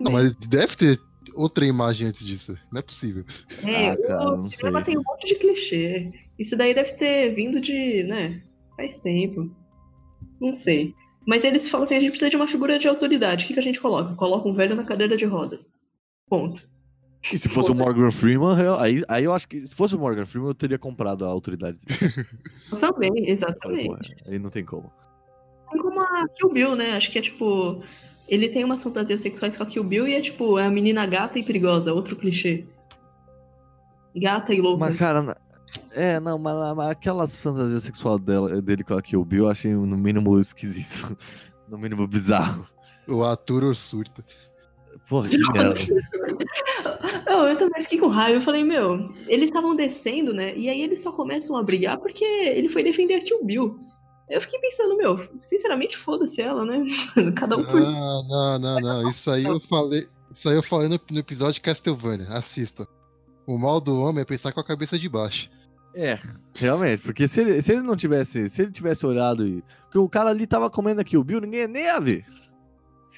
Não, 0.00 0.12
mas 0.12 0.34
deve 0.34 0.74
ter 0.76 0.98
outra 1.34 1.66
imagem 1.66 2.08
antes 2.08 2.24
disso. 2.24 2.56
Não 2.72 2.78
é 2.78 2.82
possível. 2.82 3.24
É, 3.64 3.90
Ah, 3.90 3.96
cara, 3.96 4.30
o 4.34 4.48
cinema 4.48 4.78
sei. 4.78 4.86
tem 4.94 4.98
um 4.98 5.02
monte 5.06 5.26
de 5.26 5.34
clichê. 5.34 6.12
Isso 6.38 6.56
daí 6.56 6.74
deve 6.74 6.92
ter 6.94 7.34
vindo 7.34 7.60
de, 7.60 8.02
né, 8.04 8.42
faz 8.76 9.00
tempo. 9.00 9.54
Não 10.40 10.54
sei. 10.54 10.94
Mas 11.26 11.44
eles 11.44 11.68
falam 11.68 11.84
assim, 11.84 11.96
a 11.96 12.00
gente 12.00 12.10
precisa 12.10 12.30
de 12.30 12.36
uma 12.36 12.46
figura 12.48 12.78
de 12.78 12.88
autoridade. 12.88 13.44
O 13.44 13.48
que, 13.48 13.54
que 13.54 13.60
a 13.60 13.62
gente 13.62 13.80
coloca? 13.80 14.14
Coloca 14.14 14.48
um 14.48 14.54
velho 14.54 14.74
na 14.76 14.84
cadeira 14.84 15.16
de 15.16 15.24
rodas. 15.24 15.70
Ponto. 16.28 16.66
E 17.32 17.38
se 17.38 17.48
fosse 17.48 17.70
o 17.70 17.74
Morgan 17.74 18.10
Freeman, 18.12 18.58
eu- 18.60 18.78
aí, 18.78 19.02
aí 19.08 19.24
eu 19.24 19.32
acho 19.34 19.48
que 19.48 19.66
se 19.66 19.74
fosse 19.74 19.96
o 19.96 19.98
Morgan 19.98 20.24
Freeman, 20.24 20.50
eu 20.50 20.54
teria 20.54 20.78
comprado 20.78 21.24
a 21.24 21.28
autoridade 21.28 21.78
dele. 21.84 22.26
Também, 22.80 23.28
exatamente. 23.28 24.14
aí 24.26 24.38
não 24.38 24.48
tem 24.50 24.64
como. 24.64 24.90
A 26.22 26.28
Kill 26.28 26.52
Bill, 26.52 26.76
né? 26.76 26.96
Acho 26.96 27.10
que 27.10 27.18
é 27.18 27.22
tipo. 27.22 27.82
Ele 28.28 28.48
tem 28.48 28.64
umas 28.64 28.82
fantasias 28.82 29.20
sexuais 29.20 29.56
com 29.56 29.62
a 29.62 29.66
Kill 29.66 29.84
Bill 29.84 30.08
e 30.08 30.14
é 30.14 30.20
tipo, 30.20 30.58
é 30.58 30.66
a 30.66 30.70
menina 30.70 31.06
gata 31.06 31.38
e 31.38 31.44
perigosa, 31.44 31.94
outro 31.94 32.16
clichê. 32.16 32.64
Gata 34.14 34.52
e 34.52 34.60
louca. 34.60 34.86
Mas, 34.86 34.96
cara, 34.96 35.36
é, 35.92 36.18
não, 36.18 36.38
mas, 36.38 36.76
mas 36.76 36.90
aquelas 36.90 37.36
fantasias 37.36 37.84
sexuais 37.84 38.20
dela, 38.20 38.60
dele 38.60 38.82
com 38.82 38.94
a 38.94 39.02
Kill 39.02 39.24
Bill, 39.24 39.44
eu 39.44 39.50
achei 39.50 39.72
no 39.72 39.96
mínimo 39.96 40.38
esquisito. 40.40 41.16
No 41.68 41.76
mínimo 41.76 42.06
bizarro. 42.06 42.64
O 43.08 43.24
ator 43.24 43.74
surta. 43.74 44.24
Porra, 45.08 45.28
que 45.28 45.36
merda. 45.52 45.74
eu, 47.26 47.38
eu 47.38 47.56
também 47.56 47.82
fiquei 47.82 47.98
com 47.98 48.06
raiva. 48.06 48.38
Eu 48.38 48.40
falei, 48.40 48.62
meu, 48.62 49.12
eles 49.26 49.46
estavam 49.46 49.74
descendo, 49.74 50.32
né? 50.32 50.56
E 50.56 50.68
aí 50.68 50.80
eles 50.80 51.02
só 51.02 51.10
começam 51.10 51.56
a 51.56 51.62
brigar 51.64 51.98
porque 51.98 52.24
ele 52.24 52.68
foi 52.68 52.84
defender 52.84 53.14
a 53.14 53.20
Kill 53.20 53.44
Bill. 53.44 53.80
Eu 54.28 54.42
fiquei 54.42 54.58
pensando, 54.58 54.96
meu, 54.96 55.28
sinceramente, 55.40 55.96
foda-se 55.96 56.42
ela, 56.42 56.64
né? 56.64 56.84
Cada 57.36 57.56
um 57.56 57.64
por 57.64 57.80
si. 57.84 57.92
Ah, 57.94 58.22
não, 58.28 58.58
não, 58.58 58.80
não. 58.80 59.10
Isso 59.10 59.30
aí 59.30 59.44
eu 59.44 59.60
falei. 59.60 60.06
Isso 60.32 60.48
aí 60.48 60.56
eu 60.56 60.62
falei 60.62 60.88
no, 60.88 61.00
no 61.10 61.18
episódio 61.18 61.54
de 61.54 61.60
Castlevania. 61.60 62.26
Assista. 62.30 62.86
O 63.46 63.56
mal 63.56 63.80
do 63.80 64.00
homem 64.00 64.22
é 64.22 64.24
pensar 64.24 64.52
com 64.52 64.60
a 64.60 64.64
cabeça 64.64 64.98
de 64.98 65.08
baixo. 65.08 65.48
É, 65.94 66.18
realmente, 66.54 67.00
porque 67.00 67.26
se 67.26 67.40
ele, 67.40 67.62
se 67.62 67.72
ele 67.72 67.80
não 67.80 67.96
tivesse, 67.96 68.50
se 68.50 68.60
ele 68.60 68.70
tivesse 68.70 69.06
olhado 69.06 69.46
e. 69.46 69.64
Porque 69.84 69.98
o 69.98 70.08
cara 70.08 70.28
ali 70.28 70.46
tava 70.46 70.68
comendo 70.68 71.00
aqui 71.00 71.16
o 71.16 71.24
Bill, 71.24 71.40
ninguém 71.40 71.66
nem 71.66 71.84
ia 71.84 71.98
ver. 72.00 72.26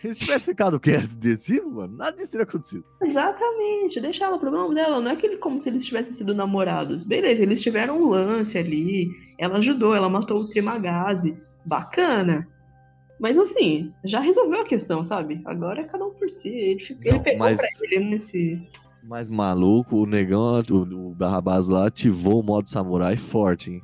Se 0.01 0.15
tivesse 0.15 0.45
ficado 0.45 0.79
quieto 0.79 1.05
e 1.13 1.17
descido, 1.17 1.71
mano, 1.71 1.97
nada 1.97 2.17
disso 2.17 2.31
teria 2.33 2.45
acontecido. 2.45 2.85
Exatamente, 3.03 4.01
deixa 4.01 4.25
ela, 4.25 4.37
o 4.37 4.41
problema 4.41 4.73
dela. 4.75 5.01
Não 5.01 5.11
é 5.11 5.17
que 5.17 5.27
ele, 5.27 5.37
como 5.39 5.61
se 5.61 5.69
eles 5.69 5.85
tivessem 5.85 6.13
sido 6.13 6.35
namorados. 6.35 7.05
Beleza, 7.05 7.43
eles 7.43 7.61
tiveram 7.63 8.01
um 8.01 8.09
lance 8.09 8.57
ali. 8.57 9.11
Ela 9.39 9.59
ajudou, 9.59 9.95
ela 9.95 10.09
matou 10.09 10.41
o 10.41 10.49
Trimagazi. 10.49 11.37
Bacana. 11.65 12.49
Mas 13.21 13.37
assim, 13.37 13.93
já 14.05 14.21
resolveu 14.21 14.61
a 14.61 14.65
questão, 14.65 15.05
sabe? 15.05 15.41
Agora 15.45 15.81
é 15.81 15.85
cada 15.85 16.05
um 16.07 16.11
por 16.15 16.31
si. 16.31 16.49
Ele, 16.51 16.81
fica- 16.81 17.09
ele 17.09 17.17
Não, 17.17 17.23
pegou 17.25 17.39
mas- 17.41 17.59
pra 17.59 17.69
ele 17.91 18.05
nesse. 18.11 18.63
Mas 19.03 19.29
maluco, 19.29 19.97
o 19.97 20.07
negão, 20.07 20.61
o, 20.71 21.09
o 21.09 21.15
Barrabás 21.15 21.69
lá 21.69 21.87
ativou 21.87 22.41
o 22.41 22.43
modo 22.45 22.69
samurai 22.69 23.17
forte, 23.17 23.73
hein? 23.73 23.83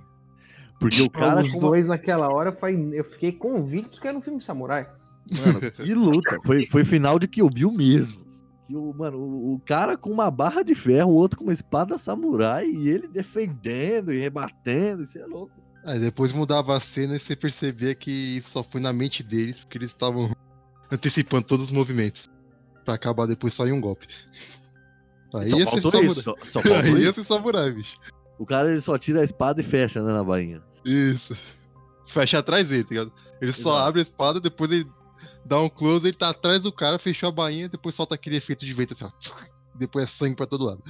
Porque 0.79 1.03
o 1.03 1.11
cara. 1.11 1.41
Os 1.41 1.59
dois 1.59 1.87
naquela 1.87 2.29
hora, 2.33 2.53
foi, 2.53 2.91
eu 2.93 3.05
fiquei 3.05 3.33
convicto 3.33 4.01
que 4.01 4.07
era 4.07 4.17
um 4.17 4.21
filme 4.21 4.39
de 4.39 4.45
samurai. 4.45 4.87
Mano, 5.31 5.61
que 5.73 5.95
luta. 5.95 6.39
Foi, 6.45 6.67
foi 6.67 6.85
final 6.85 7.19
de 7.19 7.27
Kill 7.27 7.49
Bill 7.49 7.73
mesmo. 7.73 8.25
Que 8.67 8.75
o, 8.75 8.93
mano, 8.95 9.19
o, 9.19 9.55
o 9.55 9.61
cara 9.61 9.97
com 9.97 10.11
uma 10.11 10.31
barra 10.31 10.63
de 10.63 10.75
ferro, 10.75 11.11
o 11.11 11.15
outro 11.15 11.39
com 11.39 11.45
uma 11.45 11.53
espada 11.53 11.99
samurai 11.99 12.67
e 12.67 12.89
ele 12.89 13.09
defendendo 13.09 14.13
e 14.13 14.19
rebatendo. 14.19 15.03
Isso 15.03 15.19
é 15.19 15.27
louco. 15.27 15.53
Aí 15.85 15.99
depois 15.99 16.33
mudava 16.33 16.77
a 16.77 16.81
cena 16.81 17.17
e 17.17 17.19
você 17.19 17.37
percebia 17.37 17.95
que 17.95 18.11
isso 18.11 18.51
só 18.51 18.65
foi 18.65 18.81
na 18.81 18.93
mente 18.93 19.23
deles, 19.23 19.61
porque 19.61 19.77
eles 19.77 19.89
estavam 19.89 20.35
antecipando 20.91 21.45
todos 21.47 21.67
os 21.67 21.71
movimentos. 21.71 22.31
Pra 22.85 22.95
acabar 22.95 23.27
depois 23.27 23.55
sair 23.55 23.73
um 23.73 23.81
golpe. 23.81 24.07
Aí 25.35 25.51
só 25.51 25.59
ia 25.59 25.67
ser 25.69 25.83
samurai. 25.83 26.07
isso. 26.07 26.23
Só, 26.23 26.35
só 26.45 26.61
Aí 26.61 27.03
ia 27.03 27.13
ser 27.13 27.25
samurai, 27.25 27.73
bicho. 27.73 27.97
O 28.39 28.47
cara 28.47 28.71
ele 28.71 28.81
só 28.81 28.97
tira 28.99 29.21
a 29.21 29.25
espada 29.25 29.61
e 29.61 29.65
fecha, 29.65 30.03
né, 30.03 30.13
na 30.13 30.25
bainha. 30.25 30.63
Isso. 30.85 31.37
Fecha 32.07 32.39
atrás 32.39 32.67
dele, 32.67 32.85
tá 32.85 32.91
ligado? 32.91 33.13
Ele 33.41 33.53
só 33.53 33.71
Exato. 33.71 33.89
abre 33.89 34.01
a 34.01 34.05
espada, 34.05 34.41
depois 34.41 34.71
ele 34.71 34.87
dá 35.47 35.61
um 35.61 35.69
close, 35.69 36.07
ele 36.07 36.17
tá 36.17 36.31
atrás 36.31 36.61
do 36.61 36.73
cara, 36.73 36.99
fechou 36.99 37.29
a 37.29 37.33
bainha, 37.33 37.69
depois 37.69 37.95
solta 37.95 38.15
aquele 38.15 38.37
efeito 38.37 38.65
de 38.65 38.73
vento 38.73 38.93
assim, 38.93 39.05
ó. 39.05 39.09
Depois 39.77 40.05
é 40.05 40.07
sangue 40.09 40.37
pra 40.37 40.47
todo 40.47 40.65
lado. 40.65 40.81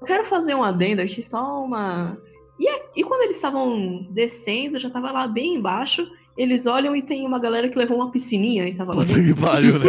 Eu 0.00 0.06
quero 0.06 0.26
fazer 0.26 0.54
um 0.54 0.62
adendo 0.64 1.00
aqui, 1.02 1.22
só 1.22 1.62
uma. 1.64 2.16
E, 2.58 2.68
a- 2.68 2.82
e 2.96 3.04
quando 3.04 3.22
eles 3.22 3.36
estavam 3.36 4.06
descendo, 4.10 4.78
já 4.78 4.90
tava 4.90 5.10
lá 5.12 5.26
bem 5.26 5.54
embaixo. 5.54 6.06
Eles 6.36 6.66
olham 6.66 6.96
e 6.96 7.02
tem 7.02 7.24
uma 7.24 7.38
galera 7.38 7.68
que 7.68 7.78
levou 7.78 7.96
uma 7.98 8.10
piscininha 8.10 8.66
e 8.68 8.74
tava 8.74 8.92
lá 8.92 9.02
Puta 9.04 9.14
dentro. 9.14 9.34
que 9.36 9.40
pariu, 9.40 9.78
né? 9.78 9.86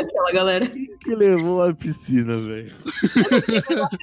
Aquela 0.00 0.32
galera. 0.32 0.66
que 0.66 1.14
levou 1.14 1.62
a 1.62 1.72
piscina, 1.72 2.36
velho. 2.38 2.72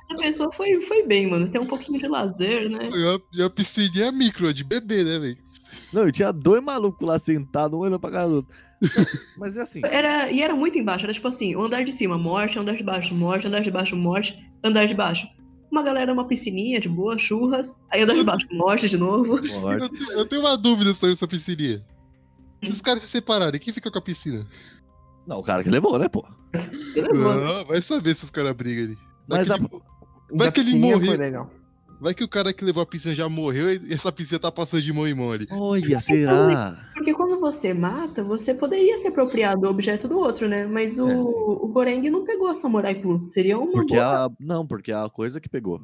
A 0.09 0.15
pessoa 0.15 0.49
foi, 0.53 0.81
foi 0.83 1.05
bem, 1.05 1.27
mano. 1.29 1.49
Tem 1.49 1.59
um 1.61 1.67
pouquinho 1.67 1.99
de 1.99 2.07
lazer, 2.07 2.69
né? 2.69 2.87
E 2.89 3.05
a, 3.05 3.19
e 3.33 3.43
a 3.43 3.49
piscininha 3.49 4.11
micro, 4.13 4.53
de 4.53 4.63
bebê, 4.63 5.03
né, 5.03 5.19
velho? 5.19 5.37
Não, 5.93 6.07
e 6.07 6.11
tinha 6.11 6.31
dois 6.31 6.61
malucos 6.63 7.07
lá 7.07 7.17
sentados, 7.19 7.77
um 7.77 7.81
olhando 7.81 7.99
pra 7.99 8.11
cara 8.11 8.27
do 8.27 8.35
outro. 8.35 8.55
Mas 9.37 9.57
é 9.57 9.61
assim. 9.61 9.81
Era, 9.83 10.31
e 10.31 10.41
era 10.41 10.55
muito 10.55 10.77
embaixo, 10.77 11.05
era 11.05 11.13
tipo 11.13 11.27
assim, 11.27 11.55
o 11.55 11.63
andar 11.65 11.83
de 11.83 11.91
cima, 11.91 12.17
morte, 12.17 12.59
andar 12.59 12.75
de 12.75 12.83
baixo, 12.83 13.13
morte, 13.15 13.47
andar 13.47 13.61
de 13.61 13.71
baixo, 13.71 13.95
morte, 13.95 14.37
andar 14.63 14.85
de 14.85 14.93
baixo. 14.93 15.27
Uma 15.71 15.83
galera, 15.83 16.13
uma 16.13 16.25
piscininha 16.27 16.79
de 16.79 16.87
boa, 16.87 17.17
churras, 17.17 17.81
aí 17.91 18.01
andar 18.03 18.13
de 18.15 18.23
baixo, 18.23 18.47
morte 18.51 18.87
de 18.87 18.97
novo. 18.97 19.39
morte. 19.59 19.89
Eu, 20.11 20.19
eu 20.19 20.25
tenho 20.25 20.41
uma 20.41 20.57
dúvida 20.57 20.93
sobre 20.93 21.13
essa 21.15 21.27
piscininha. 21.27 21.83
Se 22.63 22.71
os 22.71 22.81
caras 22.81 23.01
se 23.03 23.09
separarem, 23.09 23.59
quem 23.59 23.73
fica 23.73 23.91
com 23.91 23.97
a 23.97 24.01
piscina? 24.01 24.45
Não, 25.27 25.39
o 25.39 25.43
cara 25.43 25.63
que 25.63 25.69
levou, 25.69 25.99
né, 25.99 26.07
pô? 26.07 26.25
Ele 26.95 27.07
levou. 27.07 27.35
Não, 27.35 27.65
vai 27.65 27.81
saber 27.81 28.15
se 28.15 28.23
os 28.23 28.31
caras 28.31 28.53
brigam 28.53 28.85
ali. 28.85 28.97
Vai, 29.27 29.39
Mas 29.39 29.47
que 29.47 29.53
a- 29.53 29.55
ele- 29.57 29.69
Vai 30.33 30.51
que 30.51 30.59
ele. 30.61 31.47
Vai 31.99 32.13
que 32.13 32.23
o 32.23 32.27
cara 32.27 32.53
que 32.53 32.63
levou 32.63 32.83
a 32.83 32.85
piscina 32.85 33.13
já 33.13 33.27
morreu 33.27 33.69
e 33.69 33.93
essa 33.93 34.11
piscina 34.11 34.39
tá 34.39 34.51
passando 34.51 34.81
de 34.81 34.93
mão 34.93 35.07
em 35.07 35.13
mão 35.13 35.31
ali. 35.31 35.47
Olha, 35.51 35.99
será? 35.99 36.77
Porque 36.93 37.13
quando 37.13 37.39
você 37.39 37.73
mata, 37.73 38.23
você 38.23 38.53
poderia 38.53 38.97
se 38.97 39.07
apropriar 39.07 39.57
do 39.57 39.67
objeto 39.67 40.07
do 40.07 40.17
outro, 40.17 40.47
né? 40.47 40.65
Mas 40.65 40.99
o, 40.99 41.09
É, 41.09 41.15
o 41.15 41.67
Goreng 41.67 42.09
não 42.09 42.23
pegou 42.23 42.47
a 42.47 42.55
Samurai 42.55 42.95
Plus. 42.95 43.31
Seria 43.31 43.57
uma 43.57 43.71
Porque 43.71 43.95
boa. 43.95 44.25
a. 44.25 44.29
Não, 44.39 44.65
porque 44.65 44.91
a 44.91 45.09
coisa 45.09 45.39
que 45.39 45.49
pegou. 45.49 45.81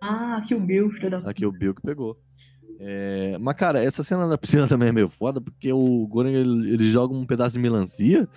Ah, 0.00 0.42
que 0.46 0.54
o 0.54 0.60
Bill, 0.60 0.90
filho 0.90 1.10
da 1.10 1.18
Aqui 1.18 1.46
o 1.46 1.52
Bill 1.52 1.74
que 1.74 1.82
pegou. 1.82 2.18
É, 2.78 3.38
Mas, 3.40 3.56
cara, 3.56 3.82
essa 3.82 4.02
cena 4.02 4.28
da 4.28 4.36
piscina 4.36 4.66
também 4.68 4.88
é 4.88 4.92
meio 4.92 5.08
foda, 5.08 5.40
porque 5.40 5.72
o 5.72 6.06
Goren 6.06 6.34
ele, 6.34 6.74
ele 6.74 6.90
joga 6.90 7.14
um 7.14 7.26
pedaço 7.26 7.54
de 7.54 7.58
melancia 7.58 8.28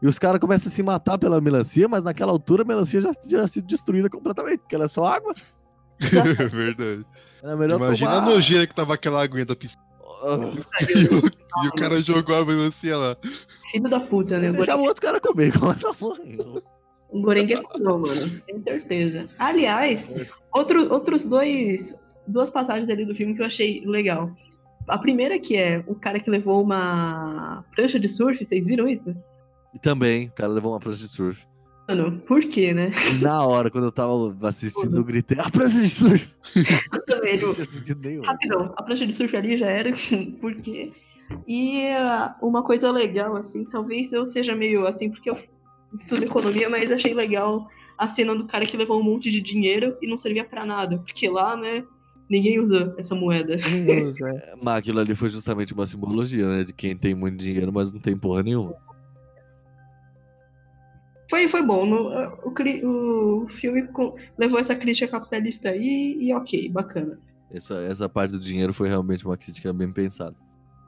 e 0.00 0.06
os 0.06 0.18
caras 0.18 0.40
começam 0.40 0.68
a 0.68 0.72
se 0.72 0.82
matar 0.82 1.18
pela 1.18 1.40
melancia, 1.40 1.88
mas 1.88 2.04
naquela 2.04 2.30
altura 2.30 2.62
a 2.62 2.66
melancia 2.66 3.00
já 3.00 3.12
tinha 3.12 3.46
sido 3.48 3.66
destruída 3.66 4.08
completamente, 4.08 4.60
porque 4.60 4.74
ela 4.74 4.84
é 4.84 4.88
só 4.88 5.04
água. 5.04 5.34
Verdade. 6.50 7.04
Era 7.42 7.56
melhor 7.56 7.76
Imagina 7.76 8.10
tomar... 8.10 8.22
a 8.22 8.30
nojeira 8.30 8.66
que 8.66 8.74
tava 8.74 8.94
aquela 8.94 9.22
aguinha 9.22 9.44
da 9.44 9.56
piscina. 9.56 9.82
Ah, 10.22 10.36
E 10.80 11.14
o, 11.14 11.64
e 11.64 11.68
o 11.68 11.72
cara 11.72 12.00
jogou 12.00 12.34
a 12.34 12.44
melancia 12.44 12.96
lá. 12.96 13.16
Filho 13.70 13.88
da 13.88 14.00
puta, 14.00 14.38
né? 14.38 14.50
Goreng, 14.50 14.72
o 14.72 14.80
outro 14.80 15.02
cara 15.02 15.20
comer, 15.20 15.52
como 15.56 15.72
essa 15.72 15.94
porra. 15.94 16.22
aí. 16.22 16.38
o 17.10 17.20
Goreng 17.22 17.52
é 17.52 17.62
cuzão, 17.62 17.98
mano. 18.00 18.40
Tenho 18.46 18.62
certeza. 18.62 19.28
Aliás, 19.38 20.14
outro, 20.52 20.92
outros 20.92 21.24
dois. 21.24 21.94
Duas 22.26 22.50
passagens 22.50 22.90
ali 22.90 23.06
do 23.06 23.14
filme 23.14 23.34
que 23.34 23.40
eu 23.40 23.46
achei 23.46 23.82
legal. 23.86 24.30
A 24.86 24.98
primeira 24.98 25.38
que 25.38 25.56
é 25.56 25.82
o 25.86 25.94
cara 25.94 26.20
que 26.20 26.30
levou 26.30 26.62
uma 26.62 27.64
prancha 27.74 27.98
de 27.98 28.08
surf, 28.08 28.44
vocês 28.44 28.66
viram 28.66 28.88
isso? 28.88 29.14
E 29.74 29.78
também, 29.78 30.26
o 30.28 30.32
cara 30.32 30.52
levou 30.52 30.72
uma 30.72 30.80
prancha 30.80 30.98
de 30.98 31.08
surf. 31.08 31.46
Mano, 31.88 32.20
por 32.20 32.42
quê, 32.42 32.74
né? 32.74 32.90
Na 33.22 33.46
hora, 33.46 33.70
quando 33.70 33.84
eu 33.84 33.92
tava 33.92 34.36
assistindo, 34.42 34.94
eu 34.94 35.04
gritei, 35.04 35.38
a 35.40 35.48
prancha 35.50 35.80
de 35.80 35.88
surf! 35.88 36.28
Também, 37.06 37.40
Não 37.40 37.54
tinha 37.54 37.64
sentido 37.64 38.06
nenhum. 38.06 38.22
Rapidão, 38.22 38.74
a 38.76 38.82
prancha 38.82 39.06
de 39.06 39.14
surf 39.14 39.34
ali 39.34 39.56
já 39.56 39.68
era, 39.68 39.90
por 40.38 40.54
quê? 40.56 40.92
E 41.46 41.88
ah, 41.92 42.36
uma 42.42 42.62
coisa 42.62 42.90
legal, 42.90 43.36
assim, 43.36 43.64
talvez 43.64 44.12
eu 44.12 44.26
seja 44.26 44.54
meio 44.54 44.86
assim, 44.86 45.10
porque 45.10 45.30
eu 45.30 45.38
estudo 45.98 46.24
economia, 46.24 46.68
mas 46.68 46.92
achei 46.92 47.14
legal 47.14 47.66
a 47.96 48.06
cena 48.06 48.34
do 48.34 48.46
cara 48.46 48.66
que 48.66 48.76
levou 48.76 49.00
um 49.00 49.02
monte 49.02 49.30
de 49.30 49.40
dinheiro 49.40 49.96
e 50.02 50.06
não 50.06 50.18
servia 50.18 50.44
pra 50.44 50.66
nada, 50.66 50.98
porque 50.98 51.28
lá, 51.28 51.56
né, 51.56 51.84
ninguém 52.28 52.60
usa 52.60 52.94
essa 52.98 53.14
moeda. 53.14 53.56
Ninguém 53.56 54.08
usa, 54.08 54.28
é. 54.28 54.54
Mas 54.62 54.78
aquilo 54.78 55.00
ali 55.00 55.14
foi 55.14 55.30
justamente 55.30 55.72
uma 55.72 55.86
simbologia, 55.86 56.46
né? 56.46 56.64
De 56.64 56.72
quem 56.72 56.94
tem 56.94 57.14
muito 57.14 57.38
dinheiro, 57.38 57.72
mas 57.72 57.92
não 57.92 58.00
tem 58.00 58.16
porra 58.16 58.42
nenhuma. 58.42 58.74
Foi, 61.28 61.46
foi 61.48 61.62
bom, 61.62 61.84
no- 61.84 62.08
o, 62.44 62.50
cri- 62.52 62.84
o 62.84 63.46
filme 63.48 63.86
co- 63.88 64.16
levou 64.38 64.58
essa 64.58 64.74
crítica 64.74 65.10
capitalista 65.10 65.68
aí 65.70 66.16
e 66.20 66.32
ok, 66.34 66.68
bacana. 66.70 67.18
Essa, 67.50 67.74
essa 67.82 68.08
parte 68.08 68.32
do 68.32 68.40
dinheiro 68.40 68.72
foi 68.74 68.88
realmente 68.88 69.24
uma 69.26 69.36
crítica 69.36 69.72
bem 69.72 69.92
pensada. 69.92 70.34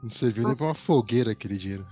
Não 0.02 0.10
serviu 0.10 0.46
nem 0.46 0.56
pra 0.56 0.66
uma 0.66 0.74
fogueira 0.74 1.32
aquele 1.32 1.56
dinheiro. 1.56 1.84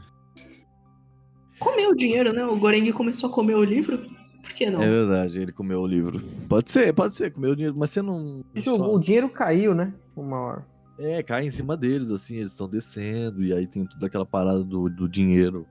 Comeu 1.58 1.90
o 1.90 1.96
dinheiro, 1.96 2.32
né? 2.32 2.44
O 2.44 2.56
Goreng 2.58 2.90
começou 2.92 3.28
a 3.28 3.32
comer 3.32 3.54
o 3.54 3.64
livro, 3.64 3.98
por 4.40 4.52
que 4.54 4.70
não? 4.70 4.80
É 4.82 4.88
verdade, 4.88 5.40
ele 5.40 5.52
comeu 5.52 5.80
o 5.80 5.86
livro. 5.86 6.22
Pode 6.48 6.70
ser, 6.70 6.92
pode 6.94 7.14
ser, 7.14 7.32
comeu 7.32 7.52
o 7.52 7.56
dinheiro, 7.56 7.76
mas 7.76 7.90
você 7.90 8.00
não. 8.00 8.42
Jogou, 8.54 8.96
o 8.96 9.00
dinheiro 9.00 9.28
caiu, 9.28 9.74
né? 9.74 9.92
Uma 10.16 10.38
hora. 10.40 10.66
É, 10.98 11.22
cai 11.22 11.46
em 11.46 11.50
cima 11.50 11.76
deles, 11.76 12.10
assim, 12.10 12.36
eles 12.36 12.52
estão 12.52 12.68
descendo, 12.68 13.42
e 13.42 13.52
aí 13.52 13.66
tem 13.66 13.84
toda 13.86 14.06
aquela 14.06 14.26
parada 14.26 14.62
do, 14.64 14.88
do 14.88 15.08
dinheiro 15.08 15.66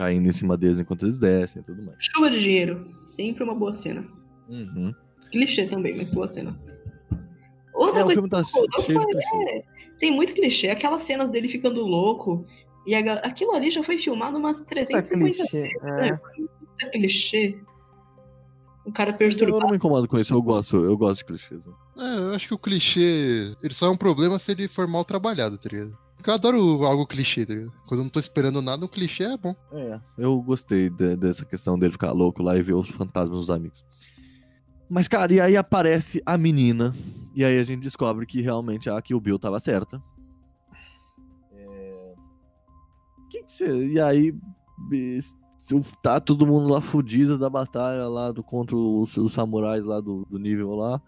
caindo 0.00 0.26
em 0.26 0.32
cima 0.32 0.56
deles 0.56 0.80
enquanto 0.80 1.02
eles 1.04 1.18
descem 1.18 1.60
e 1.60 1.64
tudo 1.64 1.82
mais. 1.82 1.98
Chuva 2.00 2.30
de 2.30 2.40
dinheiro, 2.40 2.86
sempre 2.88 3.44
uma 3.44 3.54
boa 3.54 3.74
cena. 3.74 4.02
Uhum. 4.48 4.94
Clichê 5.30 5.66
também, 5.66 5.94
mas 5.94 6.08
boa 6.08 6.26
cena. 6.26 6.58
Outra 7.74 8.00
É, 8.00 8.02
o 8.02 8.06
coisa 8.06 8.14
filme 8.20 8.30
tá 8.30 8.42
que 8.42 8.58
eu 8.58 8.82
cheio 8.82 9.00
de 9.00 9.50
é, 9.50 9.62
tem 9.98 10.10
muito 10.10 10.32
clichê. 10.32 10.70
Aquelas 10.70 11.02
cenas 11.04 11.30
dele 11.30 11.48
ficando 11.48 11.82
louco. 11.82 12.46
E 12.86 12.94
a 12.94 13.12
aquilo 13.16 13.52
ali 13.52 13.70
já 13.70 13.82
foi 13.82 13.98
filmado 13.98 14.38
umas 14.38 14.60
Tá 14.60 14.64
350 14.70 15.36
clichê. 15.36 15.60
né? 15.82 16.08
É. 16.08 16.16
Puta 16.16 16.90
clichê. 16.92 17.58
O 18.86 18.90
cara 18.92 19.10
Eu 19.10 19.16
perturbado. 19.18 19.60
não 19.60 19.68
me 19.70 19.76
incomodo 19.76 20.08
com 20.08 20.18
isso, 20.18 20.32
eu 20.32 20.40
gosto, 20.40 20.76
eu 20.82 20.96
gosto 20.96 21.18
de 21.20 21.26
clichês. 21.26 21.66
né? 21.66 21.72
É, 21.98 22.18
eu 22.30 22.34
acho 22.34 22.48
que 22.48 22.54
o 22.54 22.58
clichê. 22.58 23.54
Ele 23.62 23.74
só 23.74 23.86
é 23.86 23.90
um 23.90 23.96
problema 23.98 24.38
se 24.38 24.50
ele 24.52 24.66
for 24.66 24.88
mal 24.88 25.04
trabalhado, 25.04 25.58
tá 25.58 25.68
ligado? 25.70 25.92
Porque 26.20 26.30
eu 26.30 26.34
adoro 26.34 26.84
algo 26.84 27.06
clichê, 27.06 27.46
tá 27.46 27.54
ligado? 27.54 27.72
Quando 27.88 28.00
eu 28.00 28.04
não 28.04 28.10
tô 28.10 28.18
esperando 28.20 28.60
nada, 28.60 28.84
o 28.84 28.88
clichê 28.88 29.24
é 29.24 29.36
bom. 29.38 29.54
É, 29.72 29.98
eu 30.18 30.40
gostei 30.42 30.90
de- 30.90 31.16
dessa 31.16 31.44
questão 31.46 31.78
dele 31.78 31.92
ficar 31.92 32.12
louco 32.12 32.42
lá 32.42 32.56
e 32.56 32.62
ver 32.62 32.74
os 32.74 32.88
fantasmas 32.90 33.38
dos 33.38 33.50
amigos. 33.50 33.82
Mas, 34.88 35.08
cara, 35.08 35.32
e 35.32 35.40
aí 35.40 35.56
aparece 35.56 36.20
a 36.26 36.36
menina, 36.36 36.94
e 37.34 37.44
aí 37.44 37.58
a 37.58 37.62
gente 37.62 37.80
descobre 37.82 38.26
que 38.26 38.40
realmente 38.42 38.90
a 38.90 39.00
Kill 39.00 39.20
Bill 39.20 39.38
tava 39.38 39.58
certa. 39.60 40.02
É... 41.52 42.14
Que 43.30 43.42
que 43.44 43.52
você... 43.52 43.86
E 43.88 44.00
aí, 44.00 44.34
se 45.56 45.74
o- 45.74 45.80
tá 46.02 46.20
todo 46.20 46.46
mundo 46.46 46.68
lá 46.72 46.80
fudido 46.80 47.38
da 47.38 47.48
batalha 47.48 48.08
lá 48.08 48.30
do, 48.32 48.42
contra 48.42 48.76
os, 48.76 49.16
os 49.16 49.32
samurais 49.32 49.84
lá 49.86 50.00
do, 50.00 50.26
do 50.28 50.38
nível 50.38 50.74
lá. 50.74 51.00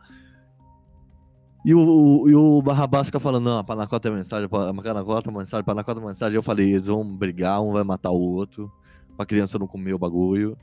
E 1.64 1.74
o, 1.74 1.80
o- 1.80 2.28
e 2.28 2.34
o 2.34 2.60
Barrabás 2.60 3.06
fica 3.06 3.20
falando, 3.20 3.44
não, 3.44 3.58
a 3.58 3.64
Panacota 3.64 4.08
é 4.08 4.10
mensagem, 4.10 4.46
a 4.46 4.48
Panacota 4.48 5.30
é 5.30 5.32
mensagem, 5.32 5.60
a 5.60 5.64
Panacota 5.64 6.00
é 6.00 6.04
mensagem. 6.04 6.36
Eu 6.36 6.42
falei, 6.42 6.70
eles 6.70 6.86
vão 6.86 7.04
brigar, 7.16 7.62
um 7.62 7.72
vai 7.72 7.84
matar 7.84 8.10
o 8.10 8.18
outro, 8.20 8.70
pra 9.16 9.24
criança 9.26 9.58
não 9.58 9.66
comer 9.68 9.94
o 9.94 9.98
bagulho. 9.98 10.56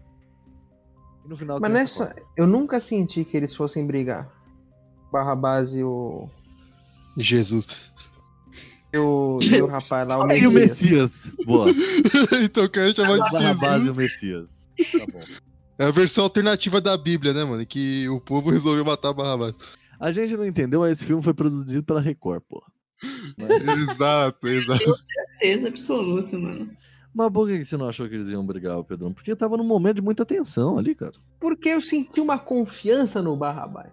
E 1.26 1.30
no 1.30 1.38
final 1.38 1.60
Mas 1.62 1.72
nessa. 1.72 2.16
Eu 2.36 2.46
nunca 2.46 2.80
senti 2.82 3.24
que 3.24 3.38
eles 3.38 3.56
fossem 3.56 3.86
brigar. 3.88 4.30
Barrabás 5.12 5.74
e 5.74 5.84
o. 5.84 6.28
Jesus. 7.18 7.68
E 8.92 8.98
o, 8.98 9.40
e 9.42 9.62
o 9.62 9.68
rapaz 9.68 10.08
lá, 10.08 10.18
o 10.18 10.22
come. 10.28 10.40
E 10.40 10.48
o 10.48 10.52
Messias. 10.52 11.26
Messias. 11.28 11.46
Boa. 11.46 11.68
então 12.44 12.64
eu 12.64 12.70
quero 12.70 12.96
chamar 12.96 13.14
de 13.26 13.32
Barrabás 13.32 13.86
e 13.86 13.90
o 13.90 13.96
Messias. 13.96 14.70
Tá 14.92 15.06
bom. 15.12 15.22
É 15.78 15.86
a 15.86 15.92
versão 15.92 16.26
alternativa 16.26 16.82
da 16.82 16.98
Bíblia, 16.98 17.34
né, 17.34 17.44
mano? 17.46 17.66
Que 17.66 18.08
o 18.10 18.20
povo 18.20 18.50
resolveu 18.52 18.84
matar 18.84 19.14
Barrabás. 19.14 19.56
A 20.00 20.12
gente 20.12 20.36
não 20.38 20.46
entendeu, 20.46 20.80
mas 20.82 20.92
esse 20.92 21.06
filme 21.06 21.22
foi 21.22 21.34
produzido 21.34 21.84
pela 21.84 22.00
Record, 22.00 22.42
pô. 22.48 22.64
exato, 23.38 24.48
exato. 24.48 24.84
Certeza 25.40 25.68
absoluta, 25.68 26.38
mano. 26.38 26.70
Mas 27.14 27.32
por 27.32 27.48
que 27.48 27.64
você 27.66 27.76
não 27.76 27.88
achou 27.88 28.08
que 28.08 28.16
eles 28.16 28.30
iam 28.30 28.46
brigar, 28.46 28.82
Pedrão? 28.84 29.12
Porque 29.14 29.36
tava 29.36 29.58
num 29.58 29.64
momento 29.64 29.96
de 29.98 30.02
muita 30.02 30.26
tensão 30.26 30.78
ali, 30.78 30.94
cara. 30.94 31.14
Porque 31.40 31.70
eu 31.70 31.82
senti 31.82 32.22
uma 32.22 32.38
confiança 32.38 33.22
no 33.22 33.36
Barrabás. 33.36 33.92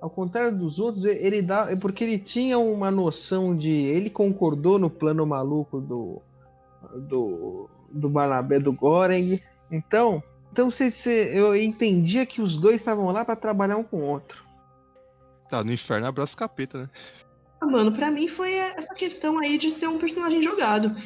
Ao 0.00 0.10
contrário 0.10 0.56
dos 0.56 0.78
outros, 0.78 1.04
ele 1.04 1.40
dá. 1.40 1.70
É 1.70 1.76
porque 1.76 2.02
ele 2.04 2.18
tinha 2.18 2.58
uma 2.58 2.90
noção 2.90 3.56
de. 3.56 3.70
Ele 3.70 4.10
concordou 4.10 4.78
no 4.78 4.90
plano 4.90 5.24
maluco 5.26 5.80
do. 5.80 6.20
Do. 7.08 7.70
Do 7.92 8.08
Barnabé 8.08 8.58
do 8.58 8.72
Goreng. 8.72 9.40
Então. 9.70 10.22
Então 10.50 10.70
você, 10.70 10.90
você- 10.90 11.30
eu 11.32 11.56
entendia 11.56 12.26
que 12.26 12.42
os 12.42 12.58
dois 12.58 12.76
estavam 12.76 13.10
lá 13.10 13.24
pra 13.24 13.34
trabalhar 13.36 13.76
um 13.78 13.84
com 13.84 13.98
o 13.98 14.04
outro. 14.06 14.41
Tá, 15.52 15.62
no 15.62 15.70
inferno 15.70 16.06
abraça 16.06 16.32
o 16.32 16.38
capeta, 16.38 16.78
né? 16.78 16.88
Ah, 17.60 17.66
mano, 17.66 17.92
pra 17.92 18.10
mim 18.10 18.26
foi 18.26 18.54
essa 18.54 18.94
questão 18.94 19.38
aí 19.38 19.58
de 19.58 19.70
ser 19.70 19.86
um 19.86 19.98
personagem 19.98 20.40
jogado. 20.40 20.96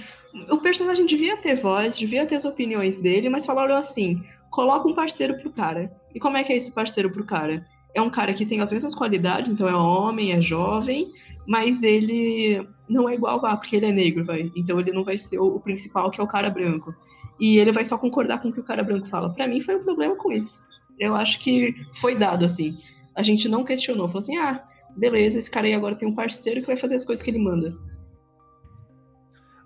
O 0.49 0.59
personagem 0.59 1.05
devia 1.05 1.37
ter 1.39 1.57
voz, 1.57 1.99
devia 1.99 2.25
ter 2.25 2.37
as 2.37 2.45
opiniões 2.45 2.97
dele, 2.97 3.29
mas 3.29 3.45
falaram 3.45 3.75
assim: 3.75 4.23
coloca 4.49 4.87
um 4.87 4.95
parceiro 4.95 5.37
pro 5.41 5.51
cara. 5.51 5.91
E 6.15 6.21
como 6.21 6.37
é 6.37 6.45
que 6.45 6.53
é 6.53 6.57
esse 6.57 6.71
parceiro 6.71 7.11
pro 7.11 7.27
cara? 7.27 7.67
É 7.93 8.01
um 8.01 8.09
cara 8.09 8.33
que 8.33 8.47
tem 8.47 8.61
as 8.61 8.71
mesmas 8.71 8.95
qualidades, 8.95 9.51
então 9.51 9.69
é 9.69 9.75
homem, 9.75 10.31
é 10.31 10.41
jovem, 10.41 11.11
mas 11.45 11.83
ele 11.83 12.65
não 12.89 13.09
é 13.09 13.15
igual 13.15 13.45
a 13.45 13.57
porque 13.57 13.75
ele 13.75 13.87
é 13.87 13.93
negro, 13.93 14.25
vai. 14.25 14.53
Então 14.55 14.79
ele 14.79 14.93
não 14.93 15.03
vai 15.03 15.19
ser 15.19 15.41
o, 15.41 15.59
principal, 15.59 16.09
que 16.09 16.21
é 16.21 16.23
o 16.23 16.29
cara 16.29 16.49
branco. 16.49 16.95
E 17.41 17.59
ele 17.59 17.73
vai 17.73 17.85
só 17.85 17.99
concordar 17.99 18.41
com 18.41 18.51
o 18.51 18.53
que 18.53 18.61
o 18.61 18.65
cara 18.65 18.85
branco 18.85 19.09
fala. 19.09 19.29
Pra 19.29 19.49
mim 19.49 19.61
foi 19.61 19.75
um 19.75 19.83
problema 19.83 20.15
com 20.15 20.31
isso. 20.31 20.65
Eu 21.01 21.17
acho 21.17 21.41
que 21.41 21.75
foi 22.01 22.15
dado 22.15 22.45
assim. 22.45 22.79
A 23.17 23.23
gente 23.23 23.49
não 23.49 23.64
questionou, 23.64 24.07
falou 24.07 24.21
assim: 24.21 24.37
ah, 24.37 24.62
beleza, 24.97 25.39
esse 25.39 25.51
cara 25.51 25.67
aí 25.67 25.75
agora 25.75 25.97
tem 25.97 26.07
um 26.07 26.14
parceiro 26.14 26.61
que 26.61 26.67
vai 26.67 26.77
fazer 26.77 26.97
as 26.97 27.05
coisas 27.05 27.25
que 27.25 27.31
ele 27.31 27.39
manda. 27.43 27.77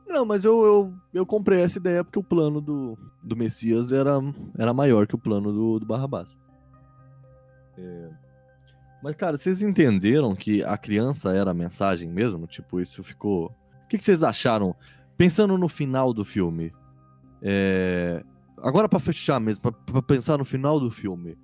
Não, 0.07 0.25
mas 0.25 0.45
eu, 0.45 0.65
eu, 0.65 0.95
eu 1.15 1.27
comprei 1.27 1.61
essa 1.61 1.79
ideia 1.79 2.03
porque 2.03 2.19
o 2.19 2.23
plano 2.23 2.61
do, 2.61 2.99
do 3.23 3.37
Messias 3.37 3.93
era, 3.93 4.19
era 4.59 4.75
maior 4.75 5.07
que 5.07 5.15
o 5.15 5.19
plano 5.19 5.53
do, 5.53 5.79
do 5.79 5.87
Barrabás. 5.87 6.37
É, 7.79 8.11
Mas, 9.03 9.15
cara, 9.15 9.39
vocês 9.39 9.63
entenderam 9.63 10.35
que 10.35 10.65
a 10.65 10.77
criança 10.77 11.33
era 11.33 11.53
a 11.53 11.55
mensagem 11.55 12.09
mesmo? 12.09 12.47
Tipo, 12.49 12.81
isso 12.81 13.05
ficou. 13.05 13.55
O 13.85 13.89
que, 13.89 13.99
que 13.99 14.05
vocês 14.05 14.25
acharam? 14.25 14.75
Pensando 15.17 15.57
no 15.57 15.69
final 15.69 16.13
do 16.13 16.25
filme. 16.25 16.73
é, 17.41 18.25
Agora, 18.63 18.89
pra 18.89 18.99
fechar 19.01 19.41
mesmo, 19.41 19.73
pra 19.73 20.03
pensar 20.03 20.37
no 20.39 20.45
final 20.45 20.79
do 20.79 20.91
filme. 20.91 21.39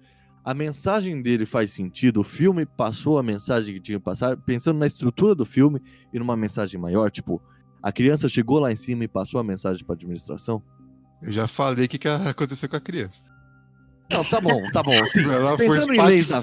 A 0.47 0.55
mensagem 0.55 1.20
dele 1.20 1.44
faz 1.44 1.72
sentido? 1.72 2.20
O 2.20 2.24
filme 2.24 2.64
passou 2.64 3.18
a 3.18 3.22
mensagem 3.22 3.74
que 3.74 3.80
tinha 3.80 3.99
que 3.99 4.05
passar? 4.05 4.36
Pensando 4.36 4.78
na 4.78 4.86
estrutura 4.86 5.34
do 5.34 5.44
filme 5.44 5.82
e 6.12 6.20
numa 6.20 6.36
mensagem 6.36 6.80
maior, 6.80 7.11
tipo, 7.11 7.42
a 7.82 7.90
criança 7.90 8.28
chegou 8.28 8.61
lá 8.61 8.70
em 8.70 8.76
cima 8.76 9.03
e 9.03 9.09
passou 9.09 9.40
a 9.40 9.44
mensagem 9.44 9.84
pra 9.84 9.97
administração? 9.97 10.62
Eu 11.20 11.32
já 11.32 11.49
falei 11.49 11.86
o 11.86 11.88
que, 11.88 11.99
que 11.99 12.07
aconteceu 12.07 12.68
com 12.68 12.76
a 12.76 12.80
criança. 12.80 13.24
Não, 14.12 14.22
tá 14.22 14.40
bom, 14.40 14.62
tá 14.72 14.84
bom. 14.84 14.92
Sim, 15.09 15.24
Ela 15.28 15.57
foi 15.57 15.66
pensando, 15.66 15.94
em 15.94 16.01
leis 16.01 16.28
da, 16.28 16.40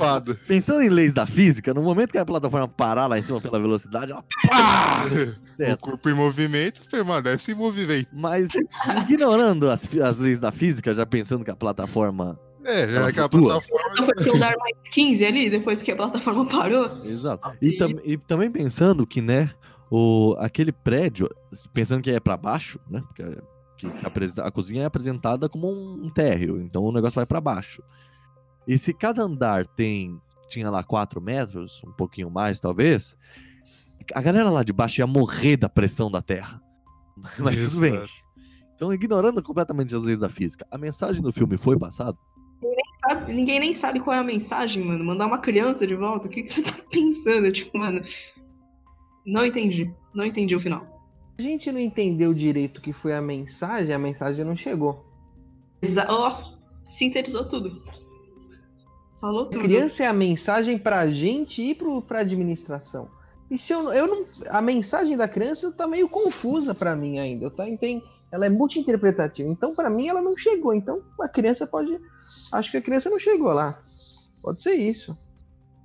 pensando 0.47 0.82
em 0.82 0.89
leis 0.89 1.14
da 1.14 1.26
física, 1.26 1.74
no 1.74 1.82
momento 1.82 2.12
que 2.12 2.18
a 2.18 2.26
plataforma 2.26 2.68
parar 2.68 3.08
lá 3.08 3.18
em 3.18 3.22
cima 3.22 3.39
pela 3.39 3.58
velocidade, 3.58 4.12
ela 4.12 4.24
pá! 4.49 5.06
O 5.72 5.78
corpo 5.78 6.10
em 6.10 6.16
movimento 6.16 6.82
permanece 6.89 7.51
em 7.54 7.56
movimento. 7.56 8.10
Mas 8.12 8.49
ignorando 9.08 9.70
as, 9.70 9.88
as 9.97 10.20
leis 10.20 10.41
da 10.41 10.51
física, 10.51 10.93
já 10.93 11.06
pensando 11.06 11.45
que 11.45 11.51
a 11.51 11.56
plataforma. 11.56 12.38
É, 12.66 12.95
Ela 12.95 13.09
é 13.09 13.14
que 13.14 13.20
a 13.20 13.28
plataforma. 13.30 13.89
Então 13.93 14.05
foi 14.05 14.14
ter 14.16 14.32
um 14.32 14.39
dar 14.39 14.55
mais 14.57 14.89
15 14.89 15.26
ali, 15.26 15.49
depois 15.49 15.82
que 15.84 15.91
a 15.91 15.95
plataforma 15.95 16.45
parou. 16.47 17.03
Exato. 17.05 17.55
E, 17.61 17.78
tam- 17.78 17.99
e 18.03 18.18
também 18.18 18.49
pensando 18.51 19.05
que, 19.05 19.22
né, 19.22 19.51
o, 19.91 20.36
aquele 20.39 20.72
prédio, 20.72 21.30
pensando 21.74 22.01
que 22.01 22.11
é 22.11 22.20
pra 22.20 22.38
baixo, 22.38 22.80
né? 22.89 23.01
Porque 23.07 23.24
que 23.78 23.91
se 23.91 24.05
apresenta- 24.05 24.43
a 24.47 24.51
cozinha 24.51 24.84
é 24.84 24.86
apresentada 24.86 25.49
como 25.49 25.68
um 25.70 26.09
térreo, 26.09 26.61
então 26.61 26.84
o 26.84 26.91
negócio 26.91 27.16
vai 27.16 27.26
pra 27.26 27.41
baixo. 27.41 27.84
E 28.68 28.78
se 28.78 28.93
cada 28.93 29.24
andar 29.24 29.68
tem 29.68 30.20
tinha 30.49 30.70
lá 30.70 30.84
4 30.84 31.20
metros, 31.20 31.82
um 31.86 31.91
pouquinho 31.91 32.30
mais 32.30 32.59
talvez, 32.59 33.18
a 34.14 34.22
galera 34.22 34.49
lá 34.49 34.64
de 34.64 34.72
baixo 34.72 35.01
ia 35.01 35.07
morrer 35.07 35.57
da 35.57 35.68
pressão 35.68 36.09
da 36.11 36.22
Terra. 36.22 36.61
Mas 37.39 37.70
tudo 37.70 37.82
bem. 37.82 37.99
Então, 38.76 38.93
ignorando 38.93 39.41
completamente 39.41 39.95
as 39.95 40.03
leis 40.03 40.20
da 40.20 40.30
física, 40.30 40.66
a 40.72 40.78
mensagem 40.78 41.22
do 41.22 41.32
filme 41.34 41.57
foi 41.57 41.78
passada? 41.78 42.18
Sabe? 43.06 43.34
Ninguém 43.34 43.60
nem 43.60 43.74
sabe 43.74 43.99
qual 43.99 44.16
é 44.16 44.20
a 44.20 44.24
mensagem, 44.24 44.84
mano. 44.84 45.04
Mandar 45.04 45.26
uma 45.28 45.38
criança 45.39 45.86
de 45.86 45.95
volta, 45.95 46.28
o 46.28 46.32
que, 46.32 46.43
que 46.43 46.54
você 46.54 46.64
tá 46.64 46.74
pensando? 46.91 47.51
Tipo, 47.51 47.78
mano. 47.78 48.01
Não 49.26 49.45
entendi. 49.45 49.91
Não 50.14 50.26
entendi 50.26 50.56
o 50.56 50.60
final. 50.60 50.86
A 51.38 51.41
gente 51.41 51.72
não 51.72 51.80
entendeu 51.80 52.34
direito 52.34 52.78
o 52.78 52.82
que 52.82 52.93
foi 52.93 53.14
a 53.14 53.22
mensagem, 53.22 53.93
a 53.93 53.99
mensagem 53.99 54.45
não 54.45 54.56
chegou. 54.56 55.04
Exa 55.82 56.06
Ó, 56.08 56.54
sintetizou 56.86 57.47
tudo. 57.47 57.82
Falou 59.20 59.43
A 59.43 59.45
tudo. 59.45 59.60
criança 59.62 60.04
é 60.04 60.08
a 60.08 60.14
mensagem 60.14 60.78
pra 60.78 61.10
gente 61.10 61.62
e 61.62 61.74
pro, 61.74 62.01
pra 62.01 62.20
administração. 62.20 63.10
E 63.49 63.58
se 63.58 63.74
eu, 63.74 63.91
eu 63.93 64.08
não. 64.08 64.26
A 64.49 64.62
mensagem 64.62 65.18
da 65.18 65.28
criança 65.28 65.72
tá 65.72 65.88
meio 65.88 66.08
confusa 66.08 66.76
pra 66.76 66.95
mim 66.95 67.20
ainda. 67.20 67.49
Tá? 67.49 67.66
Tem, 67.78 68.04
ela 68.34 68.47
é 68.47 68.49
multi-interpretativa. 68.49 69.47
Então, 69.47 69.76
pra 69.76 69.91
mim, 69.91 70.07
ela 70.07 70.19
não 70.19 70.35
chegou. 70.35 70.73
Então, 70.73 71.03
a 71.22 71.30
criança 71.30 71.68
pode. 71.68 71.95
Acho 72.51 72.72
que 72.72 72.77
a 72.77 72.81
criança 72.81 73.07
não 73.07 73.19
chegou 73.19 73.53
lá. 73.53 73.77
Pode 74.41 74.60
ser 74.60 74.73
isso. 74.73 75.15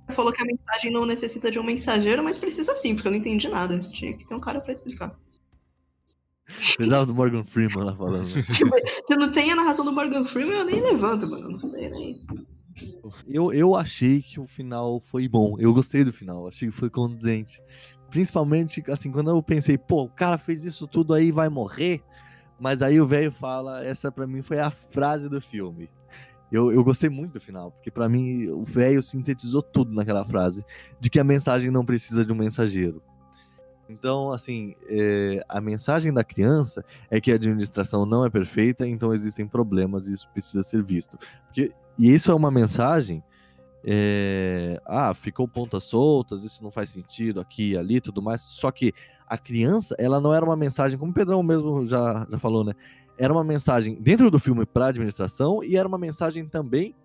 Falou 0.09 0.33
que 0.33 0.41
a 0.41 0.45
mensagem 0.45 0.91
não 0.91 1.05
necessita 1.05 1.51
de 1.51 1.59
um 1.59 1.63
mensageiro, 1.63 2.23
mas 2.23 2.39
precisa 2.39 2.75
sim, 2.75 2.95
porque 2.95 3.07
eu 3.07 3.11
não 3.11 3.19
entendi 3.19 3.47
nada. 3.47 3.79
Tinha 3.91 4.17
que 4.17 4.25
ter 4.25 4.33
um 4.33 4.39
cara 4.39 4.59
pra 4.59 4.73
explicar. 4.73 5.15
Precisava 6.75 7.05
do 7.05 7.13
Morgan 7.13 7.43
Freeman 7.43 7.83
lá 7.83 7.95
falando. 7.95 8.25
Se 9.05 9.15
não 9.15 9.31
tem 9.31 9.51
a 9.51 9.55
narração 9.55 9.85
do 9.85 9.91
Morgan 9.91 10.25
Freeman, 10.25 10.57
eu 10.57 10.65
nem 10.65 10.81
levanto, 10.81 11.29
mano. 11.29 11.51
Não 11.51 11.59
sei 11.59 11.87
nem. 11.87 12.25
Eu, 13.27 13.53
eu 13.53 13.75
achei 13.75 14.23
que 14.23 14.39
o 14.39 14.47
final 14.47 14.99
foi 14.99 15.27
bom. 15.27 15.55
Eu 15.59 15.71
gostei 15.71 16.03
do 16.03 16.11
final. 16.11 16.47
Achei 16.47 16.69
que 16.69 16.75
foi 16.75 16.89
condizente. 16.89 17.61
Principalmente, 18.09 18.83
assim, 18.89 19.11
quando 19.11 19.29
eu 19.29 19.43
pensei, 19.43 19.77
pô, 19.77 20.05
o 20.05 20.09
cara 20.09 20.39
fez 20.39 20.65
isso 20.65 20.87
tudo 20.87 21.13
aí, 21.13 21.31
vai 21.31 21.47
morrer. 21.47 22.01
Mas 22.59 22.81
aí 22.81 22.99
o 22.99 23.07
velho 23.07 23.31
fala, 23.31 23.83
essa 23.85 24.11
pra 24.11 24.27
mim 24.27 24.41
foi 24.41 24.59
a 24.59 24.69
frase 24.69 25.29
do 25.29 25.39
filme. 25.39 25.89
Eu, 26.51 26.71
eu 26.71 26.83
gostei 26.83 27.09
muito 27.09 27.33
do 27.33 27.39
final, 27.39 27.71
porque 27.71 27.91
pra 27.91 28.09
mim 28.09 28.47
o 28.49 28.63
velho 28.63 29.01
sintetizou 29.01 29.61
tudo 29.61 29.93
naquela 29.93 30.25
frase, 30.25 30.65
de 30.99 31.09
que 31.09 31.19
a 31.19 31.23
mensagem 31.23 31.69
não 31.69 31.85
precisa 31.85 32.25
de 32.25 32.31
um 32.31 32.35
mensageiro. 32.35 33.01
Então, 33.87 34.31
assim, 34.31 34.75
é, 34.87 35.43
a 35.49 35.59
mensagem 35.59 36.13
da 36.13 36.23
criança 36.23 36.83
é 37.09 37.19
que 37.19 37.31
a 37.31 37.35
administração 37.35 38.05
não 38.05 38.23
é 38.25 38.29
perfeita, 38.29 38.87
então 38.87 39.13
existem 39.13 39.47
problemas 39.47 40.07
e 40.07 40.13
isso 40.13 40.27
precisa 40.29 40.61
ser 40.61 40.83
visto. 40.83 41.17
Porque, 41.45 41.71
e 41.97 42.13
isso 42.13 42.31
é 42.31 42.35
uma 42.35 42.51
mensagem. 42.51 43.23
é, 43.83 44.79
ah, 44.85 45.13
ficou 45.13 45.47
pontas 45.47 45.83
soltas, 45.83 46.43
isso 46.43 46.61
não 46.63 46.69
faz 46.71 46.89
sentido 46.89 47.39
aqui, 47.39 47.77
ali, 47.77 48.01
tudo 48.01 48.21
mais. 48.21 48.41
Só 48.41 48.71
que 48.71 48.93
a 49.29 49.37
criança, 49.37 49.95
ela 49.99 50.19
não 50.19 50.33
era 50.33 50.43
uma 50.43 50.55
mensagem, 50.55 50.97
como 50.97 51.11
o 51.11 51.13
Pedrão 51.13 51.43
mesmo 51.43 51.87
já, 51.87 52.27
já 52.29 52.39
falou, 52.39 52.63
né? 52.63 52.73
Era 53.17 53.31
uma 53.31 53.43
mensagem 53.43 53.95
dentro 54.01 54.31
do 54.31 54.39
filme 54.39 54.65
para 54.65 54.85
a 54.85 54.89
administração 54.89 55.63
e 55.63 55.77
era 55.77 55.87
uma 55.87 55.97
mensagem 55.97 56.47
também 56.47 56.95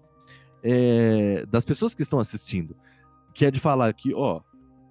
é, 0.63 1.45
das 1.47 1.65
pessoas 1.65 1.95
que 1.95 2.03
estão 2.03 2.19
assistindo, 2.19 2.75
que 3.35 3.45
é 3.45 3.51
de 3.51 3.61
falar 3.61 3.93
que, 3.93 4.15
ó, 4.15 4.41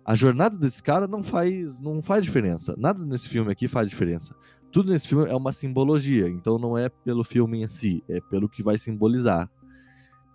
a 0.06 0.14
jornada 0.14 0.56
desse 0.58 0.84
cara 0.84 1.08
não 1.08 1.24
faz, 1.24 1.80
não 1.80 2.02
faz 2.02 2.24
diferença. 2.24 2.76
Nada 2.78 3.04
nesse 3.04 3.28
filme 3.28 3.52
aqui 3.52 3.68
faz 3.68 3.90
diferença. 3.90 4.36
Tudo 4.72 4.92
nesse 4.92 5.08
filme 5.08 5.30
é 5.30 5.36
uma 5.36 5.54
simbologia, 5.54 6.28
então 6.30 6.60
não 6.60 6.78
é 6.78 6.90
pelo 6.90 7.24
filme 7.24 7.64
em 7.64 7.68
si, 7.68 8.04
é 8.08 8.20
pelo 8.22 8.50
que 8.50 8.62
vai 8.62 8.78
simbolizar. 8.78 9.50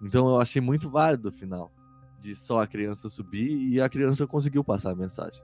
Então 0.03 0.29
eu 0.29 0.41
achei 0.41 0.61
muito 0.61 0.91
válido 0.91 1.29
o 1.29 1.33
final 1.33 1.71
de 2.21 2.35
só 2.35 2.61
a 2.61 2.67
criança 2.67 3.09
subir 3.09 3.57
e 3.69 3.81
a 3.81 3.89
criança 3.89 4.27
conseguiu 4.27 4.65
passar 4.65 4.91
a 4.91 4.97
mensagem. 4.97 5.41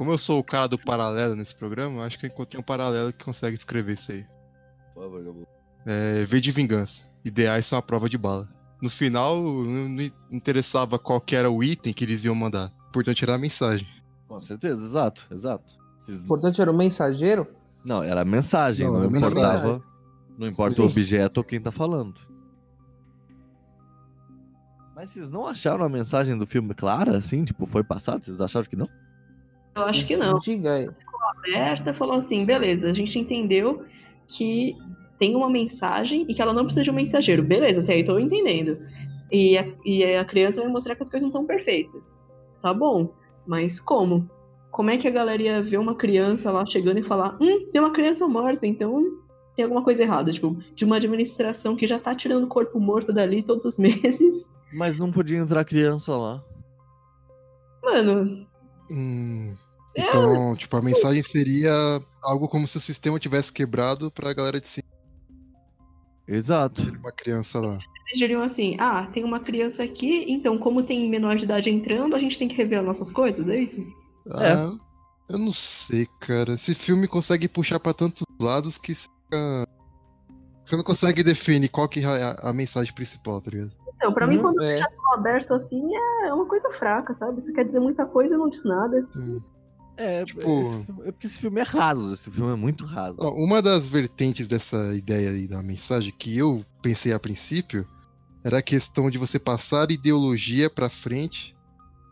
Como 0.00 0.12
eu 0.12 0.16
sou 0.16 0.38
o 0.38 0.42
cara 0.42 0.66
do 0.66 0.78
paralelo 0.78 1.36
nesse 1.36 1.54
programa, 1.54 2.06
acho 2.06 2.18
que 2.18 2.24
eu 2.24 2.30
encontrei 2.30 2.58
um 2.58 2.62
paralelo 2.64 3.12
que 3.12 3.22
consegue 3.22 3.54
escrever 3.54 3.92
isso 3.96 4.10
aí. 4.10 4.24
Por 4.94 5.02
favor, 5.02 5.22
Gabu. 5.22 5.46
É, 5.84 6.24
V 6.24 6.40
de 6.40 6.50
vingança. 6.50 7.02
Ideais 7.22 7.66
são 7.66 7.78
a 7.78 7.82
prova 7.82 8.08
de 8.08 8.16
bala. 8.16 8.48
No 8.82 8.88
final, 8.88 9.36
não 9.42 10.10
interessava 10.32 10.98
qual 10.98 11.20
que 11.20 11.36
era 11.36 11.50
o 11.50 11.62
item 11.62 11.92
que 11.92 12.02
eles 12.02 12.24
iam 12.24 12.34
mandar. 12.34 12.72
O 12.86 12.88
importante 12.88 13.22
era 13.24 13.34
a 13.34 13.38
mensagem. 13.38 13.86
Com 14.26 14.40
certeza, 14.40 14.82
exato, 14.86 15.20
exato. 15.30 15.70
Vocês- 16.00 16.22
O 16.22 16.24
importante 16.24 16.62
era 16.62 16.70
o 16.70 16.74
mensageiro. 16.74 17.46
Não, 17.84 18.02
era 18.02 18.22
a 18.22 18.24
mensagem, 18.24 18.86
Não, 18.86 18.94
não, 18.94 19.04
era 19.04 19.18
importava. 19.18 19.82
Não 20.38 20.46
importa 20.48 20.80
o 20.80 20.86
Isso. 20.86 20.98
objeto 20.98 21.40
ou 21.40 21.44
quem 21.44 21.60
tá 21.60 21.70
falando. 21.70 22.18
Mas 24.96 25.10
vocês 25.10 25.30
não 25.30 25.46
acharam 25.46 25.84
a 25.84 25.90
mensagem 25.90 26.38
do 26.38 26.46
filme 26.46 26.72
clara, 26.72 27.18
assim? 27.18 27.44
Tipo, 27.44 27.66
foi 27.66 27.84
passado? 27.84 28.24
Vocês 28.24 28.40
acharam 28.40 28.64
que 28.66 28.76
não? 28.76 28.86
Eu 29.74 29.84
acho 29.84 30.06
que 30.06 30.16
não. 30.16 30.38
Diga 30.38 30.94
alerta, 31.44 31.94
falou 31.94 32.16
assim: 32.16 32.44
beleza, 32.44 32.90
a 32.90 32.92
gente 32.92 33.18
entendeu 33.18 33.84
que 34.26 34.76
tem 35.18 35.36
uma 35.36 35.50
mensagem 35.50 36.24
e 36.28 36.34
que 36.34 36.40
ela 36.40 36.52
não 36.52 36.64
precisa 36.64 36.84
de 36.84 36.90
um 36.90 36.94
mensageiro. 36.94 37.42
Beleza, 37.42 37.82
até 37.82 37.94
aí 37.94 38.04
tô 38.04 38.18
entendendo. 38.18 38.78
E 39.30 39.58
a, 39.58 39.66
e 39.84 40.04
a 40.16 40.24
criança 40.24 40.60
vai 40.60 40.70
mostrar 40.70 40.94
que 40.94 41.02
as 41.02 41.10
coisas 41.10 41.22
não 41.22 41.28
estão 41.28 41.46
perfeitas. 41.46 42.18
Tá 42.62 42.72
bom, 42.74 43.14
mas 43.46 43.80
como? 43.80 44.28
Como 44.70 44.90
é 44.90 44.96
que 44.96 45.08
a 45.08 45.10
galera 45.10 45.42
ia 45.42 45.62
ver 45.62 45.78
uma 45.78 45.94
criança 45.94 46.50
lá 46.50 46.64
chegando 46.64 46.98
e 46.98 47.02
falar: 47.02 47.36
hum, 47.40 47.66
tem 47.70 47.80
uma 47.80 47.92
criança 47.92 48.26
morta, 48.26 48.66
então 48.66 49.18
tem 49.54 49.64
alguma 49.64 49.82
coisa 49.82 50.02
errada? 50.02 50.32
Tipo, 50.32 50.56
de 50.74 50.84
uma 50.84 50.96
administração 50.96 51.76
que 51.76 51.86
já 51.86 51.98
tá 51.98 52.14
tirando 52.14 52.44
o 52.44 52.48
corpo 52.48 52.78
morto 52.80 53.12
dali 53.12 53.42
todos 53.42 53.64
os 53.64 53.76
meses. 53.78 54.48
Mas 54.72 54.98
não 54.98 55.10
podia 55.10 55.38
entrar 55.38 55.64
criança 55.64 56.16
lá. 56.16 56.42
Mano, 57.82 58.46
Hum, 58.90 59.54
então, 59.96 60.56
tipo, 60.56 60.76
a 60.76 60.82
mensagem 60.82 61.22
seria 61.22 61.72
algo 62.22 62.48
como 62.48 62.66
se 62.66 62.78
o 62.78 62.80
sistema 62.80 63.18
tivesse 63.18 63.52
quebrado 63.52 64.10
pra 64.10 64.32
galera 64.32 64.60
de 64.60 64.68
cima 64.68 64.90
Exato. 66.30 66.80
uma 66.82 67.10
criança 67.10 67.58
lá. 67.58 67.72
eles 67.72 68.18
diriam 68.18 68.42
assim: 68.42 68.76
ah, 68.78 69.06
tem 69.12 69.24
uma 69.24 69.40
criança 69.40 69.82
aqui, 69.82 70.26
então, 70.28 70.56
como 70.58 70.82
tem 70.82 71.10
menor 71.10 71.36
de 71.36 71.44
idade 71.44 71.70
entrando, 71.70 72.14
a 72.14 72.18
gente 72.18 72.38
tem 72.38 72.46
que 72.46 72.56
rever 72.56 72.78
as 72.78 72.84
nossas 72.84 73.10
coisas, 73.10 73.48
é 73.48 73.58
isso? 73.58 73.80
É. 74.28 74.52
Ah, 74.52 74.72
eu 75.28 75.38
não 75.38 75.52
sei, 75.52 76.06
cara. 76.20 76.54
Esse 76.54 76.74
filme 76.74 77.08
consegue 77.08 77.48
puxar 77.48 77.80
pra 77.80 77.92
tantos 77.92 78.22
lados 78.40 78.78
que 78.78 78.94
fica... 78.94 79.66
você 80.64 80.76
não 80.76 80.84
consegue 80.84 81.24
definir 81.24 81.68
qual 81.68 81.88
que 81.88 82.00
é 82.00 82.04
a, 82.04 82.50
a 82.50 82.52
mensagem 82.52 82.94
principal, 82.94 83.40
tá 83.40 83.50
ligado? 83.50 83.72
Então, 84.02 84.14
pra 84.14 84.26
mim, 84.26 84.38
Hum, 84.38 84.42
quando 84.42 84.62
é. 84.62 84.68
deixa 84.76 84.88
tão 84.90 85.12
aberto 85.14 85.52
assim, 85.52 85.82
é 86.24 86.32
uma 86.32 86.46
coisa 86.46 86.70
fraca, 86.70 87.12
sabe? 87.12 87.42
Você 87.42 87.52
quer 87.52 87.64
dizer 87.66 87.80
muita 87.80 88.06
coisa 88.06 88.34
e 88.34 88.38
não 88.38 88.48
diz 88.48 88.64
nada. 88.64 89.06
Hum. 89.14 89.40
É, 89.94 90.24
Tipo- 90.24 90.40
esse 90.62 90.84
filme- 90.86 91.02
é 91.08 91.12
porque 91.12 91.26
esse 91.26 91.40
filme 91.40 91.60
é 91.60 91.64
raso. 91.64 92.14
Esse 92.14 92.30
filme 92.30 92.50
é 92.50 92.56
muito 92.56 92.86
raso. 92.86 93.18
Ó, 93.20 93.30
Uma 93.34 93.60
das 93.60 93.86
vertentes 93.88 94.48
dessa 94.48 94.94
ideia 94.94 95.28
aí 95.30 95.46
da 95.46 95.62
mensagem 95.62 96.10
que 96.18 96.38
eu 96.38 96.64
pensei 96.82 97.12
a 97.12 97.20
princípio 97.20 97.86
era 98.42 98.58
a 98.58 98.62
questão 98.62 99.10
de 99.10 99.18
você 99.18 99.38
passar 99.38 99.90
ideologia 99.90 100.70
pra 100.70 100.88
frente, 100.88 101.54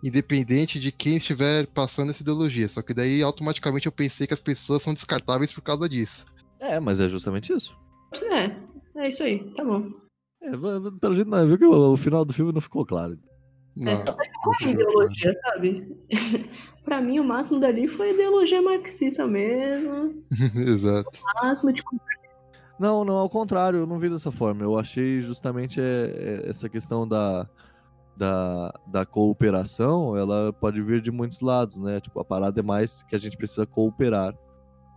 independente 0.05 0.79
de 0.79 0.93
quem 0.93 1.17
estiver 1.17 1.67
passando 1.69 2.11
essa 2.11 2.23
ideologia. 2.23 2.69
Só 2.69 2.83
que 2.83 2.93
daí 2.93 3.23
automaticamente 3.23 3.87
eu 3.87 3.93
pensei 3.93 4.27
que 4.27 4.35
as 4.35 4.41
pessoas 4.43 4.83
são 4.83 4.93
descartáveis 4.93 5.51
por 5.51 5.63
causa 5.63 5.89
disso. 5.89 6.27
É, 6.61 6.79
mas 6.79 7.01
é 7.01 7.09
justamente 7.09 7.53
isso. 7.55 7.75
É, 8.25 9.01
é 9.01 9.09
isso 9.09 9.23
aí, 9.23 9.51
tá 9.55 9.65
bom. 9.65 9.89
É, 10.43 10.51
pelo 11.01 11.15
jeito, 11.15 11.31
não, 11.31 11.47
viu 11.47 11.59
que 11.59 11.65
o, 11.65 11.93
o 11.93 11.97
final 11.97 12.25
do 12.25 12.33
filme 12.33 12.53
não 12.53 12.61
ficou 12.61 12.87
claro. 12.87 13.19
Não, 13.77 14.05
Qual 14.05 14.17
é 14.21 14.29
não 14.29 14.53
a 14.53 14.57
ficou 14.57 14.71
ideologia, 14.71 15.35
sabe? 15.43 15.97
pra 16.85 17.01
mim, 17.01 17.21
o 17.21 17.25
máximo 17.25 17.61
dali 17.61 17.87
foi 17.87 18.13
ideologia 18.13 18.61
marxista 18.61 19.27
mesmo. 19.27 20.25
claro. 20.29 20.59
Exato. 20.69 21.11
O 21.11 21.47
máximo 21.47 21.73
de 21.73 21.83
Não, 22.79 23.05
não, 23.05 23.15
ao 23.15 23.31
contrário, 23.31 23.81
eu 23.81 23.87
não 23.87 23.99
vi 23.99 24.11
dessa 24.11 24.33
forma. 24.33 24.65
Eu 24.65 24.79
achei 24.79 25.21
justamente 25.21 25.81
é, 25.81 26.43
é, 26.45 26.51
essa 26.51 26.69
questão 26.69 27.07
da, 27.07 27.49
da, 28.17 28.75
da 28.87 29.07
cooperação, 29.07 30.17
ela 30.17 30.53
pode 30.53 30.83
vir 30.83 31.01
de 31.01 31.13
muitos 31.13 31.41
lados, 31.41 31.79
né? 31.79 32.01
Tipo, 32.01 32.19
a 32.19 32.25
parada 32.25 32.59
é 32.59 32.63
mais 32.63 33.05
que 33.05 33.15
a 33.15 33.19
gente 33.19 33.37
precisa 33.37 33.65
cooperar. 33.65 34.35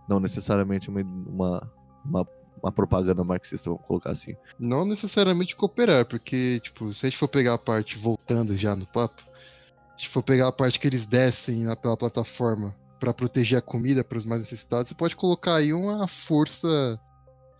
Não 0.08 0.18
necessariamente 0.18 0.90
uma, 0.90 1.00
uma, 1.00 1.72
uma, 2.04 2.28
uma 2.60 2.72
propaganda 2.72 3.22
marxista, 3.22 3.70
vamos 3.70 3.86
colocar 3.86 4.10
assim. 4.10 4.34
Não 4.58 4.84
necessariamente 4.84 5.54
cooperar, 5.56 6.04
porque, 6.06 6.60
tipo, 6.60 6.92
se 6.92 7.06
a 7.06 7.08
gente 7.08 7.18
for 7.18 7.28
pegar 7.28 7.54
a 7.54 7.58
parte, 7.58 7.96
voltando 7.98 8.56
já 8.56 8.74
no 8.74 8.86
papo, 8.86 9.22
se 9.22 9.28
a 9.28 9.96
gente 9.98 10.08
for 10.08 10.22
pegar 10.22 10.48
a 10.48 10.52
parte 10.52 10.80
que 10.80 10.86
eles 10.86 11.06
descem 11.06 11.64
na, 11.64 11.76
pela 11.76 11.96
plataforma 11.96 12.74
pra 13.00 13.12
proteger 13.12 13.58
a 13.58 13.62
comida 13.62 14.04
para 14.04 14.18
os 14.18 14.24
mais 14.24 14.40
necessitados, 14.42 14.88
você 14.88 14.94
pode 14.94 15.16
colocar 15.16 15.56
aí 15.56 15.72
uma 15.72 16.06
força, 16.06 17.00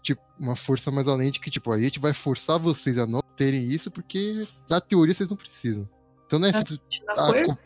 tipo, 0.02 0.22
uma 0.38 0.54
força 0.56 0.90
mais 0.90 1.06
além 1.08 1.30
de 1.32 1.40
que, 1.40 1.50
tipo, 1.50 1.72
a 1.72 1.78
gente 1.80 1.98
vai 1.98 2.14
forçar 2.14 2.58
vocês 2.58 2.96
a 2.98 3.06
não 3.06 3.20
terem 3.36 3.66
isso, 3.68 3.90
porque 3.90 4.46
na 4.70 4.80
teoria 4.80 5.12
vocês 5.14 5.30
não 5.30 5.36
precisam. 5.36 5.88
Então 6.26 6.38
não 6.38 6.48
é, 6.48 6.52
simples- 6.52 6.78
Ah, 7.10 7.26
coerção. 7.30 7.58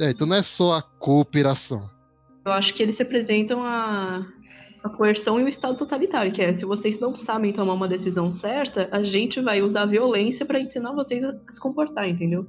é, 0.00 0.10
então 0.10 0.26
não 0.26 0.36
é 0.36 0.42
só 0.42 0.74
a 0.78 0.82
cooperação. 0.82 1.90
Eu 2.44 2.52
acho 2.52 2.74
que 2.74 2.82
eles 2.82 2.98
representam 2.98 3.62
a, 3.64 4.26
a 4.84 4.88
coerção 4.90 5.40
e 5.40 5.44
o 5.44 5.48
Estado 5.48 5.76
totalitário, 5.78 6.30
que 6.30 6.42
é, 6.42 6.52
se 6.52 6.64
vocês 6.66 7.00
não 7.00 7.16
sabem 7.16 7.52
tomar 7.52 7.72
uma 7.72 7.88
decisão 7.88 8.30
certa, 8.30 8.88
a 8.92 9.02
gente 9.02 9.40
vai 9.40 9.62
usar 9.62 9.82
a 9.82 9.86
violência 9.86 10.44
pra 10.44 10.60
ensinar 10.60 10.92
vocês 10.92 11.24
a 11.24 11.34
se 11.50 11.58
comportar, 11.58 12.08
entendeu? 12.08 12.46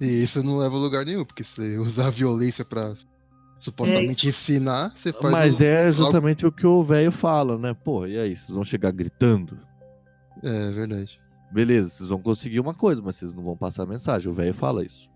E 0.00 0.24
isso 0.24 0.42
não 0.42 0.56
leva 0.58 0.74
a 0.74 0.78
lugar 0.78 1.04
nenhum, 1.04 1.24
porque 1.24 1.44
se 1.44 1.76
usar 1.78 2.08
a 2.08 2.10
violência 2.10 2.64
pra 2.64 2.94
supostamente 3.58 4.26
ensinar, 4.28 4.90
você 4.96 5.12
faz 5.12 5.32
Mas 5.32 5.60
o- 5.60 5.64
é 5.64 5.92
justamente 5.92 6.46
o 6.46 6.52
que 6.52 6.66
o 6.66 6.82
velho 6.82 7.12
fala, 7.12 7.56
né? 7.58 7.74
Pô, 7.74 8.06
e 8.06 8.18
aí, 8.18 8.34
vocês 8.36 8.50
vão 8.50 8.64
chegar 8.64 8.90
gritando? 8.92 9.58
É 10.42 10.70
verdade. 10.72 11.18
Beleza, 11.52 11.88
vocês 11.88 12.08
vão 12.08 12.20
conseguir 12.20 12.60
uma 12.60 12.74
coisa, 12.74 13.00
mas 13.02 13.16
vocês 13.16 13.32
não 13.32 13.42
vão 13.42 13.56
passar 13.56 13.84
a 13.84 13.86
mensagem. 13.86 14.30
O 14.30 14.34
velho 14.34 14.52
fala 14.52 14.84
isso. 14.84 15.08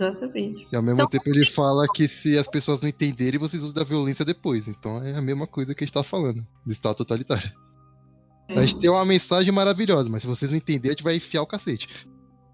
Exatamente. 0.00 0.66
E 0.72 0.76
ao 0.76 0.82
mesmo 0.82 0.96
Então- 1.02 1.08
tempo 1.08 1.28
ele 1.28 1.44
fala 1.44 1.86
que 1.94 2.08
se 2.08 2.38
as 2.38 2.48
pessoas 2.48 2.80
não 2.80 2.88
entenderem, 2.88 3.38
vocês 3.38 3.62
usam 3.62 3.74
da 3.74 3.84
violência 3.84 4.24
depois. 4.24 4.66
Então 4.66 5.02
é 5.04 5.14
a 5.14 5.22
mesma 5.22 5.46
coisa 5.46 5.74
que 5.74 5.84
a 5.84 5.86
gente 5.86 5.92
tá 5.94 6.02
falando, 6.02 6.40
do 6.64 6.72
Estado 6.72 6.96
totalitário. 6.96 7.50
É, 8.48 8.54
A 8.58 8.62
gente 8.64 8.80
tem 8.80 8.90
uma 8.90 9.04
mensagem 9.04 9.52
maravilhosa, 9.52 10.08
mas 10.10 10.22
se 10.22 10.26
vocês 10.26 10.50
não 10.50 10.58
entenderem, 10.58 10.90
a 10.90 10.92
gente 10.92 11.04
vai 11.04 11.16
enfiar 11.16 11.42
o 11.42 11.46
cacete. 11.46 11.86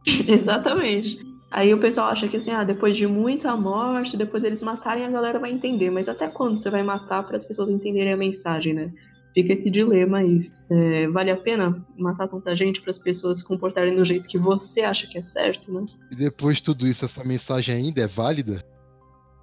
Exatamente. 0.26 1.18
Aí 1.50 1.72
o 1.72 1.78
pessoal 1.78 2.08
acha 2.08 2.26
que 2.28 2.36
assim, 2.36 2.50
ah, 2.50 2.64
depois 2.64 2.96
de 2.96 3.06
muita 3.06 3.56
morte, 3.56 4.16
depois 4.16 4.42
eles 4.44 4.62
matarem, 4.62 5.04
a 5.04 5.10
galera 5.10 5.38
vai 5.38 5.52
entender. 5.52 5.90
Mas 5.90 6.08
até 6.08 6.26
quando 6.28 6.58
você 6.58 6.68
vai 6.68 6.82
matar 6.82 7.22
para 7.22 7.36
as 7.36 7.44
pessoas 7.46 7.68
entenderem 7.68 8.12
a 8.12 8.16
mensagem, 8.16 8.74
né? 8.74 8.92
Fica 9.36 9.52
esse 9.52 9.70
dilema 9.70 10.20
aí. 10.20 10.50
É, 10.70 11.08
vale 11.08 11.30
a 11.30 11.36
pena 11.36 11.86
matar 11.94 12.26
tanta 12.26 12.56
gente 12.56 12.80
para 12.80 12.90
as 12.90 12.98
pessoas 12.98 13.40
se 13.40 13.44
comportarem 13.44 13.94
do 13.94 14.02
jeito 14.02 14.26
que 14.26 14.38
você 14.38 14.80
acha 14.80 15.06
que 15.06 15.18
é 15.18 15.20
certo, 15.20 15.70
né? 15.70 15.84
E 16.10 16.16
depois 16.16 16.56
de 16.56 16.62
tudo 16.62 16.86
isso, 16.86 17.04
essa 17.04 17.22
mensagem 17.22 17.74
ainda 17.74 18.00
é 18.00 18.06
válida? 18.06 18.64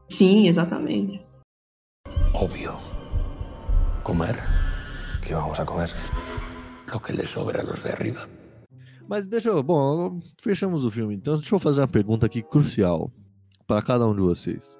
Sim, 0.09 0.47
exatamente. 0.47 1.21
Obvio. 2.33 2.71
Comer. 4.03 4.35
¿Qué 5.21 5.35
vamos 5.35 5.59
a 5.59 5.63
comer? 5.63 5.91
Lo 6.91 6.99
que 6.99 7.13
le 7.13 7.27
sobra 7.27 7.61
a 7.61 7.63
los 7.63 7.83
de 7.83 7.91
arriba. 7.91 8.27
Mas 9.07 9.27
deixa 9.27 9.49
eu. 9.49 9.61
Bom, 9.61 10.19
fechamos 10.41 10.83
o 10.83 10.89
filme. 10.89 11.13
Então, 11.13 11.35
deixa 11.35 11.53
eu 11.53 11.59
fazer 11.59 11.81
uma 11.81 11.87
pergunta 11.87 12.25
aqui 12.25 12.41
crucial 12.41 13.13
para 13.67 13.83
cada 13.83 14.07
um 14.07 14.15
de 14.15 14.21
vocês. 14.21 14.75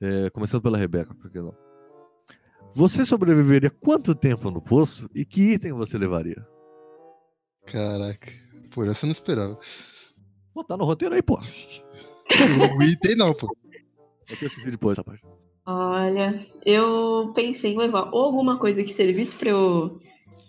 É, 0.00 0.28
começando 0.30 0.62
pela 0.62 0.76
Rebeca, 0.76 1.14
por 1.14 1.30
que 1.30 1.40
não? 1.40 1.54
Você 2.74 3.04
sobreviveria 3.04 3.70
quanto 3.70 4.16
tempo 4.16 4.50
no 4.50 4.60
poço 4.60 5.08
e 5.14 5.24
que 5.24 5.52
item 5.52 5.72
você 5.72 5.96
levaria? 5.96 6.44
Caraca, 7.66 8.32
por 8.74 8.88
essa 8.88 9.04
eu 9.04 9.08
não 9.08 9.12
esperava. 9.12 9.56
Pô, 10.52 10.64
tá 10.64 10.76
no 10.76 10.84
roteiro 10.84 11.14
aí, 11.14 11.22
pô. 11.22 11.38
O 11.38 12.82
item 12.82 13.16
não, 13.16 13.32
pô. 13.32 13.54
Eu 14.28 14.36
que 14.36 14.46
assistir 14.46 14.72
depois 14.72 14.98
parte. 14.98 15.22
Olha, 15.66 16.46
eu 16.66 17.32
pensei 17.34 17.72
em 17.72 17.78
levar 17.78 18.10
ou 18.12 18.24
alguma 18.24 18.58
coisa 18.58 18.82
que 18.82 18.92
servisse 18.92 19.36
para 19.36 19.50
eu 19.50 20.00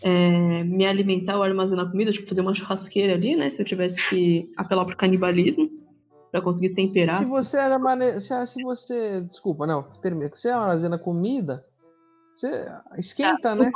é, 0.02 0.64
me 0.64 0.86
alimentar 0.86 1.38
ou 1.38 1.44
armazenar 1.44 1.90
comida, 1.90 2.12
tipo 2.12 2.28
fazer 2.28 2.42
uma 2.42 2.56
churrasqueira 2.56 3.14
ali, 3.14 3.36
né? 3.36 3.50
Se 3.50 3.62
eu 3.62 3.66
tivesse 3.66 4.04
que 4.10 4.52
apelar 4.58 4.86
pro 4.86 4.98
canibalismo 4.98 5.70
para 6.32 6.42
conseguir 6.42 6.74
temperar. 6.74 7.16
Se 7.16 7.26
você 7.26 7.58
era 7.58 7.78
mane... 7.78 8.20
se 8.20 8.64
você. 8.64 9.22
Desculpa, 9.22 9.66
não, 9.68 9.84
termina. 10.02 10.30
Se 10.36 10.42
você 10.42 10.50
armazena 10.50 10.98
comida, 10.98 11.64
você 12.36 12.68
esquenta, 12.98 13.56
né? 13.56 13.72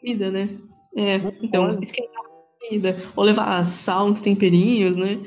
comida, 0.00 0.30
né? 0.30 0.48
É, 0.96 1.18
Não 1.18 1.32
então, 1.42 1.66
pode. 1.66 1.84
esquentar 1.84 2.22
a 2.22 2.66
comida. 2.68 2.96
Ou 3.16 3.24
levar 3.24 3.64
sal, 3.64 4.06
uns 4.06 4.20
temperinhos, 4.20 4.96
né? 4.96 5.18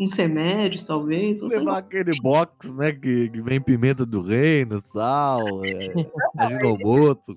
Uns 0.00 0.14
remédios, 0.14 0.84
talvez. 0.84 1.40
Não. 1.40 1.48
Levar 1.48 1.78
aquele 1.78 2.12
box, 2.20 2.72
né? 2.72 2.92
Que, 2.92 3.28
que 3.30 3.42
vem 3.42 3.60
pimenta 3.60 4.06
do 4.06 4.20
reino, 4.20 4.80
sal, 4.80 5.40
é, 5.66 5.92
aginomoto. 6.36 7.36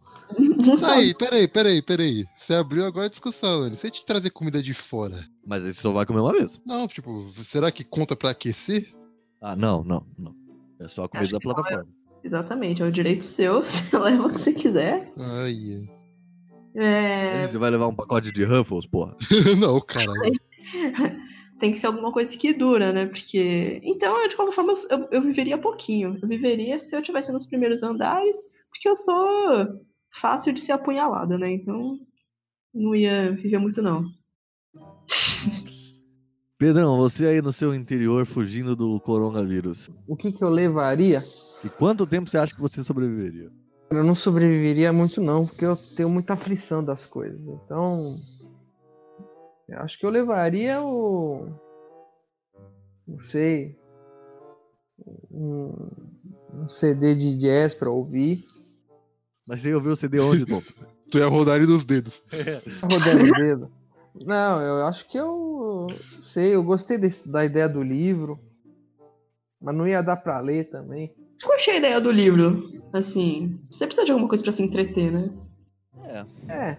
Aí, 0.88 1.16
peraí, 1.16 1.48
peraí, 1.48 1.82
peraí. 1.82 2.26
Você 2.36 2.54
abriu 2.54 2.86
agora 2.86 3.08
a 3.08 3.10
discussão, 3.10 3.62
Lani. 3.62 3.76
Se 3.76 3.88
a 3.88 3.90
gente 3.90 4.06
trazer 4.06 4.30
comida 4.30 4.62
de 4.62 4.74
fora, 4.76 5.18
Mas 5.46 5.66
esse 5.66 5.82
só 5.82 5.92
vai 5.92 6.06
comer 6.06 6.20
uma 6.20 6.34
vez. 6.34 6.60
não, 6.66 6.88
tipo, 6.88 7.32
será 7.44 7.72
que 7.72 7.84
conta 7.84 8.16
pra 8.16 8.30
aquecer? 8.30 8.94
Ah, 9.42 9.56
não, 9.56 9.84
não, 9.84 10.06
não. 10.20 10.36
É 10.80 10.88
só 10.88 11.06
a 11.06 11.10
comida 11.10 11.24
Acho 11.24 11.32
da 11.32 11.40
não, 11.44 11.56
plataforma. 11.56 12.01
Exatamente, 12.24 12.82
é 12.82 12.86
o 12.86 12.92
direito 12.92 13.24
seu. 13.24 13.62
Você 13.66 13.98
leva 13.98 14.28
o 14.28 14.30
que 14.30 14.38
você 14.40 14.54
quiser. 14.54 15.12
Ai. 15.18 15.88
É, 16.76 17.48
Você 17.48 17.58
vai 17.58 17.70
levar 17.70 17.88
um 17.88 17.96
pacote 17.96 18.32
de 18.32 18.44
Ruffles, 18.44 18.86
porra. 18.86 19.16
não, 19.60 19.82
caralho. 19.82 20.40
tem 21.60 21.72
que 21.72 21.80
ser 21.80 21.88
alguma 21.88 22.12
coisa 22.12 22.38
que 22.38 22.54
dura, 22.54 22.94
né? 22.94 23.06
Porque. 23.08 23.82
Então, 23.84 24.18
eu, 24.22 24.30
de 24.30 24.36
qualquer 24.36 24.56
forma, 24.56 24.74
eu, 24.90 25.08
eu- 25.12 25.22
viveria 25.22 25.58
pouquinho. 25.58 26.18
Eu 26.22 26.28
viveria 26.30 26.80
se 26.80 26.96
eu 26.96 27.00
estivesse 27.02 27.32
nos 27.34 27.46
primeiros 27.46 27.84
andares, 27.84 28.38
porque 28.70 28.88
eu 28.88 28.96
sou 28.96 29.68
fácil 30.14 30.54
de 30.54 30.62
ser 30.62 30.72
apunhalada, 30.72 31.38
né? 31.38 31.52
Então, 31.52 31.98
não 32.74 32.96
ia 32.96 33.32
viver 33.34 33.58
muito, 33.58 33.82
não. 33.82 34.06
Pedrão, 36.62 36.96
você 36.96 37.26
aí 37.26 37.42
no 37.42 37.52
seu 37.52 37.74
interior 37.74 38.24
fugindo 38.24 38.76
do 38.76 39.00
coronavírus. 39.00 39.90
O 40.08 40.16
que, 40.16 40.32
que 40.32 40.44
eu 40.44 40.50
levaria? 40.50 41.20
E 41.66 41.70
quanto 41.70 42.06
tempo 42.06 42.30
você 42.30 42.38
acha 42.38 42.54
que 42.54 42.62
você 42.62 42.84
sobreviveria? 42.84 43.52
Eu 43.90 44.04
não 44.04 44.14
sobreviveria 44.14 44.94
muito, 44.94 45.20
não, 45.20 45.44
porque 45.44 45.66
eu 45.66 45.76
tenho 45.76 46.08
muita 46.08 46.34
aflição 46.34 46.84
das 46.84 47.08
coisas. 47.08 47.42
Então. 47.42 48.16
Eu 49.68 49.80
acho 49.80 49.98
que 49.98 50.06
eu 50.06 50.12
levaria 50.12 50.84
o. 50.84 51.48
Não 53.08 53.18
sei. 53.18 53.76
Um, 55.32 55.90
um 56.54 56.70
CD 56.70 57.16
de 57.16 57.40
jazz 57.40 57.74
pra 57.74 57.90
ouvir. 57.90 58.46
Mas 59.48 59.62
você 59.62 59.74
ouviu 59.74 59.94
o 59.94 59.96
CD 59.96 60.20
onde, 60.20 60.46
Tonto? 60.46 60.76
Tu 61.10 61.18
ia 61.18 61.28
rodar 61.28 61.56
ele 61.56 61.66
nos 61.66 61.84
dedos. 61.84 62.22
Tá 62.30 62.88
rodando 62.88 63.26
o 63.26 63.32
dedo. 63.32 63.72
Não, 64.14 64.62
eu 64.62 64.86
acho 64.86 65.08
que 65.08 65.18
eu 65.18 65.51
sei, 66.22 66.56
eu 66.56 66.64
gostei 66.64 66.98
desse- 66.98 67.28
da 67.28 67.44
ideia 67.46 67.68
do 67.70 67.82
livro, 67.84 68.40
mas 69.62 69.76
não 69.76 69.88
ia 69.88 70.02
dar 70.02 70.18
pra 70.18 70.40
ler 70.40 70.70
também. 70.70 71.14
Eu 71.42 71.48
curti 71.50 71.72
a 71.72 71.78
ideia 71.78 72.00
do 72.02 72.12
livro. 72.12 72.70
Assim, 72.94 73.60
você 73.72 73.86
precisa 73.86 74.06
de 74.06 74.12
alguma 74.12 74.28
coisa 74.30 74.44
pra 74.44 74.54
se 74.54 74.62
entreter, 74.64 75.12
né? 75.12 75.30
É. 76.06 76.26
É, 76.54 76.78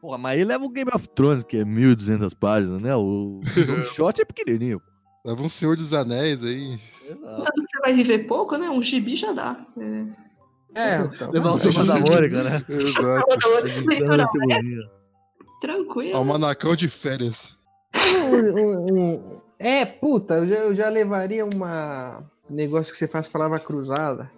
Porra, 0.00 0.16
mas 0.16 0.38
aí 0.38 0.44
leva 0.44 0.64
o 0.64 0.68
Game 0.70 0.90
of 0.94 1.08
Thrones, 1.08 1.42
que 1.42 1.56
é 1.56 1.64
1200 1.64 2.32
páginas, 2.32 2.80
né? 2.80 2.94
O 2.94 3.40
Shot 3.96 4.20
é 4.20 4.24
pequenininho. 4.24 4.80
Leva 5.26 5.42
um 5.42 5.48
Senhor 5.48 5.76
dos 5.76 5.92
Anéis 5.92 6.42
aí. 6.44 6.78
Exato. 7.04 7.42
Tanto 7.44 7.52
que 7.52 7.68
você 7.68 7.80
vai 7.80 7.92
viver 7.92 8.18
pouco, 8.20 8.56
né? 8.56 8.70
Um 8.70 8.80
gibi 8.82 9.16
já 9.16 9.32
dá. 9.32 9.66
É. 9.76 10.92
é, 10.94 11.00
então, 11.00 11.30
Levar 11.32 11.50
o 11.54 11.58
Mônica, 11.58 12.44
né? 12.44 12.64
Exato. 12.68 13.24
Leitura 13.28 13.68
Juntando 13.68 14.26
cebolinha. 14.28 14.82
tranquilo. 15.60 16.16
Almanacão 16.16 16.76
de 16.76 16.88
férias. 16.88 17.57
Um- 17.94 18.94
um- 18.94 19.40
é, 19.58 19.84
puta, 19.84 20.34
eu 20.34 20.46
já, 20.46 20.54
eu 20.56 20.74
já 20.74 20.88
levaria 20.88 21.44
uma 21.44 22.22
negócio 22.48 22.92
que 22.92 22.98
você 22.98 23.08
faz 23.08 23.28
palavra 23.28 23.58
cruzada. 23.58 24.30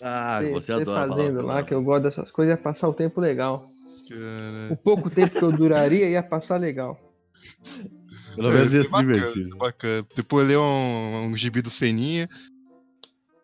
Ah, 0.00 0.38
você, 0.40 0.50
você 0.50 0.72
adora 0.72 1.08
fazendo 1.08 1.46
lá, 1.46 1.62
que 1.62 1.72
eu 1.72 1.82
gosto 1.82 2.02
dessas 2.04 2.30
coisas, 2.30 2.56
ia 2.56 2.62
passar 2.62 2.88
o 2.88 2.94
tempo 2.94 3.20
legal. 3.20 3.62
O 4.70 4.76
pouco 4.76 5.08
tempo 5.08 5.38
que 5.38 5.42
eu 5.44 5.52
duraria 5.52 6.08
ia 6.08 6.22
passar 6.22 6.56
legal. 6.56 7.00
Pelo 8.34 8.50
menos 8.50 8.72
ia 8.74 8.80
é 8.80 8.84
se 8.84 8.90
bacana, 8.90 9.12
divertir. 9.12 9.46
é 9.46 9.56
bacana. 9.56 10.06
Depois 10.14 10.46
ler 10.46 10.58
um, 10.58 11.26
um 11.26 11.36
gibi 11.36 11.62
do 11.62 11.70
Seninha. 11.70 12.28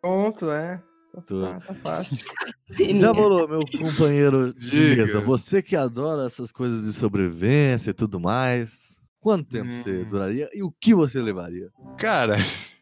Pronto, 0.02 0.50
é. 0.50 0.82
Tô. 1.22 1.42
Tá, 1.42 1.60
tá 1.60 1.74
fácil. 1.74 2.16
Sim, 2.72 2.98
Já 2.98 3.12
bolou, 3.12 3.48
meu 3.48 3.60
companheiro 3.78 4.52
de 4.52 4.70
Diga. 4.70 5.02
mesa. 5.02 5.20
Você 5.20 5.62
que 5.62 5.74
adora 5.74 6.26
essas 6.26 6.52
coisas 6.52 6.84
de 6.84 6.92
sobrevivência 6.92 7.90
e 7.90 7.94
tudo 7.94 8.20
mais. 8.20 8.98
Quanto 9.20 9.48
tempo 9.50 9.72
você 9.72 10.02
Hum. 10.04 10.10
duraria 10.10 10.48
e 10.54 10.62
o 10.62 10.70
que 10.70 10.94
você 10.94 11.20
levaria? 11.20 11.70
Cara, 11.98 12.36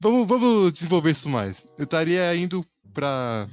vamos, 0.00 0.26
vamos 0.28 0.72
desenvolver 0.72 1.10
isso 1.10 1.28
mais. 1.28 1.66
Eu 1.78 1.84
estaria 1.84 2.34
indo 2.36 2.64
pra. 2.94 3.48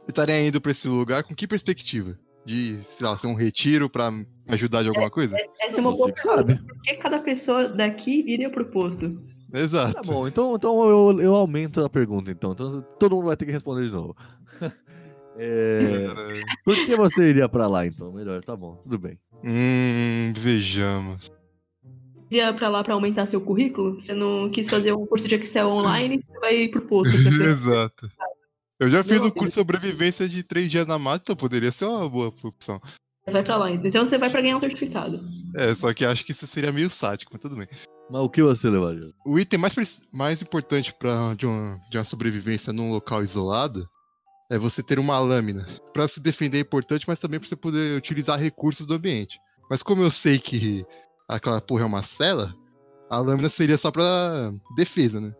Eu 0.00 0.08
estaria 0.08 0.46
indo 0.46 0.60
pra 0.60 0.72
esse 0.72 0.88
lugar 0.88 1.22
com 1.24 1.34
que 1.34 1.46
perspectiva? 1.46 2.18
De, 2.44 2.80
sei 2.90 3.06
lá, 3.06 3.16
ser 3.16 3.28
um 3.28 3.34
retiro 3.36 3.88
pra 3.88 4.10
me 4.10 4.26
ajudar 4.48 4.82
de 4.82 4.88
alguma 4.88 5.08
coisa? 5.08 5.36
Essa 5.60 5.78
é 5.78 5.80
uma 5.80 5.92
boa 5.92 6.08
Você 6.08 6.22
pergunta. 6.22 6.64
Por 6.66 6.80
que 6.82 6.94
cada 6.96 7.20
pessoa 7.20 7.68
daqui 7.68 8.24
iria 8.26 8.50
pro 8.50 8.64
poço? 8.68 9.22
Exato. 9.52 9.94
Tá 9.94 10.02
bom, 10.02 10.26
então, 10.26 10.54
então 10.56 10.88
eu, 10.88 11.20
eu 11.20 11.34
aumento 11.34 11.84
a 11.84 11.90
pergunta, 11.90 12.30
então. 12.30 12.52
Então 12.52 12.82
todo 12.98 13.16
mundo 13.16 13.26
vai 13.26 13.36
ter 13.36 13.44
que 13.46 13.52
responder 13.52 13.86
de 13.86 13.92
novo. 13.92 14.16
É, 15.34 16.08
por 16.62 16.76
que 16.84 16.94
você 16.94 17.30
iria 17.30 17.48
pra 17.48 17.66
lá, 17.66 17.86
então? 17.86 18.12
Melhor, 18.12 18.42
tá 18.42 18.54
bom, 18.54 18.76
tudo 18.82 18.98
bem. 18.98 19.18
Hum, 19.42 20.34
vejamos. 20.36 21.30
Iria 22.30 22.52
pra 22.52 22.68
lá 22.68 22.84
pra 22.84 22.92
aumentar 22.92 23.24
seu 23.24 23.40
currículo? 23.40 23.98
Você 23.98 24.14
não 24.14 24.50
quis 24.50 24.68
fazer 24.68 24.92
um 24.92 25.06
curso 25.06 25.26
de 25.26 25.36
Excel 25.36 25.68
online, 25.70 26.18
você 26.22 26.38
vai 26.38 26.54
ir 26.56 26.68
pro 26.70 26.82
ter- 27.02 27.48
Exato. 27.48 28.10
Eu 28.78 28.90
já 28.90 29.02
fiz 29.02 29.20
um 29.22 29.30
curso 29.30 29.48
de 29.48 29.54
sobrevivência 29.54 30.28
de 30.28 30.42
três 30.42 30.70
dias 30.70 30.86
na 30.86 30.98
mata, 30.98 31.22
então 31.22 31.36
poderia 31.36 31.72
ser 31.72 31.86
uma 31.86 32.06
boa 32.08 32.32
opção. 32.42 32.78
Vai 33.26 33.42
pra 33.42 33.56
lá. 33.56 33.70
Então 33.70 34.04
você 34.04 34.18
vai 34.18 34.30
pra 34.30 34.40
ganhar 34.40 34.56
um 34.56 34.60
certificado. 34.60 35.20
É, 35.56 35.74
só 35.74 35.92
que 35.94 36.04
acho 36.04 36.24
que 36.24 36.32
isso 36.32 36.46
seria 36.46 36.72
meio 36.72 36.90
sádico, 36.90 37.30
mas 37.32 37.40
tudo 37.40 37.56
bem. 37.56 37.66
Mas 38.10 38.22
o 38.22 38.28
que 38.28 38.42
você 38.42 38.68
levaria? 38.68 39.10
O 39.24 39.38
item 39.38 39.60
mais, 39.60 39.74
mais 40.12 40.42
importante 40.42 40.92
pra, 40.92 41.34
de, 41.34 41.46
uma, 41.46 41.80
de 41.90 41.98
uma 41.98 42.04
sobrevivência 42.04 42.72
num 42.72 42.90
local 42.90 43.22
isolado 43.22 43.88
é 44.50 44.58
você 44.58 44.82
ter 44.82 44.98
uma 44.98 45.18
lâmina. 45.18 45.66
Pra 45.92 46.08
se 46.08 46.20
defender 46.20 46.58
é 46.58 46.60
importante, 46.62 47.06
mas 47.06 47.18
também 47.18 47.38
pra 47.38 47.48
você 47.48 47.56
poder 47.56 47.96
utilizar 47.96 48.38
recursos 48.38 48.86
do 48.86 48.94
ambiente. 48.94 49.38
Mas 49.70 49.82
como 49.82 50.02
eu 50.02 50.10
sei 50.10 50.38
que 50.38 50.84
aquela 51.28 51.60
porra 51.60 51.82
é 51.82 51.86
uma 51.86 52.02
cela, 52.02 52.54
a 53.08 53.18
lâmina 53.18 53.48
seria 53.48 53.78
só 53.78 53.90
pra 53.90 54.50
defesa, 54.76 55.20
né? 55.20 55.32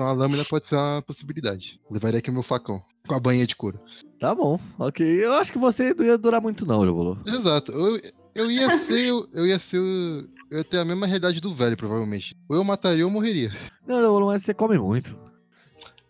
Então 0.00 0.08
a 0.08 0.12
lâmina 0.14 0.42
pode 0.46 0.66
ser 0.66 0.76
uma 0.76 1.02
possibilidade. 1.02 1.78
Levaria 1.90 2.20
aqui 2.20 2.30
o 2.30 2.32
meu 2.32 2.42
facão, 2.42 2.80
com 3.06 3.14
a 3.14 3.20
banha 3.20 3.46
de 3.46 3.54
couro. 3.54 3.78
Tá 4.18 4.34
bom, 4.34 4.58
ok. 4.78 5.06
Eu 5.06 5.34
acho 5.34 5.52
que 5.52 5.58
você 5.58 5.92
não 5.92 6.02
ia 6.06 6.16
durar 6.16 6.40
muito, 6.40 6.64
não, 6.64 6.86
já 6.86 6.90
bolou. 6.90 7.18
Exato. 7.26 7.70
Eu, 7.70 8.00
eu 8.34 8.50
ia 8.50 8.70
ser. 8.80 9.12
o- 9.12 9.28
Eu 9.30 9.46
ia 9.46 9.58
ser. 9.58 9.78
o- 9.78 10.26
Eu 10.50 10.56
ia 10.56 10.64
ter 10.64 10.78
a 10.78 10.86
mesma 10.86 11.04
realidade 11.06 11.38
do 11.38 11.54
velho, 11.54 11.76
provavelmente. 11.76 12.34
Ou 12.48 12.56
eu 12.56 12.64
mataria 12.64 13.04
ou 13.04 13.10
eu 13.10 13.12
morreria. 13.12 13.52
Não, 13.86 14.00
já 14.00 14.08
bolou, 14.08 14.28
mas 14.28 14.42
você 14.42 14.54
come 14.54 14.78
muito. 14.78 15.14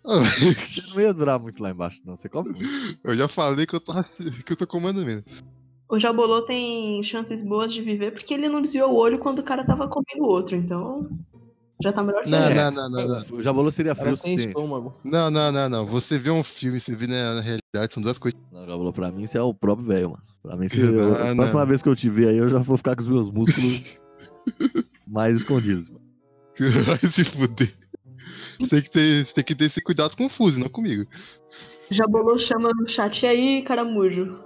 Ah, 0.07 0.21
Você 0.71 0.83
não 0.95 1.01
ia 1.01 1.13
durar 1.13 1.41
muito 1.41 1.61
lá 1.61 1.71
embaixo, 1.71 2.01
não. 2.07 2.15
Você 2.15 2.29
come 2.29 2.51
muito. 2.51 3.01
Eu 3.03 3.17
já 3.17 3.27
falei 3.27 3.67
que 3.67 3.75
eu 3.75 3.81
tô, 3.81 3.93
que 4.47 4.53
eu 4.53 4.57
tô 4.57 4.69
comando 4.69 5.05
mesmo. 5.05 5.25
O 5.91 5.99
Jabolô 5.99 6.43
tem 6.43 7.03
chances 7.03 7.43
boas 7.43 7.73
de 7.73 7.83
viver 7.83 8.13
porque 8.13 8.35
ele 8.35 8.49
não 8.49 8.63
desviou 8.63 8.93
o 8.93 8.97
olho 8.97 9.19
quando 9.19 9.41
o 9.41 9.43
cara 9.43 9.65
tava 9.67 9.89
comendo 9.89 10.23
o 10.23 10.29
outro. 10.29 10.55
Então, 10.55 11.11
já 11.83 11.93
tá 11.93 12.03
melhor 12.03 12.25
que 12.25 12.31
Não, 12.31 12.51
não, 12.55 12.71
não, 12.71 12.91
não, 12.91 13.09
não. 13.09 13.37
O 13.39 13.43
Jabolô 13.43 13.71
seria 13.71 13.95
frio 13.95 14.17
suficiente. 14.17 14.49
estômago. 14.49 14.95
Não, 15.05 15.31
não, 15.31 15.51
não, 15.53 15.69
não. 15.69 15.87
Você 15.87 16.19
vê 16.19 16.31
um 16.31 16.43
filme, 16.45 16.79
você 16.81 16.95
vê 16.95 17.07
na, 17.07 17.35
na 17.37 17.41
realidade, 17.41 17.93
são 17.95 18.03
duas 18.03 18.19
coisas. 18.19 18.39
Não, 18.53 18.67
Jabolô, 18.67 18.93
pra 18.93 19.11
mim 19.11 19.27
você 19.27 19.39
é 19.39 19.43
o 19.43 19.55
próprio 19.55 19.87
velho, 19.89 20.11
mano. 20.11 20.23
Pra 20.43 20.57
mim, 20.57 20.69
se 20.69 20.81
Não, 20.93 20.99
eu, 20.99 21.33
a 21.33 21.35
próxima 21.37 21.67
vez 21.67 21.83
que 21.83 21.89
eu 21.89 21.97
te 21.97 22.09
ver 22.09 22.29
aí, 22.29 22.37
eu 22.39 22.49
já 22.49 22.59
vou 22.59 22.77
ficar 22.77 22.95
com 22.97 23.03
os 23.03 23.09
meus 23.09 23.31
músculos 23.31 24.01
mais 25.07 25.37
escondidos. 25.37 25.89
mano. 25.91 26.01
Vai 26.87 26.99
se 26.99 27.25
fuder. 27.25 27.73
Você 28.59 28.69
tem 28.69 28.83
que 28.83 28.91
ter, 28.91 29.27
você 29.27 29.33
tem 29.35 29.45
que 29.45 29.55
ter 29.55 29.65
esse 29.65 29.81
cuidado 29.83 30.15
com 30.17 30.27
o 30.27 30.31
Fuse, 30.31 30.61
não 30.61 30.69
comigo. 30.69 31.07
O 31.91 31.95
Jabolô 31.95 32.39
chama 32.39 32.71
no 32.75 32.87
chat. 32.87 33.23
E 33.23 33.27
aí, 33.27 33.63
caramujo? 33.63 34.39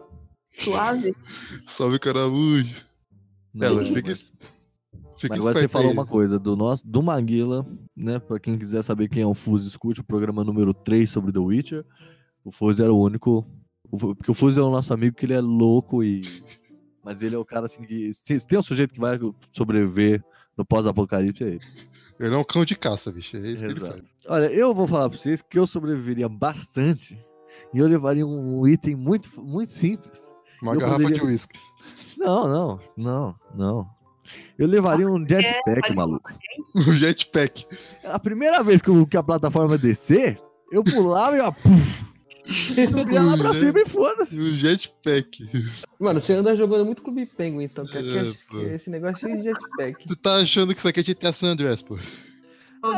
Suave? 0.51 1.17
Salve 1.67 1.99
caramujo. 1.99 2.73
Não, 3.53 3.67
Ela 3.67 3.83
mas- 3.91 4.31
fica- 5.17 5.29
mas, 5.35 5.39
agora 5.41 5.55
você 5.59 5.69
falou 5.69 5.93
uma 5.93 6.07
coisa 6.07 6.39
do 6.39 6.57
nosso, 6.57 6.87
do 6.87 7.03
Maguila, 7.03 7.67
né? 7.97 8.19
Pra 8.19 8.39
quem 8.41 8.59
quiser 8.59 8.83
saber 8.83 9.09
quem 9.09 9.23
é 9.23 9.27
o 9.27 9.35
Fuse, 9.35 9.69
escute 9.69 10.01
o 10.01 10.05
programa 10.05 10.43
número 10.45 10.73
3 10.75 11.09
sobre 11.11 11.33
The 11.33 11.39
Witcher. 11.41 11.85
O 12.45 12.51
Fuse 12.53 12.83
era 12.83 12.93
o 12.93 13.01
único. 13.01 13.47
Porque 13.91 14.31
o 14.31 14.35
Fuse 14.35 14.59
é 14.59 14.63
o 14.63 14.71
nosso 14.71 14.93
amigo 14.93 15.15
que 15.17 15.25
ele 15.27 15.35
é 15.35 15.41
louco 15.41 16.03
e. 16.03 16.23
Mas 17.05 17.21
ele 17.23 17.35
é 17.35 17.39
o 17.39 17.45
cara 17.45 17.67
assim 17.67 17.83
que. 17.83 18.13
Se 18.13 18.47
tem 18.47 18.59
um 18.59 18.63
sujeito 18.63 18.93
que 18.95 19.01
vai 19.01 19.19
sobreviver 19.51 20.25
no 20.57 20.65
pós-apocalipse, 20.65 21.45
é 21.45 21.49
ele. 21.49 21.61
Ele 22.19 22.35
é 22.35 22.39
um 22.39 22.45
cão 22.45 22.65
de 22.65 22.77
caça, 22.77 23.11
bicho. 23.13 23.37
É 23.37 23.41
isso 23.41 23.59
que 23.59 23.65
ele 23.65 23.75
faz. 23.81 23.95
Exato. 23.97 24.05
Olha, 24.29 24.47
eu 24.47 24.73
vou 24.75 24.87
falar 24.87 25.09
pra 25.11 25.19
vocês 25.19 25.43
que 25.43 25.59
eu 25.59 25.67
sobreviveria 25.67 26.29
bastante 26.29 27.19
e 27.75 27.79
eu 27.79 27.87
levaria 27.87 28.27
um 28.27 28.67
item 28.67 28.95
muito, 28.97 29.29
muito 29.43 29.71
simples. 29.71 30.33
Uma 30.63 30.75
Eu 30.75 30.81
garrafa 30.81 31.03
poderia- 31.03 31.21
de 31.21 31.27
uísque. 31.27 31.59
Não, 32.17 32.49
não, 32.49 32.79
não, 32.97 33.35
não. 33.55 33.87
Eu 34.59 34.67
levaria 34.67 35.09
um 35.09 35.25
jetpack, 35.29 35.95
maluco. 35.95 36.31
Um 36.77 36.93
jetpack. 36.93 37.67
A 38.05 38.19
primeira 38.19 38.63
vez 38.63 38.81
que, 38.83 38.91
o- 38.91 39.07
que 39.07 39.17
a 39.17 39.23
plataforma 39.23 39.77
descer, 39.79 40.41
eu 40.73 40.83
pulava 40.83 41.37
e 41.37 41.41
ó, 41.41 41.51
puf, 41.53 42.05
subia 42.91 43.23
lá 43.23 43.37
pra 43.39 43.55
cima 43.55 43.81
e 43.81 43.87
foda-se. 43.89 44.39
Um 44.41 44.55
jetpack. 44.55 45.45
Mano, 46.01 46.21
você 46.21 46.33
anda 46.35 46.55
jogando 46.57 46.85
muito 46.85 47.03
Clube 47.03 47.27
Penguin, 47.37 47.65
então, 47.65 47.85
É, 47.93 48.71
é- 48.71 48.75
esse 48.75 48.91
negócio 48.91 49.29
é 49.29 49.37
de 49.37 49.43
jetpack. 49.45 50.07
Tu 50.07 50.17
tá 50.17 50.37
achando 50.37 50.73
que 50.73 50.79
isso 50.79 50.89
aqui 50.89 51.01
é 51.01 51.03
GTA 51.03 51.33
San 51.33 51.49
Andreas, 51.53 51.81
pô? 51.83 51.97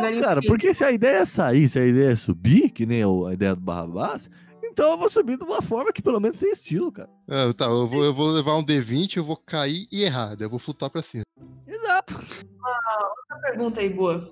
Velhinho 0.01 0.20
cara, 0.23 0.40
porque 0.43 0.74
se 0.74 0.82
a 0.82 0.90
ideia 0.90 1.19
é 1.19 1.24
sair, 1.24 1.69
se 1.69 1.78
a 1.78 1.86
ideia 1.86 2.11
é 2.11 2.16
subir, 2.16 2.70
que 2.70 2.85
nem 2.85 3.03
a 3.05 3.32
ideia 3.32 3.55
do 3.55 3.61
Barrabás, 3.61 4.28
então 4.77 4.90
eu 4.90 4.98
vou 4.98 5.09
subir 5.09 5.39
de 5.39 5.43
uma 5.43 5.62
forma 5.62 5.90
que 5.90 6.03
pelo 6.03 6.20
menos 6.20 6.39
tem 6.39 6.53
estilo, 6.53 6.93
cara. 6.93 7.09
Ah, 7.27 7.51
tá, 7.57 7.65
eu 7.65 7.89
vou, 7.89 8.05
eu 8.05 8.12
vou 8.12 8.27
levar 8.27 8.59
um 8.59 8.62
D20, 8.62 9.16
eu 9.16 9.24
vou 9.24 9.39
cair 9.39 9.86
e 9.90 10.03
errar, 10.03 10.36
eu 10.39 10.51
vou 10.51 10.59
flutuar 10.59 10.90
pra 10.90 11.01
cima. 11.01 11.23
Exato. 11.66 12.15
Outra 12.15 13.40
pergunta 13.40 13.81
aí, 13.81 13.89
boa. 13.89 14.31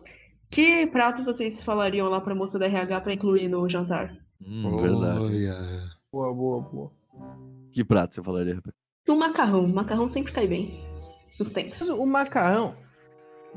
Que 0.51 0.87
prato 0.87 1.25
vocês 1.25 1.63
falariam 1.63 2.11
lá 2.11 2.21
pra 2.21 2.35
moça 2.35 2.59
da 2.59 2.67
RH 2.67 3.01
pra 3.01 3.15
incluir 3.15 3.49
no 3.49 3.67
jantar? 3.71 4.15
Hum, 4.39 4.83
verdade. 4.83 5.19
Olha. 5.19 5.55
Boa, 6.13 6.35
boa, 6.35 6.61
boa. 6.61 6.93
Que 7.73 7.83
prato 7.83 8.15
você 8.15 8.23
falaria? 8.23 8.61
O 9.09 9.17
macarrão. 9.17 9.65
O 9.65 9.75
macarrão 9.75 10.11
sempre 10.11 10.31
cai 10.31 10.47
bem. 10.47 10.79
Sustenta. 11.31 11.83
O 11.95 12.05
macarrão. 12.05 12.77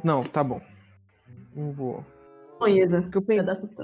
Não, 0.01 0.23
tá 0.23 0.41
bom. 0.41 0.61
Não 1.53 1.73
vou. 1.73 2.05
Porque 2.57 2.71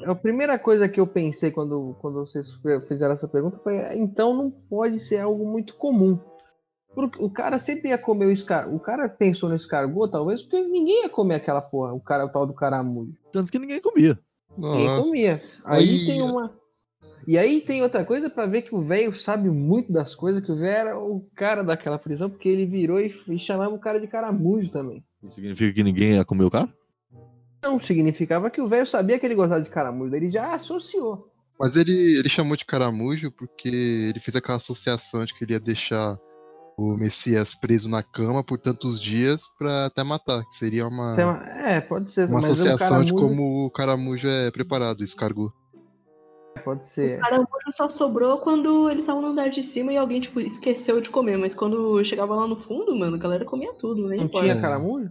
eu. 0.05 0.11
A 0.11 0.15
primeira 0.15 0.57
coisa 0.59 0.89
que 0.89 0.99
eu 0.99 1.07
pensei 1.07 1.51
quando, 1.51 1.95
quando 1.99 2.15
vocês 2.15 2.59
fizeram 2.87 3.13
essa 3.13 3.27
pergunta 3.27 3.59
foi: 3.59 3.77
então 3.97 4.33
não 4.33 4.49
pode 4.51 4.99
ser 4.99 5.19
algo 5.19 5.45
muito 5.49 5.75
comum. 5.75 6.19
Porque 6.93 7.21
o 7.23 7.29
cara 7.29 7.57
sempre 7.57 7.89
ia 7.89 7.97
comer 7.97 8.27
o 8.27 8.31
escargot. 8.31 8.75
O 8.75 8.79
cara 8.79 9.09
pensou 9.09 9.49
no 9.49 9.55
escargot, 9.55 10.11
talvez, 10.11 10.43
porque 10.43 10.61
ninguém 10.61 11.03
ia 11.03 11.09
comer 11.09 11.35
aquela 11.35 11.61
porra, 11.61 11.93
o 11.93 11.99
cara 11.99 12.25
o 12.25 12.29
tal 12.29 12.45
do 12.45 12.53
caramujo. 12.53 13.13
Tanto 13.31 13.51
que 13.51 13.57
ninguém 13.57 13.81
comia. 13.81 14.19
Ninguém 14.55 14.85
Nossa. 14.87 15.03
comia. 15.03 15.41
Aí 15.65 15.79
Aí- 15.79 16.05
tem 16.05 16.21
uma. 16.21 16.53
E 17.25 17.37
aí 17.37 17.61
tem 17.61 17.81
outra 17.81 18.03
coisa 18.03 18.29
pra 18.29 18.45
ver 18.45 18.63
que 18.63 18.75
o 18.75 18.81
velho 18.81 19.15
sabe 19.15 19.49
muito 19.49 19.93
das 19.93 20.13
coisas, 20.13 20.43
que 20.43 20.51
o 20.51 20.57
velho 20.57 20.89
era 20.89 20.99
o 20.99 21.25
cara 21.33 21.63
daquela 21.63 21.97
prisão, 21.97 22.29
porque 22.29 22.49
ele 22.49 22.65
virou 22.65 22.99
e, 22.99 23.15
e 23.29 23.39
chamava 23.39 23.73
o 23.73 23.79
cara 23.79 23.99
de 23.99 24.07
caramujo 24.07 24.69
também. 24.69 25.03
Isso 25.23 25.35
significa 25.35 25.73
que 25.73 25.83
ninguém 25.83 26.15
ia 26.15 26.25
comer 26.25 26.43
o 26.43 26.51
cara? 26.51 26.69
Não 27.63 27.79
significava 27.79 28.49
que 28.49 28.61
o 28.61 28.67
velho 28.67 28.85
sabia 28.85 29.17
que 29.17 29.25
ele 29.25 29.35
gostava 29.35 29.61
de 29.61 29.69
caramujo, 29.69 30.13
ele 30.13 30.29
já 30.29 30.53
associou. 30.53 31.29
Mas 31.59 31.75
ele, 31.75 31.93
ele 32.19 32.29
chamou 32.29 32.57
de 32.57 32.65
caramujo 32.65 33.31
porque 33.31 33.69
ele 33.69 34.19
fez 34.19 34.35
aquela 34.35 34.57
associação 34.57 35.23
de 35.23 35.33
que 35.33 35.43
ele 35.45 35.53
ia 35.53 35.59
deixar 35.59 36.17
o 36.77 36.97
Messias 36.97 37.53
preso 37.55 37.87
na 37.87 38.01
cama 38.03 38.43
por 38.43 38.57
tantos 38.57 38.99
dias 38.99 39.43
pra 39.57 39.85
até 39.85 40.03
matar. 40.03 40.43
Que 40.45 40.57
seria 40.57 40.87
uma, 40.87 41.15
É, 41.63 41.79
pode 41.79 42.11
ser. 42.11 42.27
uma 42.27 42.39
associação 42.39 43.03
de 43.03 43.13
caramujo- 43.13 43.15
como 43.15 43.65
o 43.65 43.71
caramujo 43.71 44.27
é 44.27 44.51
preparado, 44.51 45.01
o 45.01 45.03
escargot. 45.03 45.53
Pode 46.63 46.87
ser. 46.87 47.17
O 47.17 47.21
caramujo 47.21 47.49
só 47.71 47.89
sobrou 47.89 48.37
quando 48.39 48.89
eles 48.89 49.01
estavam 49.01 49.21
no 49.21 49.29
andar 49.29 49.49
de 49.49 49.63
cima 49.63 49.91
e 49.93 49.97
alguém, 49.97 50.21
tipo, 50.21 50.39
esqueceu 50.39 50.99
de 51.01 51.09
comer. 51.09 51.37
Mas 51.37 51.53
quando 51.55 52.03
chegava 52.03 52.35
lá 52.35 52.47
no 52.47 52.55
fundo, 52.55 52.95
mano, 52.95 53.15
a 53.15 53.19
galera 53.19 53.45
comia 53.45 53.73
tudo, 53.73 54.07
né? 54.07 54.17
Não 54.17 54.27
tinha 54.27 54.59
caramujo? 54.59 55.09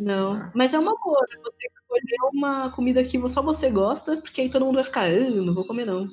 Não. 0.00 0.50
Mas 0.54 0.72
é 0.72 0.78
uma 0.78 0.94
boa, 0.98 1.20
né? 1.30 1.36
Você 1.44 1.66
escolher 1.66 2.30
uma 2.32 2.70
comida 2.70 3.04
que 3.04 3.28
só 3.28 3.42
você 3.42 3.70
gosta, 3.70 4.16
porque 4.16 4.40
aí 4.40 4.48
todo 4.50 4.64
mundo 4.64 4.76
vai 4.76 4.84
ficar, 4.84 5.04
ah, 5.04 5.30
não 5.30 5.52
vou 5.52 5.66
comer 5.66 5.84
não. 5.84 6.08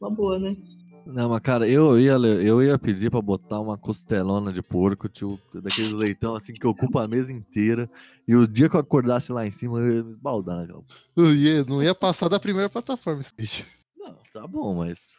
Uma 0.00 0.10
boa, 0.10 0.38
né? 0.38 0.56
Não, 1.04 1.28
mas 1.28 1.40
cara, 1.40 1.68
eu 1.68 1.98
ia, 1.98 2.12
eu 2.12 2.62
ia 2.62 2.78
pedir 2.78 3.10
pra 3.10 3.20
botar 3.20 3.60
uma 3.60 3.76
costelona 3.76 4.52
de 4.52 4.62
porco, 4.62 5.08
tio, 5.08 5.38
daqueles 5.54 5.92
leitão 5.92 6.34
assim 6.34 6.52
que 6.52 6.66
ocupa 6.66 7.02
a 7.02 7.08
mesa 7.08 7.30
inteira. 7.32 7.88
E 8.26 8.34
o 8.34 8.46
dia 8.46 8.68
que 8.68 8.76
eu 8.76 8.80
acordasse 8.80 9.30
lá 9.30 9.46
em 9.46 9.50
cima, 9.50 9.78
eu 9.78 9.94
ia 9.96 10.04
me 10.04 10.10
esbaldar 10.10 10.56
naquela. 10.56 10.82
Eu 11.16 11.34
ia- 11.34 11.64
não 11.64 11.82
ia 11.82 11.94
passar 11.94 12.28
da 12.28 12.40
primeira 12.40 12.68
plataforma 12.70 13.20
esse 13.20 13.32
vídeo. 13.38 13.66
Não, 13.96 14.16
tá 14.32 14.46
bom, 14.46 14.74
mas. 14.74 15.12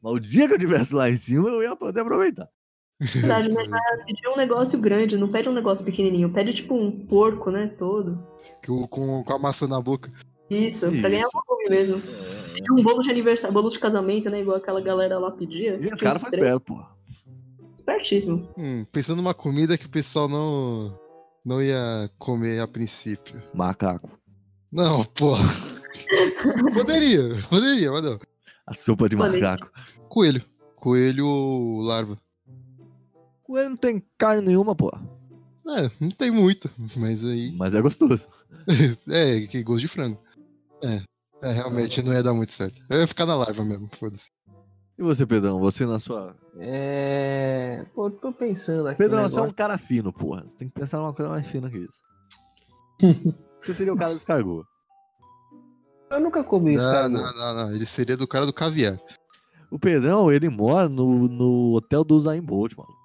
Mas 0.00 0.12
o 0.12 0.20
dia 0.20 0.46
que 0.46 0.54
eu 0.54 0.58
estivesse 0.58 0.94
lá 0.94 1.08
em 1.10 1.16
cima, 1.16 1.48
eu 1.48 1.62
ia 1.62 1.74
poder 1.76 2.00
aproveitar. 2.00 2.48
Verdade, 3.02 3.50
mas 3.52 4.04
pedir 4.04 4.28
um 4.28 4.36
negócio 4.36 4.78
grande, 4.78 5.16
não 5.16 5.28
pede 5.28 5.48
um 5.48 5.52
negócio 5.52 5.84
pequenininho, 5.84 6.32
pede 6.32 6.54
tipo 6.54 6.74
um 6.74 6.90
porco, 6.90 7.50
né, 7.50 7.66
todo. 7.66 8.22
Com, 8.64 8.86
com, 8.86 9.24
com 9.24 9.32
a 9.32 9.38
maçã 9.38 9.66
na 9.66 9.80
boca. 9.80 10.12
Isso, 10.48 10.86
pra 10.86 10.94
Isso. 10.94 11.02
ganhar 11.02 11.28
volume 11.32 11.68
mesmo. 11.68 12.00
Pedir 12.54 12.72
um 12.72 12.82
bolo 12.82 13.02
de 13.02 13.10
aniversário, 13.10 13.52
bolo 13.52 13.68
de 13.68 13.78
casamento, 13.78 14.30
né, 14.30 14.40
igual 14.40 14.56
aquela 14.56 14.80
galera 14.80 15.18
lá 15.18 15.30
pedia. 15.30 15.78
E 15.80 15.88
fazem 15.96 16.30
três. 16.30 16.44
esperto, 16.44 16.60
pô. 16.60 16.84
Espertíssimo. 17.76 18.48
Hum, 18.56 18.84
pensando 18.92 19.16
numa 19.16 19.34
comida 19.34 19.76
que 19.76 19.86
o 19.86 19.90
pessoal 19.90 20.28
não, 20.28 20.96
não 21.44 21.60
ia 21.60 22.08
comer 22.18 22.60
a 22.60 22.68
princípio. 22.68 23.40
Macaco. 23.52 24.10
Não, 24.70 25.04
porra. 25.04 25.44
poderia, 26.74 27.22
poderia, 27.48 27.90
mas 27.90 28.02
não. 28.02 28.18
A 28.66 28.74
sopa 28.74 29.08
de 29.08 29.16
aí. 29.16 29.40
macaco. 29.40 29.70
Coelho. 30.08 30.44
Coelho 30.76 31.78
larva. 31.80 32.16
Coelho 33.42 33.70
não 33.70 33.76
tem 33.76 34.02
carne 34.16 34.46
nenhuma, 34.46 34.74
pô. 34.74 34.90
É, 35.68 35.90
não 36.00 36.10
tem 36.10 36.30
muito, 36.30 36.70
mas 36.96 37.24
aí. 37.24 37.52
Mas 37.56 37.74
é 37.74 37.80
gostoso. 37.80 38.28
É, 39.10 39.40
que 39.46 39.62
gosto 39.64 39.80
de 39.80 39.88
frango. 39.88 40.18
É, 40.84 41.02
é, 41.42 41.52
realmente 41.52 42.00
não 42.00 42.12
ia 42.12 42.22
dar 42.22 42.32
muito 42.32 42.52
certo. 42.52 42.80
Eu 42.88 43.00
ia 43.00 43.06
ficar 43.08 43.26
na 43.26 43.34
larva 43.34 43.64
mesmo, 43.64 43.88
foda-se. 43.96 44.30
E 44.96 45.02
você, 45.02 45.26
Pedrão? 45.26 45.58
Você 45.58 45.84
na 45.84 45.98
sua. 45.98 46.36
É. 46.60 47.84
Pô, 47.94 48.08
tô 48.08 48.32
pensando 48.32 48.86
aqui. 48.86 48.98
Pedrão, 48.98 49.28
você 49.28 49.38
é 49.38 49.42
um 49.42 49.52
cara 49.52 49.76
fino, 49.78 50.12
porra. 50.12 50.42
Você 50.46 50.56
tem 50.56 50.68
que 50.68 50.74
pensar 50.74 50.98
numa 50.98 51.12
coisa 51.12 51.30
mais 51.30 51.46
fina 51.46 51.68
que 51.68 51.78
isso. 51.78 51.98
você 53.60 53.74
seria 53.74 53.92
o 53.92 53.96
cara 53.96 54.12
dos 54.12 54.22
cargos. 54.22 54.64
Eu 56.10 56.20
nunca 56.20 56.44
comi 56.44 56.74
isso, 56.74 56.84
Não, 56.84 56.92
cara. 56.92 57.08
não, 57.08 57.34
não, 57.34 57.54
não. 57.54 57.74
Ele 57.74 57.86
seria 57.86 58.16
do 58.16 58.28
cara 58.28 58.46
do 58.46 58.52
caviar. 58.52 59.00
O 59.70 59.78
Pedrão, 59.78 60.30
ele 60.30 60.48
mora 60.50 60.88
no, 60.88 61.26
no 61.26 61.74
hotel 61.74 62.04
do 62.04 62.14
Usain 62.14 62.42
Bolt, 62.42 62.74
mano. 62.76 63.01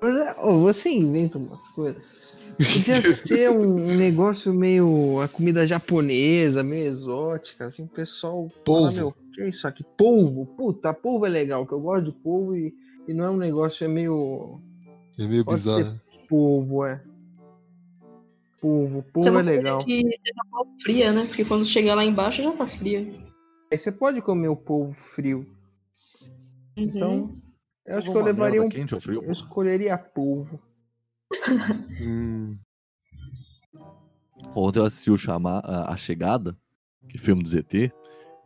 Mas 0.00 0.14
é, 0.14 0.40
ô, 0.40 0.60
você 0.60 0.90
inventa 0.90 1.38
umas 1.38 1.66
coisas. 1.68 2.38
Podia 2.56 3.02
ser 3.02 3.50
um, 3.50 3.96
negócio 3.96 4.54
meio. 4.54 5.20
a 5.20 5.28
comida 5.28 5.66
japonesa, 5.66 6.62
meio 6.62 6.86
exótica, 6.86 7.66
assim, 7.66 7.84
o 7.84 7.88
pessoal. 7.88 8.48
fala, 8.48 8.62
Polvo. 8.64 8.94
meu, 8.94 9.14
que 9.34 9.42
é 9.42 9.48
isso 9.48 9.66
aqui? 9.66 9.84
Polvo? 9.96 10.46
Puta, 10.56 10.94
polvo 10.94 11.26
é 11.26 11.28
legal, 11.28 11.66
que 11.66 11.72
eu 11.72 11.80
gosto 11.80 12.06
de 12.06 12.12
polvo 12.12 12.56
e, 12.56 12.72
e 13.08 13.14
não 13.14 13.24
é 13.24 13.30
um 13.30 13.36
negócio, 13.36 13.84
é 13.84 13.88
meio. 13.88 14.60
É 15.18 15.26
meio 15.26 15.44
Pode 15.44 15.62
ser. 15.62 15.76
bizarro. 15.76 16.00
Polvo, 16.28 16.84
é. 16.84 17.00
Polvo, 18.60 18.98
é 18.98 19.02
polvo 19.12 19.28
é 19.28 19.32
coisa 19.32 19.40
legal. 19.42 19.84
que 19.84 20.02
seja 20.02 20.42
mal 20.50 20.66
fria, 20.80 21.12
né? 21.12 21.24
Porque 21.26 21.44
quando 21.44 21.64
chegar 21.64 21.94
lá 21.94 22.04
embaixo 22.04 22.42
já 22.42 22.52
tá 22.52 22.66
fria. 22.66 23.00
Aí 23.70 23.78
você 23.78 23.90
pode 23.90 24.20
comer 24.22 24.48
o 24.48 24.56
polvo 24.56 24.92
frio. 24.92 25.46
Uhum. 26.76 26.84
Então, 26.84 27.32
eu 27.88 27.98
acho 27.98 28.10
que 28.10 28.16
eu 28.16 28.24
levaria 28.24 28.60
merda 28.60 28.66
um. 28.66 28.68
quente 28.70 28.94
ou 28.94 29.00
frio, 29.00 29.22
Eu 29.24 29.32
escolheria 29.32 29.96
polvo. 29.98 30.60
Hum, 32.00 32.58
Ontem 34.54 34.78
eu 34.78 34.84
assisti 34.84 35.10
o 35.10 35.16
chamar, 35.16 35.58
a, 35.64 35.92
a 35.92 35.96
Chegada, 35.96 36.56
que 37.08 37.18
é 37.18 37.20
filme 37.20 37.42
do 37.42 37.48
ZT. 37.48 37.92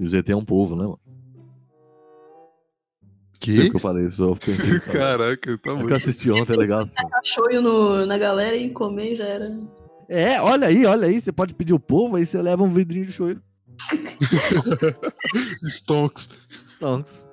E 0.01 0.05
o 0.05 0.09
ZT 0.09 0.33
é 0.33 0.37
um 0.37 0.45
povo, 0.45 0.75
né, 0.75 0.83
mano? 0.85 1.01
Não 3.45 3.55
sei 3.55 3.59
o 3.59 3.63
que? 3.65 3.71
que 3.71 3.77
eu 3.77 3.81
falei, 3.81 4.11
só 4.11 4.35
pensei. 4.35 4.81
Caraca, 4.93 5.59
tá 5.59 5.71
É 5.71 5.75
bom. 5.77 5.87
que 5.87 5.93
eu 5.93 5.97
assisti 5.97 6.31
ontem, 6.31 6.55
é 6.55 6.57
legal. 6.57 6.83
assim. 6.83 6.95
Cachoio 7.11 7.61
no, 7.63 8.07
na 8.07 8.17
galera 8.19 8.57
e 8.57 8.71
comer 8.71 9.17
já 9.17 9.25
era. 9.25 9.51
É, 10.09 10.41
olha 10.41 10.67
aí, 10.69 10.85
olha 10.87 11.07
aí. 11.09 11.21
Você 11.21 11.31
pode 11.33 11.55
pedir 11.55 11.73
o 11.75 11.81
povo, 11.81 12.17
aí 12.17 12.25
você 12.27 12.41
leva 12.41 12.63
um 12.63 12.69
vidrinho 12.69 13.05
de 13.07 13.13
choiro. 13.13 13.43
Stonks. 15.69 16.29
Stonks. 16.77 17.25